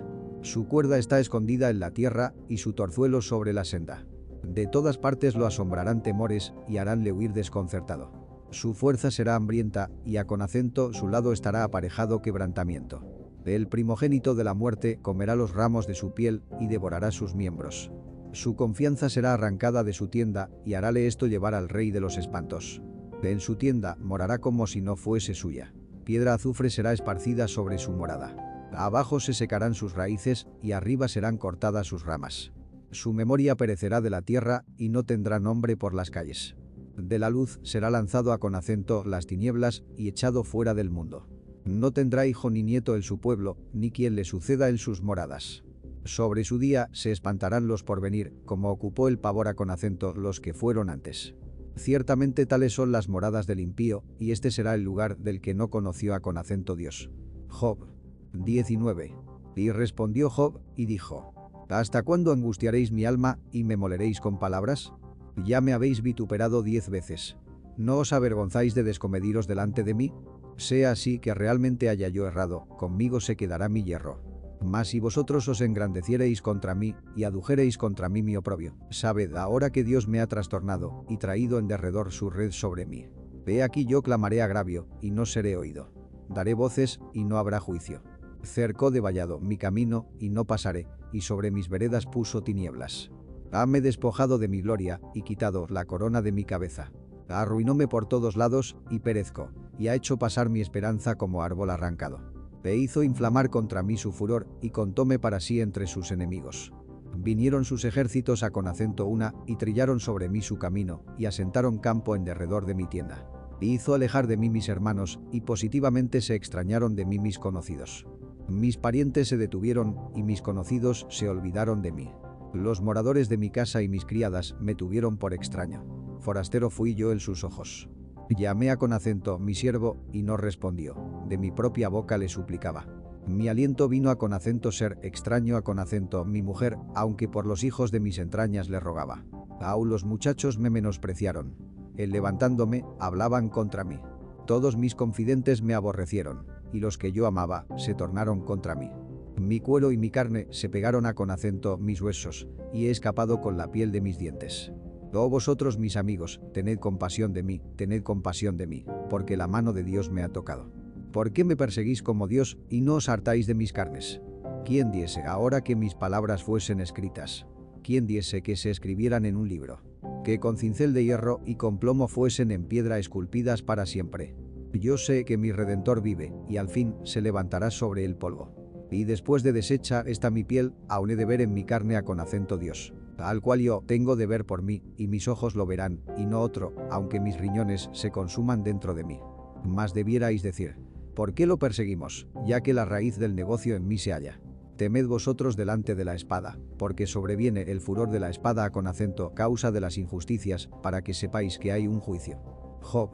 Su 0.41 0.67
cuerda 0.67 0.97
está 0.97 1.19
escondida 1.19 1.69
en 1.69 1.79
la 1.79 1.91
tierra 1.91 2.33
y 2.49 2.57
su 2.57 2.73
torzuelo 2.73 3.21
sobre 3.21 3.53
la 3.53 3.63
senda. 3.63 4.05
De 4.43 4.67
todas 4.67 4.97
partes 4.97 5.35
lo 5.35 5.45
asombrarán 5.45 6.03
temores 6.03 6.53
y 6.67 6.77
haránle 6.77 7.11
huir 7.11 7.31
desconcertado. 7.31 8.11
Su 8.49 8.73
fuerza 8.73 9.11
será 9.11 9.35
hambrienta 9.35 9.89
y 10.03 10.17
a 10.17 10.25
con 10.25 10.41
acento 10.41 10.91
su 10.93 11.07
lado 11.07 11.31
estará 11.31 11.63
aparejado 11.63 12.21
quebrantamiento. 12.21 13.05
El 13.45 13.67
primogénito 13.67 14.35
de 14.35 14.43
la 14.43 14.53
muerte 14.53 14.99
comerá 15.01 15.35
los 15.35 15.53
ramos 15.53 15.87
de 15.87 15.95
su 15.95 16.13
piel 16.13 16.43
y 16.59 16.67
devorará 16.67 17.11
sus 17.11 17.33
miembros. 17.33 17.91
Su 18.33 18.55
confianza 18.55 19.09
será 19.09 19.33
arrancada 19.33 19.83
de 19.83 19.93
su 19.93 20.09
tienda 20.09 20.49
y 20.65 20.73
harále 20.73 21.07
esto 21.07 21.27
llevar 21.27 21.53
al 21.53 21.69
rey 21.69 21.91
de 21.91 22.01
los 22.01 22.17
espantos. 22.17 22.81
En 23.23 23.39
su 23.39 23.55
tienda 23.55 23.97
morará 23.99 24.39
como 24.39 24.67
si 24.67 24.81
no 24.81 24.95
fuese 24.95 25.33
suya. 25.33 25.73
Piedra 26.11 26.33
azufre 26.33 26.69
será 26.69 26.91
esparcida 26.91 27.47
sobre 27.47 27.77
su 27.77 27.93
morada. 27.93 28.35
Abajo 28.73 29.21
se 29.21 29.31
secarán 29.31 29.73
sus 29.73 29.93
raíces 29.93 30.45
y 30.61 30.73
arriba 30.73 31.07
serán 31.07 31.37
cortadas 31.37 31.87
sus 31.87 32.03
ramas. 32.03 32.51
Su 32.91 33.13
memoria 33.13 33.55
perecerá 33.55 34.01
de 34.01 34.09
la 34.09 34.21
tierra 34.21 34.65
y 34.75 34.89
no 34.89 35.05
tendrá 35.05 35.39
nombre 35.39 35.77
por 35.77 35.93
las 35.93 36.11
calles. 36.11 36.57
De 36.97 37.17
la 37.17 37.29
luz 37.29 37.61
será 37.63 37.89
lanzado 37.89 38.33
a 38.33 38.39
con 38.39 38.55
acento 38.55 39.05
las 39.05 39.25
tinieblas 39.25 39.85
y 39.95 40.09
echado 40.09 40.43
fuera 40.43 40.73
del 40.73 40.89
mundo. 40.89 41.29
No 41.63 41.91
tendrá 41.93 42.27
hijo 42.27 42.49
ni 42.49 42.61
nieto 42.61 42.97
en 42.97 43.03
su 43.03 43.21
pueblo, 43.21 43.55
ni 43.71 43.91
quien 43.91 44.15
le 44.15 44.25
suceda 44.25 44.67
en 44.67 44.79
sus 44.79 45.01
moradas. 45.01 45.63
Sobre 46.03 46.43
su 46.43 46.59
día 46.59 46.89
se 46.91 47.13
espantarán 47.13 47.67
los 47.67 47.83
por 47.83 48.01
venir, 48.01 48.33
como 48.43 48.69
ocupó 48.69 49.07
el 49.07 49.17
pavor 49.17 49.47
a 49.47 49.53
con 49.53 49.69
acento 49.69 50.13
los 50.13 50.41
que 50.41 50.53
fueron 50.53 50.89
antes. 50.89 51.35
Ciertamente 51.75 52.45
tales 52.45 52.73
son 52.73 52.91
las 52.91 53.09
moradas 53.09 53.47
del 53.47 53.59
impío, 53.59 54.03
y 54.19 54.31
este 54.31 54.51
será 54.51 54.75
el 54.75 54.83
lugar 54.83 55.17
del 55.17 55.41
que 55.41 55.53
no 55.53 55.69
conoció 55.69 56.13
a 56.13 56.19
con 56.19 56.37
acento 56.37 56.75
Dios. 56.75 57.09
Job 57.47 57.87
19. 58.33 59.15
Y 59.55 59.71
respondió 59.71 60.29
Job, 60.29 60.61
y 60.75 60.85
dijo, 60.85 61.33
¿Hasta 61.69 62.03
cuándo 62.03 62.31
angustiaréis 62.31 62.91
mi 62.91 63.05
alma, 63.05 63.39
y 63.51 63.63
me 63.63 63.77
moleréis 63.77 64.19
con 64.19 64.39
palabras? 64.39 64.93
Ya 65.37 65.61
me 65.61 65.73
habéis 65.73 66.01
vituperado 66.01 66.63
diez 66.63 66.89
veces. 66.89 67.37
¿No 67.77 67.97
os 67.97 68.11
avergonzáis 68.13 68.75
de 68.75 68.83
descomediros 68.83 69.47
delante 69.47 69.83
de 69.83 69.93
mí? 69.93 70.13
Sea 70.57 70.91
así 70.91 71.19
que 71.19 71.33
realmente 71.33 71.89
haya 71.89 72.09
yo 72.09 72.27
errado, 72.27 72.67
conmigo 72.77 73.21
se 73.21 73.37
quedará 73.37 73.69
mi 73.69 73.83
hierro. 73.83 74.30
Mas 74.63 74.89
si 74.89 74.99
vosotros 74.99 75.47
os 75.47 75.59
engrandeciereis 75.59 76.41
contra 76.41 76.75
mí 76.75 76.95
y 77.15 77.23
adujereis 77.23 77.77
contra 77.77 78.09
mí 78.09 78.21
mi 78.21 78.37
oprobio, 78.37 78.75
sabed 78.91 79.35
ahora 79.35 79.71
que 79.71 79.83
Dios 79.83 80.07
me 80.07 80.21
ha 80.21 80.27
trastornado 80.27 81.03
y 81.09 81.17
traído 81.17 81.57
en 81.57 81.67
derredor 81.67 82.11
su 82.11 82.29
red 82.29 82.51
sobre 82.51 82.85
mí. 82.85 83.07
Ve 83.43 83.63
aquí 83.63 83.85
yo 83.85 84.03
clamaré 84.03 84.41
agravio 84.41 84.87
y 85.01 85.11
no 85.11 85.25
seré 85.25 85.57
oído. 85.57 85.91
Daré 86.29 86.53
voces 86.53 86.99
y 87.13 87.23
no 87.23 87.37
habrá 87.37 87.59
juicio. 87.59 88.03
Cercó 88.43 88.91
de 88.91 88.99
vallado 88.99 89.39
mi 89.39 89.57
camino 89.57 90.07
y 90.19 90.29
no 90.29 90.45
pasaré, 90.45 90.87
y 91.11 91.21
sobre 91.21 91.51
mis 91.51 91.67
veredas 91.67 92.05
puso 92.05 92.41
tinieblas. 92.43 93.11
Hame 93.51 93.81
despojado 93.81 94.37
de 94.37 94.47
mi 94.47 94.61
gloria 94.61 95.01
y 95.13 95.23
quitado 95.23 95.67
la 95.69 95.85
corona 95.85 96.21
de 96.21 96.31
mi 96.31 96.45
cabeza. 96.45 96.91
Arruinóme 97.27 97.87
por 97.87 98.07
todos 98.07 98.37
lados 98.37 98.77
y 98.89 98.99
perezco, 98.99 99.51
y 99.77 99.87
ha 99.87 99.95
hecho 99.95 100.17
pasar 100.17 100.49
mi 100.49 100.61
esperanza 100.61 101.15
como 101.15 101.43
árbol 101.43 101.69
arrancado. 101.69 102.30
E 102.63 102.75
hizo 102.75 103.03
inflamar 103.03 103.49
contra 103.49 103.83
mí 103.83 103.97
su 103.97 104.11
furor 104.11 104.47
y 104.61 104.69
contóme 104.69 105.19
para 105.19 105.39
sí 105.39 105.61
entre 105.61 105.87
sus 105.87 106.11
enemigos. 106.11 106.71
Vinieron 107.17 107.65
sus 107.65 107.85
ejércitos 107.85 108.43
a 108.43 108.51
con 108.51 108.67
acento 108.67 109.05
una 109.05 109.33
y 109.45 109.57
trillaron 109.57 109.99
sobre 109.99 110.29
mí 110.29 110.41
su 110.41 110.57
camino 110.57 111.03
y 111.17 111.25
asentaron 111.25 111.77
campo 111.77 112.15
en 112.15 112.23
derredor 112.23 112.65
de 112.65 112.75
mi 112.75 112.87
tienda. 112.87 113.27
hizo 113.59 113.93
alejar 113.93 114.27
de 114.27 114.37
mí 114.37 114.49
mis 114.49 114.69
hermanos 114.69 115.19
y 115.31 115.41
positivamente 115.41 116.21
se 116.21 116.35
extrañaron 116.35 116.95
de 116.95 117.05
mí 117.05 117.19
mis 117.19 117.37
conocidos. 117.37 118.07
Mis 118.47 118.77
parientes 118.77 119.27
se 119.27 119.37
detuvieron 119.37 119.97
y 120.15 120.23
mis 120.23 120.41
conocidos 120.41 121.05
se 121.09 121.29
olvidaron 121.29 121.81
de 121.81 121.91
mí. 121.91 122.11
Los 122.53 122.81
moradores 122.81 123.29
de 123.29 123.37
mi 123.37 123.49
casa 123.49 123.81
y 123.81 123.87
mis 123.87 124.05
criadas 124.05 124.55
me 124.59 124.75
tuvieron 124.75 125.17
por 125.17 125.33
extraño. 125.33 125.85
Forastero 126.19 126.69
fui 126.69 126.95
yo 126.95 127.11
en 127.11 127.19
sus 127.19 127.43
ojos. 127.43 127.89
Llamé 128.37 128.71
a 128.71 128.77
con 128.77 128.93
acento 128.93 129.39
mi 129.39 129.53
siervo 129.53 129.97
y 130.13 130.23
no 130.23 130.37
respondió. 130.37 130.95
De 131.27 131.37
mi 131.37 131.51
propia 131.51 131.89
boca 131.89 132.17
le 132.17 132.29
suplicaba. 132.29 132.87
Mi 133.27 133.49
aliento 133.49 133.89
vino 133.89 134.09
a 134.09 134.17
con 134.17 134.31
acento 134.31 134.71
ser 134.71 134.97
extraño 135.03 135.57
a 135.57 135.63
con 135.63 135.79
acento 135.79 136.23
mi 136.23 136.41
mujer, 136.41 136.77
aunque 136.95 137.27
por 137.27 137.45
los 137.45 137.65
hijos 137.65 137.91
de 137.91 137.99
mis 137.99 138.19
entrañas 138.19 138.69
le 138.69 138.79
rogaba. 138.79 139.25
Aún 139.59 139.89
los 139.89 140.05
muchachos 140.05 140.57
me 140.57 140.69
menospreciaron. 140.69 141.55
El 141.97 142.11
levantándome, 142.11 142.85
hablaban 142.99 143.49
contra 143.49 143.83
mí. 143.83 143.99
Todos 144.47 144.77
mis 144.77 144.95
confidentes 144.95 145.61
me 145.61 145.73
aborrecieron, 145.73 146.47
y 146.71 146.79
los 146.79 146.97
que 146.97 147.11
yo 147.11 147.27
amaba 147.27 147.67
se 147.77 147.93
tornaron 147.93 148.41
contra 148.45 148.75
mí. 148.75 148.91
Mi 149.35 149.59
cuero 149.59 149.91
y 149.91 149.97
mi 149.97 150.09
carne 150.09 150.47
se 150.51 150.69
pegaron 150.69 151.05
a 151.05 151.15
con 151.15 151.31
acento 151.31 151.77
mis 151.77 152.01
huesos, 152.01 152.47
y 152.73 152.85
he 152.85 152.91
escapado 152.91 153.41
con 153.41 153.57
la 153.57 153.71
piel 153.71 153.91
de 153.91 154.01
mis 154.01 154.17
dientes. 154.17 154.71
Oh 155.13 155.29
vosotros 155.29 155.77
mis 155.77 155.97
amigos, 155.97 156.39
tened 156.53 156.79
compasión 156.79 157.33
de 157.33 157.43
mí, 157.43 157.61
tened 157.75 158.01
compasión 158.01 158.57
de 158.57 158.67
mí, 158.67 158.85
porque 159.09 159.35
la 159.35 159.47
mano 159.47 159.73
de 159.73 159.83
Dios 159.83 160.09
me 160.09 160.23
ha 160.23 160.29
tocado. 160.29 160.71
¿Por 161.11 161.33
qué 161.33 161.43
me 161.43 161.57
perseguís 161.57 162.01
como 162.01 162.27
Dios 162.27 162.57
y 162.69 162.81
no 162.81 162.95
os 162.95 163.09
hartáis 163.09 163.45
de 163.45 163.53
mis 163.53 163.73
carnes? 163.73 164.21
¿Quién 164.63 164.91
diese 164.91 165.23
ahora 165.23 165.61
que 165.61 165.75
mis 165.75 165.95
palabras 165.95 166.43
fuesen 166.43 166.79
escritas? 166.79 167.45
¿Quién 167.83 168.07
diese 168.07 168.41
que 168.41 168.55
se 168.55 168.69
escribieran 168.69 169.25
en 169.25 169.35
un 169.35 169.49
libro? 169.49 169.81
Que 170.23 170.39
con 170.39 170.55
cincel 170.55 170.93
de 170.93 171.03
hierro 171.03 171.41
y 171.45 171.55
con 171.55 171.79
plomo 171.79 172.07
fuesen 172.07 172.51
en 172.51 172.65
piedra 172.65 172.97
esculpidas 172.97 173.63
para 173.63 173.85
siempre. 173.85 174.35
Yo 174.71 174.97
sé 174.97 175.25
que 175.25 175.37
mi 175.37 175.51
Redentor 175.51 176.01
vive, 176.01 176.31
y 176.47 176.57
al 176.57 176.69
fin 176.69 176.95
se 177.03 177.21
levantará 177.21 177.71
sobre 177.71 178.05
el 178.05 178.15
polvo. 178.15 178.55
Y 178.89 179.03
después 179.03 179.43
de 179.43 179.51
deshecha 179.51 180.03
esta 180.05 180.29
mi 180.29 180.43
piel, 180.43 180.73
aún 180.87 181.09
he 181.11 181.15
de 181.15 181.25
ver 181.25 181.41
en 181.41 181.53
mi 181.53 181.65
carne 181.65 181.97
a 181.97 182.03
con 182.03 182.19
acento 182.19 182.57
Dios. 182.57 182.93
Al 183.21 183.41
cual 183.41 183.59
yo 183.59 183.83
tengo 183.85 184.15
de 184.15 184.25
ver 184.25 184.45
por 184.45 184.61
mí, 184.61 184.83
y 184.97 185.07
mis 185.07 185.27
ojos 185.27 185.55
lo 185.55 185.65
verán, 185.65 186.01
y 186.17 186.25
no 186.25 186.41
otro, 186.41 186.75
aunque 186.89 187.19
mis 187.19 187.39
riñones 187.39 187.89
se 187.93 188.11
consuman 188.11 188.63
dentro 188.63 188.93
de 188.93 189.03
mí. 189.03 189.19
Mas 189.63 189.93
debierais 189.93 190.41
decir, 190.41 190.77
¿por 191.15 191.33
qué 191.33 191.45
lo 191.45 191.59
perseguimos, 191.59 192.27
ya 192.45 192.61
que 192.61 192.73
la 192.73 192.85
raíz 192.85 193.17
del 193.17 193.35
negocio 193.35 193.75
en 193.75 193.87
mí 193.87 193.97
se 193.97 194.11
halla? 194.11 194.41
Temed 194.77 195.05
vosotros 195.05 195.55
delante 195.55 195.93
de 195.95 196.05
la 196.05 196.15
espada, 196.15 196.57
porque 196.77 197.05
sobreviene 197.05 197.61
el 197.63 197.81
furor 197.81 198.09
de 198.09 198.19
la 198.19 198.29
espada 198.29 198.71
con 198.71 198.87
acento 198.87 199.33
causa 199.35 199.71
de 199.71 199.81
las 199.81 199.97
injusticias, 199.97 200.69
para 200.81 201.03
que 201.03 201.13
sepáis 201.13 201.59
que 201.59 201.71
hay 201.71 201.87
un 201.87 201.99
juicio. 201.99 202.39
Job 202.81 203.11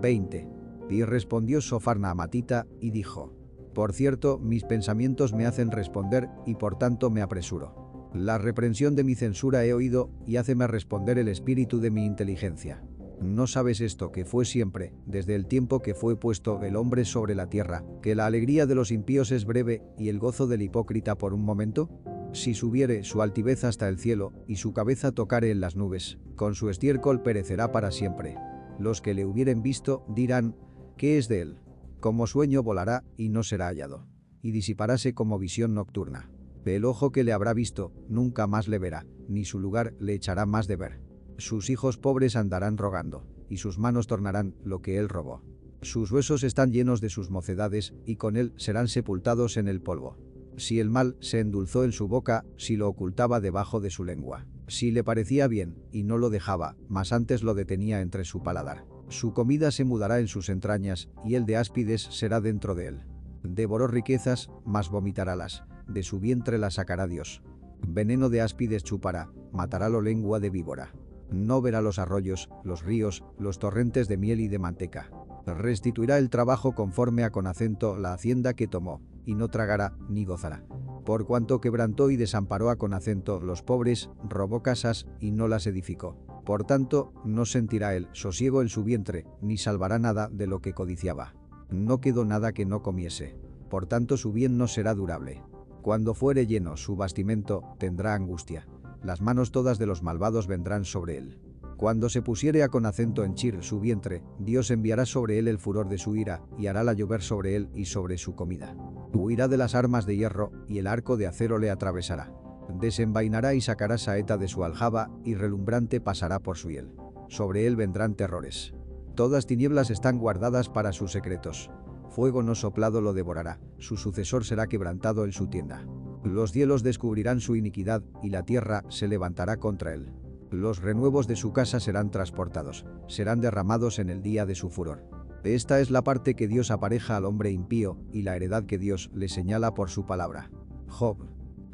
20. 0.00 0.48
Y 0.88 1.02
respondió 1.04 1.60
Sofarna 1.60 2.10
a 2.10 2.14
Matita, 2.14 2.66
y 2.80 2.90
dijo, 2.90 3.34
por 3.74 3.92
cierto, 3.92 4.38
mis 4.38 4.64
pensamientos 4.64 5.34
me 5.34 5.46
hacen 5.46 5.72
responder 5.72 6.30
y 6.46 6.54
por 6.54 6.78
tanto 6.78 7.10
me 7.10 7.22
apresuro. 7.22 7.83
La 8.14 8.38
reprensión 8.38 8.94
de 8.94 9.02
mi 9.02 9.16
censura 9.16 9.64
he 9.64 9.74
oído 9.74 10.08
y 10.24 10.36
háceme 10.36 10.68
responder 10.68 11.18
el 11.18 11.26
espíritu 11.26 11.80
de 11.80 11.90
mi 11.90 12.06
inteligencia. 12.06 12.80
¿No 13.20 13.48
sabes 13.48 13.80
esto 13.80 14.12
que 14.12 14.24
fue 14.24 14.44
siempre, 14.44 14.92
desde 15.04 15.34
el 15.34 15.46
tiempo 15.46 15.82
que 15.82 15.94
fue 15.94 16.16
puesto 16.16 16.62
el 16.62 16.76
hombre 16.76 17.04
sobre 17.04 17.34
la 17.34 17.48
tierra, 17.48 17.84
que 18.02 18.14
la 18.14 18.26
alegría 18.26 18.66
de 18.66 18.76
los 18.76 18.92
impíos 18.92 19.32
es 19.32 19.44
breve 19.44 19.82
y 19.98 20.10
el 20.10 20.20
gozo 20.20 20.46
del 20.46 20.62
hipócrita 20.62 21.18
por 21.18 21.34
un 21.34 21.42
momento? 21.42 21.90
Si 22.32 22.54
subiere 22.54 23.02
su 23.02 23.20
altivez 23.20 23.64
hasta 23.64 23.88
el 23.88 23.98
cielo 23.98 24.32
y 24.46 24.56
su 24.56 24.72
cabeza 24.72 25.10
tocare 25.10 25.50
en 25.50 25.60
las 25.60 25.74
nubes, 25.74 26.18
con 26.36 26.54
su 26.54 26.70
estiércol 26.70 27.20
perecerá 27.20 27.72
para 27.72 27.90
siempre. 27.90 28.36
Los 28.78 29.00
que 29.00 29.14
le 29.14 29.26
hubieren 29.26 29.60
visto 29.60 30.04
dirán, 30.08 30.54
¿qué 30.96 31.18
es 31.18 31.26
de 31.26 31.40
él? 31.40 31.58
Como 31.98 32.28
sueño 32.28 32.62
volará 32.62 33.02
y 33.16 33.30
no 33.30 33.42
será 33.42 33.66
hallado. 33.66 34.06
Y 34.40 34.52
disiparáse 34.52 35.14
como 35.14 35.38
visión 35.40 35.74
nocturna. 35.74 36.30
El 36.72 36.84
ojo 36.84 37.12
que 37.12 37.24
le 37.24 37.32
habrá 37.32 37.52
visto 37.52 37.92
nunca 38.08 38.46
más 38.46 38.68
le 38.68 38.78
verá, 38.78 39.06
ni 39.28 39.44
su 39.44 39.58
lugar 39.58 39.94
le 39.98 40.14
echará 40.14 40.46
más 40.46 40.66
de 40.66 40.76
ver. 40.76 41.00
Sus 41.36 41.68
hijos 41.68 41.98
pobres 41.98 42.36
andarán 42.36 42.78
rogando, 42.78 43.26
y 43.50 43.58
sus 43.58 43.78
manos 43.78 44.06
tornarán 44.06 44.54
lo 44.64 44.80
que 44.80 44.98
él 44.98 45.08
robó. 45.08 45.42
Sus 45.82 46.10
huesos 46.10 46.42
están 46.42 46.72
llenos 46.72 47.00
de 47.00 47.10
sus 47.10 47.30
mocedades, 47.30 47.94
y 48.06 48.16
con 48.16 48.36
él 48.36 48.54
serán 48.56 48.88
sepultados 48.88 49.56
en 49.56 49.68
el 49.68 49.82
polvo. 49.82 50.16
Si 50.56 50.80
el 50.80 50.88
mal 50.88 51.16
se 51.20 51.40
endulzó 51.40 51.84
en 51.84 51.92
su 51.92 52.08
boca, 52.08 52.46
si 52.56 52.76
lo 52.76 52.88
ocultaba 52.88 53.40
debajo 53.40 53.80
de 53.80 53.90
su 53.90 54.04
lengua. 54.04 54.46
Si 54.66 54.90
le 54.90 55.04
parecía 55.04 55.48
bien, 55.48 55.76
y 55.92 56.04
no 56.04 56.16
lo 56.16 56.30
dejaba, 56.30 56.76
mas 56.88 57.12
antes 57.12 57.42
lo 57.42 57.54
detenía 57.54 58.00
entre 58.00 58.24
su 58.24 58.42
paladar. 58.42 58.86
Su 59.08 59.34
comida 59.34 59.70
se 59.70 59.84
mudará 59.84 60.20
en 60.20 60.28
sus 60.28 60.48
entrañas, 60.48 61.10
y 61.24 61.34
el 61.34 61.44
de 61.44 61.56
áspides 61.56 62.02
será 62.02 62.40
dentro 62.40 62.74
de 62.74 62.86
él. 62.86 63.00
Devoró 63.42 63.86
riquezas, 63.88 64.50
mas 64.64 64.88
vomitarálas, 64.88 65.64
de 65.88 66.02
su 66.02 66.20
vientre 66.20 66.58
la 66.58 66.70
sacará 66.70 67.06
Dios. 67.06 67.42
Veneno 67.86 68.28
de 68.28 68.40
áspides 68.40 68.82
chupará, 68.82 69.30
matará 69.52 69.88
lo 69.88 70.00
lengua 70.00 70.40
de 70.40 70.50
víbora. 70.50 70.92
No 71.30 71.60
verá 71.60 71.80
los 71.80 71.98
arroyos, 71.98 72.48
los 72.62 72.84
ríos, 72.84 73.24
los 73.38 73.58
torrentes 73.58 74.08
de 74.08 74.16
miel 74.16 74.40
y 74.40 74.48
de 74.48 74.58
manteca. 74.58 75.10
Restituirá 75.46 76.18
el 76.18 76.30
trabajo 76.30 76.74
conforme 76.74 77.24
a 77.24 77.30
con 77.30 77.46
acento 77.46 77.96
la 77.96 78.12
hacienda 78.12 78.54
que 78.54 78.66
tomó, 78.66 79.02
y 79.26 79.34
no 79.34 79.48
tragará 79.48 79.96
ni 80.08 80.24
gozará. 80.24 80.64
Por 81.04 81.26
cuanto 81.26 81.60
quebrantó 81.60 82.10
y 82.10 82.16
desamparó 82.16 82.70
a 82.70 82.76
con 82.76 82.94
acento 82.94 83.40
los 83.40 83.62
pobres, 83.62 84.10
robó 84.28 84.62
casas 84.62 85.06
y 85.20 85.32
no 85.32 85.48
las 85.48 85.66
edificó. 85.66 86.16
Por 86.46 86.64
tanto, 86.64 87.12
no 87.24 87.46
sentirá 87.46 87.94
él 87.94 88.08
sosiego 88.12 88.62
en 88.62 88.68
su 88.68 88.84
vientre, 88.84 89.26
ni 89.40 89.58
salvará 89.58 89.98
nada 89.98 90.28
de 90.30 90.46
lo 90.46 90.60
que 90.60 90.72
codiciaba. 90.72 91.34
No 91.70 92.00
quedó 92.00 92.24
nada 92.24 92.52
que 92.52 92.66
no 92.66 92.82
comiese. 92.82 93.36
Por 93.68 93.86
tanto 93.86 94.16
su 94.16 94.32
bien 94.32 94.56
no 94.56 94.68
será 94.68 94.94
durable. 94.94 95.42
Cuando 95.84 96.14
fuere 96.14 96.46
lleno 96.46 96.78
su 96.78 96.96
bastimento, 96.96 97.76
tendrá 97.78 98.14
angustia. 98.14 98.66
Las 99.02 99.20
manos 99.20 99.52
todas 99.52 99.78
de 99.78 99.84
los 99.84 100.02
malvados 100.02 100.46
vendrán 100.46 100.86
sobre 100.86 101.18
él. 101.18 101.38
Cuando 101.76 102.08
se 102.08 102.22
pusiere 102.22 102.62
a 102.62 102.70
con 102.70 102.86
acento 102.86 103.22
henchir 103.22 103.62
su 103.62 103.80
vientre, 103.80 104.22
Dios 104.38 104.70
enviará 104.70 105.04
sobre 105.04 105.38
él 105.38 105.46
el 105.46 105.58
furor 105.58 105.90
de 105.90 105.98
su 105.98 106.16
ira, 106.16 106.40
y 106.56 106.68
harála 106.68 106.94
llover 106.94 107.20
sobre 107.20 107.54
él 107.54 107.68
y 107.74 107.84
sobre 107.84 108.16
su 108.16 108.34
comida. 108.34 108.74
Huirá 109.12 109.46
de 109.46 109.58
las 109.58 109.74
armas 109.74 110.06
de 110.06 110.16
hierro, 110.16 110.52
y 110.66 110.78
el 110.78 110.86
arco 110.86 111.18
de 111.18 111.26
acero 111.26 111.58
le 111.58 111.70
atravesará. 111.70 112.32
Desenvainará 112.80 113.52
y 113.52 113.60
sacará 113.60 113.98
saeta 113.98 114.38
de 114.38 114.48
su 114.48 114.64
aljaba, 114.64 115.10
y 115.22 115.34
relumbrante 115.34 116.00
pasará 116.00 116.38
por 116.38 116.56
su 116.56 116.70
hiel. 116.70 116.94
Sobre 117.28 117.66
él 117.66 117.76
vendrán 117.76 118.14
terrores. 118.14 118.72
Todas 119.14 119.44
tinieblas 119.44 119.90
están 119.90 120.18
guardadas 120.18 120.70
para 120.70 120.94
sus 120.94 121.12
secretos. 121.12 121.70
Fuego 122.14 122.44
no 122.44 122.54
soplado 122.54 123.00
lo 123.00 123.12
devorará, 123.12 123.58
su 123.78 123.96
sucesor 123.96 124.44
será 124.44 124.68
quebrantado 124.68 125.24
en 125.24 125.32
su 125.32 125.48
tienda. 125.48 125.84
Los 126.22 126.52
cielos 126.52 126.84
descubrirán 126.84 127.40
su 127.40 127.56
iniquidad, 127.56 128.04
y 128.22 128.30
la 128.30 128.44
tierra 128.44 128.84
se 128.88 129.08
levantará 129.08 129.56
contra 129.56 129.94
él. 129.94 130.12
Los 130.52 130.80
renuevos 130.80 131.26
de 131.26 131.34
su 131.34 131.52
casa 131.52 131.80
serán 131.80 132.12
transportados, 132.12 132.86
serán 133.08 133.40
derramados 133.40 133.98
en 133.98 134.10
el 134.10 134.22
día 134.22 134.46
de 134.46 134.54
su 134.54 134.70
furor. 134.70 135.02
Esta 135.42 135.80
es 135.80 135.90
la 135.90 136.04
parte 136.04 136.36
que 136.36 136.46
Dios 136.46 136.70
apareja 136.70 137.16
al 137.16 137.24
hombre 137.24 137.50
impío, 137.50 137.98
y 138.12 138.22
la 138.22 138.36
heredad 138.36 138.64
que 138.64 138.78
Dios 138.78 139.10
le 139.12 139.28
señala 139.28 139.74
por 139.74 139.90
su 139.90 140.06
palabra. 140.06 140.52
Job 140.86 141.16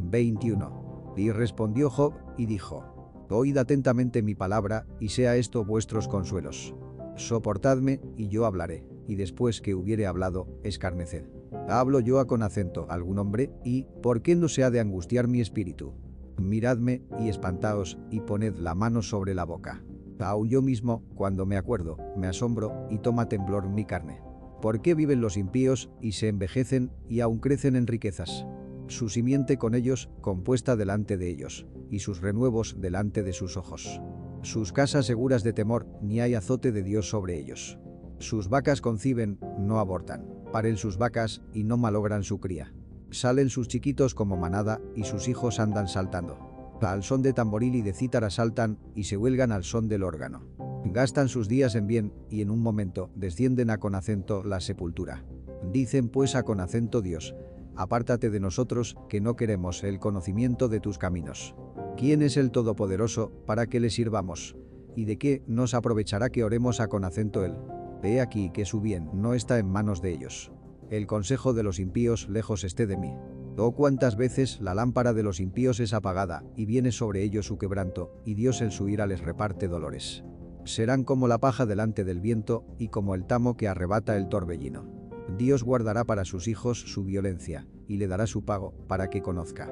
21. 0.03 1.13
Y 1.19 1.33
respondió 1.33 1.91
Job, 1.91 2.15
y 2.39 2.47
dijo, 2.47 3.27
Oíd 3.29 3.59
atentamente 3.59 4.23
mi 4.23 4.35
palabra, 4.35 4.87
y 5.01 5.11
sea 5.11 5.37
esto 5.37 5.67
vuestros 5.67 6.09
consuelos. 6.09 6.75
Soportadme, 7.17 8.01
y 8.17 8.29
yo 8.29 8.47
hablaré, 8.47 8.89
y 9.11 9.17
después 9.17 9.61
que 9.61 9.75
hubiere 9.75 10.07
hablado, 10.07 10.47
escarneced. 10.63 11.25
Hablo 11.69 11.99
yo 11.99 12.21
a 12.21 12.29
con 12.29 12.45
acento 12.45 12.87
algún 12.89 13.19
hombre, 13.19 13.51
y, 13.65 13.89
¿por 14.03 14.23
qué 14.23 14.37
no 14.37 14.47
se 14.47 14.63
ha 14.63 14.71
de 14.71 14.79
angustiar 14.79 15.27
mi 15.27 15.41
espíritu? 15.41 15.95
Miradme, 16.39 17.03
y 17.19 17.29
espantaos, 17.29 17.99
y 18.09 18.21
poned 18.21 18.55
la 18.55 18.77
mano 18.77 19.03
sobre 19.03 19.35
la 19.35 19.45
boca. 19.45 19.83
Aún 20.21 20.49
yo 20.49 20.63
mismo, 20.63 21.03
cuando 21.17 21.45
me 21.45 21.57
acuerdo, 21.57 21.97
me 22.17 22.29
asombro, 22.29 22.87
y 22.89 22.99
toma 22.99 23.29
temblor 23.29 23.69
mi 23.69 23.85
carne. 23.85 24.23
¿Por 24.63 24.81
qué 24.81 24.95
viven 24.95 25.21
los 25.21 25.37
impíos, 25.37 25.91
y 26.01 26.13
se 26.13 26.29
envejecen, 26.29 26.93
y 27.09 27.19
aún 27.19 27.41
crecen 27.41 27.75
en 27.75 27.89
riquezas? 27.89 28.47
su 28.87 29.09
simiente 29.09 29.57
con 29.57 29.75
ellos, 29.75 30.11
compuesta 30.21 30.77
delante 30.77 31.17
de 31.17 31.31
ellos, 31.31 31.67
y 31.91 32.01
sus 32.01 32.21
renuevos 32.21 32.81
delante 32.81 33.23
de 33.23 33.33
sus 33.33 33.57
ojos. 33.57 34.01
Sus 34.43 34.73
casas 34.73 35.07
seguras 35.07 35.43
de 35.43 35.53
temor, 35.53 35.87
ni 36.03 36.21
hay 36.21 36.35
azote 36.35 36.73
de 36.73 36.83
Dios 36.83 37.09
sobre 37.09 37.39
ellos. 37.39 37.79
Sus 38.21 38.51
vacas 38.51 38.83
conciben, 38.83 39.39
no 39.59 39.79
abortan. 39.79 40.27
Paren 40.53 40.77
sus 40.77 40.99
vacas, 40.99 41.41
y 41.55 41.65
no 41.65 41.79
malogran 41.79 42.23
su 42.23 42.39
cría. 42.39 42.75
Salen 43.11 43.49
sus 43.49 43.67
chiquitos 43.67 44.15
como 44.15 44.37
manada, 44.37 44.79
y 44.95 45.05
sus 45.05 45.27
hijos 45.27 45.59
andan 45.59 45.89
saltando. 45.89 46.79
Al 46.83 47.03
son 47.03 47.23
de 47.23 47.33
tamboril 47.33 47.75
y 47.75 47.83
de 47.83 47.95
cítara 47.95 48.29
saltan, 48.29 48.79
y 48.95 49.05
se 49.05 49.17
huelgan 49.17 49.53
al 49.53 49.65
son 49.65 49.89
del 49.89 50.03
órgano. 50.03 50.45
Gastan 50.85 51.29
sus 51.29 51.49
días 51.49 51.75
en 51.75 51.87
bien, 51.87 52.13
y 52.29 52.43
en 52.43 52.51
un 52.51 52.63
momento 52.63 53.11
descienden 53.15 53.71
a 53.71 53.79
con 53.79 53.95
acento 53.95 54.45
la 54.45 54.61
sepultura. 54.61 55.25
Dicen 55.73 56.11
pues 56.11 56.35
a 56.35 56.43
con 56.43 56.61
acento 56.61 57.01
Dios, 57.01 57.35
apártate 57.75 58.29
de 58.29 58.41
nosotros, 58.41 58.99
que 59.09 59.23
no 59.23 59.35
queremos 59.35 59.83
el 59.83 59.99
conocimiento 59.99 60.69
de 60.69 60.81
tus 60.81 60.99
caminos. 60.99 61.55
¿Quién 61.97 62.21
es 62.21 62.37
el 62.37 62.51
Todopoderoso, 62.51 63.33
para 63.47 63.67
que 63.67 63.81
le 63.81 63.89
sirvamos? 63.89 64.57
¿Y 64.95 65.07
de 65.07 65.17
qué 65.17 65.43
nos 65.47 65.73
aprovechará 65.73 66.29
que 66.29 66.45
oremos 66.45 66.81
a 66.81 66.89
con 66.89 67.05
acento 67.05 67.47
él? 67.47 67.55
Ve 68.03 68.21
aquí 68.21 68.51
que 68.51 68.65
su 68.65 68.81
bien 68.81 69.11
no 69.13 69.35
está 69.35 69.59
en 69.59 69.69
manos 69.69 70.01
de 70.01 70.13
ellos. 70.13 70.53
El 70.91 71.07
consejo 71.07 71.53
de 71.53 71.63
los 71.63 71.79
impíos 71.79 72.29
lejos 72.29 72.65
esté 72.65 72.87
de 72.87 72.97
mí. 72.97 73.15
Oh 73.63 73.73
cuántas 73.73 74.17
veces 74.17 74.59
la 74.63 74.75
lámpara 74.75 75.13
de 75.13 75.23
los 75.23 75.39
impíos 75.39 75.81
es 75.81 75.93
apagada, 75.93 76.43
y 76.57 76.65
viene 76.65 76.93
sobre 76.93 77.23
ellos 77.23 77.45
su 77.45 77.59
quebranto, 77.59 78.11
y 78.25 78.33
Dios 78.33 78.63
en 78.63 78.71
su 78.71 78.89
ira 78.89 79.07
les 79.07 79.21
reparte 79.21 79.69
dolores. 79.69 80.25
Serán 80.65 81.05
como 81.05 81.29
la 81.29 81.39
paja 81.39 81.67
delante 81.67 82.03
del 82.03 82.21
viento, 82.21 82.65
y 82.79 82.89
como 82.89 83.15
el 83.15 83.27
tamo 83.27 83.59
que 83.59 83.69
arrebata 83.69 84.17
el 84.17 84.29
torbellino. 84.29 84.87
Dios 85.37 85.63
guardará 85.63 86.05
para 86.05 86.25
sus 86.25 86.49
hijos 86.49 86.81
su 86.81 87.05
violencia, 87.05 87.67
y 87.87 87.99
le 87.99 88.09
dará 88.09 88.27
su 88.27 88.47
pago, 88.47 88.73
para 88.89 89.11
que 89.11 89.21
conozca. 89.21 89.71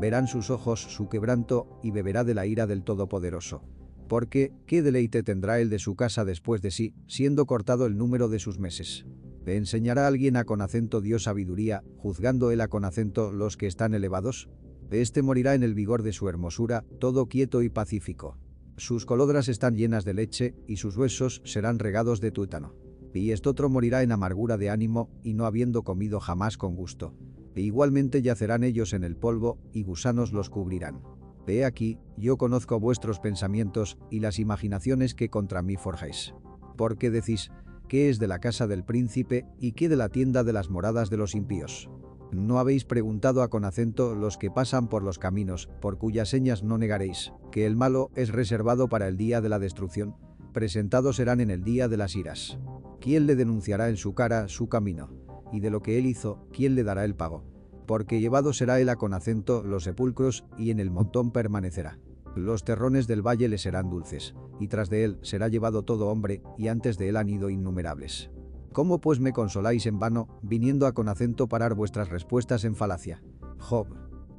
Verán 0.00 0.26
sus 0.26 0.50
ojos 0.50 0.82
su 0.82 1.08
quebranto, 1.08 1.78
y 1.80 1.92
beberá 1.92 2.24
de 2.24 2.34
la 2.34 2.44
ira 2.44 2.66
del 2.66 2.82
Todopoderoso. 2.82 3.62
Porque, 4.08 4.52
¿qué 4.66 4.82
deleite 4.82 5.22
tendrá 5.22 5.60
él 5.60 5.70
de 5.70 5.78
su 5.78 5.94
casa 5.94 6.24
después 6.24 6.62
de 6.62 6.70
sí, 6.70 6.94
siendo 7.06 7.46
cortado 7.46 7.86
el 7.86 7.96
número 7.96 8.28
de 8.28 8.38
sus 8.38 8.58
meses? 8.58 9.06
¿Le 9.44 9.56
enseñará 9.56 10.06
alguien 10.06 10.36
a 10.36 10.44
con 10.44 10.60
acento 10.60 11.00
Dios 11.00 11.24
sabiduría, 11.24 11.82
juzgando 11.96 12.50
él 12.50 12.60
a 12.60 12.68
con 12.68 12.84
acento 12.84 13.32
los 13.32 13.56
que 13.56 13.66
están 13.66 13.94
elevados? 13.94 14.48
Este 14.90 15.22
morirá 15.22 15.54
en 15.54 15.62
el 15.62 15.74
vigor 15.74 16.02
de 16.02 16.12
su 16.12 16.28
hermosura, 16.28 16.84
todo 16.98 17.26
quieto 17.26 17.62
y 17.62 17.68
pacífico. 17.68 18.38
Sus 18.76 19.06
colodras 19.06 19.48
están 19.48 19.76
llenas 19.76 20.04
de 20.04 20.14
leche, 20.14 20.54
y 20.66 20.76
sus 20.76 20.96
huesos 20.96 21.42
serán 21.44 21.78
regados 21.78 22.20
de 22.20 22.30
tútano 22.30 22.74
y 23.18 23.32
estotro 23.32 23.68
morirá 23.68 24.02
en 24.02 24.12
amargura 24.12 24.56
de 24.56 24.70
ánimo 24.70 25.10
y 25.22 25.34
no 25.34 25.44
habiendo 25.44 25.82
comido 25.82 26.20
jamás 26.20 26.56
con 26.56 26.74
gusto. 26.74 27.14
E 27.54 27.62
igualmente 27.62 28.22
yacerán 28.22 28.62
ellos 28.62 28.92
en 28.92 29.02
el 29.02 29.16
polvo, 29.16 29.58
y 29.72 29.82
gusanos 29.82 30.32
los 30.32 30.48
cubrirán. 30.48 31.00
He 31.48 31.64
aquí, 31.64 31.98
yo 32.16 32.36
conozco 32.36 32.78
vuestros 32.80 33.20
pensamientos 33.20 33.98
y 34.10 34.20
las 34.20 34.38
imaginaciones 34.38 35.14
que 35.14 35.30
contra 35.30 35.62
mí 35.62 35.76
forjáis. 35.76 36.34
Porque 36.76 37.10
decís, 37.10 37.50
¿qué 37.88 38.08
es 38.10 38.18
de 38.18 38.28
la 38.28 38.38
casa 38.38 38.66
del 38.66 38.84
príncipe 38.84 39.46
y 39.58 39.72
qué 39.72 39.88
de 39.88 39.96
la 39.96 40.08
tienda 40.08 40.44
de 40.44 40.52
las 40.52 40.70
moradas 40.70 41.10
de 41.10 41.16
los 41.16 41.34
impíos? 41.34 41.88
No 42.30 42.58
habéis 42.58 42.84
preguntado 42.84 43.42
a 43.42 43.48
con 43.48 43.64
acento 43.64 44.14
los 44.14 44.36
que 44.36 44.50
pasan 44.50 44.88
por 44.88 45.02
los 45.02 45.18
caminos, 45.18 45.70
por 45.80 45.96
cuyas 45.96 46.28
señas 46.28 46.62
no 46.62 46.76
negaréis, 46.76 47.32
que 47.50 47.64
el 47.64 47.74
malo 47.74 48.10
es 48.14 48.30
reservado 48.30 48.88
para 48.88 49.08
el 49.08 49.16
día 49.16 49.40
de 49.40 49.48
la 49.48 49.58
destrucción, 49.58 50.14
presentados 50.52 51.16
serán 51.16 51.40
en 51.40 51.50
el 51.50 51.64
día 51.64 51.88
de 51.88 51.96
las 51.96 52.16
iras. 52.16 52.58
¿Quién 53.00 53.26
le 53.26 53.36
denunciará 53.36 53.88
en 53.88 53.96
su 53.96 54.12
cara 54.12 54.48
su 54.48 54.68
camino? 54.68 55.08
Y 55.52 55.60
de 55.60 55.70
lo 55.70 55.80
que 55.80 55.98
él 55.98 56.04
hizo, 56.04 56.46
¿quién 56.52 56.74
le 56.74 56.84
dará 56.84 57.04
el 57.04 57.14
pago? 57.14 57.44
Porque 57.88 58.20
llevado 58.20 58.52
será 58.52 58.78
él 58.80 58.90
a 58.90 58.96
con 58.96 59.14
acento 59.14 59.62
los 59.62 59.84
sepulcros 59.84 60.44
y 60.58 60.70
en 60.70 60.78
el 60.78 60.90
montón 60.90 61.32
permanecerá. 61.32 61.98
Los 62.36 62.62
terrones 62.62 63.06
del 63.06 63.26
valle 63.26 63.48
le 63.48 63.56
serán 63.56 63.88
dulces, 63.88 64.34
y 64.60 64.68
tras 64.68 64.90
de 64.90 65.04
él 65.04 65.18
será 65.22 65.48
llevado 65.48 65.82
todo 65.82 66.08
hombre, 66.08 66.42
y 66.58 66.68
antes 66.68 66.98
de 66.98 67.08
él 67.08 67.16
han 67.16 67.30
ido 67.30 67.48
innumerables. 67.48 68.30
¿Cómo 68.74 69.00
pues 69.00 69.20
me 69.20 69.32
consoláis 69.32 69.86
en 69.86 69.98
vano, 69.98 70.28
viniendo 70.42 70.86
a 70.86 70.92
con 70.92 71.08
acento 71.08 71.48
parar 71.48 71.74
vuestras 71.74 72.10
respuestas 72.10 72.64
en 72.64 72.76
falacia? 72.76 73.22
Job 73.58 73.88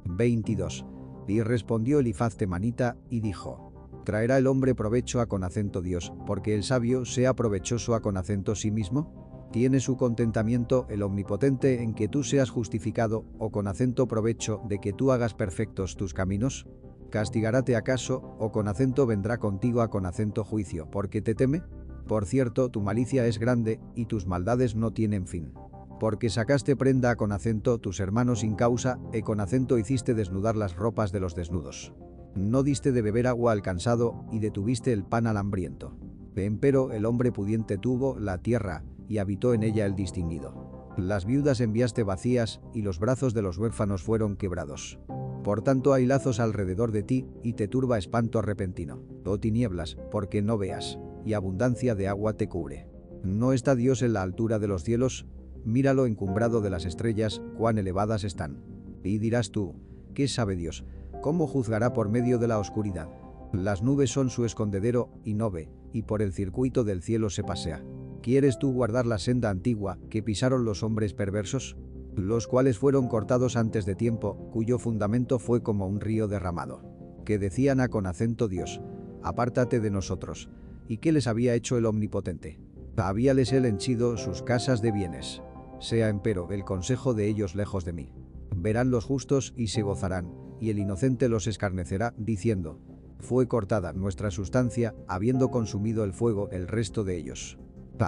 22. 0.04 0.86
Y 1.26 1.42
respondió 1.42 1.98
Elifaz 1.98 2.36
temanita, 2.36 2.96
y 3.10 3.18
dijo, 3.18 4.00
¿Traerá 4.04 4.38
el 4.38 4.46
hombre 4.46 4.76
provecho 4.76 5.20
a 5.20 5.26
con 5.26 5.42
acento 5.42 5.82
Dios, 5.82 6.12
porque 6.24 6.54
el 6.54 6.62
sabio 6.62 7.04
sea 7.04 7.34
provechoso 7.34 7.96
a 7.96 8.00
con 8.00 8.16
acento 8.16 8.54
sí 8.54 8.70
mismo? 8.70 9.29
¿Tiene 9.52 9.80
su 9.80 9.96
contentamiento 9.96 10.86
el 10.90 11.02
omnipotente 11.02 11.82
en 11.82 11.94
que 11.94 12.06
tú 12.06 12.22
seas 12.22 12.50
justificado, 12.50 13.24
o 13.38 13.50
con 13.50 13.66
acento 13.66 14.06
provecho 14.06 14.60
de 14.68 14.78
que 14.78 14.92
tú 14.92 15.10
hagas 15.10 15.34
perfectos 15.34 15.96
tus 15.96 16.14
caminos? 16.14 16.68
¿Castigaráte 17.10 17.74
acaso, 17.74 18.36
o 18.38 18.52
con 18.52 18.68
acento 18.68 19.06
vendrá 19.06 19.38
contigo 19.38 19.82
a 19.82 19.90
con 19.90 20.06
acento 20.06 20.44
juicio, 20.44 20.88
porque 20.88 21.20
te 21.20 21.34
teme? 21.34 21.64
Por 22.06 22.26
cierto, 22.26 22.68
tu 22.68 22.80
malicia 22.80 23.26
es 23.26 23.40
grande, 23.40 23.80
y 23.96 24.06
tus 24.06 24.28
maldades 24.28 24.76
no 24.76 24.92
tienen 24.92 25.26
fin. 25.26 25.52
Porque 25.98 26.30
sacaste 26.30 26.76
prenda 26.76 27.16
con 27.16 27.32
acento 27.32 27.78
tus 27.78 27.98
hermanos 27.98 28.40
sin 28.40 28.54
causa, 28.54 29.00
e 29.12 29.22
con 29.22 29.40
acento 29.40 29.78
hiciste 29.78 30.14
desnudar 30.14 30.54
las 30.54 30.76
ropas 30.76 31.10
de 31.10 31.18
los 31.18 31.34
desnudos. 31.34 31.92
No 32.36 32.62
diste 32.62 32.92
de 32.92 33.02
beber 33.02 33.26
agua 33.26 33.50
al 33.50 33.62
cansado, 33.62 34.24
y 34.30 34.38
detuviste 34.38 34.92
el 34.92 35.02
pan 35.02 35.26
al 35.26 35.36
hambriento. 35.36 35.96
Empero 36.36 36.92
el 36.92 37.04
hombre 37.04 37.32
pudiente 37.32 37.76
tuvo 37.76 38.18
la 38.18 38.38
tierra, 38.38 38.82
y 39.10 39.18
habitó 39.18 39.52
en 39.52 39.64
ella 39.64 39.84
el 39.84 39.96
distinguido. 39.96 40.94
Las 40.96 41.26
viudas 41.26 41.60
enviaste 41.60 42.04
vacías, 42.04 42.60
y 42.72 42.82
los 42.82 43.00
brazos 43.00 43.34
de 43.34 43.42
los 43.42 43.58
huérfanos 43.58 44.02
fueron 44.02 44.36
quebrados. 44.36 45.00
Por 45.42 45.62
tanto 45.62 45.92
hay 45.92 46.06
lazos 46.06 46.38
alrededor 46.38 46.92
de 46.92 47.02
ti, 47.02 47.26
y 47.42 47.54
te 47.54 47.66
turba 47.66 47.98
espanto 47.98 48.40
repentino. 48.40 49.02
O 49.24 49.38
tinieblas, 49.38 49.98
porque 50.10 50.42
no 50.42 50.56
veas 50.56 50.98
y 51.24 51.34
abundancia 51.34 51.94
de 51.94 52.08
agua 52.08 52.34
te 52.34 52.48
cubre. 52.48 52.86
¿No 53.22 53.52
está 53.52 53.74
Dios 53.74 54.02
en 54.02 54.12
la 54.12 54.22
altura 54.22 54.58
de 54.58 54.68
los 54.68 54.84
cielos? 54.84 55.26
Míralo 55.64 56.06
encumbrado 56.06 56.60
de 56.60 56.70
las 56.70 56.84
estrellas, 56.84 57.42
cuán 57.58 57.78
elevadas 57.78 58.24
están. 58.24 58.62
Y 59.02 59.18
dirás 59.18 59.50
tú, 59.50 59.74
¿qué 60.14 60.28
sabe 60.28 60.56
Dios? 60.56 60.84
¿Cómo 61.20 61.46
juzgará 61.46 61.92
por 61.92 62.08
medio 62.08 62.38
de 62.38 62.48
la 62.48 62.58
oscuridad? 62.58 63.08
Las 63.52 63.82
nubes 63.82 64.10
son 64.10 64.30
su 64.30 64.44
escondedero, 64.44 65.10
y 65.24 65.34
no 65.34 65.50
ve, 65.50 65.68
y 65.92 66.02
por 66.02 66.22
el 66.22 66.32
circuito 66.32 66.84
del 66.84 67.02
cielo 67.02 67.28
se 67.28 67.42
pasea. 67.42 67.82
¿Quieres 68.22 68.58
tú 68.58 68.72
guardar 68.72 69.06
la 69.06 69.18
senda 69.18 69.50
antigua 69.50 69.98
que 70.10 70.22
pisaron 70.22 70.64
los 70.64 70.82
hombres 70.82 71.14
perversos? 71.14 71.76
Los 72.16 72.46
cuales 72.46 72.78
fueron 72.78 73.08
cortados 73.08 73.56
antes 73.56 73.86
de 73.86 73.94
tiempo, 73.94 74.50
cuyo 74.52 74.78
fundamento 74.78 75.38
fue 75.38 75.62
como 75.62 75.86
un 75.86 76.00
río 76.00 76.28
derramado. 76.28 76.82
Que 77.24 77.38
decían 77.38 77.80
a 77.80 77.88
con 77.88 78.06
acento 78.06 78.48
Dios, 78.48 78.80
apártate 79.22 79.80
de 79.80 79.90
nosotros, 79.90 80.50
¿Y 80.90 80.98
qué 80.98 81.12
les 81.12 81.28
había 81.28 81.54
hecho 81.54 81.78
el 81.78 81.86
Omnipotente? 81.86 82.58
Habíales 82.96 83.52
él 83.52 83.64
henchido 83.64 84.16
sus 84.16 84.42
casas 84.42 84.82
de 84.82 84.90
bienes. 84.90 85.40
Sea 85.78 86.08
empero 86.08 86.50
el 86.50 86.64
consejo 86.64 87.14
de 87.14 87.28
ellos 87.28 87.54
lejos 87.54 87.84
de 87.84 87.92
mí. 87.92 88.12
Verán 88.56 88.90
los 88.90 89.04
justos 89.04 89.54
y 89.56 89.68
se 89.68 89.82
gozarán, 89.82 90.34
y 90.58 90.70
el 90.70 90.80
inocente 90.80 91.28
los 91.28 91.46
escarnecerá, 91.46 92.12
diciendo, 92.18 92.80
fue 93.20 93.46
cortada 93.46 93.92
nuestra 93.92 94.32
sustancia, 94.32 94.96
habiendo 95.06 95.52
consumido 95.52 96.02
el 96.02 96.12
fuego 96.12 96.50
el 96.50 96.66
resto 96.66 97.04
de 97.04 97.18
ellos. 97.18 97.56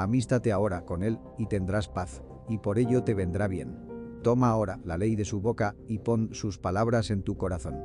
Amístate 0.00 0.52
ahora 0.52 0.84
con 0.84 1.02
él, 1.02 1.18
y 1.38 1.46
tendrás 1.46 1.88
paz, 1.88 2.22
y 2.48 2.58
por 2.58 2.78
ello 2.78 3.04
te 3.04 3.14
vendrá 3.14 3.48
bien. 3.48 3.76
Toma 4.22 4.48
ahora 4.48 4.80
la 4.84 4.96
ley 4.96 5.16
de 5.16 5.24
su 5.24 5.40
boca, 5.40 5.74
y 5.86 5.98
pon 5.98 6.30
sus 6.32 6.58
palabras 6.58 7.10
en 7.10 7.22
tu 7.22 7.36
corazón. 7.36 7.76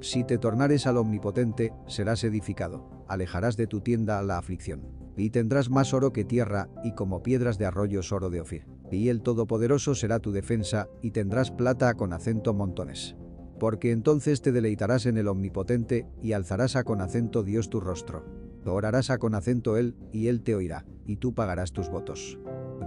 Si 0.00 0.24
te 0.24 0.38
tornares 0.38 0.86
al 0.86 0.98
Omnipotente, 0.98 1.72
serás 1.86 2.24
edificado, 2.24 3.04
alejarás 3.08 3.56
de 3.56 3.66
tu 3.66 3.80
tienda 3.80 4.22
la 4.22 4.38
aflicción. 4.38 4.82
Y 5.16 5.30
tendrás 5.30 5.70
más 5.70 5.94
oro 5.94 6.12
que 6.12 6.24
tierra, 6.24 6.68
y 6.82 6.92
como 6.92 7.22
piedras 7.22 7.56
de 7.56 7.66
arroyos 7.66 8.12
oro 8.12 8.28
de 8.28 8.40
Ofir. 8.40 8.66
Y 8.90 9.08
el 9.08 9.22
Todopoderoso 9.22 9.94
será 9.94 10.18
tu 10.18 10.32
defensa, 10.32 10.88
y 11.00 11.12
tendrás 11.12 11.50
plata 11.50 11.94
con 11.94 12.12
acento 12.12 12.52
montones. 12.52 13.16
Porque 13.58 13.92
entonces 13.92 14.42
te 14.42 14.52
deleitarás 14.52 15.06
en 15.06 15.16
el 15.16 15.28
Omnipotente, 15.28 16.06
y 16.20 16.32
alzarás 16.32 16.76
a 16.76 16.84
con 16.84 17.00
acento 17.00 17.42
Dios 17.42 17.70
tu 17.70 17.80
rostro. 17.80 18.43
Orarás 18.72 19.10
a 19.10 19.18
con 19.18 19.34
acento 19.34 19.76
Él, 19.76 19.94
y 20.12 20.28
Él 20.28 20.42
te 20.42 20.54
oirá, 20.54 20.86
y 21.06 21.16
tú 21.16 21.34
pagarás 21.34 21.72
tus 21.72 21.88
votos. 21.88 22.38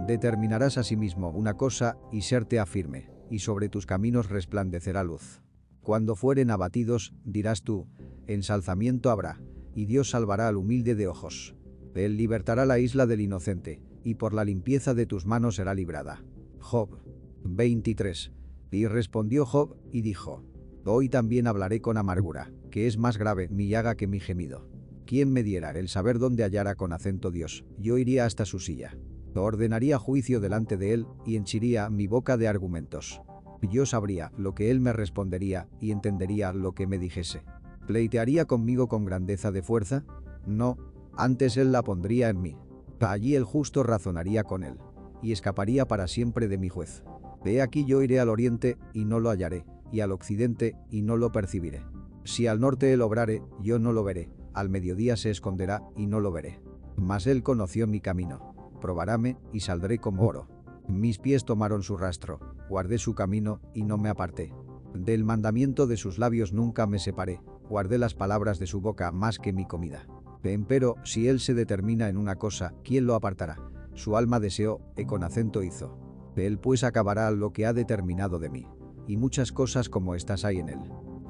Determinarás 0.06 0.78
asimismo 0.78 1.30
una 1.30 1.54
cosa, 1.54 1.98
y 2.12 2.22
serte 2.22 2.58
afirme, 2.58 3.10
y 3.30 3.40
sobre 3.40 3.68
tus 3.68 3.86
caminos 3.86 4.28
resplandecerá 4.28 5.04
luz. 5.04 5.42
Cuando 5.82 6.16
fueren 6.16 6.50
abatidos, 6.50 7.14
dirás 7.24 7.62
tú, 7.62 7.86
ensalzamiento 8.26 9.10
habrá, 9.10 9.40
y 9.74 9.86
Dios 9.86 10.10
salvará 10.10 10.48
al 10.48 10.56
humilde 10.56 10.94
de 10.94 11.06
ojos. 11.06 11.54
Él 11.94 12.16
libertará 12.16 12.64
la 12.64 12.78
isla 12.78 13.06
del 13.06 13.20
inocente, 13.20 13.80
y 14.04 14.14
por 14.14 14.34
la 14.34 14.44
limpieza 14.44 14.94
de 14.94 15.06
tus 15.06 15.26
manos 15.26 15.56
será 15.56 15.74
librada. 15.74 16.22
Job 16.60 17.00
23. 17.44 18.32
Y 18.70 18.86
respondió 18.86 19.46
Job, 19.46 19.76
y 19.92 20.02
dijo, 20.02 20.44
Hoy 20.84 21.08
también 21.08 21.46
hablaré 21.46 21.80
con 21.80 21.96
amargura, 21.96 22.52
que 22.70 22.86
es 22.86 22.98
más 22.98 23.18
grave 23.18 23.48
mi 23.48 23.68
llaga 23.68 23.94
que 23.94 24.06
mi 24.06 24.20
gemido. 24.20 24.68
¿Quién 25.08 25.32
me 25.32 25.42
diera 25.42 25.70
el 25.70 25.88
saber 25.88 26.18
dónde 26.18 26.44
hallara 26.44 26.74
con 26.74 26.92
acento 26.92 27.30
Dios? 27.30 27.64
Yo 27.78 27.96
iría 27.96 28.26
hasta 28.26 28.44
su 28.44 28.58
silla. 28.58 28.94
Ordenaría 29.34 29.98
juicio 29.98 30.38
delante 30.38 30.76
de 30.76 30.92
él, 30.92 31.06
y 31.24 31.36
henchiría 31.36 31.88
mi 31.88 32.06
boca 32.06 32.36
de 32.36 32.46
argumentos. 32.46 33.22
Yo 33.62 33.86
sabría 33.86 34.32
lo 34.36 34.54
que 34.54 34.70
él 34.70 34.80
me 34.80 34.92
respondería 34.92 35.66
y 35.80 35.92
entendería 35.92 36.52
lo 36.52 36.74
que 36.74 36.86
me 36.86 36.98
dijese. 36.98 37.42
¿Pleitearía 37.86 38.44
conmigo 38.44 38.86
con 38.88 39.06
grandeza 39.06 39.50
de 39.50 39.62
fuerza? 39.62 40.04
No, 40.46 40.76
antes 41.16 41.56
él 41.56 41.72
la 41.72 41.82
pondría 41.82 42.28
en 42.28 42.42
mí. 42.42 42.58
Allí 43.00 43.34
el 43.34 43.44
justo 43.44 43.84
razonaría 43.84 44.44
con 44.44 44.62
él, 44.62 44.74
y 45.22 45.32
escaparía 45.32 45.88
para 45.88 46.06
siempre 46.06 46.48
de 46.48 46.58
mi 46.58 46.68
juez. 46.68 47.02
Ve 47.42 47.62
aquí 47.62 47.86
yo 47.86 48.02
iré 48.02 48.20
al 48.20 48.28
oriente, 48.28 48.76
y 48.92 49.06
no 49.06 49.20
lo 49.20 49.30
hallaré, 49.30 49.64
y 49.90 50.00
al 50.00 50.12
occidente, 50.12 50.76
y 50.90 51.00
no 51.00 51.16
lo 51.16 51.32
percibiré. 51.32 51.80
Si 52.24 52.46
al 52.46 52.60
norte 52.60 52.92
él 52.92 53.00
obrare, 53.00 53.40
yo 53.62 53.78
no 53.78 53.92
lo 53.92 54.04
veré, 54.04 54.28
al 54.58 54.68
mediodía 54.70 55.16
se 55.16 55.30
esconderá, 55.30 55.82
y 55.96 56.06
no 56.06 56.20
lo 56.20 56.32
veré. 56.32 56.60
Mas 56.96 57.26
él 57.26 57.42
conoció 57.42 57.86
mi 57.86 58.00
camino. 58.00 58.54
Probaráme, 58.80 59.36
y 59.52 59.60
saldré 59.60 59.98
como 59.98 60.26
oro. 60.26 60.48
Mis 60.88 61.18
pies 61.18 61.44
tomaron 61.44 61.82
su 61.82 61.96
rastro, 61.96 62.40
guardé 62.68 62.98
su 62.98 63.14
camino 63.14 63.60
y 63.74 63.82
no 63.82 63.98
me 63.98 64.08
aparté. 64.08 64.54
Del 64.94 65.22
mandamiento 65.22 65.86
de 65.86 65.98
sus 65.98 66.18
labios 66.18 66.52
nunca 66.52 66.86
me 66.86 66.98
separé, 66.98 67.42
guardé 67.68 67.98
las 67.98 68.14
palabras 68.14 68.58
de 68.58 68.66
su 68.66 68.80
boca 68.80 69.12
más 69.12 69.38
que 69.38 69.52
mi 69.52 69.66
comida. 69.66 70.06
Empero, 70.42 70.94
si 71.04 71.28
él 71.28 71.40
se 71.40 71.52
determina 71.52 72.08
en 72.08 72.16
una 72.16 72.36
cosa, 72.36 72.72
¿quién 72.84 73.06
lo 73.06 73.14
apartará? 73.14 73.58
Su 73.92 74.16
alma 74.16 74.40
deseó, 74.40 74.80
y 74.96 75.04
con 75.04 75.24
acento 75.24 75.62
hizo. 75.62 75.98
Él 76.36 76.58
pues 76.58 76.84
acabará 76.84 77.30
lo 77.32 77.52
que 77.52 77.66
ha 77.66 77.72
determinado 77.72 78.38
de 78.38 78.48
mí. 78.48 78.66
Y 79.06 79.16
muchas 79.16 79.52
cosas 79.52 79.88
como 79.88 80.14
estas 80.14 80.44
hay 80.44 80.58
en 80.58 80.68
él. 80.70 80.78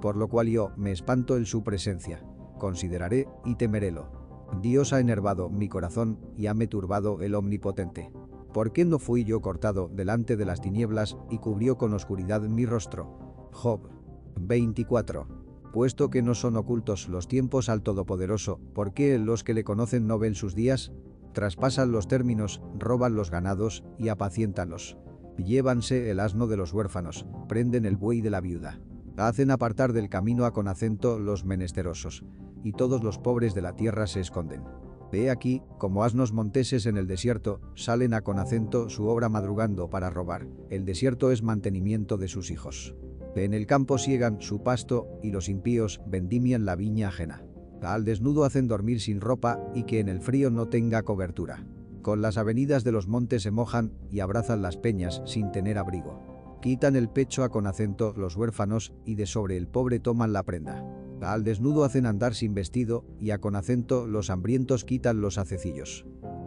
Por 0.00 0.16
lo 0.16 0.28
cual 0.28 0.48
yo 0.48 0.70
me 0.76 0.92
espanto 0.92 1.36
en 1.36 1.46
su 1.46 1.64
presencia. 1.64 2.22
Consideraré 2.58 3.28
y 3.44 3.54
temerélo. 3.54 4.10
Dios 4.60 4.92
ha 4.92 5.00
enervado 5.00 5.50
mi 5.50 5.68
corazón 5.68 6.18
y 6.36 6.46
hame 6.46 6.66
turbado 6.66 7.20
el 7.20 7.34
omnipotente. 7.34 8.10
¿Por 8.52 8.72
qué 8.72 8.84
no 8.84 8.98
fui 8.98 9.24
yo 9.24 9.40
cortado 9.40 9.88
delante 9.92 10.36
de 10.36 10.46
las 10.46 10.60
tinieblas 10.60 11.16
y 11.30 11.38
cubrió 11.38 11.76
con 11.76 11.92
oscuridad 11.92 12.40
mi 12.42 12.66
rostro? 12.66 13.48
Job 13.52 13.88
24. 14.40 15.26
Puesto 15.72 16.08
que 16.08 16.22
no 16.22 16.34
son 16.34 16.56
ocultos 16.56 17.08
los 17.08 17.28
tiempos 17.28 17.68
al 17.68 17.82
Todopoderoso, 17.82 18.58
¿por 18.74 18.94
qué 18.94 19.18
los 19.18 19.44
que 19.44 19.52
le 19.54 19.64
conocen 19.64 20.06
no 20.06 20.18
ven 20.18 20.34
sus 20.34 20.54
días? 20.54 20.92
Traspasan 21.34 21.92
los 21.92 22.08
términos, 22.08 22.62
roban 22.78 23.14
los 23.14 23.30
ganados 23.30 23.84
y 23.98 24.08
apacientanlos. 24.08 24.96
Llévanse 25.36 26.10
el 26.10 26.20
asno 26.20 26.46
de 26.46 26.56
los 26.56 26.72
huérfanos, 26.72 27.26
prenden 27.48 27.84
el 27.84 27.96
buey 27.96 28.22
de 28.22 28.30
la 28.30 28.40
viuda. 28.40 28.80
Hacen 29.18 29.50
apartar 29.50 29.92
del 29.92 30.08
camino 30.08 30.44
a 30.44 30.52
con 30.52 30.68
acento 30.68 31.18
los 31.18 31.44
menesterosos, 31.44 32.24
y 32.62 32.72
todos 32.72 33.02
los 33.02 33.18
pobres 33.18 33.52
de 33.52 33.62
la 33.62 33.74
tierra 33.74 34.06
se 34.06 34.20
esconden. 34.20 34.62
Ve 35.10 35.30
aquí, 35.30 35.62
como 35.78 36.04
asnos 36.04 36.32
monteses 36.32 36.86
en 36.86 36.96
el 36.96 37.08
desierto, 37.08 37.60
salen 37.74 38.14
a 38.14 38.20
con 38.20 38.38
acento 38.38 38.88
su 38.88 39.08
obra 39.08 39.28
madrugando 39.28 39.90
para 39.90 40.10
robar. 40.10 40.46
El 40.70 40.84
desierto 40.84 41.32
es 41.32 41.42
mantenimiento 41.42 42.16
de 42.16 42.28
sus 42.28 42.50
hijos. 42.52 42.94
En 43.34 43.54
el 43.54 43.66
campo 43.66 43.98
siegan 43.98 44.40
su 44.40 44.62
pasto, 44.62 45.08
y 45.22 45.30
los 45.32 45.48
impíos 45.48 46.00
vendimian 46.06 46.64
la 46.64 46.76
viña 46.76 47.08
ajena. 47.08 47.42
Al 47.82 48.04
desnudo 48.04 48.44
hacen 48.44 48.68
dormir 48.68 49.00
sin 49.00 49.20
ropa, 49.20 49.60
y 49.74 49.84
que 49.84 49.98
en 49.98 50.08
el 50.08 50.20
frío 50.20 50.50
no 50.50 50.68
tenga 50.68 51.02
cobertura. 51.02 51.64
Con 52.02 52.22
las 52.22 52.38
avenidas 52.38 52.84
de 52.84 52.92
los 52.92 53.08
montes 53.08 53.42
se 53.42 53.50
mojan 53.50 53.92
y 54.10 54.20
abrazan 54.20 54.62
las 54.62 54.76
peñas 54.76 55.22
sin 55.24 55.50
tener 55.50 55.76
abrigo. 55.76 56.37
Quitan 56.60 56.96
el 56.96 57.08
pecho 57.08 57.44
a 57.44 57.50
con 57.50 57.66
acento 57.66 58.14
los 58.16 58.36
huérfanos 58.36 58.92
y 59.04 59.14
de 59.14 59.26
sobre 59.26 59.56
el 59.56 59.68
pobre 59.68 60.00
toman 60.00 60.32
la 60.32 60.42
prenda. 60.42 60.84
Al 61.20 61.44
desnudo 61.44 61.84
hacen 61.84 62.06
andar 62.06 62.34
sin 62.34 62.54
vestido 62.54 63.04
y 63.20 63.30
a 63.30 63.38
con 63.38 63.54
acento 63.54 64.06
los 64.06 64.28
hambrientos 64.30 64.84
quitan 64.84 65.20
los 65.20 65.38
acecillos. 65.38 66.04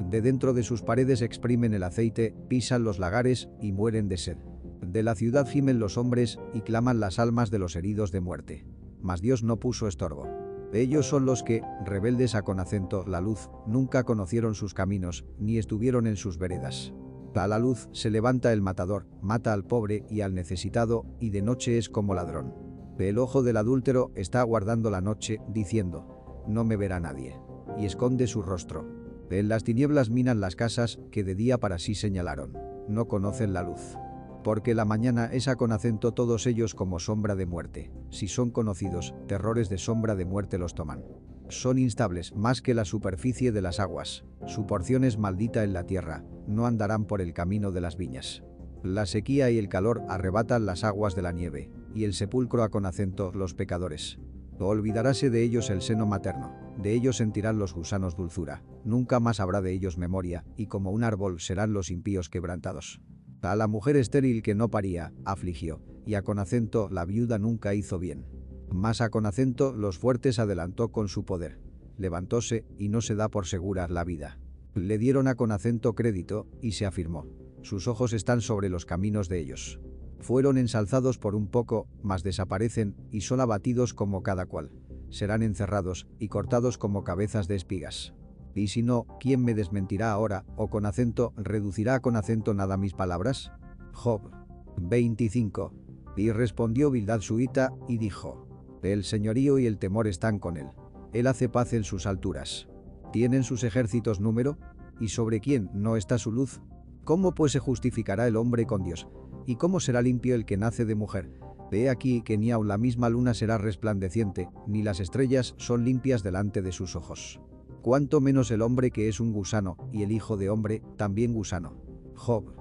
De 0.10 0.22
dentro 0.22 0.54
de 0.54 0.64
sus 0.64 0.82
paredes 0.82 1.22
exprimen 1.22 1.74
el 1.74 1.84
aceite, 1.84 2.36
pisan 2.50 2.84
los 2.84 3.00
lagares 3.00 3.50
y 3.62 3.72
mueren 3.72 4.10
de 4.10 4.18
sed. 4.18 4.38
De 4.82 5.04
la 5.04 5.16
ciudad 5.16 5.48
gimen 5.48 5.80
los 5.80 5.98
hombres 5.98 6.40
y 6.54 6.62
claman 6.62 7.00
las 7.00 7.20
almas 7.20 7.52
de 7.52 7.60
los 7.60 7.76
heridos 7.76 8.12
de 8.12 8.20
muerte. 8.20 8.66
Mas 9.02 9.22
Dios 9.22 9.44
no 9.44 9.60
puso 9.60 9.88
estorbo. 9.88 10.28
Ellos 10.74 11.08
son 11.08 11.26
los 11.26 11.44
que, 11.44 11.62
rebeldes 11.86 12.36
a 12.36 12.44
con 12.44 12.60
acento 12.60 13.06
la 13.06 13.22
luz, 13.22 13.50
nunca 13.68 14.04
conocieron 14.04 14.56
sus 14.56 14.74
caminos, 14.74 15.26
ni 15.38 15.58
estuvieron 15.58 16.08
en 16.08 16.16
sus 16.16 16.38
veredas. 16.38 16.94
A 17.36 17.48
la 17.48 17.60
luz 17.60 17.90
se 17.92 18.10
levanta 18.10 18.52
el 18.54 18.62
matador, 18.62 19.08
mata 19.22 19.54
al 19.54 19.64
pobre 19.64 20.06
y 20.10 20.22
al 20.22 20.34
necesitado, 20.34 21.06
y 21.20 21.30
de 21.30 21.42
noche 21.42 21.78
es 21.78 21.90
como 21.90 22.14
ladrón. 22.14 22.54
El 23.00 23.18
ojo 23.18 23.42
del 23.42 23.58
adúltero 23.58 24.12
está 24.16 24.42
aguardando 24.42 24.92
la 24.92 25.02
noche, 25.02 25.40
diciendo, 25.48 26.44
no 26.48 26.64
me 26.64 26.78
verá 26.78 27.00
nadie. 27.00 27.36
Y 27.78 27.86
esconde 27.86 28.28
su 28.28 28.42
rostro. 28.42 28.86
En 29.30 29.48
las 29.48 29.64
tinieblas 29.64 30.10
minan 30.10 30.42
las 30.42 30.56
casas 30.56 31.00
que 31.12 31.24
de 31.24 31.36
día 31.36 31.58
para 31.58 31.80
sí 31.80 31.96
señalaron. 31.96 32.58
No 32.88 33.08
conocen 33.08 33.54
la 33.54 33.64
luz. 33.64 33.98
Porque 34.44 34.76
la 34.76 34.86
mañana 34.86 35.26
es 35.32 35.48
a 35.48 35.56
con 35.56 35.72
acento 35.72 36.14
todos 36.14 36.46
ellos 36.48 36.76
como 36.76 37.00
sombra 37.00 37.36
de 37.36 37.46
muerte. 37.46 37.92
Si 38.10 38.28
son 38.28 38.52
conocidos, 38.52 39.16
terrores 39.28 39.70
de 39.70 39.78
sombra 39.78 40.16
de 40.16 40.26
muerte 40.26 40.58
los 40.58 40.76
toman. 40.76 41.04
Son 41.52 41.78
instables 41.78 42.34
más 42.34 42.62
que 42.62 42.74
la 42.74 42.86
superficie 42.86 43.52
de 43.52 43.62
las 43.62 43.82
aguas. 43.82 44.24
Su 44.48 44.66
porción 44.66 45.04
es 45.04 45.18
maldita 45.18 45.66
en 45.66 45.74
la 45.74 45.86
tierra. 45.86 46.24
No 46.48 46.66
andarán 46.66 47.04
por 47.04 47.20
el 47.20 47.34
camino 47.34 47.74
de 47.74 47.82
las 47.82 47.98
viñas. 47.98 48.42
La 48.84 49.06
sequía 49.06 49.52
y 49.52 49.58
el 49.58 49.68
calor 49.68 50.02
arrebatan 50.08 50.66
las 50.66 50.86
aguas 50.86 51.14
de 51.14 51.22
la 51.22 51.34
nieve, 51.34 51.70
y 51.94 52.06
el 52.06 52.14
sepulcro 52.14 52.64
a 52.64 52.70
con 52.70 52.86
acento 52.86 53.34
los 53.34 53.54
pecadores. 53.54 54.18
Olvidaráse 54.60 55.30
de 55.30 55.44
ellos 55.44 55.70
el 55.70 55.82
seno 55.82 56.06
materno, 56.06 56.56
de 56.82 56.94
ellos 56.94 57.18
sentirán 57.18 57.60
los 57.60 57.74
gusanos 57.74 58.16
dulzura, 58.16 58.64
nunca 58.86 59.20
más 59.20 59.42
habrá 59.42 59.62
de 59.62 59.74
ellos 59.74 59.98
memoria, 59.98 60.46
y 60.56 60.68
como 60.68 60.92
un 60.92 61.04
árbol 61.04 61.42
serán 61.42 61.74
los 61.74 61.92
impíos 61.92 62.30
quebrantados. 62.30 63.02
A 63.42 63.56
la 63.56 63.68
mujer 63.68 63.98
estéril 63.98 64.42
que 64.42 64.56
no 64.56 64.70
paría, 64.70 65.14
afligió, 65.26 65.82
y 66.06 66.14
a 66.14 66.22
con 66.22 66.40
acento 66.40 66.90
la 66.90 67.06
viuda 67.06 67.40
nunca 67.40 67.74
hizo 67.74 68.00
bien. 68.00 68.26
Mas 68.72 69.02
a 69.02 69.10
con 69.10 69.26
acento 69.26 69.74
los 69.74 69.98
fuertes 69.98 70.40
adelantó 70.40 70.90
con 70.92 71.10
su 71.10 71.26
poder. 71.26 71.60
Levantóse 71.98 72.66
y 72.78 72.90
no 72.90 73.02
se 73.02 73.16
da 73.16 73.30
por 73.30 73.46
segura 73.46 73.88
la 73.88 74.04
vida. 74.04 74.40
Le 74.74 74.98
dieron 74.98 75.28
a 75.28 75.36
con 75.36 75.52
acento 75.52 75.94
crédito 75.94 76.48
y 76.62 76.72
se 76.72 76.86
afirmó. 76.86 77.28
Sus 77.62 77.88
ojos 77.88 78.14
están 78.14 78.42
sobre 78.42 78.70
los 78.70 78.86
caminos 78.86 79.28
de 79.28 79.40
ellos. 79.40 79.80
Fueron 80.20 80.58
ensalzados 80.58 81.18
por 81.18 81.36
un 81.36 81.48
poco, 81.48 81.88
mas 82.02 82.24
desaparecen 82.24 82.96
y 83.12 83.22
son 83.22 83.42
abatidos 83.42 83.94
como 83.94 84.24
cada 84.24 84.46
cual. 84.46 84.72
Serán 85.10 85.44
encerrados 85.44 86.08
y 86.18 86.30
cortados 86.30 86.78
como 86.78 87.04
cabezas 87.04 87.48
de 87.48 87.56
espigas. 87.56 88.14
Y 88.56 88.68
si 88.68 88.84
no, 88.84 89.06
¿quién 89.20 89.44
me 89.44 89.54
desmentirá 89.54 90.12
ahora, 90.12 90.46
o 90.56 90.70
con 90.70 90.86
acento, 90.86 91.34
reducirá 91.38 92.00
con 92.00 92.16
acento 92.16 92.54
nada 92.54 92.78
mis 92.78 92.94
palabras? 92.94 93.52
Job 93.94 94.32
25. 94.78 95.74
Y 96.18 96.32
respondió 96.32 96.92
Bildad 96.92 97.22
suita, 97.22 97.74
y 97.88 97.98
dijo, 97.98 98.51
El 98.82 99.04
señorío 99.04 99.60
y 99.60 99.66
el 99.66 99.78
temor 99.78 100.08
están 100.08 100.40
con 100.40 100.58
él. 100.58 100.68
Él 101.14 101.28
hace 101.28 101.50
paz 101.50 101.74
en 101.74 101.84
sus 101.84 102.06
alturas. 102.06 102.68
¿Tienen 103.12 103.44
sus 103.44 103.64
ejércitos 103.64 104.20
número? 104.20 104.58
¿Y 105.00 105.10
sobre 105.10 105.40
quién 105.40 105.70
no 105.74 105.98
está 105.98 106.18
su 106.18 106.32
luz? 106.32 106.62
¿Cómo 107.04 107.34
pues 107.34 107.52
se 107.52 107.60
justificará 107.60 108.28
el 108.28 108.36
hombre 108.36 108.66
con 108.66 108.84
Dios? 108.84 109.08
¿Y 109.46 109.56
cómo 109.56 109.80
será 109.80 110.02
limpio 110.02 110.36
el 110.36 110.46
que 110.46 110.58
nace 110.58 110.86
de 110.86 110.96
mujer? 110.96 111.32
Ve 111.70 111.90
aquí 111.90 112.22
que 112.22 112.38
ni 112.38 112.52
aun 112.52 112.68
la 112.68 112.78
misma 112.78 113.10
luna 113.10 113.34
será 113.34 113.58
resplandeciente, 113.58 114.50
ni 114.68 114.84
las 114.84 115.00
estrellas 115.00 115.56
son 115.58 115.86
limpias 115.86 116.24
delante 116.24 116.62
de 116.62 116.72
sus 116.72 116.96
ojos 116.96 117.40
cuanto 117.82 118.22
menos 118.22 118.52
el 118.52 118.62
hombre 118.62 118.92
que 118.92 119.08
es 119.10 119.20
un 119.20 119.34
gusano, 119.34 119.78
y 119.92 120.04
el 120.04 120.12
hijo 120.12 120.38
de 120.38 120.50
hombre, 120.50 120.82
también 120.98 121.34
gusano. 121.34 121.76
Job 122.16 122.54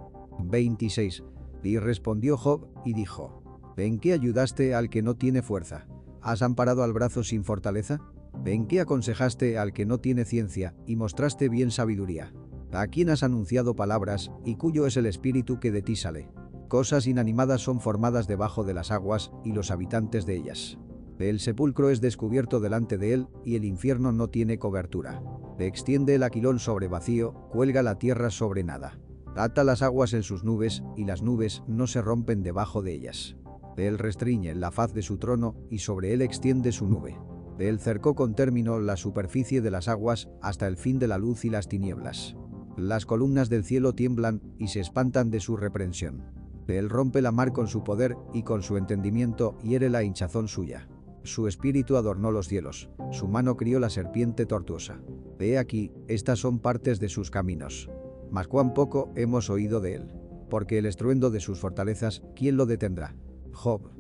26. 0.45 1.23
Y 1.63 1.79
respondió 1.79 2.37
Job, 2.37 2.67
y 2.85 2.95
dijo, 2.95 3.43
¿En 3.77 3.99
qué 3.99 4.13
ayudaste 4.13 4.75
al 4.75 4.91
que 4.91 5.03
no 5.03 5.15
tiene 5.15 5.43
fuerza? 5.43 5.87
¿Has 6.23 6.43
amparado 6.43 6.83
al 6.83 6.93
brazo 6.93 7.25
sin 7.25 7.45
fortaleza? 7.45 8.01
¿En 8.45 8.67
qué 8.67 8.81
aconsejaste 8.81 9.59
al 9.59 9.73
que 9.73 9.87
no 9.87 9.99
tiene 9.99 10.25
ciencia, 10.25 10.75
y 10.87 10.97
mostraste 10.97 11.49
bien 11.49 11.71
sabiduría? 11.71 12.33
¿A 12.73 12.87
quién 12.87 13.11
has 13.11 13.23
anunciado 13.23 13.75
palabras, 13.75 14.31
y 14.45 14.57
cuyo 14.57 14.87
es 14.87 14.97
el 14.97 15.07
espíritu 15.07 15.59
que 15.61 15.73
de 15.73 15.83
ti 15.83 15.97
sale? 15.97 16.29
Cosas 16.69 17.07
inanimadas 17.07 17.63
son 17.63 17.81
formadas 17.81 18.29
debajo 18.29 18.63
de 18.63 18.75
las 18.75 18.91
aguas, 18.91 19.33
y 19.45 19.53
los 19.53 19.71
habitantes 19.71 20.27
de 20.27 20.37
ellas. 20.37 20.79
El 21.19 21.41
sepulcro 21.41 21.91
es 21.91 22.01
descubierto 22.01 22.61
delante 22.61 22.97
de 22.97 23.13
él 23.13 23.29
y 23.45 23.57
el 23.57 23.65
infierno 23.65 24.11
no 24.11 24.29
tiene 24.29 24.59
cobertura. 24.59 25.23
Extiende 25.59 26.15
el 26.15 26.23
aquilón 26.23 26.59
sobre 26.59 26.89
vacío, 26.89 27.35
cuelga 27.51 27.83
la 27.83 27.99
tierra 27.99 28.31
sobre 28.31 28.65
nada. 28.65 28.99
Ata 29.37 29.63
las 29.63 29.83
aguas 29.83 30.15
en 30.15 30.23
sus 30.23 30.45
nubes 30.45 30.83
y 30.97 31.05
las 31.05 31.23
nubes 31.23 31.63
no 31.67 31.87
se 31.87 32.01
rompen 32.01 32.43
debajo 32.43 32.83
de 32.83 32.95
ellas. 32.95 33.37
Él 33.81 33.99
restringe 33.99 34.55
la 34.55 34.71
faz 34.71 34.93
de 34.93 35.03
su 35.03 35.19
trono 35.19 35.55
y 35.71 35.79
sobre 35.79 36.13
él 36.13 36.23
extiende 36.23 36.73
su 36.73 36.87
nube. 36.87 37.19
Él 37.59 37.79
cercó 37.79 38.15
con 38.15 38.35
término 38.35 38.79
la 38.79 38.97
superficie 38.97 39.61
de 39.61 39.71
las 39.71 39.89
aguas 39.89 40.29
hasta 40.43 40.67
el 40.67 40.77
fin 40.77 40.99
de 40.99 41.09
la 41.09 41.19
luz 41.19 41.45
y 41.45 41.51
las 41.51 41.69
tinieblas. 41.69 42.37
Las 42.77 43.07
columnas 43.07 43.49
del 43.51 43.65
cielo 43.65 43.95
tiemblan 43.95 44.43
y 44.59 44.69
se 44.69 44.81
espantan 44.81 45.31
de 45.31 45.41
su 45.41 45.57
reprensión. 45.57 46.25
Él 46.69 46.89
rompe 46.89 47.21
la 47.21 47.33
mar 47.33 47.53
con 47.53 47.69
su 47.69 47.83
poder 47.83 48.17
y 48.33 48.43
con 48.43 48.63
su 48.63 48.77
entendimiento 48.77 49.59
hiere 49.63 49.91
la 49.91 50.03
hinchazón 50.03 50.49
suya. 50.49 50.89
Su 51.23 51.49
espíritu 51.49 51.97
adornó 51.97 52.31
los 52.31 52.49
cielos, 52.49 52.91
su 53.11 53.29
mano 53.29 53.57
crió 53.57 53.79
la 53.81 53.91
serpiente 53.91 54.47
tortuosa. 54.47 55.01
He 55.39 55.59
aquí, 55.59 55.93
estas 56.07 56.39
son 56.39 56.59
partes 56.61 57.01
de 57.01 57.09
sus 57.09 57.31
caminos. 57.31 57.91
Mas 58.31 58.47
cuán 58.47 58.73
poco 58.73 59.11
hemos 59.17 59.51
oído 59.51 59.81
de 59.81 59.97
él. 59.97 60.13
Porque 60.49 60.79
el 60.79 60.87
estruendo 60.87 61.31
de 61.31 61.41
sus 61.41 61.59
fortalezas, 61.59 62.23
¿quién 62.35 62.57
lo 62.57 62.67
detendrá? 62.67 63.15
Job 63.53 63.91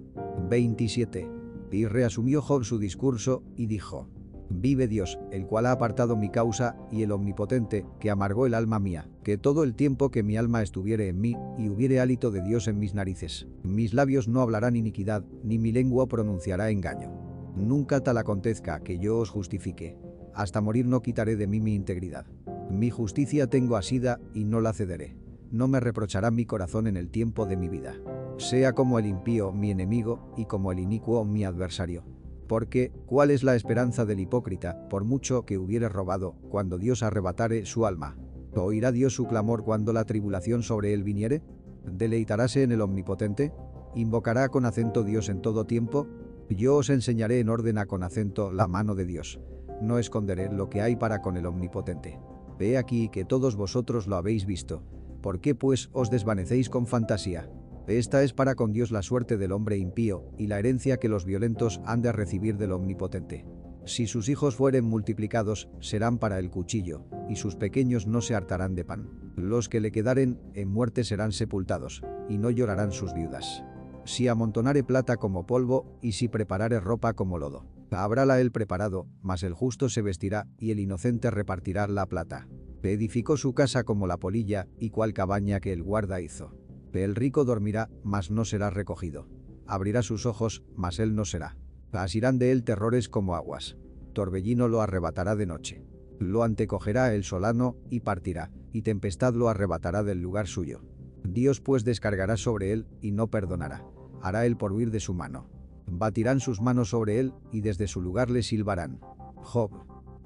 27. 0.48 1.28
Y 1.72 1.86
reasumió 1.86 2.42
Job 2.42 2.64
su 2.64 2.78
discurso, 2.78 3.42
y 3.56 3.66
dijo, 3.66 4.08
Vive 4.52 4.88
Dios, 4.88 5.16
el 5.30 5.46
cual 5.46 5.66
ha 5.66 5.72
apartado 5.72 6.16
mi 6.16 6.28
causa, 6.28 6.76
y 6.90 7.02
el 7.02 7.12
omnipotente, 7.12 7.86
que 8.00 8.10
amargó 8.10 8.46
el 8.46 8.54
alma 8.54 8.80
mía, 8.80 9.08
que 9.22 9.38
todo 9.38 9.62
el 9.62 9.76
tiempo 9.76 10.10
que 10.10 10.24
mi 10.24 10.36
alma 10.36 10.60
estuviere 10.60 11.08
en 11.08 11.20
mí, 11.20 11.36
y 11.56 11.68
hubiere 11.68 12.00
hálito 12.00 12.32
de 12.32 12.42
Dios 12.42 12.66
en 12.66 12.80
mis 12.80 12.92
narices. 12.92 13.46
Mis 13.62 13.94
labios 13.94 14.26
no 14.26 14.40
hablarán 14.40 14.74
iniquidad, 14.74 15.24
ni 15.44 15.58
mi 15.58 15.70
lengua 15.70 16.08
pronunciará 16.08 16.70
engaño. 16.70 17.12
Nunca 17.54 18.00
tal 18.00 18.18
acontezca 18.18 18.80
que 18.80 18.98
yo 18.98 19.18
os 19.18 19.30
justifique. 19.30 19.96
Hasta 20.34 20.60
morir 20.60 20.86
no 20.86 21.00
quitaré 21.00 21.36
de 21.36 21.46
mí 21.46 21.60
mi 21.60 21.74
integridad. 21.76 22.26
Mi 22.70 22.90
justicia 22.90 23.46
tengo 23.46 23.76
asida, 23.76 24.20
y 24.34 24.44
no 24.44 24.60
la 24.60 24.72
cederé. 24.72 25.16
No 25.50 25.66
me 25.66 25.80
reprochará 25.80 26.30
mi 26.30 26.46
corazón 26.46 26.86
en 26.86 26.96
el 26.96 27.10
tiempo 27.10 27.44
de 27.44 27.56
mi 27.56 27.68
vida. 27.68 27.94
Sea 28.38 28.72
como 28.72 29.00
el 29.00 29.06
impío 29.06 29.50
mi 29.52 29.72
enemigo, 29.72 30.32
y 30.36 30.44
como 30.44 30.70
el 30.70 30.78
inicuo 30.78 31.24
mi 31.24 31.44
adversario. 31.44 32.04
Porque, 32.46 32.92
¿cuál 33.06 33.32
es 33.32 33.42
la 33.42 33.56
esperanza 33.56 34.04
del 34.04 34.20
hipócrita, 34.20 34.88
por 34.88 35.02
mucho 35.04 35.44
que 35.44 35.58
hubiere 35.58 35.88
robado, 35.88 36.36
cuando 36.50 36.78
Dios 36.78 37.02
arrebatare 37.02 37.66
su 37.66 37.84
alma? 37.84 38.16
¿Oirá 38.54 38.92
Dios 38.92 39.14
su 39.14 39.26
clamor 39.26 39.64
cuando 39.64 39.92
la 39.92 40.04
tribulación 40.04 40.62
sobre 40.62 40.94
él 40.94 41.02
viniere? 41.02 41.42
¿Deleitarase 41.84 42.62
en 42.62 42.70
el 42.70 42.80
Omnipotente? 42.80 43.52
¿Invocará 43.96 44.50
con 44.50 44.66
acento 44.66 45.02
Dios 45.02 45.28
en 45.28 45.42
todo 45.42 45.66
tiempo? 45.66 46.06
Yo 46.48 46.76
os 46.76 46.90
enseñaré 46.90 47.40
en 47.40 47.48
orden 47.48 47.78
a 47.78 47.86
con 47.86 48.04
acento 48.04 48.52
la 48.52 48.68
mano 48.68 48.94
de 48.94 49.04
Dios. 49.04 49.40
No 49.82 49.98
esconderé 49.98 50.52
lo 50.52 50.68
que 50.68 50.80
hay 50.80 50.94
para 50.94 51.22
con 51.22 51.36
el 51.36 51.46
Omnipotente. 51.46 52.20
Ve 52.58 52.78
aquí 52.78 53.08
que 53.08 53.24
todos 53.24 53.56
vosotros 53.56 54.06
lo 54.06 54.16
habéis 54.16 54.46
visto. 54.46 54.82
¿Por 55.22 55.40
qué 55.40 55.54
pues 55.54 55.90
os 55.92 56.10
desvanecéis 56.10 56.70
con 56.70 56.86
fantasía? 56.86 57.50
Esta 57.86 58.22
es 58.22 58.32
para 58.32 58.54
con 58.54 58.72
Dios 58.72 58.90
la 58.90 59.02
suerte 59.02 59.36
del 59.36 59.52
hombre 59.52 59.76
impío 59.76 60.30
y 60.38 60.46
la 60.46 60.58
herencia 60.58 60.98
que 60.98 61.08
los 61.08 61.24
violentos 61.24 61.80
han 61.84 62.02
de 62.02 62.12
recibir 62.12 62.56
del 62.56 62.72
Omnipotente. 62.72 63.44
Si 63.84 64.06
sus 64.06 64.28
hijos 64.28 64.54
fueren 64.54 64.84
multiplicados, 64.84 65.68
serán 65.80 66.18
para 66.18 66.38
el 66.38 66.50
cuchillo, 66.50 67.04
y 67.28 67.36
sus 67.36 67.56
pequeños 67.56 68.06
no 68.06 68.20
se 68.20 68.34
hartarán 68.34 68.74
de 68.74 68.84
pan. 68.84 69.08
Los 69.36 69.68
que 69.68 69.80
le 69.80 69.90
quedaren, 69.90 70.38
en 70.54 70.68
muerte 70.68 71.02
serán 71.02 71.32
sepultados, 71.32 72.02
y 72.28 72.38
no 72.38 72.50
llorarán 72.50 72.92
sus 72.92 73.14
viudas. 73.14 73.64
Si 74.04 74.28
amontonare 74.28 74.84
plata 74.84 75.16
como 75.16 75.46
polvo, 75.46 75.98
y 76.02 76.12
si 76.12 76.28
preparare 76.28 76.78
ropa 76.78 77.14
como 77.14 77.38
lodo. 77.38 77.66
Habrála 77.90 78.40
el 78.40 78.52
preparado, 78.52 79.06
mas 79.22 79.42
el 79.42 79.54
justo 79.54 79.88
se 79.88 80.02
vestirá, 80.02 80.46
y 80.58 80.70
el 80.70 80.78
inocente 80.78 81.30
repartirá 81.30 81.88
la 81.88 82.06
plata. 82.06 82.46
Edificó 82.82 83.36
su 83.36 83.52
casa 83.54 83.84
como 83.84 84.06
la 84.06 84.16
polilla, 84.16 84.66
y 84.78 84.90
cual 84.90 85.12
cabaña 85.12 85.60
que 85.60 85.72
el 85.72 85.82
guarda 85.82 86.20
hizo. 86.20 86.54
El 86.92 87.14
rico 87.14 87.44
dormirá, 87.44 87.90
mas 88.02 88.30
no 88.30 88.44
será 88.44 88.70
recogido. 88.70 89.28
Abrirá 89.66 90.02
sus 90.02 90.26
ojos, 90.26 90.64
mas 90.74 90.98
él 90.98 91.14
no 91.14 91.24
será. 91.24 91.56
Asirán 91.92 92.38
de 92.38 92.52
él 92.52 92.64
terrores 92.64 93.08
como 93.08 93.34
aguas. 93.34 93.76
Torbellino 94.12 94.68
lo 94.68 94.80
arrebatará 94.80 95.36
de 95.36 95.46
noche. 95.46 95.84
Lo 96.18 96.42
antecogerá 96.42 97.14
el 97.14 97.24
solano, 97.24 97.76
y 97.88 98.00
partirá, 98.00 98.50
y 98.72 98.82
tempestad 98.82 99.34
lo 99.34 99.48
arrebatará 99.48 100.02
del 100.02 100.20
lugar 100.20 100.46
suyo. 100.46 100.82
Dios 101.24 101.60
pues 101.60 101.84
descargará 101.84 102.36
sobre 102.36 102.72
él, 102.72 102.86
y 103.00 103.12
no 103.12 103.28
perdonará. 103.28 103.84
Hará 104.22 104.46
él 104.46 104.56
por 104.56 104.72
huir 104.72 104.90
de 104.90 105.00
su 105.00 105.14
mano. 105.14 105.48
Batirán 105.86 106.40
sus 106.40 106.60
manos 106.60 106.90
sobre 106.90 107.20
él, 107.20 107.34
y 107.52 107.60
desde 107.60 107.86
su 107.86 108.00
lugar 108.00 108.30
le 108.30 108.42
silbarán. 108.42 109.00
Job 109.36 109.70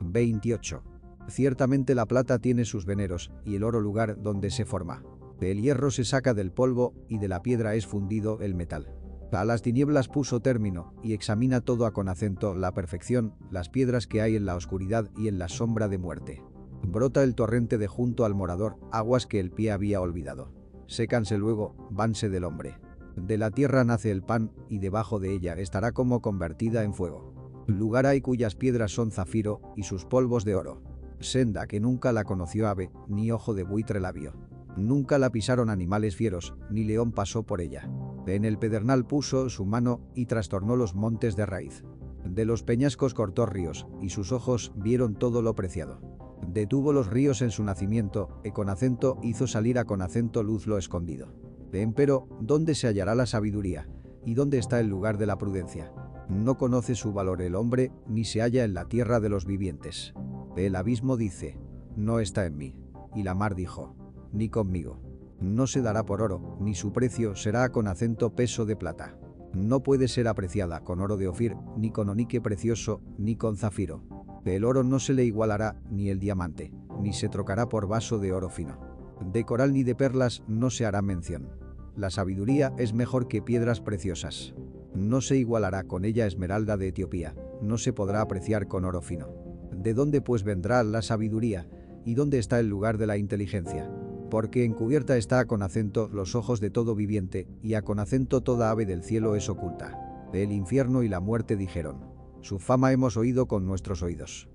28. 0.00 0.82
Ciertamente 1.28 1.94
la 1.94 2.06
plata 2.06 2.38
tiene 2.38 2.64
sus 2.64 2.86
veneros, 2.86 3.32
y 3.44 3.56
el 3.56 3.64
oro 3.64 3.80
lugar 3.80 4.22
donde 4.22 4.50
se 4.50 4.64
forma. 4.64 5.02
El 5.40 5.60
hierro 5.60 5.90
se 5.90 6.04
saca 6.04 6.32
del 6.34 6.52
polvo, 6.52 6.94
y 7.08 7.18
de 7.18 7.28
la 7.28 7.42
piedra 7.42 7.74
es 7.74 7.86
fundido 7.86 8.40
el 8.40 8.54
metal. 8.54 8.94
A 9.32 9.44
las 9.44 9.62
tinieblas 9.62 10.08
puso 10.08 10.40
término, 10.40 10.94
y 11.02 11.12
examina 11.12 11.60
todo 11.60 11.86
a 11.86 11.92
con 11.92 12.08
acento 12.08 12.54
la 12.54 12.72
perfección, 12.72 13.34
las 13.50 13.68
piedras 13.68 14.06
que 14.06 14.22
hay 14.22 14.36
en 14.36 14.46
la 14.46 14.54
oscuridad 14.54 15.10
y 15.16 15.28
en 15.28 15.38
la 15.38 15.48
sombra 15.48 15.88
de 15.88 15.98
muerte. 15.98 16.42
Brota 16.86 17.22
el 17.22 17.34
torrente 17.34 17.76
de 17.78 17.88
junto 17.88 18.24
al 18.24 18.34
morador, 18.34 18.76
aguas 18.92 19.26
que 19.26 19.40
el 19.40 19.50
pie 19.50 19.72
había 19.72 20.00
olvidado. 20.00 20.52
Sécanse 20.86 21.36
luego, 21.36 21.74
vanse 21.90 22.28
del 22.28 22.44
hombre. 22.44 22.78
De 23.16 23.38
la 23.38 23.50
tierra 23.50 23.84
nace 23.84 24.10
el 24.10 24.22
pan, 24.22 24.52
y 24.68 24.78
debajo 24.78 25.18
de 25.18 25.32
ella 25.32 25.54
estará 25.54 25.92
como 25.92 26.20
convertida 26.20 26.84
en 26.84 26.94
fuego. 26.94 27.64
Lugar 27.66 28.06
hay 28.06 28.20
cuyas 28.20 28.54
piedras 28.54 28.92
son 28.92 29.10
zafiro, 29.10 29.60
y 29.76 29.82
sus 29.84 30.04
polvos 30.04 30.44
de 30.44 30.54
oro. 30.54 30.82
Senda 31.20 31.66
que 31.66 31.80
nunca 31.80 32.12
la 32.12 32.24
conoció 32.24 32.68
ave, 32.68 32.90
ni 33.08 33.30
ojo 33.30 33.54
de 33.54 33.62
buitre 33.62 34.00
la 34.00 34.12
vio. 34.12 34.34
Nunca 34.76 35.18
la 35.18 35.30
pisaron 35.30 35.70
animales 35.70 36.16
fieros, 36.16 36.54
ni 36.70 36.84
león 36.84 37.12
pasó 37.12 37.44
por 37.44 37.60
ella. 37.60 37.88
En 38.26 38.44
el 38.44 38.58
pedernal 38.58 39.06
puso 39.06 39.48
su 39.48 39.64
mano, 39.64 40.00
y 40.14 40.26
trastornó 40.26 40.76
los 40.76 40.94
montes 40.94 41.36
de 41.36 41.46
raíz. 41.46 41.84
De 42.24 42.44
los 42.44 42.62
peñascos 42.62 43.14
cortó 43.14 43.46
ríos, 43.46 43.86
y 44.00 44.08
sus 44.08 44.32
ojos 44.32 44.72
vieron 44.76 45.14
todo 45.14 45.42
lo 45.42 45.54
preciado. 45.54 46.00
Detuvo 46.48 46.92
los 46.92 47.08
ríos 47.08 47.42
en 47.42 47.50
su 47.50 47.62
nacimiento, 47.64 48.40
e 48.42 48.52
con 48.52 48.68
acento 48.68 49.18
hizo 49.22 49.46
salir 49.46 49.78
a 49.78 49.84
con 49.84 50.02
acento 50.02 50.42
luz 50.42 50.66
lo 50.66 50.78
escondido. 50.78 51.32
Empero, 51.72 52.28
¿dónde 52.40 52.74
se 52.74 52.86
hallará 52.86 53.14
la 53.14 53.26
sabiduría? 53.26 53.88
¿Y 54.24 54.34
dónde 54.34 54.58
está 54.58 54.78
el 54.80 54.86
lugar 54.86 55.18
de 55.18 55.26
la 55.26 55.38
prudencia? 55.38 55.92
No 56.28 56.56
conoce 56.56 56.94
su 56.94 57.12
valor 57.12 57.42
el 57.42 57.54
hombre, 57.54 57.92
ni 58.06 58.24
se 58.24 58.40
halla 58.40 58.64
en 58.64 58.74
la 58.74 58.86
tierra 58.86 59.20
de 59.20 59.28
los 59.28 59.44
vivientes. 59.44 60.14
El 60.56 60.76
abismo 60.76 61.16
dice, 61.16 61.58
no 61.96 62.20
está 62.20 62.46
en 62.46 62.56
mí. 62.56 62.76
Y 63.14 63.22
la 63.22 63.34
mar 63.34 63.54
dijo, 63.54 63.94
ni 64.32 64.48
conmigo. 64.48 65.00
No 65.40 65.66
se 65.66 65.82
dará 65.82 66.06
por 66.06 66.22
oro, 66.22 66.56
ni 66.60 66.74
su 66.74 66.92
precio 66.92 67.36
será 67.36 67.70
con 67.70 67.88
acento 67.88 68.34
peso 68.34 68.64
de 68.64 68.76
plata. 68.76 69.18
No 69.52 69.82
puede 69.82 70.08
ser 70.08 70.26
apreciada 70.26 70.80
con 70.80 71.00
oro 71.00 71.16
de 71.16 71.28
Ofir, 71.28 71.56
ni 71.76 71.90
con 71.90 72.08
onique 72.08 72.40
precioso, 72.40 73.00
ni 73.18 73.36
con 73.36 73.56
zafiro. 73.56 74.02
El 74.44 74.64
oro 74.64 74.82
no 74.82 74.98
se 74.98 75.14
le 75.14 75.24
igualará, 75.24 75.80
ni 75.90 76.08
el 76.08 76.18
diamante, 76.18 76.72
ni 77.00 77.12
se 77.12 77.28
trocará 77.28 77.68
por 77.68 77.86
vaso 77.86 78.18
de 78.18 78.32
oro 78.32 78.48
fino. 78.48 78.78
De 79.32 79.44
coral 79.44 79.72
ni 79.72 79.84
de 79.84 79.94
perlas 79.94 80.42
no 80.48 80.70
se 80.70 80.86
hará 80.86 81.02
mención. 81.02 81.48
La 81.96 82.10
sabiduría 82.10 82.72
es 82.76 82.92
mejor 82.92 83.28
que 83.28 83.42
piedras 83.42 83.80
preciosas. 83.80 84.54
No 84.94 85.20
se 85.20 85.36
igualará 85.36 85.84
con 85.84 86.04
ella 86.04 86.26
esmeralda 86.26 86.76
de 86.76 86.88
Etiopía, 86.88 87.34
no 87.60 87.78
se 87.78 87.92
podrá 87.92 88.20
apreciar 88.20 88.68
con 88.68 88.84
oro 88.84 89.00
fino. 89.02 89.28
¿De 89.72 89.94
dónde 89.94 90.20
pues 90.20 90.44
vendrá 90.44 90.82
la 90.84 91.02
sabiduría? 91.02 91.68
¿Y 92.04 92.14
dónde 92.14 92.38
está 92.38 92.60
el 92.60 92.68
lugar 92.68 92.98
de 92.98 93.06
la 93.06 93.16
inteligencia? 93.16 93.90
Porque 94.30 94.64
encubierta 94.64 95.16
está 95.16 95.44
con 95.46 95.62
acento 95.62 96.08
los 96.08 96.34
ojos 96.34 96.60
de 96.60 96.70
todo 96.70 96.94
viviente, 96.94 97.48
y 97.62 97.74
a 97.74 97.82
con 97.82 97.98
acento 97.98 98.42
toda 98.42 98.70
ave 98.70 98.86
del 98.86 99.02
cielo 99.02 99.36
es 99.36 99.48
oculta. 99.48 100.28
El 100.32 100.52
infierno 100.52 101.02
y 101.02 101.08
la 101.08 101.20
muerte 101.20 101.56
dijeron. 101.56 102.00
Su 102.40 102.58
fama 102.58 102.92
hemos 102.92 103.16
oído 103.16 103.46
con 103.46 103.66
nuestros 103.66 104.02
oídos. 104.02 104.48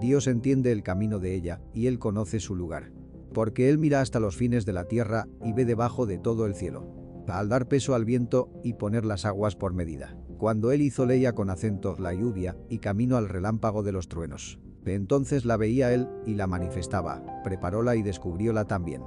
Dios 0.00 0.26
entiende 0.26 0.72
el 0.72 0.82
camino 0.82 1.18
de 1.18 1.34
ella, 1.34 1.60
y 1.74 1.86
él 1.86 1.98
conoce 1.98 2.40
su 2.40 2.54
lugar 2.54 2.92
porque 3.36 3.68
él 3.68 3.76
mira 3.76 4.00
hasta 4.00 4.18
los 4.18 4.34
fines 4.34 4.64
de 4.64 4.72
la 4.72 4.84
tierra 4.84 5.28
y 5.44 5.52
ve 5.52 5.66
debajo 5.66 6.06
de 6.06 6.16
todo 6.16 6.46
el 6.46 6.54
cielo. 6.54 7.05
Al 7.28 7.48
dar 7.48 7.68
peso 7.68 7.94
al 7.94 8.04
viento 8.04 8.50
y 8.62 8.74
poner 8.74 9.04
las 9.04 9.24
aguas 9.24 9.56
por 9.56 9.72
medida. 9.72 10.16
Cuando 10.38 10.70
él 10.70 10.82
hizo 10.82 11.06
leía 11.06 11.34
con 11.34 11.50
acento 11.50 11.96
la 11.98 12.12
lluvia 12.12 12.56
y 12.68 12.78
camino 12.78 13.16
al 13.16 13.28
relámpago 13.28 13.82
de 13.82 13.92
los 13.92 14.08
truenos. 14.08 14.58
Entonces 14.84 15.44
la 15.44 15.56
veía 15.56 15.92
él 15.92 16.08
y 16.26 16.34
la 16.34 16.46
manifestaba, 16.46 17.42
preparóla 17.42 17.96
y 17.96 18.02
descubrióla 18.02 18.66
también. 18.66 19.02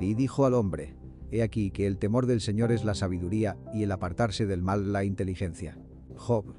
Y 0.00 0.14
dijo 0.14 0.44
al 0.44 0.54
hombre, 0.54 0.96
He 1.30 1.42
aquí 1.42 1.70
que 1.70 1.86
el 1.86 1.96
temor 1.96 2.26
del 2.26 2.42
Señor 2.42 2.72
es 2.72 2.84
la 2.84 2.94
sabiduría 2.94 3.56
y 3.72 3.84
el 3.84 3.92
apartarse 3.92 4.44
del 4.44 4.60
mal 4.60 4.92
la 4.92 5.04
inteligencia. 5.04 5.78
Job 6.14 6.54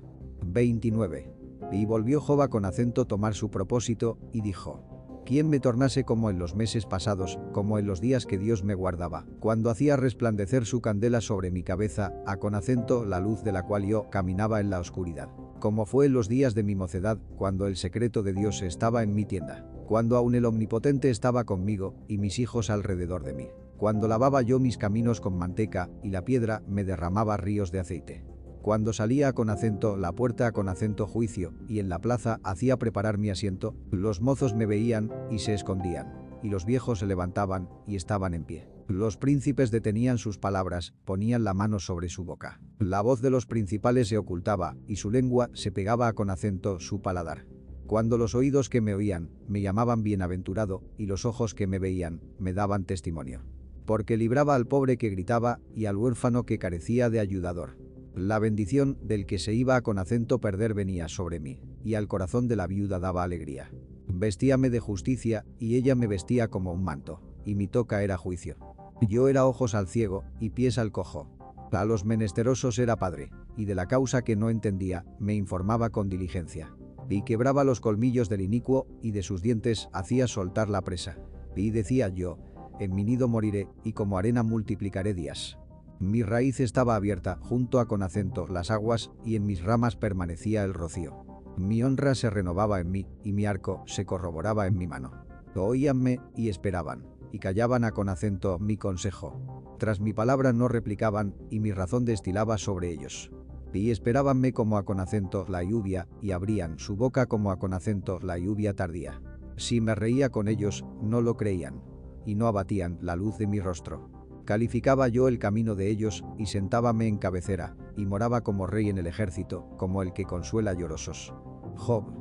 29. 0.47 1.31
Y 1.71 1.85
volvió 1.85 2.19
Job 2.19 2.49
con 2.49 2.65
acento 2.65 3.05
tomar 3.05 3.35
su 3.35 3.51
propósito 3.51 4.17
y 4.31 4.41
dijo, 4.41 4.92
¿Quién 5.25 5.49
me 5.49 5.61
tornase 5.61 6.03
como 6.03 6.29
en 6.29 6.37
los 6.37 6.53
meses 6.53 6.85
pasados, 6.85 7.39
como 7.53 7.79
en 7.79 7.87
los 7.87 8.01
días 8.01 8.25
que 8.25 8.37
Dios 8.37 8.65
me 8.65 8.75
guardaba, 8.75 9.25
cuando 9.39 9.69
hacía 9.69 9.95
resplandecer 9.95 10.65
su 10.65 10.81
candela 10.81 11.21
sobre 11.21 11.49
mi 11.49 11.63
cabeza, 11.63 12.13
a 12.25 12.37
con 12.37 12.55
acento 12.55 13.05
la 13.05 13.21
luz 13.21 13.41
de 13.41 13.53
la 13.53 13.63
cual 13.63 13.85
yo 13.85 14.09
caminaba 14.09 14.59
en 14.59 14.69
la 14.69 14.79
oscuridad? 14.79 15.29
Como 15.61 15.85
fue 15.85 16.07
en 16.07 16.13
los 16.13 16.27
días 16.27 16.55
de 16.55 16.63
mi 16.63 16.75
mocedad, 16.75 17.19
cuando 17.37 17.67
el 17.67 17.77
secreto 17.77 18.21
de 18.21 18.33
Dios 18.33 18.61
estaba 18.61 19.01
en 19.01 19.15
mi 19.15 19.23
tienda, 19.23 19.65
cuando 19.87 20.17
aún 20.17 20.35
el 20.35 20.43
Omnipotente 20.43 21.09
estaba 21.09 21.45
conmigo 21.45 21.95
y 22.09 22.17
mis 22.17 22.37
hijos 22.39 22.69
alrededor 22.69 23.23
de 23.23 23.33
mí, 23.33 23.47
cuando 23.77 24.09
lavaba 24.09 24.41
yo 24.41 24.59
mis 24.59 24.77
caminos 24.77 25.21
con 25.21 25.37
manteca 25.37 25.89
y 26.03 26.09
la 26.09 26.25
piedra 26.25 26.63
me 26.67 26.83
derramaba 26.83 27.37
ríos 27.37 27.71
de 27.71 27.79
aceite 27.79 28.32
cuando 28.63 28.93
salía 28.93 29.33
con 29.33 29.49
acento 29.49 29.97
la 29.97 30.13
puerta 30.13 30.53
con 30.53 30.69
acento 30.69 31.05
juicio, 31.05 31.53
y 31.67 31.79
en 31.79 31.89
la 31.89 31.99
plaza 31.99 32.39
hacía 32.43 32.77
preparar 32.77 33.17
mi 33.17 33.29
asiento, 33.29 33.75
los 33.91 34.21
mozos 34.21 34.55
me 34.55 34.65
veían 34.65 35.11
y 35.29 35.39
se 35.39 35.53
escondían, 35.53 36.13
y 36.41 36.47
los 36.47 36.65
viejos 36.65 36.99
se 36.99 37.05
levantaban 37.05 37.67
y 37.85 37.97
estaban 37.97 38.33
en 38.33 38.45
pie. 38.45 38.69
Los 38.87 39.17
príncipes 39.17 39.69
detenían 39.69 40.17
sus 40.17 40.37
palabras, 40.37 40.93
ponían 41.03 41.43
la 41.43 41.53
mano 41.53 41.79
sobre 41.79 42.07
su 42.07 42.23
boca. 42.23 42.61
La 42.79 43.01
voz 43.01 43.21
de 43.21 43.31
los 43.31 43.45
principales 43.45 44.07
se 44.07 44.17
ocultaba, 44.17 44.77
y 44.87 44.95
su 44.95 45.11
lengua 45.11 45.49
se 45.53 45.73
pegaba 45.73 46.13
con 46.13 46.29
acento 46.29 46.79
su 46.79 47.01
paladar. 47.01 47.45
Cuando 47.85 48.17
los 48.17 48.33
oídos 48.33 48.69
que 48.69 48.79
me 48.79 48.95
oían 48.95 49.29
me 49.45 49.59
llamaban 49.59 50.03
bienaventurado, 50.03 50.83
y 50.97 51.05
los 51.07 51.25
ojos 51.25 51.53
que 51.53 51.67
me 51.67 51.79
veían 51.79 52.21
me 52.39 52.53
daban 52.53 52.85
testimonio. 52.85 53.41
Porque 53.85 54.15
libraba 54.15 54.55
al 54.55 54.67
pobre 54.67 54.95
que 54.97 55.09
gritaba 55.09 55.59
y 55.75 55.85
al 55.85 55.97
huérfano 55.97 56.45
que 56.45 56.59
carecía 56.59 57.09
de 57.09 57.19
ayudador. 57.19 57.82
La 58.15 58.37
bendición 58.37 58.99
del 59.01 59.25
que 59.25 59.39
se 59.39 59.55
iba 59.55 59.81
con 59.81 59.97
acento 59.97 60.39
perder 60.39 60.75
venía 60.75 61.07
sobre 61.07 61.39
mí, 61.39 61.59
y 61.83 61.95
al 61.95 62.07
corazón 62.07 62.47
de 62.47 62.55
la 62.55 62.67
viuda 62.67 62.99
daba 62.99 63.23
alegría. 63.23 63.71
Vestíame 64.07 64.69
de 64.69 64.79
justicia, 64.79 65.45
y 65.57 65.75
ella 65.75 65.95
me 65.95 66.05
vestía 66.05 66.47
como 66.47 66.73
un 66.73 66.83
manto, 66.83 67.21
y 67.43 67.55
mi 67.55 67.67
toca 67.67 68.03
era 68.03 68.15
juicio. 68.17 68.57
Yo 69.01 69.29
era 69.29 69.47
ojos 69.47 69.73
al 69.73 69.87
ciego, 69.87 70.25
y 70.39 70.51
pies 70.51 70.77
al 70.77 70.91
cojo. 70.91 71.27
A 71.71 71.85
los 71.85 72.05
menesterosos 72.05 72.77
era 72.77 72.97
padre, 72.97 73.31
y 73.57 73.65
de 73.65 73.73
la 73.73 73.87
causa 73.87 74.21
que 74.21 74.35
no 74.35 74.51
entendía, 74.51 75.05
me 75.19 75.33
informaba 75.33 75.89
con 75.89 76.07
diligencia. 76.07 76.75
Y 77.09 77.23
quebraba 77.23 77.63
los 77.63 77.81
colmillos 77.81 78.29
del 78.29 78.41
inicuo, 78.41 78.85
y 79.01 79.09
de 79.09 79.23
sus 79.23 79.41
dientes 79.41 79.89
hacía 79.91 80.27
soltar 80.27 80.69
la 80.69 80.83
presa. 80.83 81.17
Y 81.55 81.71
decía 81.71 82.09
yo, 82.09 82.37
en 82.79 82.93
mi 82.93 83.03
nido 83.03 83.27
moriré, 83.27 83.67
y 83.83 83.93
como 83.93 84.19
arena 84.19 84.43
multiplicaré 84.43 85.15
días. 85.15 85.57
Mi 86.03 86.21
raíz 86.21 86.59
estaba 86.59 86.97
abierta, 86.97 87.37
junto 87.39 87.79
a 87.79 87.87
con 87.87 88.03
acento 88.03 88.45
las 88.47 88.71
aguas, 88.71 89.11
y 89.23 89.37
en 89.37 89.45
mis 89.45 89.63
ramas 89.63 89.95
permanecía 89.95 90.65
el 90.65 90.73
rocío. 90.73 91.23
Mi 91.55 91.81
honra 91.81 92.13
se 92.13 92.29
renovaba 92.29 92.81
en 92.81 92.91
mí, 92.91 93.07
y 93.23 93.31
mi 93.31 93.45
arco 93.45 93.83
se 93.87 94.05
corroboraba 94.05 94.67
en 94.67 94.77
mi 94.77 94.85
mano. 94.85 95.25
Oíanme 95.55 96.19
y 96.35 96.49
esperaban, 96.49 97.07
y 97.31 97.39
callaban 97.39 97.85
a 97.85 97.93
con 97.93 98.09
acento 98.09 98.59
mi 98.59 98.75
consejo. 98.75 99.75
Tras 99.79 100.01
mi 100.01 100.11
palabra 100.11 100.51
no 100.51 100.67
replicaban, 100.67 101.35
y 101.49 101.61
mi 101.61 101.71
razón 101.71 102.03
destilaba 102.03 102.57
sobre 102.57 102.91
ellos. 102.91 103.31
Y 103.71 103.89
esperábanme 103.89 104.51
como 104.51 104.77
a 104.77 104.83
con 104.83 104.99
acento 104.99 105.45
la 105.47 105.63
lluvia, 105.63 106.09
y 106.21 106.31
abrían 106.31 106.79
su 106.79 106.97
boca 106.97 107.27
como 107.27 107.49
a 107.49 107.59
con 107.59 107.73
acento 107.73 108.19
la 108.19 108.37
lluvia 108.37 108.75
tardía. 108.75 109.21
Si 109.55 109.79
me 109.79 109.95
reía 109.95 110.31
con 110.31 110.49
ellos, 110.49 110.83
no 111.01 111.21
lo 111.21 111.37
creían, 111.37 111.81
y 112.25 112.35
no 112.35 112.47
abatían 112.47 112.97
la 113.01 113.15
luz 113.15 113.37
de 113.37 113.47
mi 113.47 113.61
rostro. 113.61 114.12
Calificaba 114.45 115.07
yo 115.07 115.29
el 115.29 115.39
camino 115.39 115.75
de 115.75 115.89
ellos 115.89 116.25
y 116.37 116.47
sentábame 116.47 117.07
en 117.07 117.17
cabecera, 117.17 117.77
y 117.95 118.05
moraba 118.05 118.41
como 118.41 118.67
rey 118.67 118.89
en 118.89 118.97
el 118.97 119.07
ejército, 119.07 119.69
como 119.77 120.01
el 120.01 120.11
que 120.11 120.25
consuela 120.25 120.73
llorosos. 120.73 121.33
Job 121.77 122.11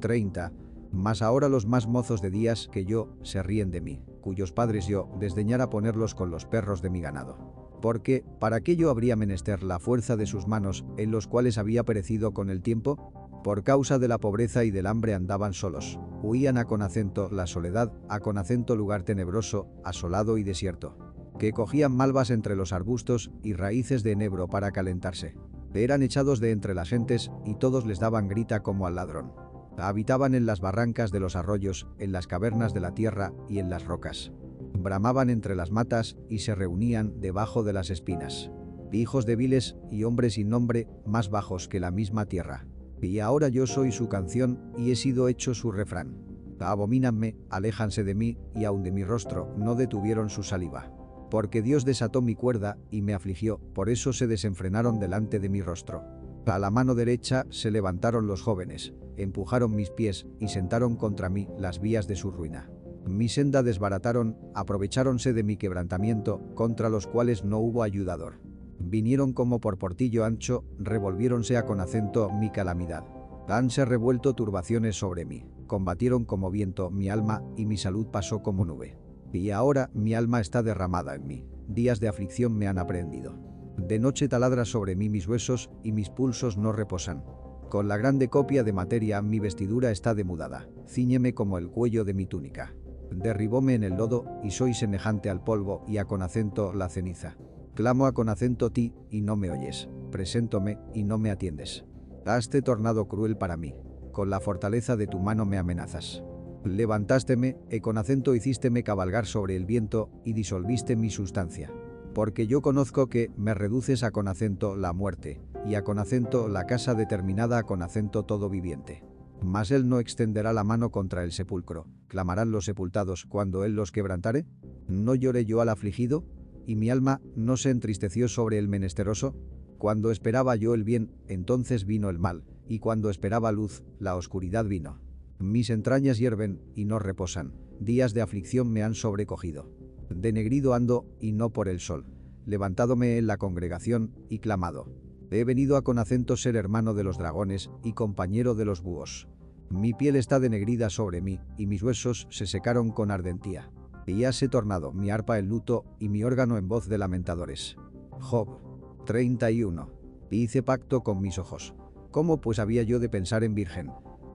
30. 0.00 0.52
Mas 0.92 1.22
ahora 1.22 1.48
los 1.48 1.66
más 1.66 1.88
mozos 1.88 2.22
de 2.22 2.30
días 2.30 2.68
que 2.70 2.84
yo 2.84 3.16
se 3.22 3.42
ríen 3.42 3.72
de 3.72 3.80
mí, 3.80 4.04
cuyos 4.20 4.52
padres 4.52 4.86
yo 4.86 5.08
desdeñara 5.18 5.70
ponerlos 5.70 6.14
con 6.14 6.30
los 6.30 6.44
perros 6.44 6.82
de 6.82 6.90
mi 6.90 7.00
ganado. 7.00 7.80
Porque, 7.80 8.24
¿para 8.38 8.60
qué 8.60 8.76
yo 8.76 8.88
habría 8.88 9.16
menester 9.16 9.64
la 9.64 9.80
fuerza 9.80 10.16
de 10.16 10.26
sus 10.26 10.46
manos, 10.46 10.84
en 10.98 11.10
los 11.10 11.26
cuales 11.26 11.58
había 11.58 11.82
perecido 11.82 12.32
con 12.32 12.48
el 12.48 12.62
tiempo? 12.62 13.40
Por 13.42 13.64
causa 13.64 13.98
de 13.98 14.06
la 14.06 14.18
pobreza 14.18 14.62
y 14.62 14.70
del 14.70 14.86
hambre 14.86 15.14
andaban 15.14 15.52
solos. 15.52 15.98
Huían 16.22 16.58
a 16.58 16.64
con 16.64 16.80
acento 16.80 17.28
la 17.32 17.48
soledad, 17.48 17.92
a 18.08 18.20
con 18.20 18.38
acento 18.38 18.76
lugar 18.76 19.02
tenebroso, 19.02 19.66
asolado 19.82 20.38
y 20.38 20.44
desierto 20.44 21.11
que 21.38 21.52
cogían 21.52 21.96
malvas 21.96 22.30
entre 22.30 22.56
los 22.56 22.72
arbustos 22.72 23.30
y 23.42 23.54
raíces 23.54 24.02
de 24.02 24.12
enebro 24.12 24.48
para 24.48 24.72
calentarse. 24.72 25.34
Eran 25.74 26.02
echados 26.02 26.40
de 26.40 26.50
entre 26.50 26.74
las 26.74 26.90
gentes 26.90 27.30
y 27.44 27.54
todos 27.54 27.86
les 27.86 27.98
daban 27.98 28.28
grita 28.28 28.62
como 28.62 28.86
al 28.86 28.96
ladrón. 28.96 29.32
Habitaban 29.78 30.34
en 30.34 30.46
las 30.46 30.60
barrancas 30.60 31.10
de 31.10 31.20
los 31.20 31.34
arroyos, 31.34 31.88
en 31.98 32.12
las 32.12 32.26
cavernas 32.26 32.74
de 32.74 32.80
la 32.80 32.92
tierra 32.92 33.32
y 33.48 33.58
en 33.58 33.70
las 33.70 33.84
rocas. 33.84 34.32
Bramaban 34.74 35.30
entre 35.30 35.54
las 35.54 35.70
matas 35.70 36.16
y 36.28 36.40
se 36.40 36.54
reunían 36.54 37.20
debajo 37.20 37.62
de 37.62 37.72
las 37.72 37.90
espinas. 37.90 38.50
Hijos 38.92 39.24
débiles 39.24 39.76
y 39.90 40.04
hombres 40.04 40.34
sin 40.34 40.50
nombre, 40.50 40.86
más 41.06 41.30
bajos 41.30 41.68
que 41.68 41.80
la 41.80 41.90
misma 41.90 42.26
tierra. 42.26 42.66
Y 43.00 43.20
ahora 43.20 43.48
yo 43.48 43.66
soy 43.66 43.90
su 43.90 44.08
canción 44.08 44.60
y 44.76 44.92
he 44.92 44.96
sido 44.96 45.28
hecho 45.28 45.54
su 45.54 45.72
refrán. 45.72 46.18
Abomínanme, 46.60 47.36
aléjanse 47.50 48.04
de 48.04 48.14
mí, 48.14 48.38
y 48.54 48.64
aun 48.64 48.82
de 48.82 48.92
mi 48.92 49.02
rostro 49.02 49.52
no 49.56 49.74
detuvieron 49.74 50.30
su 50.30 50.42
saliva. 50.42 50.92
Porque 51.32 51.62
Dios 51.62 51.86
desató 51.86 52.20
mi 52.20 52.34
cuerda 52.34 52.76
y 52.90 53.00
me 53.00 53.14
afligió, 53.14 53.58
por 53.72 53.88
eso 53.88 54.12
se 54.12 54.26
desenfrenaron 54.26 55.00
delante 55.00 55.40
de 55.40 55.48
mi 55.48 55.62
rostro. 55.62 56.04
A 56.44 56.58
la 56.58 56.70
mano 56.70 56.94
derecha 56.94 57.46
se 57.48 57.70
levantaron 57.70 58.26
los 58.26 58.42
jóvenes, 58.42 58.92
empujaron 59.16 59.74
mis 59.74 59.88
pies 59.88 60.26
y 60.40 60.48
sentaron 60.48 60.94
contra 60.94 61.30
mí 61.30 61.48
las 61.56 61.80
vías 61.80 62.06
de 62.06 62.16
su 62.16 62.32
ruina. 62.32 62.68
Mi 63.06 63.30
senda 63.30 63.62
desbarataron, 63.62 64.36
aprovecháronse 64.54 65.32
de 65.32 65.42
mi 65.42 65.56
quebrantamiento, 65.56 66.42
contra 66.54 66.90
los 66.90 67.06
cuales 67.06 67.44
no 67.44 67.60
hubo 67.60 67.82
ayudador. 67.82 68.42
Vinieron 68.78 69.32
como 69.32 69.58
por 69.58 69.78
portillo 69.78 70.26
ancho, 70.26 70.66
revolviéronse 70.78 71.56
a 71.56 71.64
con 71.64 71.80
acento 71.80 72.30
mi 72.30 72.50
calamidad. 72.50 73.04
Hanse 73.48 73.86
revuelto 73.86 74.34
turbaciones 74.34 74.96
sobre 74.96 75.24
mí, 75.24 75.46
combatieron 75.66 76.26
como 76.26 76.50
viento 76.50 76.90
mi 76.90 77.08
alma 77.08 77.42
y 77.56 77.64
mi 77.64 77.78
salud 77.78 78.08
pasó 78.08 78.42
como 78.42 78.66
nube. 78.66 79.01
Y 79.32 79.50
ahora 79.50 79.90
mi 79.94 80.14
alma 80.14 80.40
está 80.40 80.62
derramada 80.62 81.14
en 81.14 81.26
mí, 81.26 81.46
días 81.66 82.00
de 82.00 82.08
aflicción 82.08 82.56
me 82.56 82.68
han 82.68 82.78
aprehendido. 82.78 83.38
De 83.78 83.98
noche 83.98 84.28
taladra 84.28 84.64
sobre 84.64 84.94
mí 84.94 85.08
mis 85.08 85.26
huesos 85.26 85.70
y 85.82 85.92
mis 85.92 86.10
pulsos 86.10 86.58
no 86.58 86.72
reposan. 86.72 87.24
Con 87.70 87.88
la 87.88 87.96
grande 87.96 88.28
copia 88.28 88.62
de 88.62 88.74
materia 88.74 89.22
mi 89.22 89.40
vestidura 89.40 89.90
está 89.90 90.14
demudada, 90.14 90.68
ciñeme 90.86 91.32
como 91.32 91.56
el 91.56 91.70
cuello 91.70 92.04
de 92.04 92.12
mi 92.12 92.26
túnica. 92.26 92.74
Derribóme 93.10 93.74
en 93.74 93.82
el 93.82 93.94
lodo 93.94 94.26
y 94.42 94.50
soy 94.50 94.74
semejante 94.74 95.30
al 95.30 95.42
polvo 95.42 95.82
y 95.88 95.96
a 95.96 96.04
con 96.04 96.22
acento 96.22 96.74
la 96.74 96.90
ceniza. 96.90 97.36
Clamo 97.74 98.04
a 98.04 98.12
con 98.12 98.28
acento 98.28 98.70
ti 98.70 98.94
y 99.08 99.22
no 99.22 99.36
me 99.36 99.50
oyes, 99.50 99.88
preséntome 100.10 100.78
y 100.92 101.04
no 101.04 101.16
me 101.16 101.30
atiendes. 101.30 101.86
Haste 102.26 102.60
tornado 102.60 103.08
cruel 103.08 103.38
para 103.38 103.56
mí, 103.56 103.74
con 104.12 104.28
la 104.28 104.40
fortaleza 104.40 104.96
de 104.96 105.06
tu 105.06 105.18
mano 105.18 105.46
me 105.46 105.56
amenazas. 105.56 106.22
Levantásteme, 106.64 107.56
e 107.70 107.80
con 107.80 107.98
acento 107.98 108.34
hicísteme 108.34 108.84
cabalgar 108.84 109.26
sobre 109.26 109.56
el 109.56 109.66
viento, 109.66 110.10
y 110.24 110.32
disolviste 110.32 110.94
mi 110.94 111.10
sustancia. 111.10 111.72
Porque 112.14 112.46
yo 112.46 112.62
conozco 112.62 113.08
que 113.08 113.30
me 113.36 113.54
reduces 113.54 114.04
a 114.04 114.12
con 114.12 114.28
acento 114.28 114.76
la 114.76 114.92
muerte, 114.92 115.40
y 115.66 115.74
a 115.74 115.82
con 115.82 115.98
acento 115.98 116.48
la 116.48 116.66
casa 116.66 116.94
determinada 116.94 117.64
con 117.64 117.82
acento 117.82 118.24
todo 118.24 118.48
viviente. 118.48 119.02
Mas 119.42 119.72
él 119.72 119.88
no 119.88 119.98
extenderá 119.98 120.52
la 120.52 120.62
mano 120.62 120.90
contra 120.90 121.24
el 121.24 121.32
sepulcro, 121.32 121.88
clamarán 122.06 122.52
los 122.52 122.64
sepultados 122.64 123.24
cuando 123.24 123.64
él 123.64 123.74
los 123.74 123.90
quebrantare. 123.90 124.46
¿No 124.86 125.16
lloré 125.16 125.44
yo 125.44 125.60
al 125.60 125.68
afligido? 125.68 126.24
¿Y 126.64 126.76
mi 126.76 126.90
alma 126.90 127.20
no 127.34 127.56
se 127.56 127.70
entristeció 127.70 128.28
sobre 128.28 128.58
el 128.58 128.68
menesteroso? 128.68 129.34
Cuando 129.78 130.12
esperaba 130.12 130.54
yo 130.54 130.74
el 130.74 130.84
bien, 130.84 131.10
entonces 131.26 131.86
vino 131.86 132.08
el 132.08 132.20
mal, 132.20 132.44
y 132.68 132.78
cuando 132.78 133.10
esperaba 133.10 133.50
luz, 133.50 133.82
la 133.98 134.14
oscuridad 134.14 134.64
vino. 134.64 135.00
Mis 135.42 135.70
entrañas 135.70 136.18
hierven 136.18 136.62
y 136.76 136.84
no 136.84 137.00
reposan, 137.00 137.52
días 137.80 138.14
de 138.14 138.22
aflicción 138.22 138.70
me 138.70 138.84
han 138.84 138.94
sobrecogido. 138.94 139.68
Denegrido 140.08 140.72
ando 140.72 141.04
y 141.18 141.32
no 141.32 141.50
por 141.50 141.68
el 141.68 141.80
sol, 141.80 142.06
levantádome 142.46 143.18
en 143.18 143.26
la 143.26 143.38
congregación 143.38 144.14
y 144.28 144.38
clamado. 144.38 144.86
He 145.32 145.42
venido 145.42 145.76
a 145.76 145.82
con 145.82 145.98
acento 145.98 146.36
ser 146.36 146.54
hermano 146.54 146.94
de 146.94 147.02
los 147.02 147.18
dragones 147.18 147.72
y 147.82 147.92
compañero 147.92 148.54
de 148.54 148.66
los 148.66 148.82
búhos. 148.82 149.26
Mi 149.68 149.94
piel 149.94 150.14
está 150.14 150.38
denegrida 150.38 150.90
sobre 150.90 151.20
mí 151.20 151.40
y 151.58 151.66
mis 151.66 151.82
huesos 151.82 152.28
se 152.30 152.46
secaron 152.46 152.92
con 152.92 153.10
ardentía. 153.10 153.68
Y 154.06 154.22
se 154.30 154.48
tornado 154.48 154.92
mi 154.92 155.10
arpa 155.10 155.40
en 155.40 155.48
luto 155.48 155.84
y 155.98 156.08
mi 156.08 156.22
órgano 156.22 156.56
en 156.56 156.68
voz 156.68 156.88
de 156.88 156.98
lamentadores. 156.98 157.74
Job 158.20 158.60
31. 159.06 159.90
Hice 160.30 160.62
pacto 160.62 161.00
con 161.00 161.20
mis 161.20 161.36
ojos. 161.40 161.74
¿Cómo 162.12 162.40
pues 162.40 162.60
había 162.60 162.84
yo 162.84 163.00
de 163.00 163.08
pensar 163.08 163.42
en 163.42 163.56
virgen? 163.56 163.90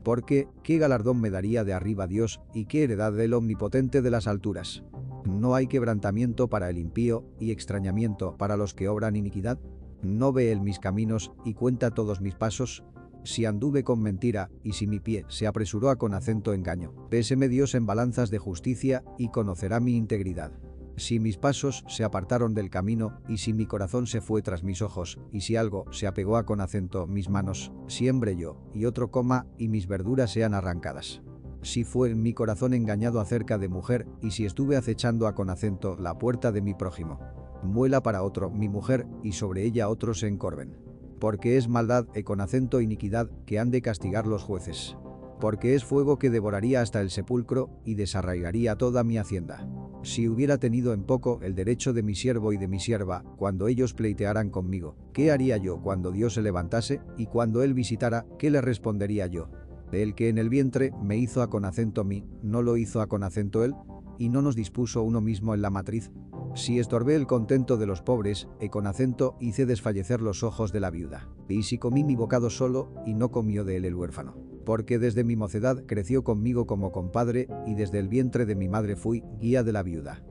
Porque, 0.07 0.47
¿qué 0.63 0.77
galardón 0.77 1.19
me 1.19 1.29
daría 1.29 1.65
de 1.65 1.73
arriba 1.73 2.07
Dios 2.07 2.39
y 2.53 2.67
qué 2.67 2.83
heredad 2.83 3.11
del 3.11 3.33
omnipotente 3.33 4.01
de 4.01 4.09
las 4.09 4.25
alturas? 4.25 4.85
¿No 5.25 5.53
hay 5.53 5.67
quebrantamiento 5.67 6.47
para 6.47 6.69
el 6.69 6.77
impío 6.77 7.25
y 7.41 7.51
extrañamiento 7.51 8.37
para 8.37 8.55
los 8.55 8.73
que 8.73 8.87
obran 8.87 9.17
iniquidad? 9.17 9.59
¿No 10.01 10.31
ve 10.31 10.53
él 10.53 10.61
mis 10.61 10.79
caminos 10.79 11.33
y 11.43 11.55
cuenta 11.55 11.91
todos 11.91 12.21
mis 12.21 12.35
pasos? 12.35 12.85
Si 13.25 13.43
anduve 13.43 13.83
con 13.83 14.01
mentira 14.01 14.49
y 14.63 14.71
si 14.71 14.87
mi 14.87 15.01
pie 15.01 15.25
se 15.27 15.45
apresuró 15.45 15.89
a 15.89 15.97
con 15.97 16.13
acento 16.13 16.53
engaño, 16.53 16.93
péseme 17.09 17.49
Dios 17.49 17.75
en 17.75 17.85
balanzas 17.85 18.29
de 18.29 18.37
justicia 18.37 19.03
y 19.17 19.27
conocerá 19.27 19.81
mi 19.81 19.97
integridad. 19.97 20.53
Si 20.97 21.19
mis 21.19 21.37
pasos 21.37 21.85
se 21.87 22.03
apartaron 22.03 22.55
del 22.55 22.71
camino, 22.71 23.21
y 23.29 23.37
si 23.37 23.53
mi 23.53 23.67
corazón 23.67 24.07
se 24.07 24.19
fue 24.19 24.41
tras 24.41 24.63
mis 24.63 24.81
ojos, 24.81 25.19
y 25.31 25.41
si 25.41 25.55
algo 25.55 25.85
se 25.91 26.07
apegó 26.07 26.37
a 26.37 26.45
con 26.47 26.59
acento 26.59 27.05
mis 27.05 27.29
manos, 27.29 27.71
siembre 27.85 28.35
yo, 28.35 28.57
y 28.73 28.85
otro 28.85 29.11
coma, 29.11 29.45
y 29.59 29.67
mis 29.67 29.87
verduras 29.87 30.31
sean 30.31 30.55
arrancadas. 30.55 31.21
Si 31.61 31.83
fue 31.83 32.15
mi 32.15 32.33
corazón 32.33 32.73
engañado 32.73 33.19
acerca 33.19 33.59
de 33.59 33.69
mujer, 33.69 34.07
y 34.23 34.31
si 34.31 34.45
estuve 34.45 34.75
acechando 34.75 35.27
a 35.27 35.35
con 35.35 35.51
acento 35.51 35.97
la 35.97 36.17
puerta 36.17 36.51
de 36.51 36.61
mi 36.61 36.73
prójimo. 36.73 37.19
Muela 37.61 38.01
para 38.01 38.23
otro 38.23 38.49
mi 38.49 38.67
mujer, 38.67 39.05
y 39.21 39.33
sobre 39.33 39.65
ella 39.65 39.89
otros 39.89 40.21
se 40.21 40.27
encorven. 40.27 40.79
Porque 41.19 41.57
es 41.57 41.67
maldad 41.67 42.07
e 42.15 42.23
con 42.23 42.41
acento 42.41 42.81
iniquidad 42.81 43.29
que 43.45 43.59
han 43.59 43.69
de 43.69 43.83
castigar 43.83 44.25
los 44.25 44.41
jueces 44.41 44.97
porque 45.39 45.75
es 45.75 45.83
fuego 45.83 46.17
que 46.17 46.29
devoraría 46.29 46.81
hasta 46.81 47.01
el 47.01 47.09
sepulcro 47.09 47.69
y 47.85 47.95
desarraigaría 47.95 48.75
toda 48.75 49.03
mi 49.03 49.17
hacienda. 49.17 49.67
Si 50.03 50.27
hubiera 50.27 50.57
tenido 50.57 50.93
en 50.93 51.03
poco 51.03 51.39
el 51.41 51.55
derecho 51.55 51.93
de 51.93 52.03
mi 52.03 52.15
siervo 52.15 52.53
y 52.53 52.57
de 52.57 52.67
mi 52.67 52.79
sierva, 52.79 53.23
cuando 53.37 53.67
ellos 53.67 53.93
pleitearan 53.93 54.49
conmigo, 54.49 54.95
¿qué 55.13 55.31
haría 55.31 55.57
yo 55.57 55.81
cuando 55.81 56.11
Dios 56.11 56.33
se 56.35 56.41
levantase 56.41 57.01
y 57.17 57.25
cuando 57.25 57.61
Él 57.61 57.73
visitara, 57.73 58.25
qué 58.39 58.49
le 58.49 58.61
respondería 58.61 59.27
yo? 59.27 59.49
El 59.91 60.15
que 60.15 60.29
en 60.29 60.37
el 60.37 60.49
vientre 60.49 60.91
me 61.01 61.17
hizo 61.17 61.41
a 61.41 61.49
con 61.49 61.65
acento 61.65 62.03
mí, 62.03 62.25
¿no 62.41 62.61
lo 62.61 62.77
hizo 62.77 63.01
a 63.01 63.07
con 63.07 63.23
acento 63.23 63.63
Él? 63.63 63.73
¿Y 64.17 64.29
no 64.29 64.41
nos 64.41 64.55
dispuso 64.55 65.03
uno 65.03 65.21
mismo 65.21 65.53
en 65.53 65.61
la 65.61 65.69
matriz? 65.69 66.11
Si 66.55 66.79
estorbé 66.79 67.15
el 67.15 67.27
contento 67.27 67.77
de 67.77 67.85
los 67.85 68.01
pobres, 68.01 68.47
e 68.59 68.69
con 68.69 68.87
acento 68.87 69.37
hice 69.39 69.65
desfallecer 69.65 70.21
los 70.21 70.43
ojos 70.43 70.71
de 70.71 70.79
la 70.79 70.89
viuda. 70.89 71.29
Y 71.47 71.63
si 71.63 71.77
comí 71.77 72.03
mi 72.03 72.15
bocado 72.15 72.49
solo, 72.49 72.93
y 73.05 73.13
no 73.13 73.29
comió 73.29 73.63
de 73.63 73.77
él 73.77 73.85
el 73.85 73.95
huérfano 73.95 74.46
porque 74.67 74.99
desde 74.99 75.23
mi 75.23 75.37
mocedad 75.37 75.85
creció 75.85 76.25
conmigo 76.25 76.67
como 76.67 76.91
compadre 76.91 77.47
y 77.65 77.75
desde 77.75 77.99
el 77.99 78.09
vientre 78.09 78.45
de 78.45 78.53
mi 78.53 78.67
madre 78.67 78.97
fui 78.97 79.23
guía 79.39 79.63
de 79.63 79.71
la 79.71 79.81
viuda. 79.81 80.21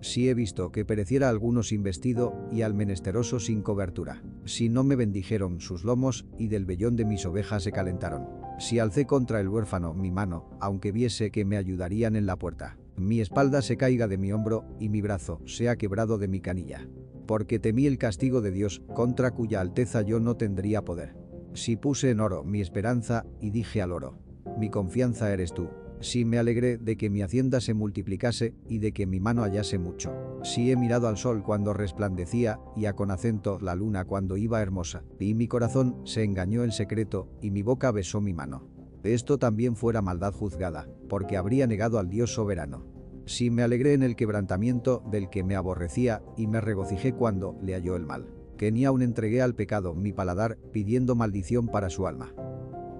Si 0.00 0.28
he 0.28 0.34
visto 0.34 0.70
que 0.70 0.84
pereciera 0.84 1.28
alguno 1.28 1.64
sin 1.64 1.82
vestido 1.82 2.36
y 2.52 2.62
al 2.62 2.72
menesteroso 2.72 3.40
sin 3.40 3.62
cobertura. 3.62 4.22
Si 4.44 4.68
no 4.68 4.84
me 4.84 4.94
bendijeron 4.94 5.60
sus 5.60 5.82
lomos 5.82 6.24
y 6.38 6.46
del 6.46 6.66
vellón 6.66 6.94
de 6.94 7.04
mis 7.04 7.26
ovejas 7.26 7.64
se 7.64 7.72
calentaron. 7.72 8.28
Si 8.60 8.78
alcé 8.78 9.06
contra 9.06 9.40
el 9.40 9.48
huérfano 9.48 9.92
mi 9.92 10.12
mano, 10.12 10.56
aunque 10.60 10.92
viese 10.92 11.32
que 11.32 11.44
me 11.44 11.56
ayudarían 11.56 12.14
en 12.14 12.26
la 12.26 12.36
puerta. 12.36 12.78
Mi 12.96 13.20
espalda 13.20 13.60
se 13.60 13.76
caiga 13.76 14.06
de 14.06 14.18
mi 14.18 14.30
hombro 14.30 14.64
y 14.78 14.88
mi 14.88 15.00
brazo 15.00 15.40
sea 15.46 15.74
quebrado 15.74 16.16
de 16.16 16.28
mi 16.28 16.40
canilla. 16.40 16.86
Porque 17.26 17.58
temí 17.58 17.86
el 17.86 17.98
castigo 17.98 18.40
de 18.40 18.52
Dios, 18.52 18.82
contra 18.94 19.32
cuya 19.32 19.60
alteza 19.60 20.02
yo 20.02 20.20
no 20.20 20.36
tendría 20.36 20.82
poder. 20.82 21.23
Si 21.54 21.76
puse 21.76 22.10
en 22.10 22.18
oro 22.18 22.42
mi 22.42 22.60
esperanza 22.60 23.24
y 23.40 23.50
dije 23.50 23.80
al 23.80 23.92
oro, 23.92 24.18
mi 24.58 24.70
confianza 24.70 25.32
eres 25.32 25.54
tú. 25.54 25.68
Si 26.00 26.24
me 26.24 26.38
alegré 26.38 26.78
de 26.78 26.96
que 26.96 27.10
mi 27.10 27.22
hacienda 27.22 27.60
se 27.60 27.74
multiplicase 27.74 28.54
y 28.68 28.78
de 28.78 28.92
que 28.92 29.06
mi 29.06 29.20
mano 29.20 29.42
hallase 29.42 29.78
mucho. 29.78 30.12
Si 30.42 30.72
he 30.72 30.76
mirado 30.76 31.06
al 31.06 31.16
sol 31.16 31.44
cuando 31.44 31.72
resplandecía 31.72 32.58
y 32.74 32.86
a 32.86 32.94
con 32.94 33.12
acento 33.12 33.60
la 33.60 33.76
luna 33.76 34.04
cuando 34.04 34.36
iba 34.36 34.60
hermosa. 34.60 35.04
Y 35.20 35.34
mi 35.34 35.46
corazón 35.46 35.96
se 36.04 36.24
engañó 36.24 36.64
en 36.64 36.72
secreto 36.72 37.28
y 37.40 37.52
mi 37.52 37.62
boca 37.62 37.92
besó 37.92 38.20
mi 38.20 38.34
mano. 38.34 38.68
Esto 39.04 39.38
también 39.38 39.76
fuera 39.76 40.02
maldad 40.02 40.32
juzgada, 40.32 40.88
porque 41.08 41.36
habría 41.36 41.68
negado 41.68 42.00
al 42.00 42.10
Dios 42.10 42.34
soberano. 42.34 42.84
Si 43.26 43.50
me 43.50 43.62
alegré 43.62 43.92
en 43.92 44.02
el 44.02 44.16
quebrantamiento 44.16 45.04
del 45.08 45.30
que 45.30 45.44
me 45.44 45.54
aborrecía 45.54 46.20
y 46.36 46.48
me 46.48 46.60
regocijé 46.60 47.12
cuando 47.12 47.56
le 47.62 47.74
halló 47.74 47.94
el 47.94 48.06
mal 48.06 48.26
que 48.64 48.72
ni 48.72 48.86
aún 48.86 49.02
entregué 49.02 49.42
al 49.42 49.54
pecado 49.54 49.94
mi 49.94 50.14
paladar 50.14 50.56
pidiendo 50.72 51.14
maldición 51.14 51.68
para 51.68 51.90
su 51.90 52.06
alma. 52.06 52.32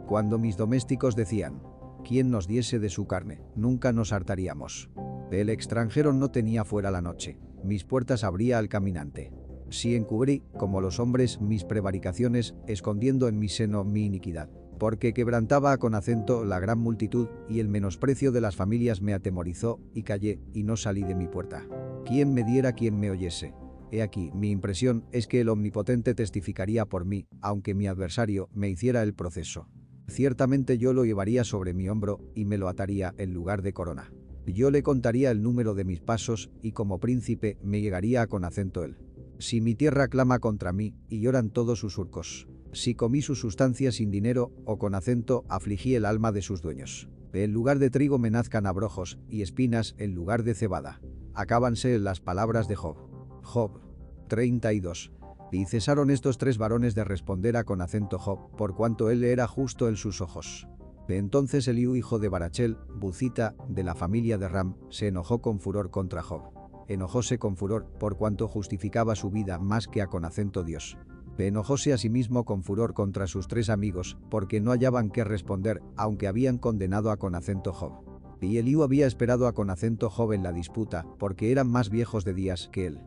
Cuando 0.07 0.39
mis 0.39 0.59
domésticos 0.59 1.17
decían, 1.17 1.63
¿quién 2.07 2.31
nos 2.31 2.47
diese 2.47 2.79
de 2.79 2.91
su 2.91 3.07
carne? 3.07 3.41
Nunca 3.57 3.91
nos 3.91 4.13
hartaríamos. 4.13 4.91
El 5.31 5.49
extranjero 5.49 6.13
no 6.13 6.31
tenía 6.31 6.67
fuera 6.67 6.91
la 6.91 7.01
noche, 7.01 7.39
mis 7.65 7.85
puertas 7.85 8.25
abría 8.25 8.59
al 8.59 8.69
caminante. 8.69 9.33
Si 9.71 9.97
encubrí, 9.97 10.43
como 10.59 10.83
los 10.83 11.01
hombres, 11.01 11.41
mis 11.41 11.65
prevaricaciones, 11.65 12.55
escondiendo 12.67 13.27
en 13.27 13.39
mi 13.39 13.49
seno 13.49 13.85
mi 13.85 14.05
iniquidad. 14.05 14.51
Porque 14.79 15.15
quebrantaba 15.15 15.79
con 15.79 15.95
acento 15.95 16.45
la 16.45 16.61
gran 16.61 16.79
multitud, 16.79 17.29
y 17.49 17.61
el 17.61 17.69
menosprecio 17.69 18.33
de 18.33 18.43
las 18.43 18.55
familias 18.55 19.01
me 19.01 19.15
atemorizó, 19.15 19.81
y 19.95 20.03
callé, 20.03 20.41
y 20.53 20.65
no 20.65 20.77
salí 20.77 21.05
de 21.05 21.15
mi 21.15 21.27
puerta. 21.27 21.67
¿Quién 22.05 22.35
me 22.35 22.45
diera 22.45 22.75
quien 22.75 23.01
me 23.01 23.11
oyese? 23.11 23.55
He 23.91 24.03
aquí, 24.03 24.31
mi 24.35 24.51
impresión 24.51 25.05
es 25.13 25.27
que 25.27 25.41
el 25.41 25.49
Omnipotente 25.49 26.15
testificaría 26.15 26.87
por 26.87 27.05
mí, 27.05 27.27
aunque 27.41 27.75
mi 27.75 27.87
adversario 27.87 28.49
me 28.53 28.69
hiciera 28.69 29.03
el 29.03 29.15
proceso. 29.15 29.69
Ciertamente 30.09 30.79
yo 30.79 30.93
lo 30.93 31.05
llevaría 31.05 31.45
sobre 31.45 31.75
mi 31.75 31.89
hombro 31.89 32.21
y 32.35 32.45
me 32.45 32.59
lo 32.59 32.69
ataría 32.69 33.15
en 33.19 33.33
lugar 33.33 33.63
de 33.63 33.73
corona. 33.73 34.13
Yo 34.47 34.71
le 34.71 34.83
contaría 34.83 35.31
el 35.31 35.43
número 35.43 35.75
de 35.75 35.85
mis 35.85 36.01
pasos 36.01 36.51
y 36.61 36.73
como 36.73 37.01
príncipe 37.01 37.57
me 37.63 37.81
llegaría 37.81 38.27
con 38.27 38.45
acento 38.45 38.85
él. 38.85 38.99
Si 39.39 39.61
mi 39.61 39.75
tierra 39.75 40.09
clama 40.09 40.39
contra 40.39 40.73
mí 40.73 40.95
y 41.09 41.21
lloran 41.21 41.51
todos 41.51 41.79
sus 41.79 41.95
surcos. 41.95 42.47
Si 42.73 42.95
comí 42.95 43.23
su 43.23 43.37
sustancia 43.37 43.93
sin 43.93 44.11
dinero 44.11 44.53
o 44.65 44.79
con 44.79 44.95
acento 44.95 45.45
afligí 45.49 45.95
el 45.95 46.05
alma 46.05 46.33
de 46.33 46.43
sus 46.43 46.61
dueños. 46.61 47.09
En 47.33 47.53
lugar 47.53 47.79
de 47.79 47.91
trigo 47.91 48.19
me 48.19 48.31
nazcan 48.31 48.67
abrojos 48.67 49.19
y 49.29 49.43
espinas 49.43 49.95
en 49.99 50.15
lugar 50.15 50.45
de 50.45 50.55
cebada. 50.55 51.01
Acábanse 51.35 51.99
las 51.99 52.21
palabras 52.21 52.69
de 52.69 52.77
Job. 52.77 53.14
Job 53.45 53.81
32. 54.29 55.13
Y 55.53 55.67
cesaron 55.67 56.11
estos 56.11 56.39
tres 56.39 56.59
varones 56.59 56.95
de 56.97 57.05
responder 57.05 57.57
a 57.57 57.65
con 57.65 57.81
acento 57.81 58.19
Job, 58.19 58.51
por 58.57 58.75
cuanto 58.75 59.11
él 59.11 59.23
era 59.23 59.47
justo 59.47 59.89
en 59.89 59.97
sus 59.97 60.21
ojos. 60.21 60.67
Entonces 61.09 61.69
Eliú 61.69 61.97
hijo 61.97 62.19
de 62.19 62.29
Barachel, 62.29 62.79
Bucita, 62.97 63.55
de 63.69 63.85
la 63.85 63.95
familia 63.95 64.39
de 64.39 64.49
Ram, 64.49 64.77
se 64.89 65.09
enojó 65.09 65.41
con 65.43 65.61
furor 65.61 65.91
contra 65.91 66.23
Job. 66.23 66.43
Enojóse 66.89 67.39
con 67.39 67.57
furor, 67.57 67.87
por 67.99 68.17
cuanto 68.17 68.49
justificaba 68.49 69.15
su 69.15 69.31
vida 69.31 69.59
más 69.59 69.87
que 69.87 70.03
a 70.03 70.07
con 70.07 70.25
acento 70.25 70.65
Dios. 70.65 70.99
Enojóse 71.39 71.93
asimismo 71.93 72.45
con 72.45 72.63
furor 72.63 72.95
contra 72.95 73.27
sus 73.27 73.49
tres 73.49 73.69
amigos, 73.69 74.17
porque 74.31 74.61
no 74.61 74.71
hallaban 74.71 75.11
qué 75.11 75.25
responder, 75.25 75.83
aunque 75.97 76.27
habían 76.27 76.59
condenado 76.59 77.11
a 77.11 77.17
con 77.17 77.35
acento 77.35 77.73
Job. 77.73 77.93
Y 78.41 78.59
Eliú 78.59 78.83
había 78.83 79.07
esperado 79.07 79.47
a 79.47 79.53
con 79.53 79.71
acento 79.71 80.11
Job 80.11 80.33
en 80.33 80.43
la 80.43 80.53
disputa, 80.53 81.07
porque 81.19 81.51
eran 81.53 81.69
más 81.69 81.91
viejos 81.91 82.25
de 82.25 82.35
días 82.35 82.69
que 82.73 82.87
él. 82.87 83.01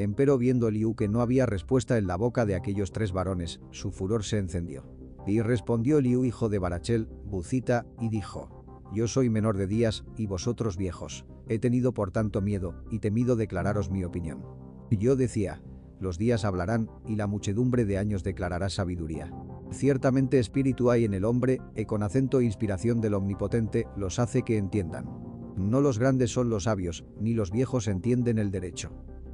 Empero 0.00 0.38
viendo 0.38 0.68
Eliú 0.68 0.94
que 0.94 1.08
no 1.08 1.20
había 1.20 1.44
respuesta 1.44 1.98
en 1.98 2.06
la 2.06 2.16
boca 2.16 2.46
de 2.46 2.54
aquellos 2.54 2.92
tres 2.92 3.12
varones, 3.12 3.60
su 3.70 3.90
furor 3.90 4.24
se 4.24 4.38
encendió. 4.38 4.84
Y 5.26 5.40
respondió 5.40 5.98
Eliú 5.98 6.24
hijo 6.24 6.48
de 6.48 6.58
Barachel, 6.58 7.08
Bucita, 7.26 7.86
y 8.00 8.08
dijo, 8.08 8.64
Yo 8.94 9.06
soy 9.08 9.28
menor 9.28 9.56
de 9.56 9.66
días, 9.66 10.04
y 10.16 10.26
vosotros 10.26 10.76
viejos. 10.76 11.26
He 11.48 11.58
tenido 11.58 11.92
por 11.92 12.10
tanto 12.10 12.40
miedo, 12.40 12.84
y 12.90 13.00
temido 13.00 13.36
declararos 13.36 13.90
mi 13.90 14.04
opinión. 14.04 14.44
Yo 14.90 15.16
decía, 15.16 15.62
los 16.02 16.18
días 16.18 16.44
hablarán, 16.44 16.90
y 17.06 17.14
la 17.14 17.28
muchedumbre 17.28 17.84
de 17.84 17.96
años 17.96 18.24
declarará 18.24 18.68
sabiduría. 18.68 19.32
Ciertamente 19.70 20.40
espíritu 20.40 20.90
hay 20.90 21.04
en 21.04 21.14
el 21.14 21.24
hombre, 21.24 21.60
y 21.76 21.84
con 21.84 22.02
acento 22.02 22.40
e 22.40 22.44
inspiración 22.44 23.00
del 23.00 23.14
Omnipotente, 23.14 23.86
los 23.96 24.18
hace 24.18 24.42
que 24.42 24.58
entiendan. 24.58 25.06
No 25.56 25.80
los 25.80 25.98
grandes 26.00 26.32
son 26.32 26.50
los 26.50 26.64
sabios, 26.64 27.04
ni 27.20 27.34
los 27.34 27.52
viejos 27.52 27.86
entienden 27.86 28.38
el 28.38 28.50
derecho. 28.50 28.92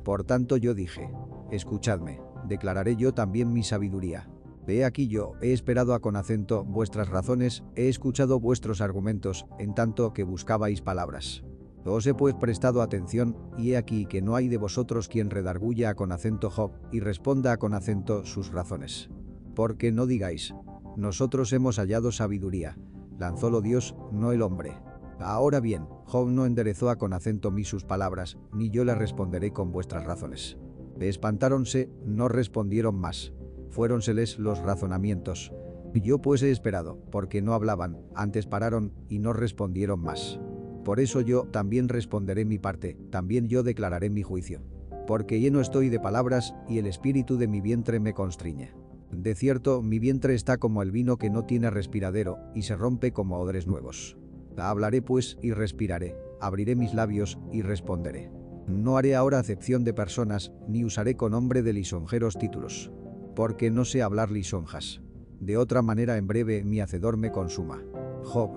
Por 0.08 0.24
tanto 0.24 0.56
yo 0.56 0.72
dije, 0.72 1.10
escuchadme, 1.50 2.18
declararé 2.46 2.96
yo 2.96 3.12
también 3.12 3.52
mi 3.52 3.62
sabiduría. 3.62 4.30
Ve 4.66 4.86
aquí 4.86 5.06
yo, 5.06 5.32
he 5.42 5.52
esperado 5.52 5.92
a 5.92 6.00
con 6.00 6.16
acento 6.16 6.64
vuestras 6.64 7.10
razones, 7.10 7.62
he 7.76 7.90
escuchado 7.90 8.40
vuestros 8.40 8.80
argumentos, 8.80 9.44
en 9.58 9.74
tanto 9.74 10.14
que 10.14 10.24
buscabais 10.24 10.80
palabras. 10.80 11.44
Os 11.84 12.06
he 12.06 12.14
pues 12.14 12.34
prestado 12.36 12.80
atención, 12.80 13.36
y 13.58 13.72
he 13.72 13.76
aquí 13.76 14.06
que 14.06 14.22
no 14.22 14.34
hay 14.34 14.48
de 14.48 14.56
vosotros 14.56 15.08
quien 15.08 15.28
redarguya 15.28 15.90
a 15.90 15.94
con 15.94 16.10
acento 16.10 16.48
Job, 16.48 16.72
y 16.90 17.00
responda 17.00 17.52
a 17.52 17.58
con 17.58 17.74
acento 17.74 18.24
sus 18.24 18.50
razones. 18.50 19.10
Porque 19.54 19.92
no 19.92 20.06
digáis, 20.06 20.54
nosotros 20.96 21.52
hemos 21.52 21.76
hallado 21.76 22.12
sabiduría, 22.12 22.78
lanzólo 23.18 23.60
Dios, 23.60 23.94
no 24.10 24.32
el 24.32 24.40
hombre. 24.40 24.72
Ahora 25.20 25.60
bien, 25.60 25.86
Job 26.04 26.28
no 26.28 26.46
enderezó 26.46 26.90
a 26.90 26.96
con 26.96 27.12
acento 27.12 27.50
mí 27.50 27.64
sus 27.64 27.84
palabras, 27.84 28.38
ni 28.52 28.70
yo 28.70 28.84
le 28.84 28.94
responderé 28.94 29.52
con 29.52 29.72
vuestras 29.72 30.04
razones. 30.04 30.56
Espantáronse, 31.00 31.90
no 32.04 32.28
respondieron 32.28 32.96
más. 32.96 33.32
Fuéronseles 33.70 34.38
los 34.38 34.58
razonamientos. 34.60 35.52
Yo 35.94 36.18
pues 36.18 36.42
he 36.42 36.50
esperado, 36.50 36.98
porque 37.10 37.42
no 37.42 37.54
hablaban, 37.54 37.98
antes 38.14 38.46
pararon, 38.46 38.92
y 39.08 39.18
no 39.18 39.32
respondieron 39.32 40.00
más. 40.00 40.38
Por 40.84 41.00
eso 41.00 41.20
yo 41.20 41.44
también 41.44 41.88
responderé 41.88 42.44
mi 42.44 42.58
parte, 42.58 42.96
también 43.10 43.48
yo 43.48 43.62
declararé 43.62 44.10
mi 44.10 44.22
juicio. 44.22 44.60
Porque 45.06 45.40
lleno 45.40 45.60
estoy 45.60 45.88
de 45.88 45.98
palabras, 45.98 46.54
y 46.68 46.78
el 46.78 46.86
espíritu 46.86 47.38
de 47.38 47.48
mi 47.48 47.60
vientre 47.60 48.00
me 48.00 48.14
constriñe. 48.14 48.72
De 49.10 49.34
cierto, 49.34 49.82
mi 49.82 49.98
vientre 49.98 50.34
está 50.34 50.58
como 50.58 50.82
el 50.82 50.90
vino 50.90 51.16
que 51.16 51.30
no 51.30 51.44
tiene 51.44 51.70
respiradero, 51.70 52.38
y 52.54 52.62
se 52.62 52.76
rompe 52.76 53.12
como 53.12 53.38
odres 53.38 53.66
nuevos. 53.66 54.17
Hablaré 54.60 55.02
pues, 55.02 55.38
y 55.42 55.52
respiraré, 55.52 56.16
abriré 56.40 56.74
mis 56.74 56.94
labios, 56.94 57.38
y 57.52 57.62
responderé. 57.62 58.30
No 58.66 58.96
haré 58.96 59.14
ahora 59.16 59.38
acepción 59.38 59.84
de 59.84 59.94
personas, 59.94 60.52
ni 60.66 60.84
usaré 60.84 61.16
con 61.16 61.32
nombre 61.32 61.62
de 61.62 61.72
lisonjeros 61.72 62.38
títulos. 62.38 62.90
Porque 63.34 63.70
no 63.70 63.84
sé 63.84 64.02
hablar 64.02 64.30
lisonjas. 64.30 65.00
De 65.40 65.56
otra 65.56 65.82
manera 65.82 66.16
en 66.16 66.26
breve 66.26 66.64
mi 66.64 66.80
hacedor 66.80 67.16
me 67.16 67.30
consuma. 67.30 67.82
Job 68.24 68.50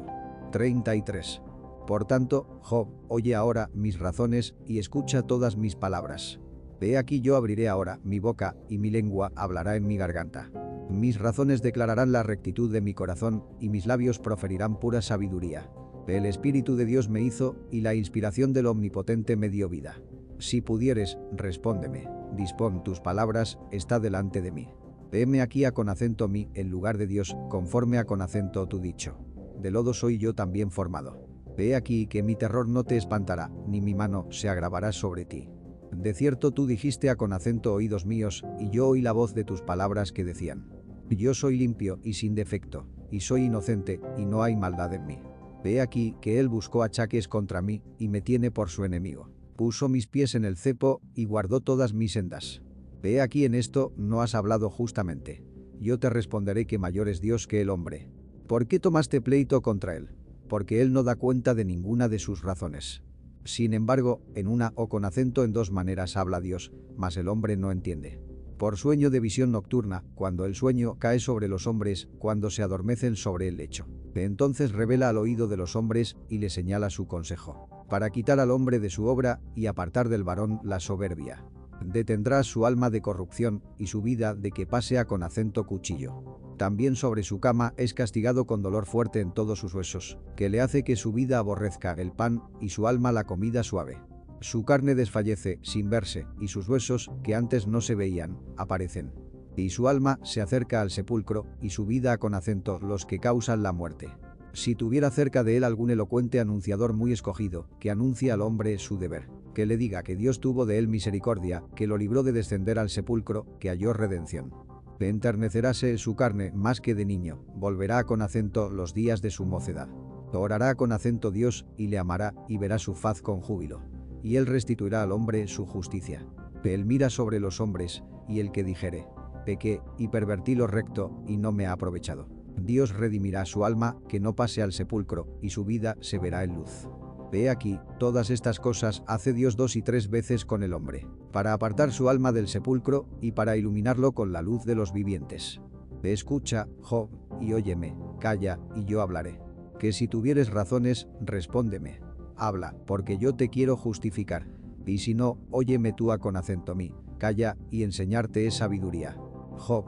33. 0.52 1.41
Por 1.88 2.06
tanto, 2.06 2.60
Job, 2.62 2.89
oye 3.08 3.36
ahora 3.36 3.70
mis 3.74 3.99
razones 3.99 4.56
y 4.66 4.80
escucha 4.80 5.22
todas 5.22 5.56
mis 5.58 5.76
palabras. 5.76 6.39
Ve 6.80 6.97
aquí 6.97 7.22
yo 7.22 7.36
abriré 7.36 7.70
ahora 7.70 7.99
mi 8.04 8.20
boca 8.20 8.56
y 8.68 8.80
mi 8.80 8.89
lengua 8.89 9.32
hablará 9.36 9.76
en 9.76 9.86
mi 9.88 9.97
garganta. 9.97 10.52
Mis 10.89 11.20
razones 11.20 11.62
declararán 11.62 12.12
la 12.12 12.24
rectitud 12.24 12.72
de 12.72 12.82
mi 12.82 12.93
corazón 12.93 13.45
y 13.60 13.70
mis 13.70 13.86
labios 13.86 14.20
proferirán 14.20 14.80
pura 14.80 15.02
sabiduría. 15.02 15.70
El 16.08 16.26
Espíritu 16.26 16.76
de 16.76 16.86
Dios 16.86 17.10
me 17.10 17.22
hizo 17.22 17.56
y 17.72 17.82
la 17.82 17.93
inspiración 17.93 18.54
del 18.54 18.66
Omnipotente 18.66 19.36
me 19.36 19.49
dio 19.49 19.70
vida. 19.70 20.02
Si 20.39 20.60
pudieres, 20.62 21.18
respóndeme. 21.32 22.08
Dispón 22.36 22.84
tus 22.84 22.99
palabras, 22.99 23.60
está 23.72 23.99
delante 23.99 24.41
de 24.41 24.52
mí. 24.52 24.68
Veme 25.12 25.41
aquí 25.41 25.64
a 25.66 25.74
con 25.74 25.89
acento 25.89 26.28
mí 26.28 26.49
en 26.54 26.70
lugar 26.70 26.97
de 26.97 27.06
Dios, 27.06 27.38
conforme 27.49 27.97
a 27.97 28.06
con 28.06 28.22
acento 28.22 28.68
tu 28.68 28.80
dicho. 28.80 29.18
De 29.62 29.70
lodo 29.70 29.93
soy 29.93 30.18
yo 30.18 30.34
también 30.34 30.72
formado. 30.72 31.28
Ve 31.56 31.76
aquí 31.76 32.08
que 32.08 32.24
mi 32.24 32.36
terror 32.36 32.68
no 32.68 32.84
te 32.84 32.97
espantará, 32.97 33.52
ni 33.68 33.82
mi 33.82 33.93
mano 33.93 34.26
se 34.32 34.49
agravará 34.49 34.91
sobre 34.91 35.26
ti. 35.26 35.49
De 35.91 36.14
cierto 36.14 36.52
tú 36.52 36.66
dijiste 36.66 37.10
a 37.10 37.16
con 37.16 37.34
acento 37.34 37.74
oídos 37.74 38.06
míos, 38.06 38.43
y 38.60 38.70
yo 38.70 38.88
oí 38.88 39.02
la 39.02 39.12
voz 39.12 39.36
de 39.36 39.43
tus 39.43 39.62
palabras 39.62 40.12
que 40.12 40.24
decían. 40.24 40.70
Yo 41.10 41.34
soy 41.34 41.58
limpio 41.58 41.99
y 42.04 42.14
sin 42.14 42.34
defecto, 42.34 42.88
y 43.12 43.20
soy 43.20 43.43
inocente, 43.43 43.99
y 44.18 44.26
no 44.26 44.43
hay 44.43 44.56
maldad 44.56 44.93
en 44.93 45.06
mí. 45.06 45.20
Ve 45.64 45.82
aquí 45.82 46.16
que 46.22 46.39
él 46.39 46.49
buscó 46.49 46.84
achaques 46.84 47.28
contra 47.28 47.62
mí, 47.62 47.82
y 47.97 48.07
me 48.07 48.22
tiene 48.22 48.51
por 48.51 48.70
su 48.70 48.84
enemigo. 48.84 49.30
Puso 49.55 49.89
mis 49.89 50.07
pies 50.07 50.36
en 50.36 50.45
el 50.45 50.57
cepo, 50.57 51.01
y 51.14 51.26
guardó 51.26 51.62
todas 51.62 51.93
mis 51.93 52.14
sendas. 52.14 52.62
Ve 53.01 53.22
aquí 53.22 53.45
en 53.45 53.55
esto, 53.55 53.93
no 53.97 54.22
has 54.22 54.36
hablado 54.36 54.70
justamente. 54.70 55.43
Yo 55.80 55.99
te 55.99 56.09
responderé 56.09 56.66
que 56.66 56.78
mayor 56.78 57.09
es 57.09 57.22
Dios 57.22 57.47
que 57.47 57.62
el 57.62 57.70
hombre. 57.70 58.09
¿Por 58.47 58.68
qué 58.68 58.80
tomaste 58.80 59.22
pleito 59.22 59.62
contra 59.62 59.95
él? 59.95 60.09
porque 60.51 60.82
él 60.82 60.91
no 60.91 61.03
da 61.03 61.16
cuenta 61.16 61.53
de 61.53 61.64
ninguna 61.64 62.09
de 62.09 62.20
sus 62.20 62.41
razones. 62.41 63.03
Sin 63.45 63.74
embargo, 63.74 64.22
en 64.36 64.49
una 64.49 64.74
o 64.76 64.89
con 64.89 65.05
acento 65.05 65.45
en 65.45 65.53
dos 65.53 65.72
maneras 65.72 66.18
habla 66.18 66.41
Dios, 66.41 66.74
mas 66.97 67.16
el 67.16 67.30
hombre 67.30 67.55
no 67.55 67.72
entiende. 67.72 68.20
Por 68.62 68.78
sueño 68.78 69.09
de 69.09 69.20
visión 69.20 69.51
nocturna, 69.51 70.03
cuando 70.14 70.45
el 70.45 70.53
sueño 70.53 71.00
cae 71.00 71.20
sobre 71.20 71.47
los 71.47 71.66
hombres, 71.66 72.09
cuando 72.20 72.51
se 72.51 72.62
adormecen 72.62 73.16
sobre 73.16 73.47
el 73.47 73.58
lecho. 73.58 73.88
Entonces 74.13 74.71
revela 74.71 75.09
al 75.09 75.17
oído 75.17 75.47
de 75.47 75.58
los 75.58 75.75
hombres 75.75 76.16
y 76.29 76.38
le 76.38 76.51
señala 76.51 76.92
su 76.92 77.08
consejo, 77.08 77.67
para 77.89 78.12
quitar 78.12 78.39
al 78.39 78.51
hombre 78.51 78.79
de 78.79 78.92
su 78.92 79.08
obra 79.08 79.42
y 79.55 79.66
apartar 79.66 80.09
del 80.09 80.24
varón 80.24 80.59
la 80.63 80.79
soberbia 80.79 81.43
detendrá 81.83 82.43
su 82.43 82.67
alma 82.67 82.92
de 82.92 83.01
corrupción 83.01 83.63
y 83.79 83.88
su 83.88 84.04
vida 84.04 84.36
de 84.36 84.51
que 84.51 84.67
pasea 84.67 85.05
con 85.05 85.24
acento 85.24 85.66
cuchillo. 85.66 86.24
También 86.59 86.96
sobre 86.96 87.24
su 87.24 87.39
cama 87.39 87.74
es 87.78 87.96
castigado 87.96 88.46
con 88.46 88.62
dolor 88.62 88.86
fuerte 88.86 89.20
en 89.20 89.33
todos 89.33 89.58
sus 89.58 89.74
huesos, 89.74 90.20
que 90.36 90.50
le 90.50 90.62
hace 90.62 90.83
que 90.83 90.96
su 90.96 91.12
vida 91.12 91.39
aborrezca 91.39 91.93
el 91.93 92.12
pan 92.12 92.43
y 92.59 92.70
su 92.70 92.88
alma 92.88 93.12
la 93.12 93.24
comida 93.24 93.63
suave. 93.63 93.97
Su 94.42 94.66
carne 94.66 94.96
desfallece 94.96 95.59
sin 95.62 95.89
verse 95.89 96.28
y 96.39 96.50
sus 96.50 96.68
huesos, 96.68 97.09
que 97.24 97.36
antes 97.36 97.68
no 97.68 97.80
se 97.80 97.96
veían, 97.96 98.38
aparecen. 98.58 99.13
Y 99.55 99.70
su 99.70 99.88
alma 99.88 100.20
se 100.24 100.42
acerca 100.42 100.82
al 100.82 100.92
sepulcro 100.92 101.46
y 101.62 101.70
su 101.70 101.86
vida 101.86 102.18
con 102.18 102.34
acento 102.34 102.80
los 102.80 103.05
que 103.05 103.20
causan 103.20 103.63
la 103.63 103.72
muerte. 103.72 104.09
Si 104.54 104.76
tuviera 104.76 105.09
cerca 105.12 105.43
de 105.43 105.58
él 105.58 105.63
algún 105.63 105.92
elocuente 105.92 106.39
anunciador 106.39 106.93
muy 106.93 107.13
escogido, 107.13 107.70
que 107.80 107.92
anuncia 107.92 108.34
al 108.34 108.42
hombre 108.42 108.78
su 108.80 108.97
deber 108.97 109.30
que 109.54 109.66
le 109.66 109.78
diga 109.78 110.04
que 110.04 110.16
Dios 110.16 110.39
tuvo 110.39 110.66
de 110.66 110.78
él 110.78 110.88
misericordia, 110.88 111.63
que 111.76 111.88
lo 111.88 111.97
libró 111.97 112.24
de 112.24 112.32
descender 112.32 112.80
al 112.80 112.89
sepulcro, 112.89 113.46
que 113.59 113.70
halló 113.70 113.93
redención. 113.93 114.54
Enternecerase 115.00 115.97
su 115.97 116.16
carne 116.16 116.51
más 116.54 116.80
que 116.80 116.93
de 116.93 117.05
niño, 117.05 117.43
volverá 117.55 118.04
con 118.04 118.22
acento 118.22 118.70
los 118.70 118.93
días 118.93 119.22
de 119.22 119.32
su 119.32 119.46
mocedad. 119.46 119.89
Orará 120.32 120.76
con 120.76 120.92
acento 120.92 121.32
Dios 121.32 121.66
y 121.76 121.88
le 121.88 121.97
amará 121.97 122.36
y 122.47 122.58
verá 122.58 122.78
su 122.78 122.93
faz 122.93 123.22
con 123.22 123.42
júbilo. 123.42 123.82
Y 124.24 124.36
él 124.36 124.46
restituirá 124.46 125.04
al 125.04 125.12
hombre 125.12 125.48
su 125.48 125.66
justicia. 125.66 126.26
Él 126.64 126.86
mira 126.86 127.10
sobre 127.10 127.39
los 127.39 127.60
hombres, 127.60 128.04
y 128.28 128.39
el 128.39 128.52
que 128.52 128.64
dijere, 128.64 129.08
pequé 129.46 129.82
y 129.98 130.08
pervertí 130.10 130.56
lo 130.56 130.68
recto 130.68 131.24
y 131.28 131.38
no 131.38 131.52
me 131.52 131.66
ha 131.66 131.74
aprovechado. 131.74 132.28
Dios 132.58 132.93
redimirá 132.93 133.46
su 133.46 133.66
alma, 133.66 133.98
que 134.08 134.20
no 134.20 134.36
pase 134.36 134.62
al 134.62 134.74
sepulcro, 134.74 135.38
y 135.42 135.50
su 135.50 135.66
vida 135.66 135.96
se 136.02 136.20
verá 136.20 136.43
en 136.43 136.56
luz. 136.56 136.88
Ve 137.32 137.50
aquí, 137.50 137.80
todas 137.98 138.30
estas 138.30 138.60
cosas 138.60 139.04
hace 139.08 139.34
Dios 139.34 139.56
dos 139.56 139.76
y 139.76 139.82
tres 139.82 140.10
veces 140.10 140.46
con 140.46 140.64
el 140.64 140.74
hombre, 140.74 141.08
para 141.32 141.54
apartar 141.54 141.92
su 141.92 142.10
alma 142.10 142.32
del 142.32 142.48
sepulcro 142.48 143.08
y 143.22 143.32
para 143.32 143.56
iluminarlo 143.56 144.12
con 144.12 144.34
la 144.34 144.42
luz 144.42 144.66
de 144.66 144.76
los 144.76 144.92
vivientes. 144.92 145.62
Ve 146.04 146.12
escucha, 146.14 146.68
Job, 146.82 147.10
y 147.39 147.54
óyeme, 147.54 147.96
calla, 148.20 148.60
y 148.76 148.86
yo 148.86 149.02
hablaré. 149.02 149.39
Que 149.80 149.93
si 149.93 150.08
tuvieres 150.08 150.50
razones, 150.50 151.08
respóndeme. 151.22 152.02
Habla, 152.42 152.74
porque 152.88 153.20
yo 153.20 153.36
te 153.36 153.50
quiero 153.50 153.78
justificar. 153.78 154.47
Y 154.88 154.97
si 154.97 155.13
no, 155.13 155.38
óyeme 155.51 155.93
tú 155.93 156.12
a 156.12 156.18
con 156.18 156.36
acento 156.36 156.74
mí, 156.74 156.92
calla, 157.20 157.55
y 157.70 157.84
enseñarte 157.84 158.47
es 158.47 158.55
sabiduría. 158.55 159.16
Job 159.59 159.86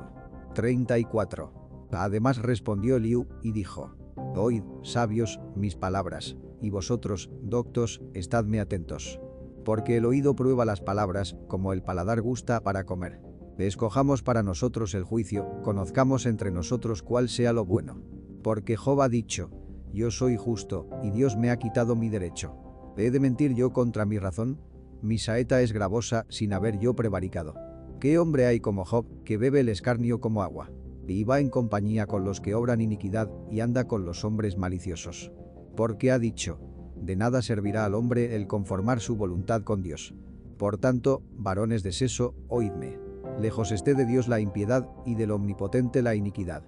34. 0.54 1.88
Además 1.94 2.38
respondió 2.38 2.98
Eliú, 2.98 3.28
y 3.42 3.54
dijo, 3.54 3.96
Oíd, 4.36 4.62
sabios, 4.84 5.40
mis 5.56 5.76
palabras, 5.76 6.38
y 6.62 6.70
vosotros, 6.70 7.32
doctos, 7.42 8.04
estadme 8.14 8.60
atentos. 8.60 9.20
Porque 9.66 9.98
el 9.98 10.06
oído 10.06 10.36
prueba 10.36 10.64
las 10.64 10.80
palabras, 10.80 11.36
como 11.48 11.74
el 11.74 11.82
paladar 11.82 12.22
gusta 12.22 12.62
para 12.62 12.84
comer. 12.84 13.20
Escojamos 13.58 14.22
para 14.22 14.44
nosotros 14.44 14.94
el 14.94 15.06
juicio, 15.06 15.60
conozcamos 15.64 16.28
entre 16.28 16.52
nosotros 16.52 17.02
cuál 17.02 17.30
sea 17.30 17.52
lo 17.52 17.66
bueno. 17.66 18.00
Porque 18.44 18.76
Job 18.76 19.02
ha 19.02 19.10
dicho, 19.10 19.50
yo 19.94 20.11
soy 20.11 20.36
justo, 20.36 20.90
y 21.03 21.11
Dios 21.11 21.38
me 21.38 21.52
ha 21.52 21.57
quitado 21.57 21.95
mi 21.95 22.10
derecho. 22.10 22.56
¿He 22.98 23.11
de 23.11 23.20
mentir 23.20 23.53
yo 23.53 23.72
contra 23.72 24.06
mi 24.06 24.18
razón? 24.18 24.60
Mi 25.02 25.18
saeta 25.18 25.61
es 25.61 25.72
gravosa 25.72 26.26
sin 26.30 26.53
haber 26.53 26.80
yo 26.80 26.95
prevaricado. 26.95 27.56
¿Qué 27.99 28.18
hombre 28.18 28.45
hay 28.45 28.60
como 28.60 28.86
Job, 28.86 29.06
que 29.24 29.38
bebe 29.38 29.61
el 29.61 29.70
escarnio 29.70 30.20
como 30.20 30.44
agua? 30.44 30.72
Y 31.07 31.24
va 31.24 31.40
en 31.40 31.49
compañía 31.49 32.07
con 32.07 32.24
los 32.24 32.41
que 32.41 32.56
obran 32.56 32.82
iniquidad, 32.82 33.30
y 33.52 33.60
anda 33.60 33.88
con 33.88 34.06
los 34.06 34.26
hombres 34.26 34.57
maliciosos. 34.57 35.32
Porque 35.76 36.11
ha 36.11 36.20
dicho, 36.20 36.60
de 36.95 37.15
nada 37.15 37.41
servirá 37.41 37.86
al 37.86 37.95
hombre 37.95 38.36
el 38.36 38.48
conformar 38.48 38.99
su 38.99 39.15
voluntad 39.15 39.64
con 39.64 39.84
Dios. 39.84 40.15
Por 40.57 40.78
tanto, 40.78 41.24
varones 41.36 41.84
de 41.84 41.91
seso, 41.91 42.36
oídme. 42.48 42.98
Lejos 43.40 43.72
esté 43.72 43.95
de 43.95 44.06
Dios 44.06 44.28
la 44.28 44.40
impiedad 44.40 44.88
y 45.06 45.15
del 45.15 45.32
omnipotente 45.32 46.02
la 46.02 46.15
iniquidad. 46.15 46.64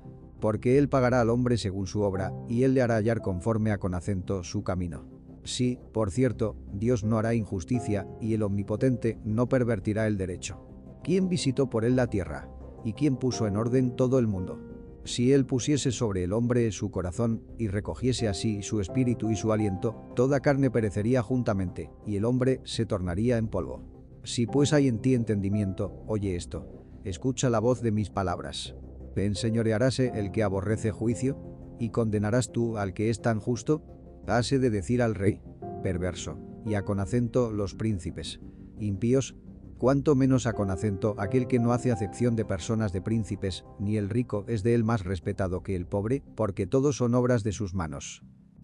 Porque 0.45 0.77
él 0.77 0.89
pagará 0.89 1.21
al 1.21 1.31
hombre 1.31 1.57
según 1.57 1.87
su 1.87 2.01
obra, 2.01 2.31
y 2.47 2.65
él 2.65 2.75
le 2.75 2.83
hará 2.83 2.97
hallar 2.97 3.23
conforme 3.23 3.71
a 3.71 3.79
con 3.79 3.95
acento 3.95 4.43
su 4.43 4.63
camino. 4.63 5.07
Sí, 5.43 5.79
por 5.91 6.11
cierto, 6.11 6.55
Dios 6.71 7.03
no 7.03 7.17
hará 7.17 7.33
injusticia, 7.33 8.07
y 8.21 8.35
el 8.35 8.43
omnipotente 8.43 9.17
no 9.23 9.49
pervertirá 9.49 10.05
el 10.05 10.17
derecho. 10.17 10.63
¿Quién 11.03 11.29
visitó 11.29 11.67
por 11.67 11.83
él 11.83 11.95
la 11.95 12.11
tierra? 12.11 12.47
¿Y 12.83 12.93
quién 12.93 13.17
puso 13.17 13.47
en 13.47 13.57
orden 13.57 13.95
todo 13.95 14.19
el 14.19 14.27
mundo? 14.27 14.61
Si 15.03 15.33
él 15.33 15.47
pusiese 15.47 15.91
sobre 15.91 16.23
el 16.23 16.31
hombre 16.31 16.71
su 16.71 16.91
corazón, 16.91 17.41
y 17.57 17.67
recogiese 17.67 18.27
así 18.27 18.61
su 18.61 18.81
espíritu 18.81 19.31
y 19.31 19.35
su 19.35 19.51
aliento, 19.51 19.95
toda 20.15 20.41
carne 20.41 20.69
perecería 20.69 21.23
juntamente, 21.23 21.89
y 22.05 22.17
el 22.17 22.25
hombre 22.25 22.61
se 22.65 22.85
tornaría 22.85 23.39
en 23.39 23.47
polvo. 23.47 23.81
Si 24.23 24.45
pues 24.45 24.73
hay 24.73 24.89
en 24.89 24.99
ti 24.99 25.15
entendimiento, 25.15 26.03
oye 26.05 26.35
esto, 26.35 26.67
escucha 27.03 27.49
la 27.49 27.57
voz 27.57 27.81
de 27.81 27.91
mis 27.91 28.11
palabras. 28.11 28.75
¿Enseñorearáse 29.15 30.11
el 30.15 30.31
que 30.31 30.43
aborrece 30.43 30.91
juicio? 30.91 31.37
¿Y 31.79 31.89
condenarás 31.89 32.51
tú 32.51 32.77
al 32.77 32.93
que 32.93 33.09
es 33.09 33.21
tan 33.21 33.39
justo? 33.39 33.83
Hase 34.27 34.59
de 34.59 34.69
decir 34.69 35.01
al 35.01 35.15
rey, 35.15 35.41
perverso, 35.83 36.39
y 36.65 36.73
a 36.73 36.83
con 36.83 36.99
acento 36.99 37.51
los 37.51 37.75
príncipes, 37.75 38.39
impíos, 38.79 39.35
cuanto 39.77 40.15
menos 40.15 40.47
a 40.47 40.53
con 40.53 40.71
acento 40.71 41.15
aquel 41.17 41.47
que 41.47 41.59
no 41.59 41.73
hace 41.73 41.91
acepción 41.91 42.35
de 42.35 42.45
personas 42.45 42.91
de 42.91 43.01
príncipes, 43.01 43.65
ni 43.79 43.97
el 43.97 44.09
rico 44.09 44.45
es 44.47 44.63
de 44.63 44.73
él 44.73 44.83
más 44.83 45.03
respetado 45.03 45.61
que 45.63 45.75
el 45.75 45.85
pobre, 45.85 46.23
porque 46.35 46.65
todos 46.65 46.97
son 46.97 47.13
obras 47.13 47.43
de 47.43 47.51
sus 47.51 47.73
manos 47.73 48.23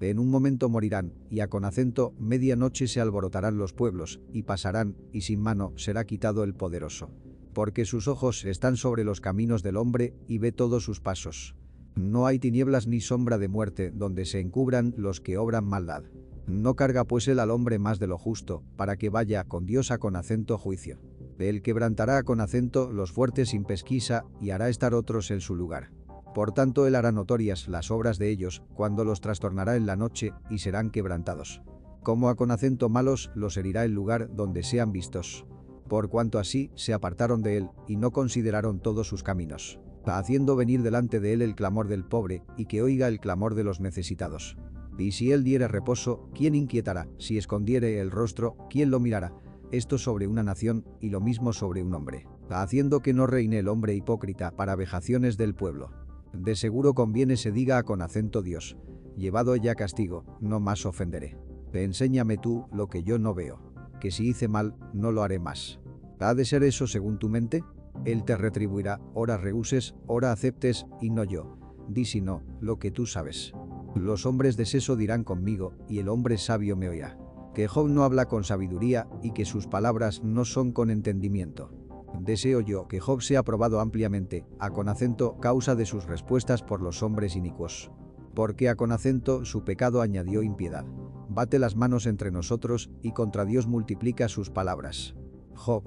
en 0.09 0.19
un 0.19 0.29
momento 0.29 0.69
morirán, 0.69 1.13
y 1.29 1.41
a 1.41 1.47
con 1.47 1.65
acento 1.65 2.15
media 2.17 2.55
noche 2.55 2.87
se 2.87 2.99
alborotarán 3.01 3.57
los 3.57 3.73
pueblos, 3.73 4.19
y 4.33 4.43
pasarán, 4.43 4.95
y 5.11 5.21
sin 5.21 5.41
mano 5.41 5.73
será 5.75 6.05
quitado 6.05 6.43
el 6.43 6.55
poderoso. 6.55 7.11
Porque 7.53 7.85
sus 7.85 8.07
ojos 8.07 8.45
están 8.45 8.77
sobre 8.77 9.03
los 9.03 9.21
caminos 9.21 9.63
del 9.63 9.77
hombre, 9.77 10.13
y 10.27 10.37
ve 10.37 10.51
todos 10.51 10.83
sus 10.83 10.99
pasos. 10.99 11.55
No 11.95 12.25
hay 12.25 12.39
tinieblas 12.39 12.87
ni 12.87 13.01
sombra 13.01 13.37
de 13.37 13.49
muerte 13.49 13.91
donde 13.91 14.25
se 14.25 14.39
encubran 14.39 14.93
los 14.97 15.19
que 15.19 15.37
obran 15.37 15.65
maldad. 15.65 16.03
No 16.47 16.75
carga 16.75 17.03
pues 17.03 17.27
él 17.27 17.39
al 17.39 17.51
hombre 17.51 17.79
más 17.79 17.99
de 17.99 18.07
lo 18.07 18.17
justo, 18.17 18.63
para 18.77 18.97
que 18.97 19.09
vaya 19.09 19.43
con 19.43 19.65
Dios 19.65 19.91
a 19.91 19.97
con 19.97 20.15
acento 20.15 20.57
juicio. 20.57 20.99
Él 21.37 21.61
quebrantará 21.61 22.23
con 22.23 22.39
acento 22.39 22.91
los 22.91 23.11
fuertes 23.11 23.49
sin 23.49 23.65
pesquisa, 23.65 24.25
y 24.39 24.51
hará 24.51 24.69
estar 24.69 24.93
otros 24.93 25.31
en 25.31 25.41
su 25.41 25.55
lugar. 25.55 25.91
Por 26.33 26.53
tanto 26.53 26.87
él 26.87 26.95
hará 26.95 27.11
notorias 27.11 27.67
las 27.67 27.91
obras 27.91 28.17
de 28.17 28.29
ellos, 28.29 28.63
cuando 28.73 29.03
los 29.03 29.21
trastornará 29.21 29.75
en 29.75 29.85
la 29.85 29.95
noche, 29.95 30.33
y 30.49 30.59
serán 30.59 30.91
quebrantados. 30.91 31.61
Como 32.03 32.29
a 32.29 32.35
con 32.35 32.51
acento 32.51 32.89
malos 32.89 33.31
los 33.35 33.57
herirá 33.57 33.83
el 33.83 33.91
lugar 33.91 34.33
donde 34.33 34.63
sean 34.63 34.91
vistos. 34.91 35.45
Por 35.91 36.07
cuanto 36.07 36.39
así 36.39 36.71
se 36.75 36.93
apartaron 36.93 37.41
de 37.41 37.57
él, 37.57 37.69
y 37.85 37.97
no 37.97 38.11
consideraron 38.11 38.79
todos 38.79 39.09
sus 39.09 39.23
caminos. 39.23 39.77
Haciendo 40.05 40.55
venir 40.55 40.83
delante 40.83 41.19
de 41.19 41.33
él 41.33 41.41
el 41.41 41.53
clamor 41.53 41.89
del 41.89 42.05
pobre, 42.05 42.43
y 42.55 42.67
que 42.67 42.81
oiga 42.81 43.09
el 43.09 43.19
clamor 43.19 43.55
de 43.55 43.65
los 43.65 43.81
necesitados. 43.81 44.55
Y 44.97 45.11
si 45.11 45.33
él 45.33 45.43
diere 45.43 45.67
reposo, 45.67 46.29
¿quién 46.33 46.55
inquietará? 46.55 47.09
Si 47.17 47.37
escondiere 47.37 47.99
el 47.99 48.09
rostro, 48.09 48.55
¿quién 48.69 48.89
lo 48.89 49.01
mirará? 49.01 49.33
Esto 49.73 49.97
sobre 49.97 50.27
una 50.27 50.43
nación, 50.43 50.85
y 51.01 51.09
lo 51.09 51.19
mismo 51.19 51.51
sobre 51.51 51.83
un 51.83 51.93
hombre. 51.93 52.25
Haciendo 52.49 53.01
que 53.01 53.11
no 53.11 53.27
reine 53.27 53.59
el 53.59 53.67
hombre 53.67 53.93
hipócrita 53.93 54.51
para 54.51 54.77
vejaciones 54.77 55.35
del 55.35 55.55
pueblo. 55.55 55.91
De 56.31 56.55
seguro 56.55 56.93
conviene 56.93 57.35
se 57.35 57.51
diga 57.51 57.83
con 57.83 58.01
acento 58.01 58.41
Dios. 58.41 58.77
Llevado 59.17 59.57
ya 59.57 59.75
castigo, 59.75 60.23
no 60.39 60.61
más 60.61 60.85
ofenderé. 60.85 61.35
Enséñame 61.73 62.37
tú 62.37 62.67
lo 62.71 62.87
que 62.87 63.03
yo 63.03 63.19
no 63.19 63.33
veo. 63.33 63.70
Que 64.01 64.11
si 64.11 64.27
hice 64.27 64.49
mal, 64.49 64.75
no 64.93 65.11
lo 65.11 65.23
haré 65.23 65.39
más. 65.39 65.79
¿Ha 66.19 66.33
de 66.33 66.43
ser 66.43 66.63
eso 66.63 66.87
según 66.87 67.19
tu 67.19 67.29
mente? 67.29 67.63
Él 68.03 68.23
te 68.25 68.35
retribuirá, 68.35 68.99
ora 69.13 69.37
rehuses, 69.37 69.95
ora 70.07 70.31
aceptes, 70.31 70.87
y 70.99 71.11
no 71.11 71.23
yo. 71.23 71.57
Di 71.87 72.05
si 72.05 72.19
no, 72.19 72.43
lo 72.59 72.79
que 72.79 72.91
tú 72.91 73.05
sabes. 73.05 73.53
Los 73.95 74.25
hombres 74.25 74.57
de 74.57 74.65
seso 74.65 74.95
dirán 74.95 75.23
conmigo, 75.23 75.73
y 75.87 75.99
el 75.99 76.09
hombre 76.09 76.37
sabio 76.37 76.75
me 76.75 76.89
oirá. 76.89 77.17
Que 77.53 77.67
Job 77.67 77.89
no 77.89 78.03
habla 78.03 78.27
con 78.27 78.43
sabiduría, 78.43 79.07
y 79.21 79.31
que 79.31 79.45
sus 79.45 79.67
palabras 79.67 80.23
no 80.23 80.45
son 80.45 80.71
con 80.71 80.89
entendimiento. 80.89 81.71
Deseo 82.19 82.61
yo 82.61 82.87
que 82.87 82.99
Job 82.99 83.21
sea 83.21 83.43
probado 83.43 83.79
ampliamente, 83.79 84.45
a 84.59 84.71
con 84.71 84.89
acento 84.89 85.37
causa 85.39 85.75
de 85.75 85.85
sus 85.85 86.05
respuestas 86.05 86.63
por 86.63 86.81
los 86.81 87.03
hombres 87.03 87.35
inicuos. 87.35 87.91
Porque 88.33 88.69
a 88.69 88.75
con 88.75 88.91
acento 88.91 89.45
su 89.45 89.63
pecado 89.63 90.01
añadió 90.01 90.41
impiedad. 90.41 90.85
Bate 91.33 91.59
las 91.59 91.77
manos 91.77 92.07
entre 92.07 92.29
nosotros 92.29 92.89
y 93.01 93.13
contra 93.13 93.45
Dios 93.45 93.65
multiplica 93.65 94.27
sus 94.27 94.49
palabras. 94.49 95.15
Job 95.55 95.81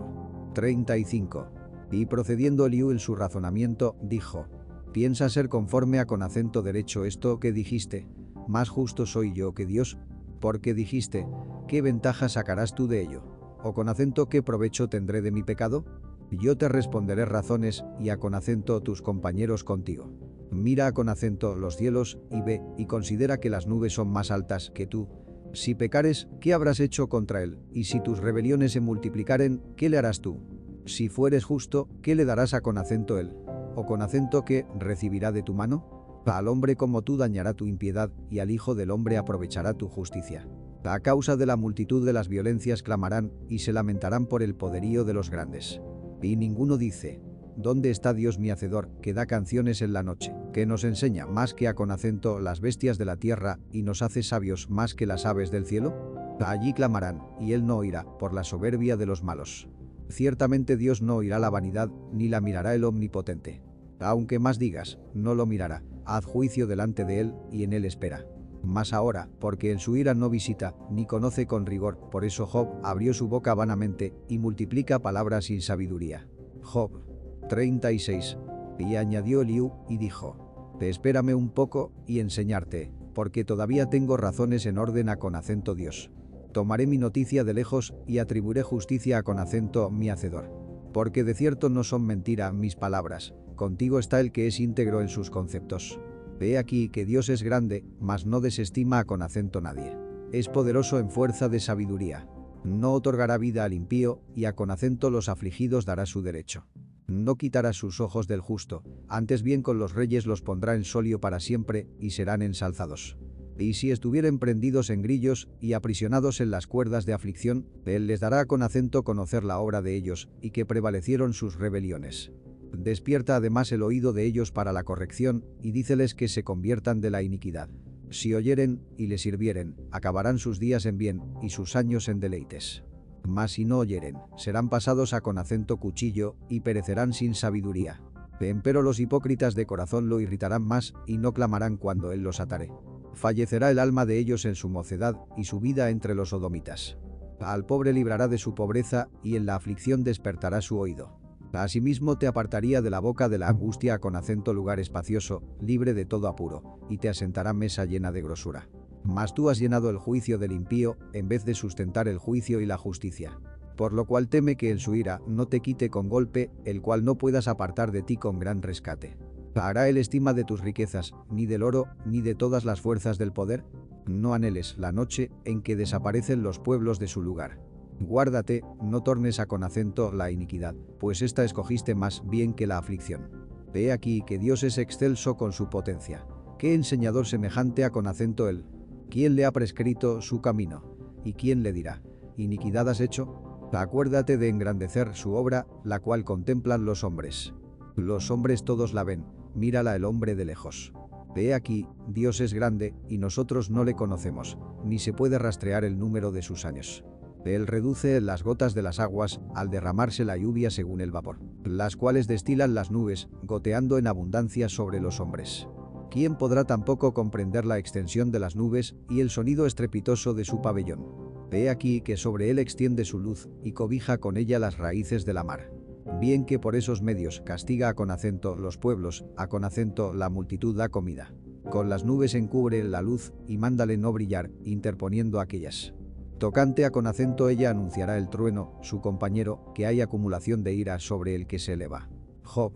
35. 0.54 1.50
Y 1.90 2.06
procediendo 2.06 2.64
Eliú 2.64 2.90
en 2.90 2.98
su 2.98 3.14
razonamiento, 3.14 3.94
dijo, 4.00 4.48
¿Piensa 4.94 5.28
ser 5.28 5.50
conforme 5.50 5.98
a 5.98 6.06
con 6.06 6.22
acento 6.22 6.62
derecho 6.62 7.04
esto 7.04 7.40
que 7.40 7.52
dijiste? 7.52 8.08
Más 8.48 8.70
justo 8.70 9.04
soy 9.04 9.34
yo 9.34 9.52
que 9.52 9.66
Dios. 9.66 9.98
Porque 10.40 10.72
dijiste, 10.72 11.28
¿qué 11.68 11.82
ventaja 11.82 12.30
sacarás 12.30 12.74
tú 12.74 12.86
de 12.88 13.02
ello? 13.02 13.22
¿O 13.62 13.74
con 13.74 13.90
acento 13.90 14.30
qué 14.30 14.42
provecho 14.42 14.88
tendré 14.88 15.20
de 15.20 15.30
mi 15.30 15.42
pecado? 15.42 15.84
Yo 16.30 16.56
te 16.56 16.70
responderé 16.70 17.26
razones 17.26 17.84
y 18.00 18.08
a 18.08 18.16
con 18.16 18.34
acento 18.34 18.80
tus 18.82 19.02
compañeros 19.02 19.62
contigo. 19.62 20.10
Mira 20.50 20.92
con 20.92 21.10
acento 21.10 21.54
los 21.54 21.76
cielos 21.76 22.18
y 22.30 22.40
ve 22.40 22.62
y 22.78 22.86
considera 22.86 23.40
que 23.40 23.50
las 23.50 23.66
nubes 23.66 23.92
son 23.92 24.08
más 24.08 24.30
altas 24.30 24.70
que 24.70 24.86
tú. 24.86 25.06
Si 25.54 25.76
pecares, 25.76 26.26
¿qué 26.40 26.52
habrás 26.52 26.80
hecho 26.80 27.08
contra 27.08 27.42
él? 27.42 27.60
Y 27.72 27.84
si 27.84 28.00
tus 28.00 28.18
rebeliones 28.18 28.72
se 28.72 28.80
multiplicaren, 28.80 29.62
¿qué 29.76 29.88
le 29.88 29.98
harás 29.98 30.20
tú? 30.20 30.40
Si 30.84 31.08
fueres 31.08 31.44
justo, 31.44 31.88
¿qué 32.02 32.16
le 32.16 32.24
darás 32.24 32.54
a 32.54 32.60
con 32.60 32.76
acento 32.76 33.20
él? 33.20 33.32
¿O 33.76 33.86
con 33.86 34.02
acento 34.02 34.44
que 34.44 34.66
recibirá 34.78 35.30
de 35.30 35.44
tu 35.44 35.54
mano? 35.54 36.22
Al 36.26 36.48
hombre 36.48 36.74
como 36.74 37.02
tú 37.02 37.16
dañará 37.16 37.54
tu 37.54 37.66
impiedad 37.66 38.10
y 38.30 38.40
al 38.40 38.50
Hijo 38.50 38.74
del 38.74 38.90
hombre 38.90 39.16
aprovechará 39.16 39.74
tu 39.74 39.88
justicia. 39.88 40.48
A 40.82 40.98
causa 40.98 41.36
de 41.36 41.46
la 41.46 41.56
multitud 41.56 42.04
de 42.04 42.12
las 42.12 42.28
violencias 42.28 42.82
clamarán 42.82 43.32
y 43.48 43.60
se 43.60 43.72
lamentarán 43.72 44.26
por 44.26 44.42
el 44.42 44.56
poderío 44.56 45.04
de 45.04 45.14
los 45.14 45.30
grandes. 45.30 45.80
Y 46.20 46.36
ninguno 46.36 46.78
dice, 46.78 47.20
¿dónde 47.56 47.90
está 47.90 48.14
Dios 48.14 48.38
mi 48.38 48.50
hacedor, 48.50 48.90
que 49.00 49.14
da 49.14 49.26
canciones 49.26 49.82
en 49.82 49.92
la 49.92 50.02
noche, 50.02 50.34
que 50.52 50.66
nos 50.66 50.84
enseña 50.84 51.26
más 51.26 51.54
que 51.54 51.68
a 51.68 51.74
con 51.74 51.90
acento 51.90 52.40
las 52.40 52.60
bestias 52.60 52.98
de 52.98 53.04
la 53.04 53.16
tierra 53.16 53.58
y 53.72 53.82
nos 53.82 54.02
hace 54.02 54.22
sabios 54.22 54.70
más 54.70 54.94
que 54.94 55.06
las 55.06 55.26
aves 55.26 55.50
del 55.50 55.66
cielo? 55.66 56.14
Allí 56.40 56.72
clamarán, 56.72 57.22
y 57.40 57.52
él 57.52 57.64
no 57.64 57.76
oirá, 57.76 58.04
por 58.18 58.34
la 58.34 58.44
soberbia 58.44 58.96
de 58.96 59.06
los 59.06 59.22
malos. 59.22 59.68
Ciertamente 60.08 60.76
Dios 60.76 61.00
no 61.00 61.16
oirá 61.16 61.38
la 61.38 61.50
vanidad, 61.50 61.90
ni 62.12 62.28
la 62.28 62.40
mirará 62.40 62.74
el 62.74 62.84
omnipotente. 62.84 63.62
Aunque 64.00 64.38
más 64.38 64.58
digas, 64.58 64.98
no 65.14 65.34
lo 65.34 65.46
mirará, 65.46 65.82
haz 66.04 66.24
juicio 66.24 66.66
delante 66.66 67.04
de 67.04 67.20
él, 67.20 67.34
y 67.50 67.64
en 67.64 67.72
él 67.72 67.84
espera. 67.84 68.26
Más 68.62 68.92
ahora, 68.92 69.28
porque 69.40 69.72
en 69.72 69.78
su 69.78 69.96
ira 69.96 70.14
no 70.14 70.30
visita, 70.30 70.74
ni 70.90 71.06
conoce 71.06 71.46
con 71.46 71.66
rigor, 71.66 71.98
por 72.10 72.24
eso 72.24 72.46
Job 72.46 72.68
abrió 72.82 73.14
su 73.14 73.28
boca 73.28 73.54
vanamente, 73.54 74.14
y 74.28 74.38
multiplica 74.38 75.00
palabras 75.00 75.46
sin 75.46 75.60
sabiduría. 75.60 76.28
Job 76.62 77.03
36. 77.48 78.38
Y 78.78 78.96
añadió 78.96 79.42
Eliú, 79.42 79.72
y 79.88 79.98
dijo, 79.98 80.76
Te 80.78 80.88
espérame 80.88 81.34
un 81.34 81.50
poco, 81.50 81.92
y 82.06 82.20
enseñarte, 82.20 82.92
porque 83.14 83.44
todavía 83.44 83.86
tengo 83.86 84.16
razones 84.16 84.66
en 84.66 84.78
orden 84.78 85.08
a 85.08 85.16
con 85.16 85.36
acento 85.36 85.74
Dios. 85.74 86.10
Tomaré 86.52 86.86
mi 86.86 86.98
noticia 86.98 87.44
de 87.44 87.54
lejos, 87.54 87.94
y 88.06 88.18
atribuiré 88.18 88.62
justicia 88.62 89.18
a 89.18 89.22
con 89.22 89.38
acento 89.38 89.90
mi 89.90 90.10
hacedor. 90.10 90.50
Porque 90.92 91.24
de 91.24 91.34
cierto 91.34 91.68
no 91.68 91.82
son 91.82 92.06
mentira 92.06 92.52
mis 92.52 92.76
palabras, 92.76 93.34
contigo 93.56 93.98
está 93.98 94.20
el 94.20 94.30
que 94.30 94.46
es 94.46 94.60
íntegro 94.60 95.00
en 95.00 95.08
sus 95.08 95.30
conceptos. 95.30 95.98
Ve 96.38 96.58
aquí 96.58 96.88
que 96.88 97.04
Dios 97.04 97.28
es 97.28 97.42
grande, 97.42 97.84
mas 98.00 98.26
no 98.26 98.40
desestima 98.40 99.00
a 99.00 99.04
con 99.04 99.22
acento 99.22 99.60
nadie. 99.60 99.96
Es 100.32 100.48
poderoso 100.48 100.98
en 100.98 101.10
fuerza 101.10 101.48
de 101.48 101.60
sabiduría. 101.60 102.28
No 102.64 102.92
otorgará 102.92 103.38
vida 103.38 103.64
al 103.64 103.72
impío, 103.72 104.20
y 104.34 104.46
a 104.46 104.54
con 104.54 104.70
acento 104.70 105.10
los 105.10 105.28
afligidos 105.28 105.84
dará 105.84 106.06
su 106.06 106.22
derecho. 106.22 106.66
No 107.06 107.36
quitará 107.36 107.72
sus 107.72 108.00
ojos 108.00 108.26
del 108.26 108.40
justo, 108.40 108.82
antes 109.08 109.42
bien 109.42 109.62
con 109.62 109.78
los 109.78 109.94
reyes 109.94 110.26
los 110.26 110.40
pondrá 110.40 110.74
en 110.74 110.84
solio 110.84 111.20
para 111.20 111.38
siempre, 111.38 111.86
y 112.00 112.10
serán 112.10 112.40
ensalzados. 112.40 113.18
Y 113.58 113.74
si 113.74 113.90
estuvieren 113.90 114.38
prendidos 114.38 114.90
en 114.90 115.02
grillos 115.02 115.48
y 115.60 115.74
aprisionados 115.74 116.40
en 116.40 116.50
las 116.50 116.66
cuerdas 116.66 117.06
de 117.06 117.12
aflicción, 117.12 117.68
él 117.84 118.06
les 118.06 118.20
dará 118.20 118.46
con 118.46 118.62
acento 118.62 119.04
conocer 119.04 119.44
la 119.44 119.58
obra 119.58 119.82
de 119.82 119.94
ellos, 119.94 120.28
y 120.40 120.50
que 120.50 120.66
prevalecieron 120.66 121.34
sus 121.34 121.56
rebeliones. 121.56 122.32
Despierta 122.76 123.36
además 123.36 123.70
el 123.70 123.82
oído 123.82 124.12
de 124.12 124.24
ellos 124.24 124.50
para 124.50 124.72
la 124.72 124.82
corrección, 124.82 125.44
y 125.62 125.70
díceles 125.72 126.14
que 126.14 126.28
se 126.28 126.42
conviertan 126.42 127.00
de 127.00 127.10
la 127.10 127.22
iniquidad. 127.22 127.68
Si 128.10 128.34
oyeren 128.34 128.82
y 128.96 129.06
le 129.06 129.18
sirvieren, 129.18 129.76
acabarán 129.92 130.38
sus 130.38 130.58
días 130.58 130.86
en 130.86 130.98
bien, 130.98 131.20
y 131.42 131.50
sus 131.50 131.76
años 131.76 132.08
en 132.08 132.20
deleites. 132.20 132.82
Mas 133.26 133.52
si 133.52 133.64
no 133.64 133.78
oyeren, 133.78 134.16
serán 134.36 134.68
pasados 134.68 135.14
a 135.14 135.20
con 135.20 135.38
acento 135.38 135.78
cuchillo, 135.78 136.36
y 136.48 136.60
perecerán 136.60 137.12
sin 137.12 137.34
sabiduría. 137.34 138.02
Empero 138.40 138.82
los 138.82 139.00
hipócritas 139.00 139.54
de 139.54 139.66
corazón 139.66 140.08
lo 140.08 140.20
irritarán 140.20 140.62
más, 140.62 140.94
y 141.06 141.18
no 141.18 141.32
clamarán 141.32 141.76
cuando 141.76 142.12
él 142.12 142.22
los 142.22 142.40
atare. 142.40 142.70
Fallecerá 143.14 143.70
el 143.70 143.78
alma 143.78 144.06
de 144.06 144.18
ellos 144.18 144.44
en 144.44 144.54
su 144.54 144.68
mocedad, 144.68 145.16
y 145.36 145.44
su 145.44 145.60
vida 145.60 145.90
entre 145.90 146.14
los 146.14 146.30
sodomitas. 146.30 146.98
Al 147.40 147.64
pobre 147.64 147.92
librará 147.92 148.28
de 148.28 148.38
su 148.38 148.54
pobreza, 148.54 149.08
y 149.22 149.36
en 149.36 149.46
la 149.46 149.54
aflicción 149.54 150.04
despertará 150.04 150.60
su 150.60 150.78
oído. 150.78 151.18
Asimismo 151.52 152.18
te 152.18 152.26
apartaría 152.26 152.82
de 152.82 152.90
la 152.90 152.98
boca 152.98 153.28
de 153.28 153.38
la 153.38 153.48
angustia 153.48 154.00
con 154.00 154.16
acento 154.16 154.52
lugar 154.52 154.80
espacioso, 154.80 155.42
libre 155.60 155.94
de 155.94 156.04
todo 156.04 156.26
apuro, 156.26 156.80
y 156.90 156.98
te 156.98 157.08
asentará 157.08 157.52
mesa 157.52 157.84
llena 157.84 158.10
de 158.10 158.22
grosura. 158.22 158.68
Mas 159.04 159.34
tú 159.34 159.50
has 159.50 159.58
llenado 159.58 159.90
el 159.90 159.98
juicio 159.98 160.38
del 160.38 160.52
impío, 160.52 160.96
en 161.12 161.28
vez 161.28 161.44
de 161.44 161.54
sustentar 161.54 162.08
el 162.08 162.18
juicio 162.18 162.60
y 162.60 162.66
la 162.66 162.78
justicia. 162.78 163.38
Por 163.76 163.92
lo 163.92 164.06
cual 164.06 164.28
teme 164.28 164.56
que 164.56 164.70
en 164.70 164.78
su 164.78 164.94
ira 164.94 165.20
no 165.26 165.46
te 165.46 165.60
quite 165.60 165.90
con 165.90 166.08
golpe, 166.08 166.50
el 166.64 166.80
cual 166.80 167.04
no 167.04 167.18
puedas 167.18 167.48
apartar 167.48 167.92
de 167.92 168.02
ti 168.02 168.16
con 168.16 168.38
gran 168.38 168.62
rescate. 168.62 169.16
¿Hará 169.54 169.88
el 169.88 169.98
estima 169.98 170.32
de 170.32 170.44
tus 170.44 170.60
riquezas, 170.60 171.12
ni 171.30 171.46
del 171.46 171.62
oro, 171.62 171.86
ni 172.06 172.22
de 172.22 172.34
todas 172.34 172.64
las 172.64 172.80
fuerzas 172.80 173.18
del 173.18 173.32
poder? 173.32 173.64
No 174.06 174.34
anheles 174.34 174.76
la 174.78 174.90
noche 174.90 175.30
en 175.44 175.62
que 175.62 175.76
desaparecen 175.76 176.42
los 176.42 176.58
pueblos 176.58 176.98
de 176.98 177.06
su 177.06 177.22
lugar. 177.22 177.60
Guárdate, 178.00 178.62
no 178.82 179.02
tornes 179.02 179.38
a 179.38 179.46
con 179.46 179.62
acento 179.62 180.12
la 180.12 180.30
iniquidad, 180.30 180.74
pues 180.98 181.22
esta 181.22 181.44
escogiste 181.44 181.94
más 181.94 182.22
bien 182.26 182.52
que 182.52 182.66
la 182.66 182.78
aflicción. 182.78 183.30
Ve 183.72 183.92
aquí 183.92 184.22
que 184.26 184.38
Dios 184.38 184.62
es 184.62 184.78
excelso 184.78 185.36
con 185.36 185.52
su 185.52 185.68
potencia. 185.68 186.26
¿Qué 186.58 186.74
enseñador 186.74 187.26
semejante 187.26 187.84
a 187.84 187.90
con 187.90 188.06
acento 188.06 188.48
él? 188.48 188.64
¿Quién 189.10 189.36
le 189.36 189.44
ha 189.44 189.52
prescrito 189.52 190.20
su 190.20 190.40
camino? 190.40 190.96
¿Y 191.24 191.34
quién 191.34 191.62
le 191.62 191.72
dirá? 191.72 192.02
¿Iniquidad 192.36 192.88
has 192.88 193.00
hecho? 193.00 193.68
Acuérdate 193.72 194.38
de 194.38 194.48
engrandecer 194.48 195.14
su 195.14 195.34
obra, 195.34 195.66
la 195.84 196.00
cual 196.00 196.24
contemplan 196.24 196.84
los 196.84 197.02
hombres. 197.02 197.54
Los 197.96 198.30
hombres 198.30 198.64
todos 198.64 198.94
la 198.94 199.04
ven, 199.04 199.24
mírala 199.54 199.96
el 199.96 200.04
hombre 200.04 200.34
de 200.34 200.44
lejos. 200.44 200.92
Ve 201.34 201.54
aquí, 201.54 201.88
Dios 202.08 202.40
es 202.40 202.54
grande, 202.54 202.94
y 203.08 203.18
nosotros 203.18 203.70
no 203.70 203.84
le 203.84 203.94
conocemos, 203.94 204.58
ni 204.84 204.98
se 204.98 205.12
puede 205.12 205.38
rastrear 205.38 205.84
el 205.84 205.98
número 205.98 206.30
de 206.30 206.42
sus 206.42 206.64
años. 206.64 207.04
Él 207.44 207.66
reduce 207.66 208.20
las 208.20 208.42
gotas 208.42 208.74
de 208.74 208.82
las 208.82 209.00
aguas 209.00 209.40
al 209.54 209.68
derramarse 209.68 210.24
la 210.24 210.36
lluvia 210.36 210.70
según 210.70 211.00
el 211.00 211.10
vapor, 211.10 211.40
las 211.64 211.96
cuales 211.96 212.26
destilan 212.26 212.74
las 212.74 212.90
nubes, 212.90 213.28
goteando 213.42 213.98
en 213.98 214.06
abundancia 214.06 214.68
sobre 214.68 215.00
los 215.00 215.20
hombres. 215.20 215.68
¿Quién 216.14 216.36
podrá 216.36 216.62
tampoco 216.62 217.12
comprender 217.12 217.64
la 217.64 217.78
extensión 217.78 218.30
de 218.30 218.38
las 218.38 218.54
nubes 218.54 218.94
y 219.10 219.18
el 219.18 219.30
sonido 219.30 219.66
estrepitoso 219.66 220.32
de 220.32 220.44
su 220.44 220.62
pabellón? 220.62 221.04
Ve 221.50 221.68
aquí 221.68 222.02
que 222.02 222.16
sobre 222.16 222.50
él 222.50 222.60
extiende 222.60 223.04
su 223.04 223.18
luz 223.18 223.48
y 223.64 223.72
cobija 223.72 224.18
con 224.18 224.36
ella 224.36 224.60
las 224.60 224.78
raíces 224.78 225.24
de 225.24 225.34
la 225.34 225.42
mar. 225.42 225.72
Bien 226.20 226.44
que 226.44 226.60
por 226.60 226.76
esos 226.76 227.02
medios 227.02 227.40
castiga 227.40 227.88
a 227.88 227.94
con 227.94 228.12
acento 228.12 228.54
los 228.54 228.78
pueblos, 228.78 229.24
a 229.36 229.48
con 229.48 229.64
acento 229.64 230.14
la 230.14 230.30
multitud 230.30 230.76
da 230.76 230.88
comida. 230.88 231.34
Con 231.68 231.88
las 231.88 232.04
nubes 232.04 232.36
encubre 232.36 232.84
la 232.84 233.02
luz 233.02 233.32
y 233.48 233.58
mándale 233.58 233.96
no 233.96 234.12
brillar, 234.12 234.52
interponiendo 234.62 235.40
aquellas. 235.40 235.94
Tocante 236.38 236.84
a 236.84 236.92
con 236.92 237.08
acento 237.08 237.48
ella 237.48 237.70
anunciará 237.70 238.18
el 238.18 238.28
trueno, 238.28 238.78
su 238.82 239.00
compañero, 239.00 239.72
que 239.74 239.86
hay 239.86 240.00
acumulación 240.00 240.62
de 240.62 240.74
ira 240.74 241.00
sobre 241.00 241.34
el 241.34 241.48
que 241.48 241.58
se 241.58 241.72
eleva. 241.72 242.08
Job 242.44 242.72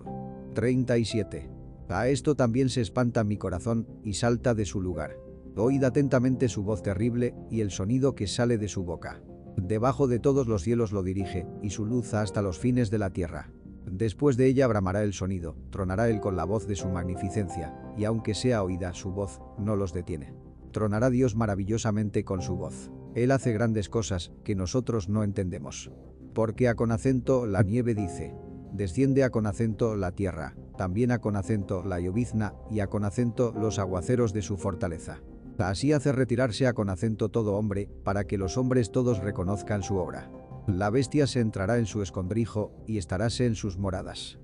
37. 0.55 1.58
A 1.89 2.09
esto 2.09 2.35
también 2.35 2.69
se 2.69 2.81
espanta 2.81 3.25
mi 3.25 3.37
corazón 3.37 3.87
y 4.05 4.15
salta 4.15 4.55
de 4.55 4.65
su 4.65 4.81
lugar. 4.81 5.17
Oíd 5.57 5.83
atentamente 5.83 6.49
su 6.49 6.63
voz 6.63 6.83
terrible 6.83 7.35
y 7.51 7.63
el 7.63 7.71
sonido 7.71 8.15
que 8.15 8.27
sale 8.27 8.59
de 8.59 8.69
su 8.69 8.85
boca. 8.85 9.23
Debajo 9.57 10.07
de 10.07 10.21
todos 10.21 10.47
los 10.47 10.63
cielos 10.63 10.93
lo 10.93 11.03
dirige, 11.03 11.47
y 11.63 11.71
su 11.71 11.85
luz 11.85 12.15
hasta 12.15 12.43
los 12.43 12.59
fines 12.59 12.91
de 12.91 12.99
la 12.99 13.11
tierra. 13.11 13.51
Después 13.91 14.37
de 14.37 14.47
ella 14.47 14.67
bramará 14.67 15.03
el 15.03 15.15
sonido, 15.15 15.57
tronará 15.71 16.09
él 16.11 16.21
con 16.21 16.37
la 16.37 16.45
voz 16.45 16.69
de 16.69 16.77
su 16.77 16.89
magnificencia, 16.89 17.75
y 17.97 18.05
aunque 18.05 18.35
sea 18.35 18.63
oída 18.63 18.93
su 18.93 19.11
voz, 19.11 19.41
no 19.59 19.75
los 19.75 19.93
detiene. 19.93 20.35
Tronará 20.73 21.11
Dios 21.11 21.35
maravillosamente 21.35 22.25
con 22.25 22.43
su 22.43 22.55
voz. 22.55 22.91
Él 23.15 23.33
hace 23.33 23.53
grandes 23.53 23.89
cosas 23.89 24.31
que 24.45 24.55
nosotros 24.55 25.09
no 25.09 25.25
entendemos. 25.25 25.91
Porque 26.35 26.69
a 26.69 26.77
con 26.77 26.93
acento 26.93 27.47
la 27.47 27.63
nieve 27.63 27.95
dice, 27.95 28.35
desciende 28.73 29.25
a 29.25 29.31
con 29.31 29.47
acento 29.47 29.97
la 29.97 30.13
tierra, 30.13 30.55
también 30.79 31.11
a 31.11 31.19
con 31.19 31.37
acento 31.37 31.83
la 31.85 32.01
llovizna 32.01 32.55
y 32.71 32.81
a 32.81 32.87
con 32.87 33.05
acento 33.05 33.53
los 33.53 33.79
aguaceros 33.79 34.33
de 34.33 34.41
su 34.41 34.57
fortaleza. 34.57 35.21
Así 35.59 35.93
hace 35.93 36.13
retirarse 36.13 36.67
a 36.67 36.73
con 36.73 36.89
acento 36.89 37.29
todo 37.29 37.57
hombre, 37.57 37.91
para 38.05 38.25
que 38.25 38.39
los 38.39 38.57
hombres 38.57 38.93
todos 38.93 39.19
reconozcan 39.19 39.83
su 39.83 39.97
obra. 39.97 40.31
La 40.69 40.89
bestia 40.89 41.27
se 41.27 41.41
entrará 41.41 41.79
en 41.79 41.87
su 41.87 42.01
escondrijo 42.01 42.73
y 42.87 42.97
estaráse 42.97 43.45
en 43.45 43.57
sus 43.57 43.77
moradas. 43.77 44.39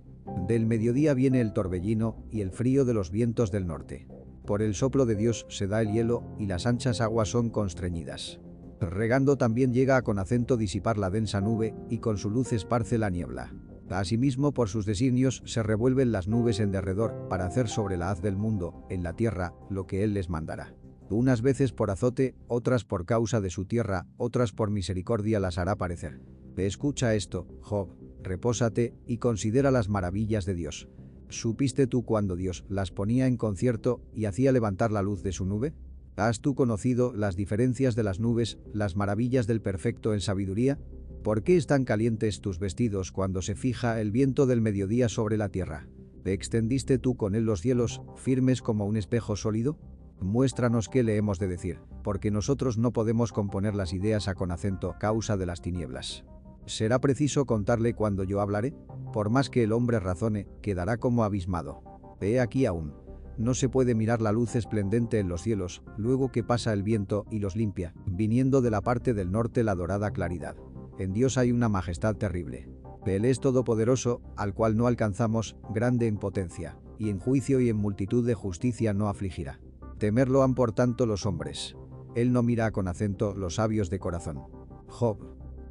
Del 0.49 0.67
mediodía 0.67 1.15
viene 1.15 1.41
el 1.41 1.53
torbellino 1.53 2.17
y 2.31 2.41
el 2.41 2.51
frío 2.51 2.85
de 2.85 2.95
los 2.95 3.11
vientos 3.11 3.53
del 3.53 3.67
norte. 3.67 4.09
Por 4.45 4.61
el 4.61 4.75
soplo 4.75 5.07
de 5.07 5.15
Dios 5.15 5.47
se 5.49 5.69
da 5.69 5.81
el 5.81 5.93
hielo 5.93 6.25
y 6.39 6.47
las 6.47 6.67
anchas 6.67 7.01
aguas 7.01 7.29
son 7.29 7.49
constreñidas. 7.49 8.41
Regando 8.81 9.39
también 9.39 9.73
llega 9.73 9.97
a 9.97 10.03
con 10.03 10.19
acento 10.19 10.57
disipar 10.57 10.99
la 10.99 11.11
densa 11.11 11.41
nube 11.41 11.75
y 11.89 11.99
con 11.99 12.19
su 12.19 12.29
luz 12.29 12.53
esparce 12.53 12.99
la 12.99 13.11
niebla. 13.11 13.55
Asimismo 13.91 14.53
por 14.53 14.69
sus 14.69 14.87
designios 14.87 15.43
se 15.45 15.63
revuelven 15.63 16.11
las 16.11 16.27
nubes 16.27 16.59
en 16.61 16.73
derredor 16.73 17.29
para 17.29 17.47
hacer 17.47 17.69
sobre 17.69 17.97
la 17.97 18.11
haz 18.11 18.23
del 18.23 18.37
mundo, 18.37 18.87
en 18.89 19.03
la 19.03 19.15
tierra, 19.15 19.55
lo 19.71 19.87
que 19.87 20.05
él 20.05 20.15
les 20.15 20.31
mandará. 20.31 20.75
Unas 21.11 21.43
veces 21.43 21.73
por 21.73 21.91
azote, 21.91 22.35
otras 22.49 22.85
por 22.85 23.05
causa 23.05 23.41
de 23.41 23.51
su 23.51 23.67
tierra, 23.67 24.07
otras 24.17 24.53
por 24.53 24.71
misericordia 24.71 25.39
las 25.39 25.59
hará 25.59 25.77
parecer. 25.77 26.21
Escucha 26.57 27.15
esto, 27.15 27.47
Job, 27.61 27.95
repósate 28.23 28.95
y 29.07 29.19
considera 29.19 29.71
las 29.71 29.89
maravillas 29.89 30.47
de 30.47 30.55
Dios. 30.55 30.89
¿Supiste 31.29 31.87
tú 31.87 32.05
cuando 32.05 32.37
Dios 32.37 32.65
las 32.69 32.91
ponía 32.91 33.27
en 33.27 33.37
concierto 33.37 34.01
y 34.15 34.25
hacía 34.25 34.53
levantar 34.53 34.93
la 34.93 35.03
luz 35.03 35.23
de 35.23 35.33
su 35.33 35.45
nube? 35.45 35.75
¿Has 36.17 36.41
tú 36.41 36.55
conocido 36.55 37.13
las 37.13 37.35
diferencias 37.35 37.97
de 37.97 38.05
las 38.05 38.21
nubes, 38.21 38.59
las 38.73 38.95
maravillas 38.95 39.47
del 39.47 39.61
perfecto 39.61 40.15
en 40.15 40.21
sabiduría? 40.21 40.79
¿Por 41.25 41.43
qué 41.43 41.57
están 41.57 41.87
calientes 41.87 42.43
tus 42.43 42.59
vestidos 42.59 43.11
cuando 43.11 43.41
se 43.41 43.55
fija 43.55 43.99
el 43.99 44.11
viento 44.11 44.45
del 44.45 44.61
mediodía 44.61 45.09
sobre 45.09 45.39
la 45.39 45.49
tierra? 45.49 45.89
¿Te 46.23 46.35
extendiste 46.35 46.99
tú 46.99 47.17
con 47.17 47.35
él 47.35 47.45
los 47.45 47.63
cielos, 47.63 48.03
firmes 48.15 48.61
como 48.61 48.85
un 48.85 48.99
espejo 48.99 49.35
sólido? 49.35 49.79
Muéstranos 50.21 50.91
qué 50.91 51.03
le 51.03 51.17
hemos 51.17 51.39
de 51.39 51.49
decir, 51.49 51.81
porque 52.03 52.31
nosotros 52.31 52.77
no 52.77 52.93
podemos 52.93 53.33
componer 53.33 53.75
las 53.75 53.95
ideas 53.95 54.29
a 54.29 54.35
con 54.35 54.51
acento 54.51 54.97
causa 55.01 55.39
de 55.39 55.47
las 55.47 55.63
tinieblas. 55.63 56.27
¿Será 56.67 57.01
preciso 57.01 57.47
contarle 57.47 57.95
cuando 57.95 58.25
yo 58.25 58.43
hablaré? 58.43 58.75
Por 59.11 59.31
más 59.31 59.49
que 59.49 59.63
el 59.63 59.73
hombre 59.73 60.01
razone, 60.01 60.47
quedará 60.61 60.99
como 60.99 61.25
abismado. 61.25 61.83
He 62.21 62.39
aquí 62.39 62.67
aún, 62.67 62.93
no 63.39 63.55
se 63.55 63.71
puede 63.71 63.95
mirar 63.95 64.21
la 64.21 64.33
luz 64.33 64.57
esplendente 64.57 65.21
en 65.21 65.29
los 65.29 65.41
cielos, 65.41 65.83
luego 65.97 66.31
que 66.31 66.45
pasa 66.45 66.75
el 66.75 66.83
viento 66.83 67.25
y 67.31 67.39
los 67.39 67.57
limpia, 67.57 67.95
viniendo 68.05 68.61
de 68.61 68.71
la 68.71 68.83
parte 68.83 69.15
del 69.15 69.33
norte 69.33 69.65
la 69.65 69.75
dorada 69.75 70.11
claridad. 70.11 70.55
En 70.99 71.13
Dios 71.13 71.39
hay 71.39 71.51
una 71.51 71.69
majestad 71.69 72.17
terrible. 72.17 72.69
Él 73.07 73.25
es 73.25 73.41
todopoderoso, 73.41 74.23
al 74.37 74.55
cual 74.55 74.77
no 74.77 74.87
alcanzamos, 74.87 75.57
grande 75.71 76.07
en 76.07 76.19
potencia, 76.19 76.79
y 76.99 77.11
en 77.11 77.19
juicio 77.19 77.61
y 77.61 77.69
en 77.69 77.77
multitud 77.77 78.27
de 78.27 78.35
justicia 78.35 78.95
no 78.95 79.09
afligirá. 79.09 79.61
Temerlo 79.99 80.43
han 80.43 80.55
por 80.55 80.73
tanto 80.73 81.07
los 81.07 81.27
hombres. 81.27 81.77
Él 82.15 82.33
no 82.33 82.43
mira 82.43 82.71
con 82.71 82.89
acento 82.89 83.35
los 83.35 83.57
sabios 83.57 83.91
de 83.91 83.99
corazón. 83.99 84.43
Job 84.87 85.19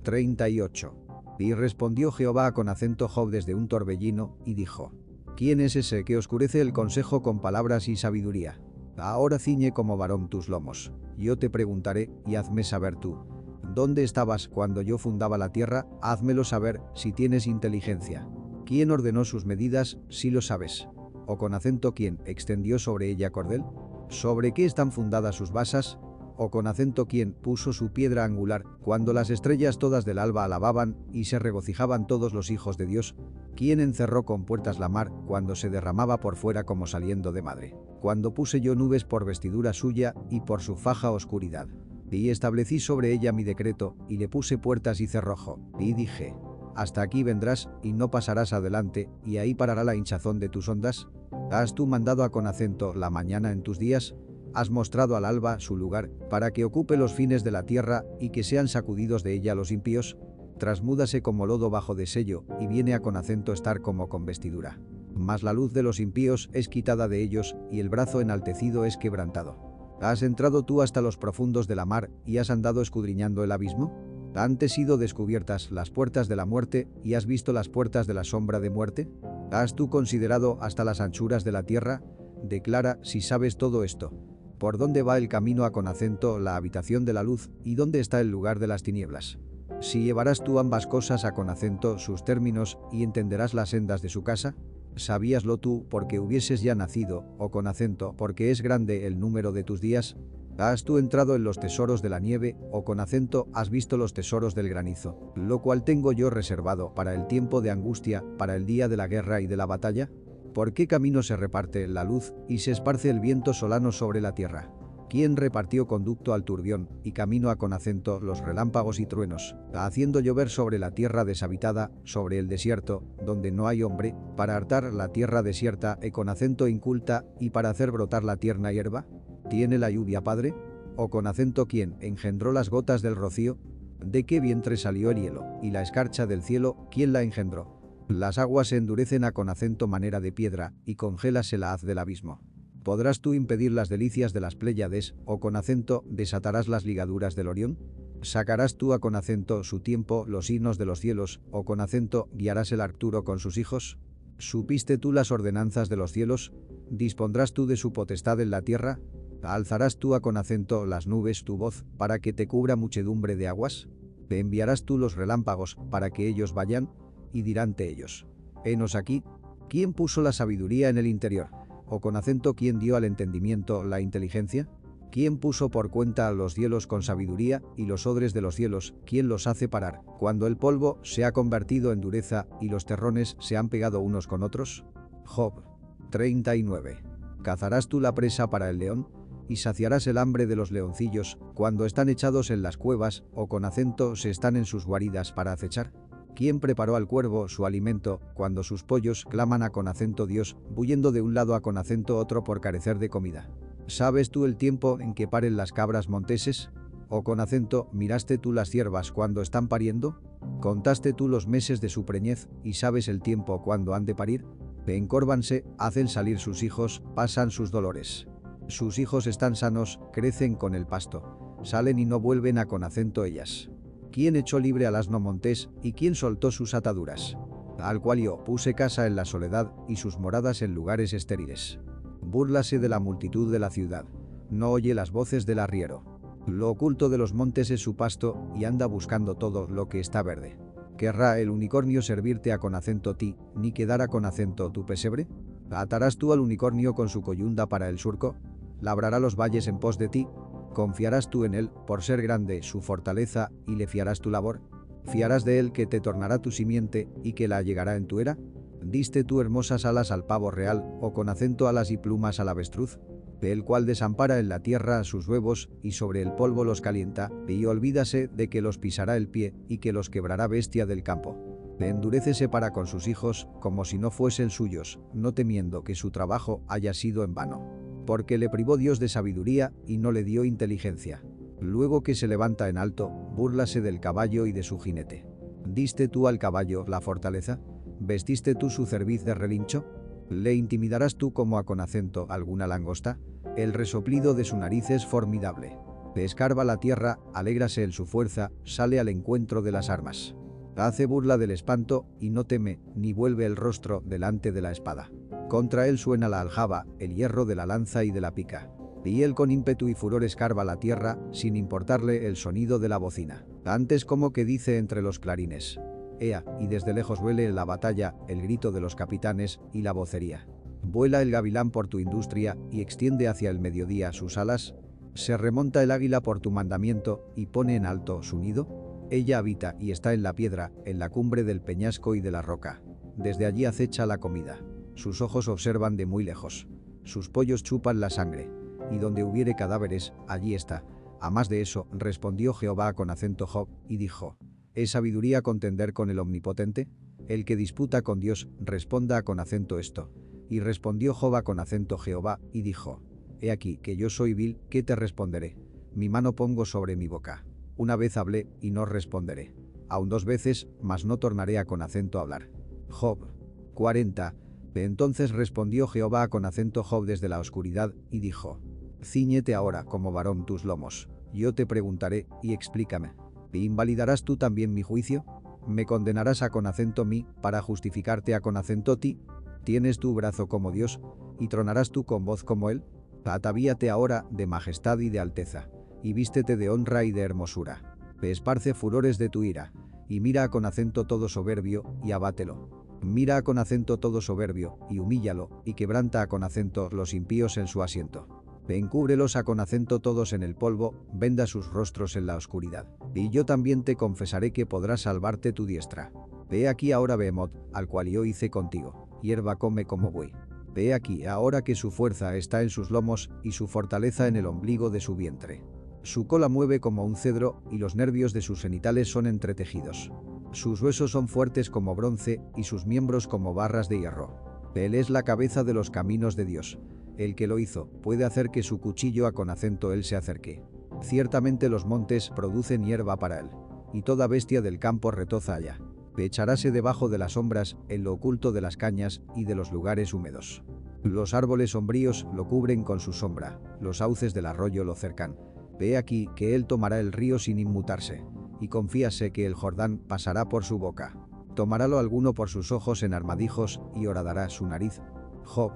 38. 0.04 0.96
Y 1.40 1.54
respondió 1.54 2.12
Jehová 2.12 2.54
con 2.54 2.70
acento 2.70 3.08
Job 3.08 3.32
desde 3.32 3.56
un 3.56 3.68
torbellino, 3.68 4.38
y 4.46 4.54
dijo, 4.54 4.92
¿Quién 5.36 5.62
es 5.62 5.76
ese 5.76 6.04
que 6.04 6.18
oscurece 6.18 6.62
el 6.62 6.74
consejo 6.74 7.24
con 7.24 7.40
palabras 7.40 7.88
y 7.88 7.96
sabiduría? 7.96 8.60
Ahora 8.98 9.40
ciñe 9.40 9.72
como 9.72 9.98
varón 9.98 10.30
tus 10.30 10.50
lomos. 10.50 10.92
Yo 11.18 11.38
te 11.38 11.50
preguntaré, 11.50 12.12
y 12.28 12.36
hazme 12.36 12.64
saber 12.64 12.98
tú. 12.98 13.18
¿Dónde 13.64 14.04
estabas 14.04 14.48
cuando 14.48 14.82
yo 14.82 14.98
fundaba 14.98 15.38
la 15.38 15.52
tierra? 15.52 15.88
Házmelo 16.02 16.44
saber, 16.44 16.82
si 16.96 17.12
tienes 17.12 17.48
inteligencia. 17.48 18.28
¿Quién 18.66 18.92
ordenó 18.92 19.26
sus 19.26 19.46
medidas, 19.46 20.00
si 20.10 20.30
lo 20.30 20.42
sabes? 20.42 20.88
o 21.26 21.38
con 21.38 21.54
acento 21.54 21.94
quien 21.94 22.20
extendió 22.26 22.80
sobre 22.80 23.10
ella 23.10 23.32
cordel? 23.32 23.64
¿Sobre 24.10 24.54
qué 24.54 24.66
están 24.66 24.92
fundadas 24.92 25.36
sus 25.36 25.52
basas? 25.52 25.98
o 26.36 26.50
con 26.50 26.66
acento 26.66 27.06
quien 27.08 27.34
puso 27.34 27.74
su 27.74 27.92
piedra 27.94 28.26
angular, 28.26 28.64
cuando 28.82 29.14
las 29.14 29.30
estrellas 29.30 29.78
todas 29.78 30.04
del 30.04 30.18
alba 30.18 30.44
alababan 30.44 30.98
y 31.12 31.26
se 31.26 31.38
regocijaban 31.38 32.08
todos 32.08 32.34
los 32.34 32.50
hijos 32.50 32.76
de 32.76 32.88
Dios, 32.88 33.16
quien 33.56 33.80
encerró 33.80 34.26
con 34.26 34.44
puertas 34.44 34.80
la 34.80 34.90
mar 34.90 35.12
cuando 35.28 35.56
se 35.56 35.70
derramaba 35.70 36.20
por 36.20 36.36
fuera 36.36 36.64
como 36.64 36.88
saliendo 36.88 37.32
de 37.34 37.44
madre, 37.44 37.76
cuando 38.02 38.34
puse 38.34 38.62
yo 38.62 38.74
nubes 38.74 39.04
por 39.04 39.26
vestidura 39.26 39.74
suya 39.74 40.16
y 40.32 40.42
por 40.42 40.62
su 40.62 40.76
faja 40.76 41.12
oscuridad. 41.12 41.68
Y 42.14 42.30
establecí 42.30 42.80
sobre 42.80 43.12
ella 43.12 43.32
mi 43.32 43.44
decreto, 43.44 43.96
y 44.08 44.18
le 44.18 44.30
puse 44.30 44.60
puertas 44.60 45.02
y 45.02 45.08
cerrojo, 45.08 45.60
y 45.80 45.94
dije, 45.94 46.36
hasta 46.76 47.02
aquí 47.02 47.24
vendrás 47.24 47.70
y 47.82 47.94
no 47.94 48.12
pasarás 48.12 48.54
adelante, 48.54 49.10
y 49.26 49.38
ahí 49.38 49.56
parará 49.56 49.84
la 49.84 49.96
hinchazón 49.96 50.40
de 50.40 50.48
tus 50.48 50.70
ondas. 50.70 51.08
¿Has 51.52 51.74
tú 51.74 51.88
mandado 51.88 52.24
a 52.24 52.32
con 52.32 52.46
acento 52.46 52.94
la 52.94 53.10
mañana 53.10 53.52
en 53.52 53.64
tus 53.64 53.80
días? 53.80 54.16
Has 54.54 54.70
mostrado 54.70 55.16
al 55.16 55.26
alba 55.26 55.60
su 55.60 55.76
lugar, 55.76 56.12
para 56.30 56.52
que 56.52 56.66
ocupe 56.66 56.98
los 56.98 57.14
fines 57.14 57.44
de 57.44 57.52
la 57.52 57.64
tierra 57.64 58.06
y 58.20 58.30
que 58.30 58.44
sean 58.44 58.68
sacudidos 58.68 59.24
de 59.24 59.34
ella 59.34 59.56
los 59.56 59.72
impíos. 59.72 60.16
Trasmúdase 60.60 61.24
como 61.24 61.48
lodo 61.48 61.72
bajo 61.72 61.96
de 61.96 62.06
sello, 62.06 62.46
y 62.60 62.68
viene 62.68 62.94
a 62.94 63.00
con 63.00 63.18
acento 63.18 63.54
estar 63.54 63.82
como 63.82 64.08
con 64.08 64.26
vestidura. 64.26 64.80
Mas 65.16 65.42
la 65.42 65.54
luz 65.54 65.74
de 65.74 65.82
los 65.82 66.00
impíos 66.00 66.52
es 66.54 66.70
quitada 66.70 67.08
de 67.08 67.22
ellos, 67.22 67.56
y 67.72 67.80
el 67.80 67.90
brazo 67.90 68.22
enaltecido 68.22 68.86
es 68.86 68.98
quebrantado. 68.98 69.73
¿Has 70.04 70.22
entrado 70.22 70.64
tú 70.64 70.82
hasta 70.82 71.02
los 71.02 71.16
profundos 71.16 71.66
de 71.66 71.78
la 71.78 71.86
mar, 71.86 72.10
y 72.26 72.38
has 72.38 72.50
andado 72.50 72.82
escudriñando 72.82 73.42
el 73.46 73.54
abismo? 73.54 73.94
¿Han 74.36 74.60
sido 74.68 74.98
descubiertas 74.98 75.72
las 75.72 75.92
puertas 75.92 76.28
de 76.28 76.36
la 76.36 76.46
muerte, 76.46 76.90
y 77.06 77.14
has 77.14 77.26
visto 77.26 77.54
las 77.54 77.70
puertas 77.70 78.06
de 78.06 78.14
la 78.14 78.26
sombra 78.26 78.60
de 78.60 78.70
muerte? 78.70 79.10
¿Has 79.50 79.76
tú 79.76 79.90
considerado 79.90 80.58
hasta 80.62 80.84
las 80.84 81.00
anchuras 81.00 81.46
de 81.46 81.54
la 81.54 81.64
tierra? 81.64 82.04
Declara 82.44 83.00
si 83.02 83.22
sabes 83.22 83.56
todo 83.56 83.86
esto. 83.86 84.12
¿Por 84.60 84.78
dónde 84.78 85.04
va 85.04 85.18
el 85.18 85.30
camino 85.30 85.64
a 85.64 85.72
con 85.72 85.88
acento 85.88 86.38
la 86.38 86.58
habitación 86.58 87.06
de 87.06 87.14
la 87.14 87.24
luz 87.24 87.50
y 87.64 87.76
dónde 87.76 88.02
está 88.02 88.20
el 88.20 88.30
lugar 88.30 88.60
de 88.60 88.68
las 88.68 88.84
tinieblas? 88.84 89.40
Si 89.80 90.04
llevarás 90.04 90.44
tú 90.44 90.60
ambas 90.60 90.86
cosas 90.86 91.24
a 91.24 91.34
con 91.34 91.50
acento 91.50 91.98
sus 91.98 92.26
términos 92.26 92.78
y 92.92 93.04
entenderás 93.04 93.54
las 93.54 93.70
sendas 93.70 94.02
de 94.02 94.10
su 94.10 94.22
casa, 94.22 94.54
¿sabíaslo 94.96 95.58
tú 95.58 95.86
porque 95.90 96.20
hubieses 96.20 96.62
ya 96.62 96.76
nacido, 96.76 97.26
o 97.38 97.52
con 97.52 97.68
acento 97.68 98.16
porque 98.18 98.52
es 98.52 98.62
grande 98.62 99.08
el 99.08 99.20
número 99.20 99.52
de 99.52 99.64
tus 99.64 99.82
días? 99.82 100.18
¿Has 100.58 100.84
tú 100.84 101.00
entrado 101.00 101.36
en 101.36 101.44
los 101.44 101.60
tesoros 101.60 102.02
de 102.02 102.10
la 102.10 102.20
nieve, 102.20 102.56
o 102.72 102.84
con 102.84 103.00
acento 103.00 103.48
has 103.54 103.70
visto 103.70 103.98
los 103.98 104.14
tesoros 104.14 104.54
del 104.54 104.70
granizo, 104.70 105.34
lo 105.36 105.62
cual 105.62 105.84
tengo 105.84 106.12
yo 106.12 106.30
reservado 106.30 106.94
para 106.94 107.16
el 107.16 107.26
tiempo 107.26 107.62
de 107.62 107.72
angustia, 107.72 108.24
para 108.38 108.56
el 108.56 108.66
día 108.66 108.88
de 108.88 108.98
la 108.98 109.08
guerra 109.08 109.42
y 109.42 109.48
de 109.48 109.58
la 109.58 109.66
batalla? 109.66 110.12
¿Por 110.54 110.74
qué 110.74 110.86
camino 110.86 111.24
se 111.24 111.36
reparte 111.36 111.88
la 111.88 112.04
luz 112.04 112.34
y 112.48 112.60
se 112.60 112.72
esparce 112.72 113.10
el 113.10 113.20
viento 113.20 113.54
solano 113.54 113.92
sobre 113.92 114.22
la 114.22 114.36
tierra? 114.36 114.72
¿Quién 115.14 115.38
repartió 115.38 115.86
conducto 115.86 116.34
al 116.34 116.44
turbión 116.44 116.90
y 117.04 117.12
camino 117.12 117.52
a 117.52 117.58
con 117.58 117.72
acento 117.72 118.20
los 118.20 118.40
relámpagos 118.44 119.00
y 119.00 119.06
truenos, 119.06 119.56
haciendo 119.72 120.20
llover 120.22 120.50
sobre 120.50 120.80
la 120.80 120.90
tierra 120.90 121.24
deshabitada, 121.24 121.92
sobre 122.04 122.40
el 122.40 122.48
desierto, 122.48 123.04
donde 123.24 123.52
no 123.52 123.68
hay 123.68 123.84
hombre, 123.84 124.16
para 124.36 124.56
hartar 124.56 124.92
la 124.92 125.10
tierra 125.10 125.44
desierta 125.44 126.00
e 126.02 126.12
con 126.12 126.30
acento 126.30 126.68
inculta 126.68 127.26
y 127.40 127.52
para 127.52 127.70
hacer 127.70 127.92
brotar 127.92 128.24
la 128.24 128.38
tierna 128.38 128.72
hierba? 128.72 129.06
¿Tiene 129.52 129.78
la 129.78 129.92
lluvia 129.92 130.22
padre? 130.22 130.56
¿O 130.96 131.12
con 131.12 131.28
acento 131.28 131.68
quién 131.68 131.96
engendró 132.00 132.52
las 132.52 132.72
gotas 132.72 133.04
del 133.04 133.16
rocío? 133.16 133.60
¿De 134.04 134.26
qué 134.26 134.40
vientre 134.40 134.78
salió 134.78 135.12
el 135.12 135.22
hielo? 135.22 135.46
¿Y 135.62 135.70
la 135.70 135.84
escarcha 135.84 136.26
del 136.26 136.42
cielo, 136.42 136.88
quién 136.90 137.14
la 137.14 137.22
engendró? 137.22 137.80
Las 138.08 138.40
aguas 138.40 138.70
se 138.70 138.78
endurecen 138.78 139.26
a 139.26 139.32
con 139.32 139.50
acento 139.50 139.88
manera 139.88 140.20
de 140.20 140.32
piedra, 140.32 140.74
y 140.86 140.96
congélase 140.96 141.60
la 141.60 141.74
haz 141.74 141.84
del 141.84 142.00
abismo. 142.00 142.42
¿Podrás 142.84 143.22
tú 143.22 143.34
impedir 143.34 143.72
las 143.72 143.90
delicias 143.90 144.34
de 144.34 144.42
las 144.42 144.56
Pléyades, 144.56 145.16
o 145.26 145.40
con 145.40 145.56
acento 145.56 146.04
desatarás 146.08 146.68
las 146.68 146.86
ligaduras 146.86 147.36
del 147.36 147.48
Orión? 147.48 147.80
¿Sacarás 148.22 148.78
tú 148.78 148.94
a 148.94 149.00
con 149.00 149.16
acento 149.16 149.64
su 149.64 149.80
tiempo 149.80 150.26
los 150.28 150.50
hinos 150.50 150.78
de 150.78 150.86
los 150.86 151.00
cielos, 151.00 151.42
o 151.52 151.66
con 151.66 151.80
acento 151.80 152.30
guiarás 152.34 152.72
el 152.72 152.82
Arturo 152.82 153.24
con 153.24 153.40
sus 153.40 153.58
hijos? 153.58 153.98
¿Supiste 154.38 154.98
tú 154.98 155.12
las 155.12 155.32
ordenanzas 155.32 155.90
de 155.90 155.98
los 155.98 156.12
cielos? 156.12 156.54
¿Dispondrás 156.90 157.54
tú 157.54 157.66
de 157.66 157.78
su 157.78 157.94
potestad 157.94 158.40
en 158.42 158.50
la 158.50 158.62
tierra? 158.62 159.00
¿Alzarás 159.42 159.98
tú 159.98 160.16
a 160.16 160.22
con 160.22 160.38
acento 160.38 160.86
las 160.86 161.08
nubes 161.08 161.44
tu 161.44 161.58
voz, 161.58 161.86
para 161.98 162.20
que 162.20 162.34
te 162.34 162.48
cubra 162.48 162.76
muchedumbre 162.76 163.36
de 163.36 163.48
aguas? 163.48 163.88
¿Te 164.28 164.40
enviarás 164.40 164.84
tú 164.84 164.98
los 164.98 165.16
relámpagos, 165.16 165.78
para 165.90 166.10
que 166.10 166.28
ellos 166.28 166.54
vayan? 166.54 166.90
y 167.34 167.42
diránte 167.42 167.90
ellos. 167.90 168.26
Henos 168.64 168.96
aquí, 168.96 169.24
¿quién 169.68 169.92
puso 169.92 170.22
la 170.22 170.32
sabiduría 170.32 170.88
en 170.88 170.98
el 170.98 171.08
interior? 171.08 171.48
¿O 171.86 172.00
con 172.00 172.16
acento 172.16 172.54
quién 172.54 172.80
dio 172.80 172.96
al 172.96 173.04
entendimiento 173.04 173.84
la 173.84 174.02
inteligencia? 174.02 174.70
¿Quién 175.12 175.38
puso 175.38 175.70
por 175.70 175.92
cuenta 175.92 176.28
a 176.28 176.32
los 176.32 176.56
cielos 176.56 176.88
con 176.88 177.04
sabiduría 177.04 177.62
y 177.78 177.86
los 177.86 178.08
odres 178.08 178.34
de 178.34 178.42
los 178.42 178.56
cielos, 178.56 178.96
quién 179.06 179.28
los 179.28 179.46
hace 179.46 179.68
parar, 179.68 180.02
cuando 180.18 180.48
el 180.48 180.58
polvo 180.58 180.98
se 181.04 181.24
ha 181.24 181.32
convertido 181.32 181.92
en 181.92 182.02
dureza 182.02 182.48
y 182.60 182.70
los 182.70 182.86
terrones 182.86 183.36
se 183.40 183.56
han 183.56 183.70
pegado 183.70 184.00
unos 184.00 184.26
con 184.26 184.42
otros? 184.42 184.86
Job 185.26 185.64
39. 186.10 187.04
¿Cazarás 187.44 187.88
tú 187.88 188.00
la 188.00 188.16
presa 188.16 188.50
para 188.50 188.70
el 188.70 188.80
león? 188.80 189.08
y 189.48 189.58
saciarás 189.58 190.08
el 190.08 190.18
hambre 190.18 190.48
de 190.48 190.56
los 190.56 190.72
leoncillos 190.72 191.38
cuando 191.54 191.86
están 191.86 192.10
echados 192.10 192.50
en 192.50 192.62
las 192.62 192.78
cuevas 192.78 193.24
o 193.34 193.48
con 193.48 193.66
acento 193.66 194.16
se 194.16 194.30
están 194.30 194.56
en 194.56 194.66
sus 194.66 194.86
guaridas 194.86 195.32
para 195.32 195.52
acechar? 195.52 195.92
¿Quién 196.36 196.60
preparó 196.60 196.96
al 196.96 197.08
cuervo 197.08 197.48
su 197.48 197.66
alimento 197.66 198.20
cuando 198.34 198.64
sus 198.64 198.84
pollos 198.84 199.24
claman 199.26 199.62
a 199.62 199.70
con 199.70 199.88
acento 199.88 200.26
Dios, 200.26 200.58
bullendo 200.72 201.12
de 201.12 201.22
un 201.22 201.36
lado 201.36 201.54
a 201.54 201.62
con 201.62 201.78
acento 201.78 202.18
otro 202.18 202.44
por 202.44 202.60
carecer 202.60 202.98
de 202.98 203.10
comida? 203.10 203.50
¿Sabes 203.86 204.32
tú 204.32 204.46
el 204.46 204.56
tiempo 204.56 205.00
en 205.00 205.14
que 205.14 205.28
paren 205.28 205.58
las 205.58 205.72
cabras 205.72 206.10
monteses? 206.10 206.72
¿O 207.10 207.24
con 207.24 207.40
acento 207.40 207.88
miraste 207.92 208.40
tú 208.40 208.52
las 208.52 208.70
ciervas 208.70 209.12
cuando 209.12 209.42
están 209.42 209.68
pariendo? 209.68 210.20
¿Contaste 210.60 211.14
tú 211.14 211.28
los 211.28 211.48
meses 211.48 211.82
de 211.82 211.90
su 211.90 212.04
preñez 212.04 212.50
y 212.64 212.74
sabes 212.74 213.08
el 213.08 213.22
tiempo 213.22 213.62
cuando 213.62 213.94
han 213.94 214.06
de 214.06 214.16
parir? 214.16 214.46
Encórvanse, 214.88 215.66
hacen 215.78 216.08
salir 216.08 216.40
sus 216.40 216.64
hijos, 216.64 217.04
pasan 217.16 217.52
sus 217.52 217.70
dolores. 217.70 218.28
Sus 218.68 218.98
hijos 218.98 219.28
están 219.28 219.56
sanos, 219.56 220.00
crecen 220.12 220.56
con 220.56 220.74
el 220.74 220.88
pasto. 220.88 221.58
Salen 221.64 222.00
y 222.00 222.06
no 222.06 222.20
vuelven 222.20 222.58
a 222.58 222.66
con 222.66 222.84
acento 222.84 223.24
ellas. 223.24 223.70
¿Quién 224.14 224.36
echó 224.36 224.60
libre 224.60 224.86
al 224.86 224.96
asno 224.96 225.20
montés 225.20 225.72
y 225.82 225.94
quién 225.94 226.14
soltó 226.14 226.52
sus 226.52 226.76
ataduras? 226.76 227.36
Al 227.80 228.00
cual 228.00 228.20
yo 228.20 228.44
puse 228.44 228.76
casa 228.76 229.08
en 229.08 229.16
la 229.16 229.26
soledad 229.26 229.74
y 229.88 229.96
sus 229.96 230.20
moradas 230.20 230.62
en 230.62 230.76
lugares 230.76 231.14
estériles. 231.14 231.80
Búrlase 232.22 232.78
de 232.78 232.90
la 232.90 233.00
multitud 233.00 233.52
de 233.52 233.58
la 233.58 233.72
ciudad. 233.72 234.06
No 234.52 234.70
oye 234.70 234.94
las 234.94 235.10
voces 235.10 235.48
del 235.48 235.58
arriero. 235.58 236.04
Lo 236.46 236.70
oculto 236.70 237.10
de 237.10 237.18
los 237.18 237.34
montes 237.34 237.72
es 237.72 237.82
su 237.82 237.96
pasto 237.96 238.52
y 238.56 238.66
anda 238.66 238.86
buscando 238.86 239.34
todo 239.34 239.68
lo 239.68 239.90
que 239.90 240.00
está 240.00 240.22
verde. 240.22 240.60
¿Querrá 240.96 241.40
el 241.40 241.50
unicornio 241.50 242.04
servirte 242.04 242.54
a 242.54 242.60
con 242.60 242.76
acento 242.76 243.16
ti, 243.16 243.36
ni 243.56 243.72
quedar 243.72 244.08
con 244.10 244.26
acento 244.26 244.72
tu 244.72 244.86
pesebre? 244.86 245.28
¿Atarás 245.72 246.18
tú 246.18 246.34
al 246.34 246.40
unicornio 246.40 246.94
con 246.94 247.10
su 247.10 247.24
coyunda 247.24 247.66
para 247.66 247.90
el 247.90 247.98
surco? 247.98 248.36
¿Labrará 248.80 249.20
los 249.20 249.36
valles 249.36 249.66
en 249.66 249.80
pos 249.80 249.98
de 249.98 250.10
ti? 250.10 250.28
¿Confiarás 250.74 251.30
tú 251.30 251.46
en 251.46 251.54
él, 251.54 251.70
por 251.86 252.02
ser 252.02 252.22
grande 252.22 252.64
su 252.64 252.82
fortaleza, 252.82 253.52
y 253.68 253.76
le 253.76 253.88
fiarás 253.88 254.20
tu 254.20 254.32
labor? 254.32 254.62
¿Fiarás 255.06 255.46
de 255.46 255.60
él 255.60 255.72
que 255.72 255.86
te 255.86 256.00
tornará 256.00 256.40
tu 256.40 256.52
simiente 256.52 257.08
y 257.24 257.34
que 257.34 257.48
la 257.48 257.62
llegará 257.62 257.96
en 257.96 258.08
tu 258.08 258.20
era? 258.20 258.38
¿Diste 258.82 259.24
tú 259.24 259.40
hermosas 259.40 259.86
alas 259.86 260.12
al 260.12 260.26
pavo 260.26 260.50
real, 260.50 260.84
o 261.00 261.14
con 261.14 261.30
acento 261.30 261.68
alas 261.68 261.92
y 261.92 261.98
plumas 261.98 262.40
al 262.40 262.50
avestruz? 262.50 263.00
el 263.42 263.66
cual 263.66 263.86
desampara 263.86 264.40
en 264.40 264.48
la 264.48 264.62
tierra 264.62 265.00
a 265.00 265.04
sus 265.04 265.28
huevos 265.28 265.70
y 265.82 265.92
sobre 265.92 266.22
el 266.22 266.32
polvo 266.32 266.64
los 266.64 266.80
calienta, 266.80 267.30
y 267.46 267.66
olvídase 267.66 268.30
de 268.30 268.50
que 268.50 268.62
los 268.62 268.78
pisará 268.78 269.18
el 269.18 269.28
pie 269.28 269.54
y 269.68 269.80
que 269.80 269.92
los 269.92 270.10
quebrará 270.10 270.48
bestia 270.48 270.86
del 270.86 271.04
campo. 271.04 271.76
Endurécese 271.78 272.48
para 272.48 272.72
con 272.72 272.88
sus 272.88 273.06
hijos, 273.10 273.50
como 273.60 273.84
si 273.84 273.98
no 273.98 274.12
fuesen 274.12 274.50
suyos, 274.50 275.02
no 275.14 275.34
temiendo 275.34 275.84
que 275.84 275.94
su 275.94 276.10
trabajo 276.10 276.64
haya 276.70 276.94
sido 276.94 277.26
en 277.26 277.34
vano 277.34 277.93
porque 278.06 278.38
le 278.38 278.50
privó 278.50 278.78
Dios 278.78 279.00
de 279.00 279.10
sabiduría 279.10 279.74
y 279.86 279.98
no 279.98 280.12
le 280.12 280.24
dio 280.24 280.46
inteligencia. 280.46 281.24
Luego 281.60 282.04
que 282.04 282.16
se 282.16 282.28
levanta 282.28 282.70
en 282.70 282.78
alto, 282.78 283.10
búrlase 283.10 283.82
del 283.82 284.00
caballo 284.00 284.46
y 284.46 284.52
de 284.52 284.64
su 284.64 284.80
jinete. 284.80 285.26
¿Diste 285.66 286.08
tú 286.08 286.28
al 286.28 286.40
caballo 286.40 286.86
la 286.88 287.02
fortaleza? 287.02 287.60
¿Vestiste 288.00 288.56
tú 288.56 288.70
su 288.70 288.86
cerviz 288.86 289.24
de 289.24 289.34
relincho? 289.34 289.86
¿Le 290.30 290.54
intimidarás 290.54 291.16
tú 291.16 291.32
como 291.32 291.58
a 291.58 291.64
con 291.64 291.80
acento 291.80 292.26
alguna 292.30 292.68
langosta? 292.68 293.20
El 293.56 293.72
resoplido 293.74 294.34
de 294.34 294.44
su 294.44 294.58
nariz 294.58 294.90
es 294.90 295.06
formidable. 295.06 295.78
Escarba 296.16 296.64
la 296.64 296.78
tierra, 296.78 297.20
alégrase 297.34 297.84
en 297.84 297.92
su 297.92 298.06
fuerza, 298.06 298.52
sale 298.64 299.00
al 299.00 299.10
encuentro 299.10 299.62
de 299.62 299.72
las 299.72 299.90
armas. 299.90 300.36
Hace 300.76 301.06
burla 301.06 301.38
del 301.38 301.52
espanto 301.52 302.06
y 302.20 302.30
no 302.30 302.46
teme, 302.46 302.80
ni 302.96 303.14
vuelve 303.14 303.46
el 303.46 303.56
rostro 303.56 304.02
delante 304.06 304.52
de 304.52 304.62
la 304.62 304.72
espada. 304.72 305.12
Contra 305.54 305.88
él 305.88 306.00
suena 306.00 306.30
la 306.30 306.42
aljaba, 306.42 306.88
el 306.98 307.14
hierro 307.14 307.46
de 307.46 307.54
la 307.54 307.68
lanza 307.68 308.04
y 308.04 308.10
de 308.10 308.22
la 308.22 308.34
pica. 308.34 308.72
Y 309.06 309.22
él 309.22 309.36
con 309.36 309.52
ímpetu 309.52 309.88
y 309.88 309.94
furor 309.94 310.24
escarba 310.24 310.64
la 310.64 310.80
tierra, 310.80 311.20
sin 311.32 311.56
importarle 311.56 312.26
el 312.26 312.38
sonido 312.38 312.80
de 312.80 312.90
la 312.90 312.98
bocina. 312.98 313.46
Antes 313.64 314.04
como 314.04 314.34
que 314.34 314.46
dice 314.46 314.80
entre 314.80 315.04
los 315.04 315.20
clarines. 315.20 315.80
Ea, 316.20 316.44
y 316.60 316.66
desde 316.66 316.96
lejos 316.96 317.20
huele 317.20 317.52
la 317.52 317.66
batalla, 317.66 318.16
el 318.28 318.42
grito 318.42 318.72
de 318.72 318.82
los 318.82 318.96
capitanes 318.96 319.60
y 319.74 319.84
la 319.84 319.92
vocería. 319.92 320.48
Vuela 320.82 321.22
el 321.22 321.30
gavilán 321.30 321.70
por 321.70 321.88
tu 321.88 322.00
industria 322.00 322.58
y 322.72 322.82
extiende 322.82 323.28
hacia 323.28 323.52
el 323.52 323.60
mediodía 323.60 324.12
sus 324.12 324.40
alas. 324.40 324.74
Se 325.14 325.38
remonta 325.38 325.84
el 325.84 325.92
águila 325.92 326.22
por 326.22 326.40
tu 326.40 326.50
mandamiento 326.50 327.32
y 327.36 327.46
pone 327.46 327.76
en 327.76 327.86
alto 327.86 328.24
su 328.24 328.40
nido. 328.40 329.06
Ella 329.12 329.38
habita 329.38 329.76
y 329.80 329.92
está 329.92 330.16
en 330.16 330.24
la 330.24 330.34
piedra, 330.34 330.72
en 330.84 330.98
la 330.98 331.10
cumbre 331.10 331.44
del 331.44 331.62
peñasco 331.62 332.16
y 332.16 332.22
de 332.22 332.32
la 332.32 332.42
roca. 332.42 332.82
Desde 333.18 333.46
allí 333.46 333.66
acecha 333.66 334.08
la 334.08 334.18
comida. 334.18 334.60
Sus 334.96 335.22
ojos 335.22 335.48
observan 335.48 335.98
de 335.98 336.06
muy 336.06 336.24
lejos. 336.24 336.68
Sus 337.04 337.30
pollos 337.30 337.64
chupan 337.64 338.00
la 338.00 338.10
sangre. 338.10 338.50
Y 338.92 338.98
donde 338.98 339.24
hubiere 339.24 339.56
cadáveres, 339.56 340.14
allí 340.28 340.56
está. 340.56 340.86
A 341.20 341.32
más 341.32 341.50
de 341.50 341.62
eso, 341.62 341.88
respondió 341.92 342.54
Jehová 342.54 342.94
con 342.94 343.10
acento 343.10 343.48
Job, 343.48 343.70
y 343.88 343.98
dijo, 343.98 344.38
¿Es 344.74 344.92
sabiduría 344.92 345.42
contender 345.42 345.94
con 345.94 346.10
el 346.10 346.20
Omnipotente? 346.20 346.90
El 347.28 347.46
que 347.46 347.56
disputa 347.56 348.02
con 348.02 348.20
Dios, 348.20 348.50
responda 348.60 349.22
con 349.24 349.40
acento 349.40 349.80
esto. 349.80 350.12
Y 350.50 350.60
respondió 350.60 351.14
Jehová 351.14 351.44
con 351.44 351.60
acento 351.60 351.98
Jehová, 351.98 352.40
y 352.52 352.62
dijo, 352.62 353.02
He 353.40 353.52
aquí 353.52 353.78
que 353.78 353.96
yo 353.96 354.10
soy 354.10 354.34
vil, 354.34 354.60
¿qué 354.70 354.84
te 354.84 354.96
responderé? 354.96 355.58
Mi 355.96 356.10
mano 356.10 356.34
pongo 356.34 356.66
sobre 356.66 356.96
mi 356.96 357.08
boca. 357.08 357.46
Una 357.78 357.96
vez 357.96 358.18
hablé, 358.18 358.48
y 358.62 358.72
no 358.72 358.86
responderé. 358.86 359.54
Aún 359.90 360.10
dos 360.10 360.26
veces, 360.26 360.68
mas 360.82 361.06
no 361.06 361.18
tornaré 361.18 361.58
a 361.58 361.66
con 361.66 361.82
acento 361.82 362.20
hablar. 362.20 362.50
Job 362.90 363.28
40. 363.74 364.36
Entonces 364.76 365.32
respondió 365.32 365.88
Jehová 365.88 366.28
con 366.30 366.46
acento 366.46 366.84
Job 366.84 367.06
desde 367.06 367.30
la 367.30 367.40
oscuridad, 367.40 367.94
y 368.10 368.20
dijo, 368.20 368.60
Cíñete 369.04 369.54
ahora 369.54 369.84
como 369.84 370.12
varón 370.12 370.46
tus 370.46 370.66
lomos. 370.66 371.10
Yo 371.34 371.54
te 371.54 371.66
preguntaré, 371.66 372.28
y 372.42 372.54
explícame. 372.54 373.14
¿Invalidarás 373.54 374.24
tú 374.24 374.38
también 374.38 374.74
mi 374.74 374.82
juicio? 374.82 375.26
¿Me 375.68 375.86
condenarás 375.86 376.42
a 376.42 376.50
con 376.50 376.68
acento 376.68 377.06
mí, 377.06 377.28
para 377.42 377.62
justificarte 377.62 378.36
a 378.36 378.42
con 378.42 378.58
acento 378.58 378.98
ti? 378.98 379.20
¿Tienes 379.64 380.00
tu 380.00 380.14
brazo 380.14 380.48
como 380.48 380.72
Dios, 380.72 381.00
y 381.40 381.48
tronarás 381.48 381.92
tú 381.92 382.06
con 382.06 382.26
voz 382.26 382.44
como 382.44 382.70
Él? 382.70 382.84
Atavíate 383.26 383.90
ahora 383.90 384.26
de 384.32 384.48
majestad 384.48 385.00
y 385.00 385.10
de 385.10 385.20
alteza, 385.20 385.70
y 386.02 386.14
vístete 386.14 386.58
de 386.58 386.70
honra 386.70 387.04
y 387.04 387.12
de 387.12 387.22
hermosura. 387.22 387.96
Esparce 388.22 388.74
furores 388.74 389.18
de 389.18 389.30
tu 389.30 389.44
ira, 389.44 389.74
y 390.08 390.20
mira 390.20 390.50
con 390.50 390.66
acento 390.66 391.06
todo 391.06 391.30
soberbio, 391.30 391.84
y 392.04 392.12
abátelo. 392.12 392.83
Mira 393.04 393.42
con 393.42 393.58
acento 393.58 393.98
todo 393.98 394.22
soberbio, 394.22 394.78
y 394.90 395.00
humíllalo, 395.00 395.50
y 395.66 395.74
quebranta 395.74 396.26
con 396.28 396.44
acento 396.44 396.90
los 396.92 397.14
impíos 397.14 397.58
en 397.58 397.68
su 397.68 397.84
asiento. 397.84 398.28
Encúbrelos 398.70 399.36
a 399.36 399.44
con 399.44 399.60
acento 399.60 400.00
todos 400.00 400.32
en 400.32 400.42
el 400.42 400.56
polvo, 400.56 401.06
venda 401.14 401.46
sus 401.46 401.68
rostros 401.68 402.16
en 402.16 402.26
la 402.26 402.38
oscuridad. 402.38 402.88
Y 403.14 403.30
yo 403.30 403.46
también 403.46 403.84
te 403.84 403.98
confesaré 403.98 404.54
que 404.54 404.66
podrás 404.66 405.02
salvarte 405.02 405.52
tu 405.52 405.66
diestra. 405.66 406.14
Ve 406.50 406.70
aquí 406.70 406.94
ahora 406.94 407.18
Behemoth, 407.18 407.52
al 407.74 407.88
cual 407.88 408.08
yo 408.08 408.24
hice 408.24 408.50
contigo. 408.50 409.10
Hierba 409.22 409.58
come 409.58 409.86
como 409.86 410.10
buey. 410.10 410.32
Ve 410.74 410.94
aquí 410.94 411.26
ahora 411.26 411.62
que 411.62 411.76
su 411.76 411.92
fuerza 411.92 412.38
está 412.38 412.62
en 412.62 412.70
sus 412.70 412.90
lomos 412.90 413.30
y 413.44 413.52
su 413.52 413.68
fortaleza 413.68 414.28
en 414.28 414.38
el 414.38 414.46
ombligo 414.46 414.90
de 414.90 415.02
su 415.02 415.16
vientre. 415.16 415.62
Su 416.02 416.26
cola 416.26 416.48
mueve 416.48 416.80
como 416.80 417.04
un 417.04 417.18
cedro 417.18 417.62
y 417.70 417.78
los 417.78 417.96
nervios 417.96 418.34
de 418.34 418.42
sus 418.42 418.62
genitales 418.62 419.10
son 419.10 419.28
entretejidos. 419.28 420.12
Sus 420.54 420.84
huesos 420.84 421.12
son 421.12 421.28
fuertes 421.28 421.72
como 421.72 421.96
bronce 421.96 422.40
y 422.56 422.64
sus 422.64 422.86
miembros 422.86 423.28
como 423.28 423.56
barras 423.56 423.90
de 423.90 424.00
hierro. 424.00 424.72
Él 424.76 424.94
es 424.94 425.10
la 425.10 425.24
cabeza 425.24 425.64
de 425.64 425.74
los 425.74 425.90
caminos 425.90 426.36
de 426.36 426.46
Dios. 426.46 426.80
El 427.18 427.34
que 427.36 427.48
lo 427.48 427.58
hizo 427.58 427.90
puede 428.04 428.24
hacer 428.24 428.52
que 428.52 428.62
su 428.62 428.80
cuchillo 428.80 429.26
a 429.26 429.32
con 429.32 429.50
acento 429.50 429.94
él 429.94 430.04
se 430.04 430.16
acerque. 430.16 430.62
Ciertamente 431.02 431.70
los 431.70 431.88
montes 431.88 432.30
producen 432.36 432.84
hierba 432.84 433.18
para 433.18 433.40
él, 433.40 433.50
y 433.94 434.04
toda 434.04 434.28
bestia 434.28 434.62
del 434.62 434.78
campo 434.78 435.10
retoza 435.10 435.56
allá. 435.56 435.80
Echaráse 436.18 436.72
debajo 436.72 437.10
de 437.10 437.18
las 437.18 437.34
sombras, 437.34 437.76
en 437.90 438.04
lo 438.04 438.14
oculto 438.14 438.52
de 438.52 438.62
las 438.62 438.78
cañas 438.78 439.24
y 439.36 439.46
de 439.46 439.56
los 439.56 439.72
lugares 439.72 440.14
húmedos. 440.14 440.64
Los 441.04 441.34
árboles 441.34 441.72
sombríos 441.72 442.28
lo 442.34 442.48
cubren 442.48 442.84
con 442.84 443.00
su 443.00 443.12
sombra, 443.12 443.60
los 443.82 443.98
sauces 443.98 444.36
del 444.36 444.46
arroyo 444.46 444.84
lo 444.84 444.94
cercan. 444.94 445.36
Ve 445.80 445.98
aquí 445.98 446.30
que 446.36 446.54
él 446.54 446.68
tomará 446.68 447.00
el 447.00 447.12
río 447.12 447.40
sin 447.40 447.58
inmutarse, 447.58 448.24
y 448.64 448.70
confíase 448.70 449.34
que 449.34 449.46
el 449.46 449.56
Jordán 449.56 449.98
pasará 449.98 450.48
por 450.48 450.64
su 450.64 450.80
boca. 450.80 451.18
Tomarálo 451.54 452.00
alguno 452.00 452.34
por 452.34 452.48
sus 452.48 452.72
ojos 452.72 453.04
en 453.04 453.14
armadijos 453.14 453.82
y 453.94 454.08
horadará 454.08 454.48
su 454.50 454.66
nariz. 454.66 455.02
Job 455.44 455.74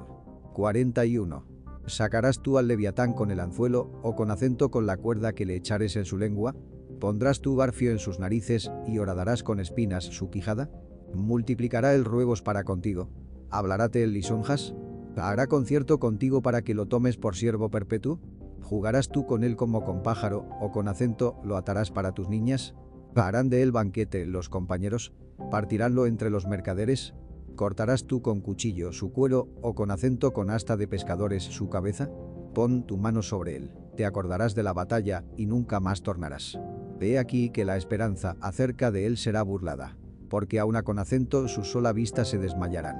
41. 0.54 1.46
¿Sacarás 1.86 2.42
tú 2.42 2.58
al 2.58 2.70
leviatán 2.70 3.12
con 3.12 3.30
el 3.30 3.42
anzuelo 3.42 3.92
o 4.04 4.16
con 4.16 4.32
acento 4.32 4.72
con 4.72 4.86
la 4.86 4.96
cuerda 4.96 5.34
que 5.34 5.46
le 5.46 5.56
echares 5.56 5.98
en 5.98 6.06
su 6.06 6.18
lengua? 6.18 6.56
¿Pondrás 7.02 7.42
tú 7.42 7.58
barfio 7.58 7.92
en 7.92 8.00
sus 8.00 8.20
narices 8.20 8.72
y 8.88 9.00
horadarás 9.00 9.44
con 9.44 9.60
espinas 9.60 10.06
su 10.06 10.30
quijada? 10.30 10.72
¿Multiplicará 11.14 11.94
el 11.94 12.06
ruegos 12.06 12.42
para 12.42 12.64
contigo? 12.64 13.10
¿Hablaráte 13.50 14.02
el 14.02 14.14
lisonjas? 14.14 14.74
¿Hará 15.18 15.48
concierto 15.48 16.00
contigo 16.00 16.42
para 16.42 16.62
que 16.62 16.74
lo 16.74 16.86
tomes 16.86 17.18
por 17.18 17.36
siervo 17.36 17.70
perpetuo? 17.70 18.22
¿Jugarás 18.68 19.08
tú 19.08 19.26
con 19.26 19.46
él 19.46 19.56
como 19.56 19.86
con 19.86 20.04
pájaro 20.04 20.46
o 20.60 20.74
con 20.74 20.90
acento 20.90 21.40
lo 21.42 21.56
atarás 21.56 21.90
para 21.90 22.12
tus 22.12 22.28
niñas? 22.28 22.76
¿Harán 23.16 23.48
de 23.48 23.62
él 23.64 23.72
banquete 23.72 24.26
los 24.26 24.50
compañeros? 24.50 25.14
¿Partiránlo 25.50 26.06
entre 26.06 26.30
los 26.30 26.48
mercaderes? 26.48 27.14
¿Cortarás 27.56 28.04
tú 28.08 28.22
con 28.22 28.42
cuchillo 28.42 28.92
su 28.92 29.14
cuero 29.14 29.48
o 29.62 29.74
con 29.74 29.90
acento 29.90 30.34
con 30.34 30.50
asta 30.50 30.76
de 30.76 30.86
pescadores 30.86 31.44
su 31.44 31.70
cabeza? 31.70 32.10
Pon 32.54 32.86
tu 32.86 32.98
mano 32.98 33.22
sobre 33.22 33.56
él, 33.56 33.72
te 33.96 34.06
acordarás 34.06 34.54
de 34.54 34.64
la 34.64 34.74
batalla 34.74 35.24
y 35.38 35.46
nunca 35.46 35.80
más 35.80 36.02
tornarás. 36.02 36.60
Ve 37.00 37.20
aquí 37.20 37.52
que 37.52 37.64
la 37.64 37.78
esperanza 37.78 38.36
acerca 38.42 38.92
de 38.92 39.06
él 39.06 39.16
será 39.16 39.44
burlada, 39.44 39.98
porque 40.30 40.60
aun 40.60 40.76
con 40.82 41.00
acento 41.00 41.48
su 41.48 41.64
sola 41.64 41.94
vista 41.94 42.26
se 42.26 42.38
desmayarán. 42.38 42.98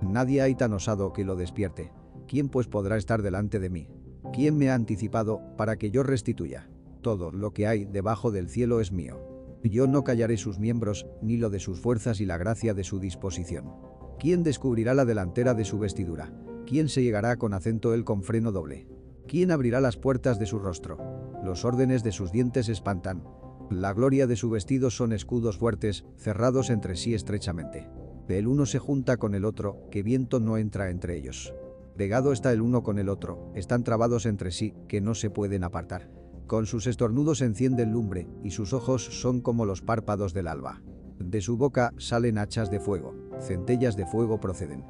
Nadie 0.00 0.40
hay 0.40 0.54
tan 0.54 0.72
osado 0.72 1.12
que 1.12 1.26
lo 1.26 1.36
despierte. 1.36 1.92
¿Quién 2.26 2.48
pues 2.48 2.68
podrá 2.68 2.96
estar 2.96 3.20
delante 3.20 3.58
de 3.58 3.68
mí? 3.68 3.88
¿Quién 4.32 4.56
me 4.56 4.70
ha 4.70 4.74
anticipado 4.74 5.40
para 5.56 5.76
que 5.76 5.90
yo 5.90 6.04
restituya? 6.04 6.68
Todo 7.02 7.32
lo 7.32 7.52
que 7.52 7.66
hay 7.66 7.84
debajo 7.84 8.30
del 8.30 8.48
cielo 8.48 8.80
es 8.80 8.92
mío. 8.92 9.20
Yo 9.64 9.88
no 9.88 10.04
callaré 10.04 10.36
sus 10.36 10.58
miembros, 10.58 11.06
ni 11.20 11.36
lo 11.36 11.50
de 11.50 11.58
sus 11.58 11.80
fuerzas 11.80 12.20
y 12.20 12.26
la 12.26 12.38
gracia 12.38 12.72
de 12.72 12.84
su 12.84 13.00
disposición. 13.00 13.72
¿Quién 14.20 14.42
descubrirá 14.42 14.94
la 14.94 15.04
delantera 15.04 15.54
de 15.54 15.64
su 15.64 15.78
vestidura? 15.78 16.32
¿Quién 16.66 16.88
se 16.88 17.02
llegará 17.02 17.36
con 17.36 17.54
acento 17.54 17.92
él 17.92 18.04
con 18.04 18.22
freno 18.22 18.52
doble? 18.52 18.86
¿Quién 19.26 19.50
abrirá 19.50 19.80
las 19.80 19.96
puertas 19.96 20.38
de 20.38 20.46
su 20.46 20.58
rostro? 20.58 20.98
Los 21.44 21.64
órdenes 21.64 22.04
de 22.04 22.12
sus 22.12 22.30
dientes 22.30 22.68
espantan. 22.68 23.24
La 23.70 23.92
gloria 23.92 24.26
de 24.26 24.36
su 24.36 24.48
vestido 24.48 24.90
son 24.90 25.12
escudos 25.12 25.58
fuertes, 25.58 26.04
cerrados 26.16 26.70
entre 26.70 26.96
sí 26.96 27.14
estrechamente. 27.14 27.88
El 28.28 28.46
uno 28.46 28.64
se 28.64 28.78
junta 28.78 29.16
con 29.16 29.34
el 29.34 29.44
otro, 29.44 29.88
que 29.90 30.04
viento 30.04 30.38
no 30.38 30.56
entra 30.56 30.90
entre 30.90 31.16
ellos. 31.16 31.52
Pegado 31.96 32.32
está 32.32 32.52
el 32.52 32.60
uno 32.60 32.82
con 32.82 32.98
el 32.98 33.08
otro, 33.08 33.52
están 33.54 33.84
trabados 33.84 34.26
entre 34.26 34.50
sí, 34.50 34.74
que 34.88 35.00
no 35.00 35.14
se 35.14 35.30
pueden 35.30 35.64
apartar. 35.64 36.10
Con 36.46 36.66
sus 36.66 36.86
estornudos 36.86 37.42
encienden 37.42 37.92
lumbre, 37.92 38.26
y 38.42 38.50
sus 38.50 38.72
ojos 38.72 39.04
son 39.20 39.40
como 39.40 39.66
los 39.66 39.82
párpados 39.82 40.34
del 40.34 40.48
alba. 40.48 40.82
De 41.18 41.40
su 41.40 41.56
boca 41.56 41.92
salen 41.98 42.38
hachas 42.38 42.70
de 42.70 42.80
fuego, 42.80 43.14
centellas 43.40 43.96
de 43.96 44.06
fuego 44.06 44.40
proceden. 44.40 44.84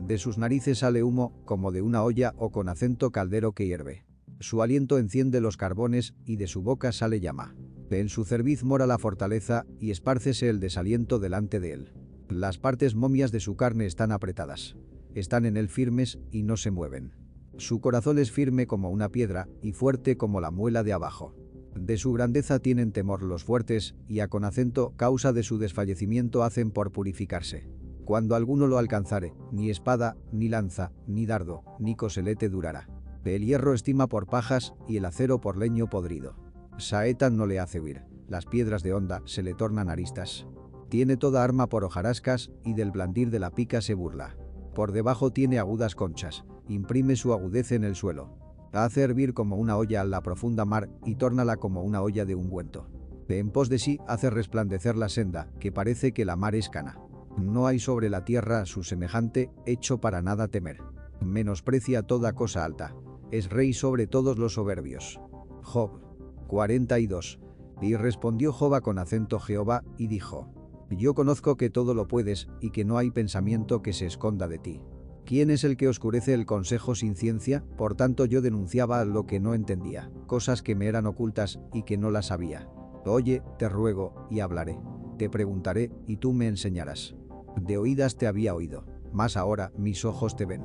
De 0.00 0.18
sus 0.18 0.36
narices 0.36 0.80
sale 0.80 1.02
humo, 1.02 1.32
como 1.44 1.72
de 1.72 1.80
una 1.80 2.02
olla 2.02 2.34
o 2.36 2.50
con 2.50 2.68
acento 2.68 3.12
caldero 3.12 3.52
que 3.52 3.66
hierve. 3.66 4.04
Su 4.40 4.62
aliento 4.62 4.98
enciende 4.98 5.40
los 5.40 5.56
carbones 5.56 6.14
y 6.24 6.36
de 6.36 6.48
su 6.48 6.62
boca 6.62 6.92
sale 6.92 7.20
llama. 7.20 7.54
En 7.90 8.08
su 8.08 8.24
cerviz 8.24 8.64
mora 8.64 8.86
la 8.86 8.98
fortaleza 8.98 9.64
y 9.78 9.92
espárcese 9.92 10.48
el 10.48 10.60
desaliento 10.60 11.18
delante 11.18 11.60
de 11.60 11.72
él. 11.72 11.92
Las 12.28 12.58
partes 12.58 12.94
momias 12.94 13.32
de 13.32 13.40
su 13.40 13.56
carne 13.56 13.86
están 13.86 14.12
apretadas. 14.12 14.76
Están 15.16 15.46
en 15.46 15.56
él 15.56 15.70
firmes 15.70 16.18
y 16.30 16.42
no 16.42 16.58
se 16.58 16.70
mueven. 16.70 17.14
Su 17.56 17.80
corazón 17.80 18.18
es 18.18 18.30
firme 18.30 18.66
como 18.66 18.90
una 18.90 19.08
piedra 19.08 19.48
y 19.62 19.72
fuerte 19.72 20.18
como 20.18 20.42
la 20.42 20.50
muela 20.50 20.82
de 20.82 20.92
abajo. 20.92 21.34
De 21.74 21.96
su 21.96 22.12
grandeza 22.12 22.58
tienen 22.58 22.92
temor 22.92 23.22
los 23.22 23.42
fuertes, 23.42 23.94
y 24.08 24.20
a 24.20 24.28
con 24.28 24.44
acento 24.44 24.92
causa 24.98 25.32
de 25.32 25.42
su 25.42 25.56
desfallecimiento 25.56 26.42
hacen 26.42 26.70
por 26.70 26.92
purificarse. 26.92 27.66
Cuando 28.04 28.34
alguno 28.34 28.66
lo 28.66 28.76
alcanzare, 28.76 29.32
ni 29.52 29.70
espada, 29.70 30.18
ni 30.32 30.50
lanza, 30.50 30.92
ni 31.06 31.24
dardo, 31.24 31.64
ni 31.78 31.96
coselete 31.96 32.50
durará. 32.50 32.86
El 33.24 33.42
hierro 33.42 33.72
estima 33.72 34.08
por 34.08 34.26
pajas 34.26 34.74
y 34.86 34.98
el 34.98 35.06
acero 35.06 35.40
por 35.40 35.56
leño 35.56 35.88
podrido. 35.88 36.36
Saetan 36.76 37.38
no 37.38 37.46
le 37.46 37.58
hace 37.58 37.80
huir, 37.80 38.02
las 38.28 38.44
piedras 38.44 38.82
de 38.82 38.92
onda 38.92 39.22
se 39.24 39.42
le 39.42 39.54
tornan 39.54 39.88
aristas. 39.88 40.46
Tiene 40.90 41.16
toda 41.16 41.42
arma 41.42 41.70
por 41.70 41.84
hojarascas 41.84 42.50
y 42.64 42.74
del 42.74 42.90
blandir 42.90 43.30
de 43.30 43.38
la 43.38 43.50
pica 43.50 43.80
se 43.80 43.94
burla. 43.94 44.36
Por 44.76 44.92
debajo 44.92 45.32
tiene 45.32 45.58
agudas 45.58 45.96
conchas, 45.96 46.44
imprime 46.68 47.16
su 47.16 47.32
agudez 47.32 47.72
en 47.72 47.82
el 47.82 47.96
suelo 47.96 48.46
hace 48.84 49.02
hervir 49.02 49.34
como 49.34 49.56
una 49.56 49.76
olla 49.76 50.02
a 50.02 50.04
la 50.04 50.22
profunda 50.22 50.64
mar 50.64 50.88
y 51.04 51.16
tórnala 51.16 51.56
como 51.56 51.82
una 51.82 52.02
olla 52.02 52.24
de 52.24 52.34
ungüento. 52.34 52.88
En 53.28 53.50
pos 53.50 53.68
de 53.68 53.78
sí 53.78 53.98
hace 54.06 54.30
resplandecer 54.30 54.96
la 54.96 55.08
senda, 55.08 55.48
que 55.58 55.72
parece 55.72 56.12
que 56.12 56.24
la 56.24 56.36
mar 56.36 56.54
es 56.54 56.68
cana. 56.68 56.98
No 57.36 57.66
hay 57.66 57.78
sobre 57.78 58.08
la 58.08 58.24
tierra 58.24 58.64
su 58.66 58.82
semejante, 58.82 59.50
hecho 59.66 59.98
para 59.98 60.22
nada 60.22 60.48
temer. 60.48 60.78
Menosprecia 61.20 62.02
toda 62.02 62.34
cosa 62.34 62.64
alta. 62.64 62.94
Es 63.30 63.50
rey 63.50 63.72
sobre 63.72 64.06
todos 64.06 64.38
los 64.38 64.54
soberbios. 64.54 65.20
Job 65.62 66.00
42. 66.46 67.40
Y 67.82 67.96
respondió 67.96 68.52
Job 68.52 68.80
con 68.80 68.98
acento 68.98 69.40
Jehová, 69.40 69.82
y 69.98 70.06
dijo, 70.06 70.48
Yo 70.90 71.14
conozco 71.14 71.56
que 71.56 71.70
todo 71.70 71.94
lo 71.94 72.06
puedes, 72.06 72.48
y 72.60 72.70
que 72.70 72.84
no 72.84 72.98
hay 72.98 73.10
pensamiento 73.10 73.82
que 73.82 73.92
se 73.92 74.06
esconda 74.06 74.46
de 74.46 74.58
ti. 74.58 74.80
¿Quién 75.24 75.50
es 75.50 75.64
el 75.64 75.76
que 75.76 75.88
oscurece 75.88 76.34
el 76.34 76.46
consejo 76.46 76.94
sin 76.94 77.16
ciencia? 77.16 77.64
Por 77.76 77.96
tanto 77.96 78.26
yo 78.26 78.42
denunciaba 78.42 79.04
lo 79.04 79.26
que 79.26 79.40
no 79.40 79.54
entendía, 79.54 80.10
cosas 80.28 80.62
que 80.62 80.76
me 80.76 80.86
eran 80.86 81.06
ocultas 81.06 81.58
y 81.72 81.82
que 81.82 81.96
no 81.96 82.12
las 82.12 82.26
sabía. 82.26 82.68
Oye, 83.04 83.42
te 83.58 83.68
ruego, 83.68 84.26
y 84.30 84.38
hablaré. 84.38 84.78
Te 85.18 85.28
preguntaré, 85.28 85.90
y 86.06 86.18
tú 86.18 86.32
me 86.32 86.46
enseñarás. 86.46 87.16
De 87.60 87.76
oídas 87.76 88.16
te 88.16 88.28
había 88.28 88.54
oído, 88.54 88.84
mas 89.12 89.36
ahora 89.36 89.72
mis 89.76 90.04
ojos 90.04 90.36
te 90.36 90.44
ven. 90.44 90.64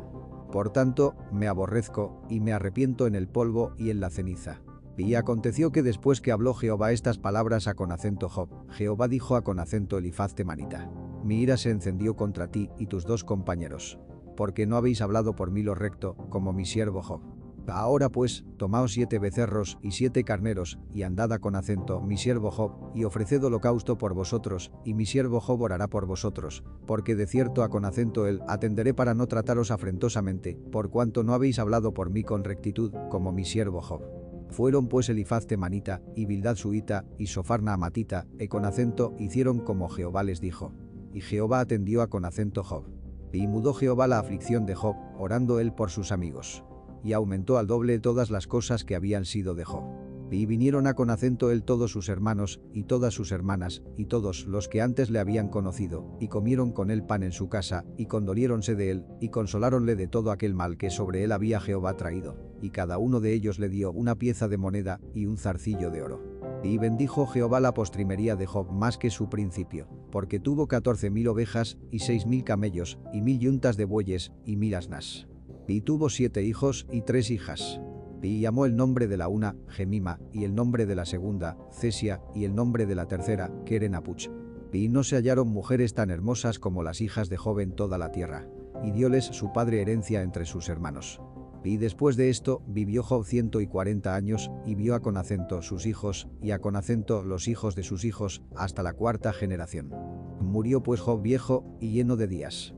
Por 0.52 0.72
tanto, 0.72 1.15
me 1.31 1.48
aborrezco, 1.48 2.22
y 2.30 2.39
me 2.39 2.53
arrepiento 2.53 3.07
en 3.07 3.15
el 3.15 3.27
polvo 3.27 3.73
y 3.77 3.89
en 3.89 3.99
la 3.99 4.11
ceniza. 4.11 4.61
Y 4.97 5.15
aconteció 5.15 5.72
que 5.72 5.84
después 5.84 6.22
que 6.22 6.31
habló 6.31 6.53
Jehová 6.53 6.91
estas 6.91 7.18
palabras 7.18 7.68
a 7.68 7.73
con 7.73 7.91
acento 7.91 8.30
Job, 8.30 8.49
Jehová 8.69 9.07
dijo 9.07 9.35
a 9.35 9.43
con 9.43 9.59
acento 9.59 9.97
Elifaz 9.97 10.35
Temanita, 10.35 10.91
Mi 11.23 11.41
ira 11.41 11.57
se 11.57 11.72
encendió 11.72 12.15
contra 12.15 12.51
ti 12.51 12.69
y 12.77 12.88
tus 12.88 13.05
dos 13.05 13.23
compañeros 13.23 13.99
porque 14.35 14.65
no 14.65 14.76
habéis 14.76 15.01
hablado 15.01 15.35
por 15.35 15.51
mí 15.51 15.61
lo 15.61 15.76
recto, 15.76 16.15
como 16.30 16.53
mi 16.53 16.65
siervo 16.65 17.01
Job. 17.01 17.22
Ahora 17.68 18.09
pues, 18.09 18.43
tomaos 18.57 18.91
siete 18.91 19.19
becerros 19.19 19.77
y 19.81 19.91
siete 19.91 20.23
carneros, 20.23 20.80
y 20.91 21.03
andad 21.03 21.39
con 21.39 21.55
acento, 21.55 22.01
mi 22.01 22.18
siervo 22.18 22.51
Job, 22.51 22.91
y 22.95 23.03
ofreced 23.03 23.43
holocausto 23.43 23.97
por 23.97 24.13
vosotros, 24.13 24.72
y 24.84 24.93
mi 24.93 25.05
siervo 25.05 25.39
Job 25.39 25.61
orará 25.61 25.88
por 25.88 26.05
vosotros, 26.05 26.63
porque 26.88 27.15
de 27.15 27.27
cierto 27.27 27.63
a 27.63 27.69
con 27.69 27.85
acento 27.85 28.26
él 28.26 28.41
atenderé 28.47 28.93
para 28.93 29.13
no 29.13 29.27
trataros 29.27 29.72
afrentosamente, 29.72 30.57
por 30.72 30.89
cuanto 30.89 31.23
no 31.23 31.34
habéis 31.34 31.59
hablado 31.59 31.93
por 31.93 32.09
mí 32.09 32.23
con 32.23 32.43
rectitud, 32.43 32.93
como 33.09 33.31
mi 33.31 33.45
siervo 33.45 33.81
Job. 33.81 34.20
Fueron 34.52 34.88
pues 34.88 35.07
Elifaz 35.07 35.48
temanita, 35.48 36.02
y 36.14 36.26
Bildad 36.26 36.56
suita, 36.56 37.06
y 37.18 37.28
Sofarna 37.28 37.73
amatita, 37.73 38.28
e 38.38 38.49
con 38.49 38.65
acento 38.65 39.15
hicieron 39.18 39.60
como 39.60 39.88
Jehová 39.88 40.23
les 40.23 40.41
dijo. 40.41 40.73
Y 41.14 41.22
Jehová 41.22 41.61
atendió 41.61 42.02
a 42.02 42.10
con 42.10 42.26
acento 42.26 42.64
Job. 42.64 42.86
Y 43.32 43.48
mudó 43.48 43.73
Jehová 43.73 44.07
la 44.07 44.19
aflicción 44.19 44.65
de 44.65 44.76
Job, 44.76 44.95
orando 45.18 45.60
él 45.61 45.73
por 45.73 45.90
sus 45.90 46.11
amigos. 46.11 46.65
Y 47.02 47.14
aumentó 47.14 47.57
al 47.57 47.68
doble 47.68 47.99
todas 47.99 48.30
las 48.30 48.45
cosas 48.45 48.84
que 48.84 48.95
habían 48.95 49.23
sido 49.23 49.56
de 49.56 49.64
Job. 49.64 50.10
Y 50.31 50.45
vinieron 50.45 50.87
a 50.87 50.93
con 50.93 51.09
acento 51.09 51.51
él 51.51 51.63
todos 51.63 51.91
sus 51.91 52.07
hermanos, 52.07 52.61
y 52.73 52.83
todas 52.83 53.13
sus 53.13 53.33
hermanas, 53.33 53.83
y 53.97 54.05
todos 54.05 54.45
los 54.45 54.69
que 54.69 54.81
antes 54.81 55.09
le 55.09 55.19
habían 55.19 55.49
conocido, 55.49 56.15
y 56.21 56.29
comieron 56.29 56.71
con 56.71 56.89
él 56.89 57.03
pan 57.03 57.21
en 57.21 57.33
su 57.33 57.49
casa, 57.49 57.83
y 57.97 58.05
condoliéronse 58.05 58.75
de 58.75 58.91
él, 58.91 59.05
y 59.19 59.27
consoláronle 59.27 59.97
de 59.97 60.07
todo 60.07 60.31
aquel 60.31 60.55
mal 60.55 60.77
que 60.77 60.89
sobre 60.89 61.25
él 61.25 61.33
había 61.33 61.59
Jehová 61.59 61.97
traído. 61.97 62.37
Y 62.61 62.69
cada 62.69 62.97
uno 62.97 63.19
de 63.19 63.33
ellos 63.33 63.59
le 63.59 63.67
dio 63.67 63.91
una 63.91 64.15
pieza 64.15 64.47
de 64.47 64.57
moneda, 64.57 65.01
y 65.13 65.25
un 65.25 65.37
zarcillo 65.37 65.91
de 65.91 66.01
oro. 66.01 66.23
Y 66.63 66.77
bendijo 66.77 67.27
Jehová 67.27 67.59
la 67.59 67.73
postrimería 67.73 68.37
de 68.37 68.45
Job 68.45 68.71
más 68.71 68.97
que 68.97 69.09
su 69.09 69.27
principio, 69.27 69.89
porque 70.11 70.39
tuvo 70.39 70.67
catorce 70.67 71.09
mil 71.09 71.27
ovejas, 71.27 71.77
y 71.91 71.99
seis 71.99 72.25
mil 72.25 72.45
camellos, 72.45 72.99
y 73.11 73.21
mil 73.21 73.37
yuntas 73.37 73.75
de 73.75 73.83
bueyes, 73.83 74.31
y 74.45 74.55
mil 74.55 74.75
asnas. 74.75 75.27
Y 75.67 75.81
tuvo 75.81 76.09
siete 76.09 76.43
hijos 76.43 76.87
y 76.89 77.01
tres 77.01 77.31
hijas. 77.31 77.81
Y 78.22 78.39
llamó 78.39 78.65
el 78.65 78.76
nombre 78.76 79.07
de 79.07 79.18
la 79.18 79.27
una, 79.27 79.56
Gemima, 79.68 80.19
y 80.31 80.43
el 80.43 80.53
nombre 80.53 80.85
de 80.85 80.95
la 80.95 81.06
segunda, 81.06 81.57
Cesia, 81.72 82.22
y 82.35 82.45
el 82.45 82.53
nombre 82.53 82.85
de 82.85 82.95
la 82.95 83.07
tercera, 83.07 83.52
Kerenapuch. 83.65 84.30
Y 84.73 84.89
no 84.89 85.03
se 85.03 85.15
hallaron 85.15 85.49
mujeres 85.49 85.93
tan 85.93 86.11
hermosas 86.11 86.60
como 86.60 86.84
las 86.84 87.02
hijas 87.02 87.30
de 87.30 87.38
Job 87.38 87.60
en 87.60 87.73
toda 87.73 87.98
la 87.98 88.11
tierra. 88.11 88.48
Y 88.84 88.91
dióles 88.91 89.26
su 89.26 89.52
padre 89.52 89.81
herencia 89.81 90.22
entre 90.22 90.45
sus 90.45 90.69
hermanos. 90.69 91.22
Y 91.64 91.77
después 91.77 92.15
de 92.15 92.30
esto, 92.30 92.64
vivió 92.68 93.03
Job 93.03 93.26
ciento 93.26 93.61
y 93.61 93.68
cuarenta 93.68 94.15
años, 94.15 94.49
y 94.65 94.76
vio 94.76 94.95
a 94.95 95.02
Conacento 95.02 95.61
sus 95.61 95.85
hijos, 95.85 96.27
y 96.41 96.52
a 96.52 96.60
Conacento 96.60 97.23
los 97.23 97.48
hijos 97.48 97.76
de 97.76 97.84
sus 97.84 98.03
hijos, 98.03 98.41
hasta 98.56 98.81
la 98.81 98.93
cuarta 98.93 99.31
generación. 99.34 99.91
Murió 100.39 100.81
pues 100.81 101.02
Job 101.02 101.22
viejo 101.22 101.64
y 101.80 101.91
lleno 101.91 102.15
de 102.15 102.27
días. 102.27 102.73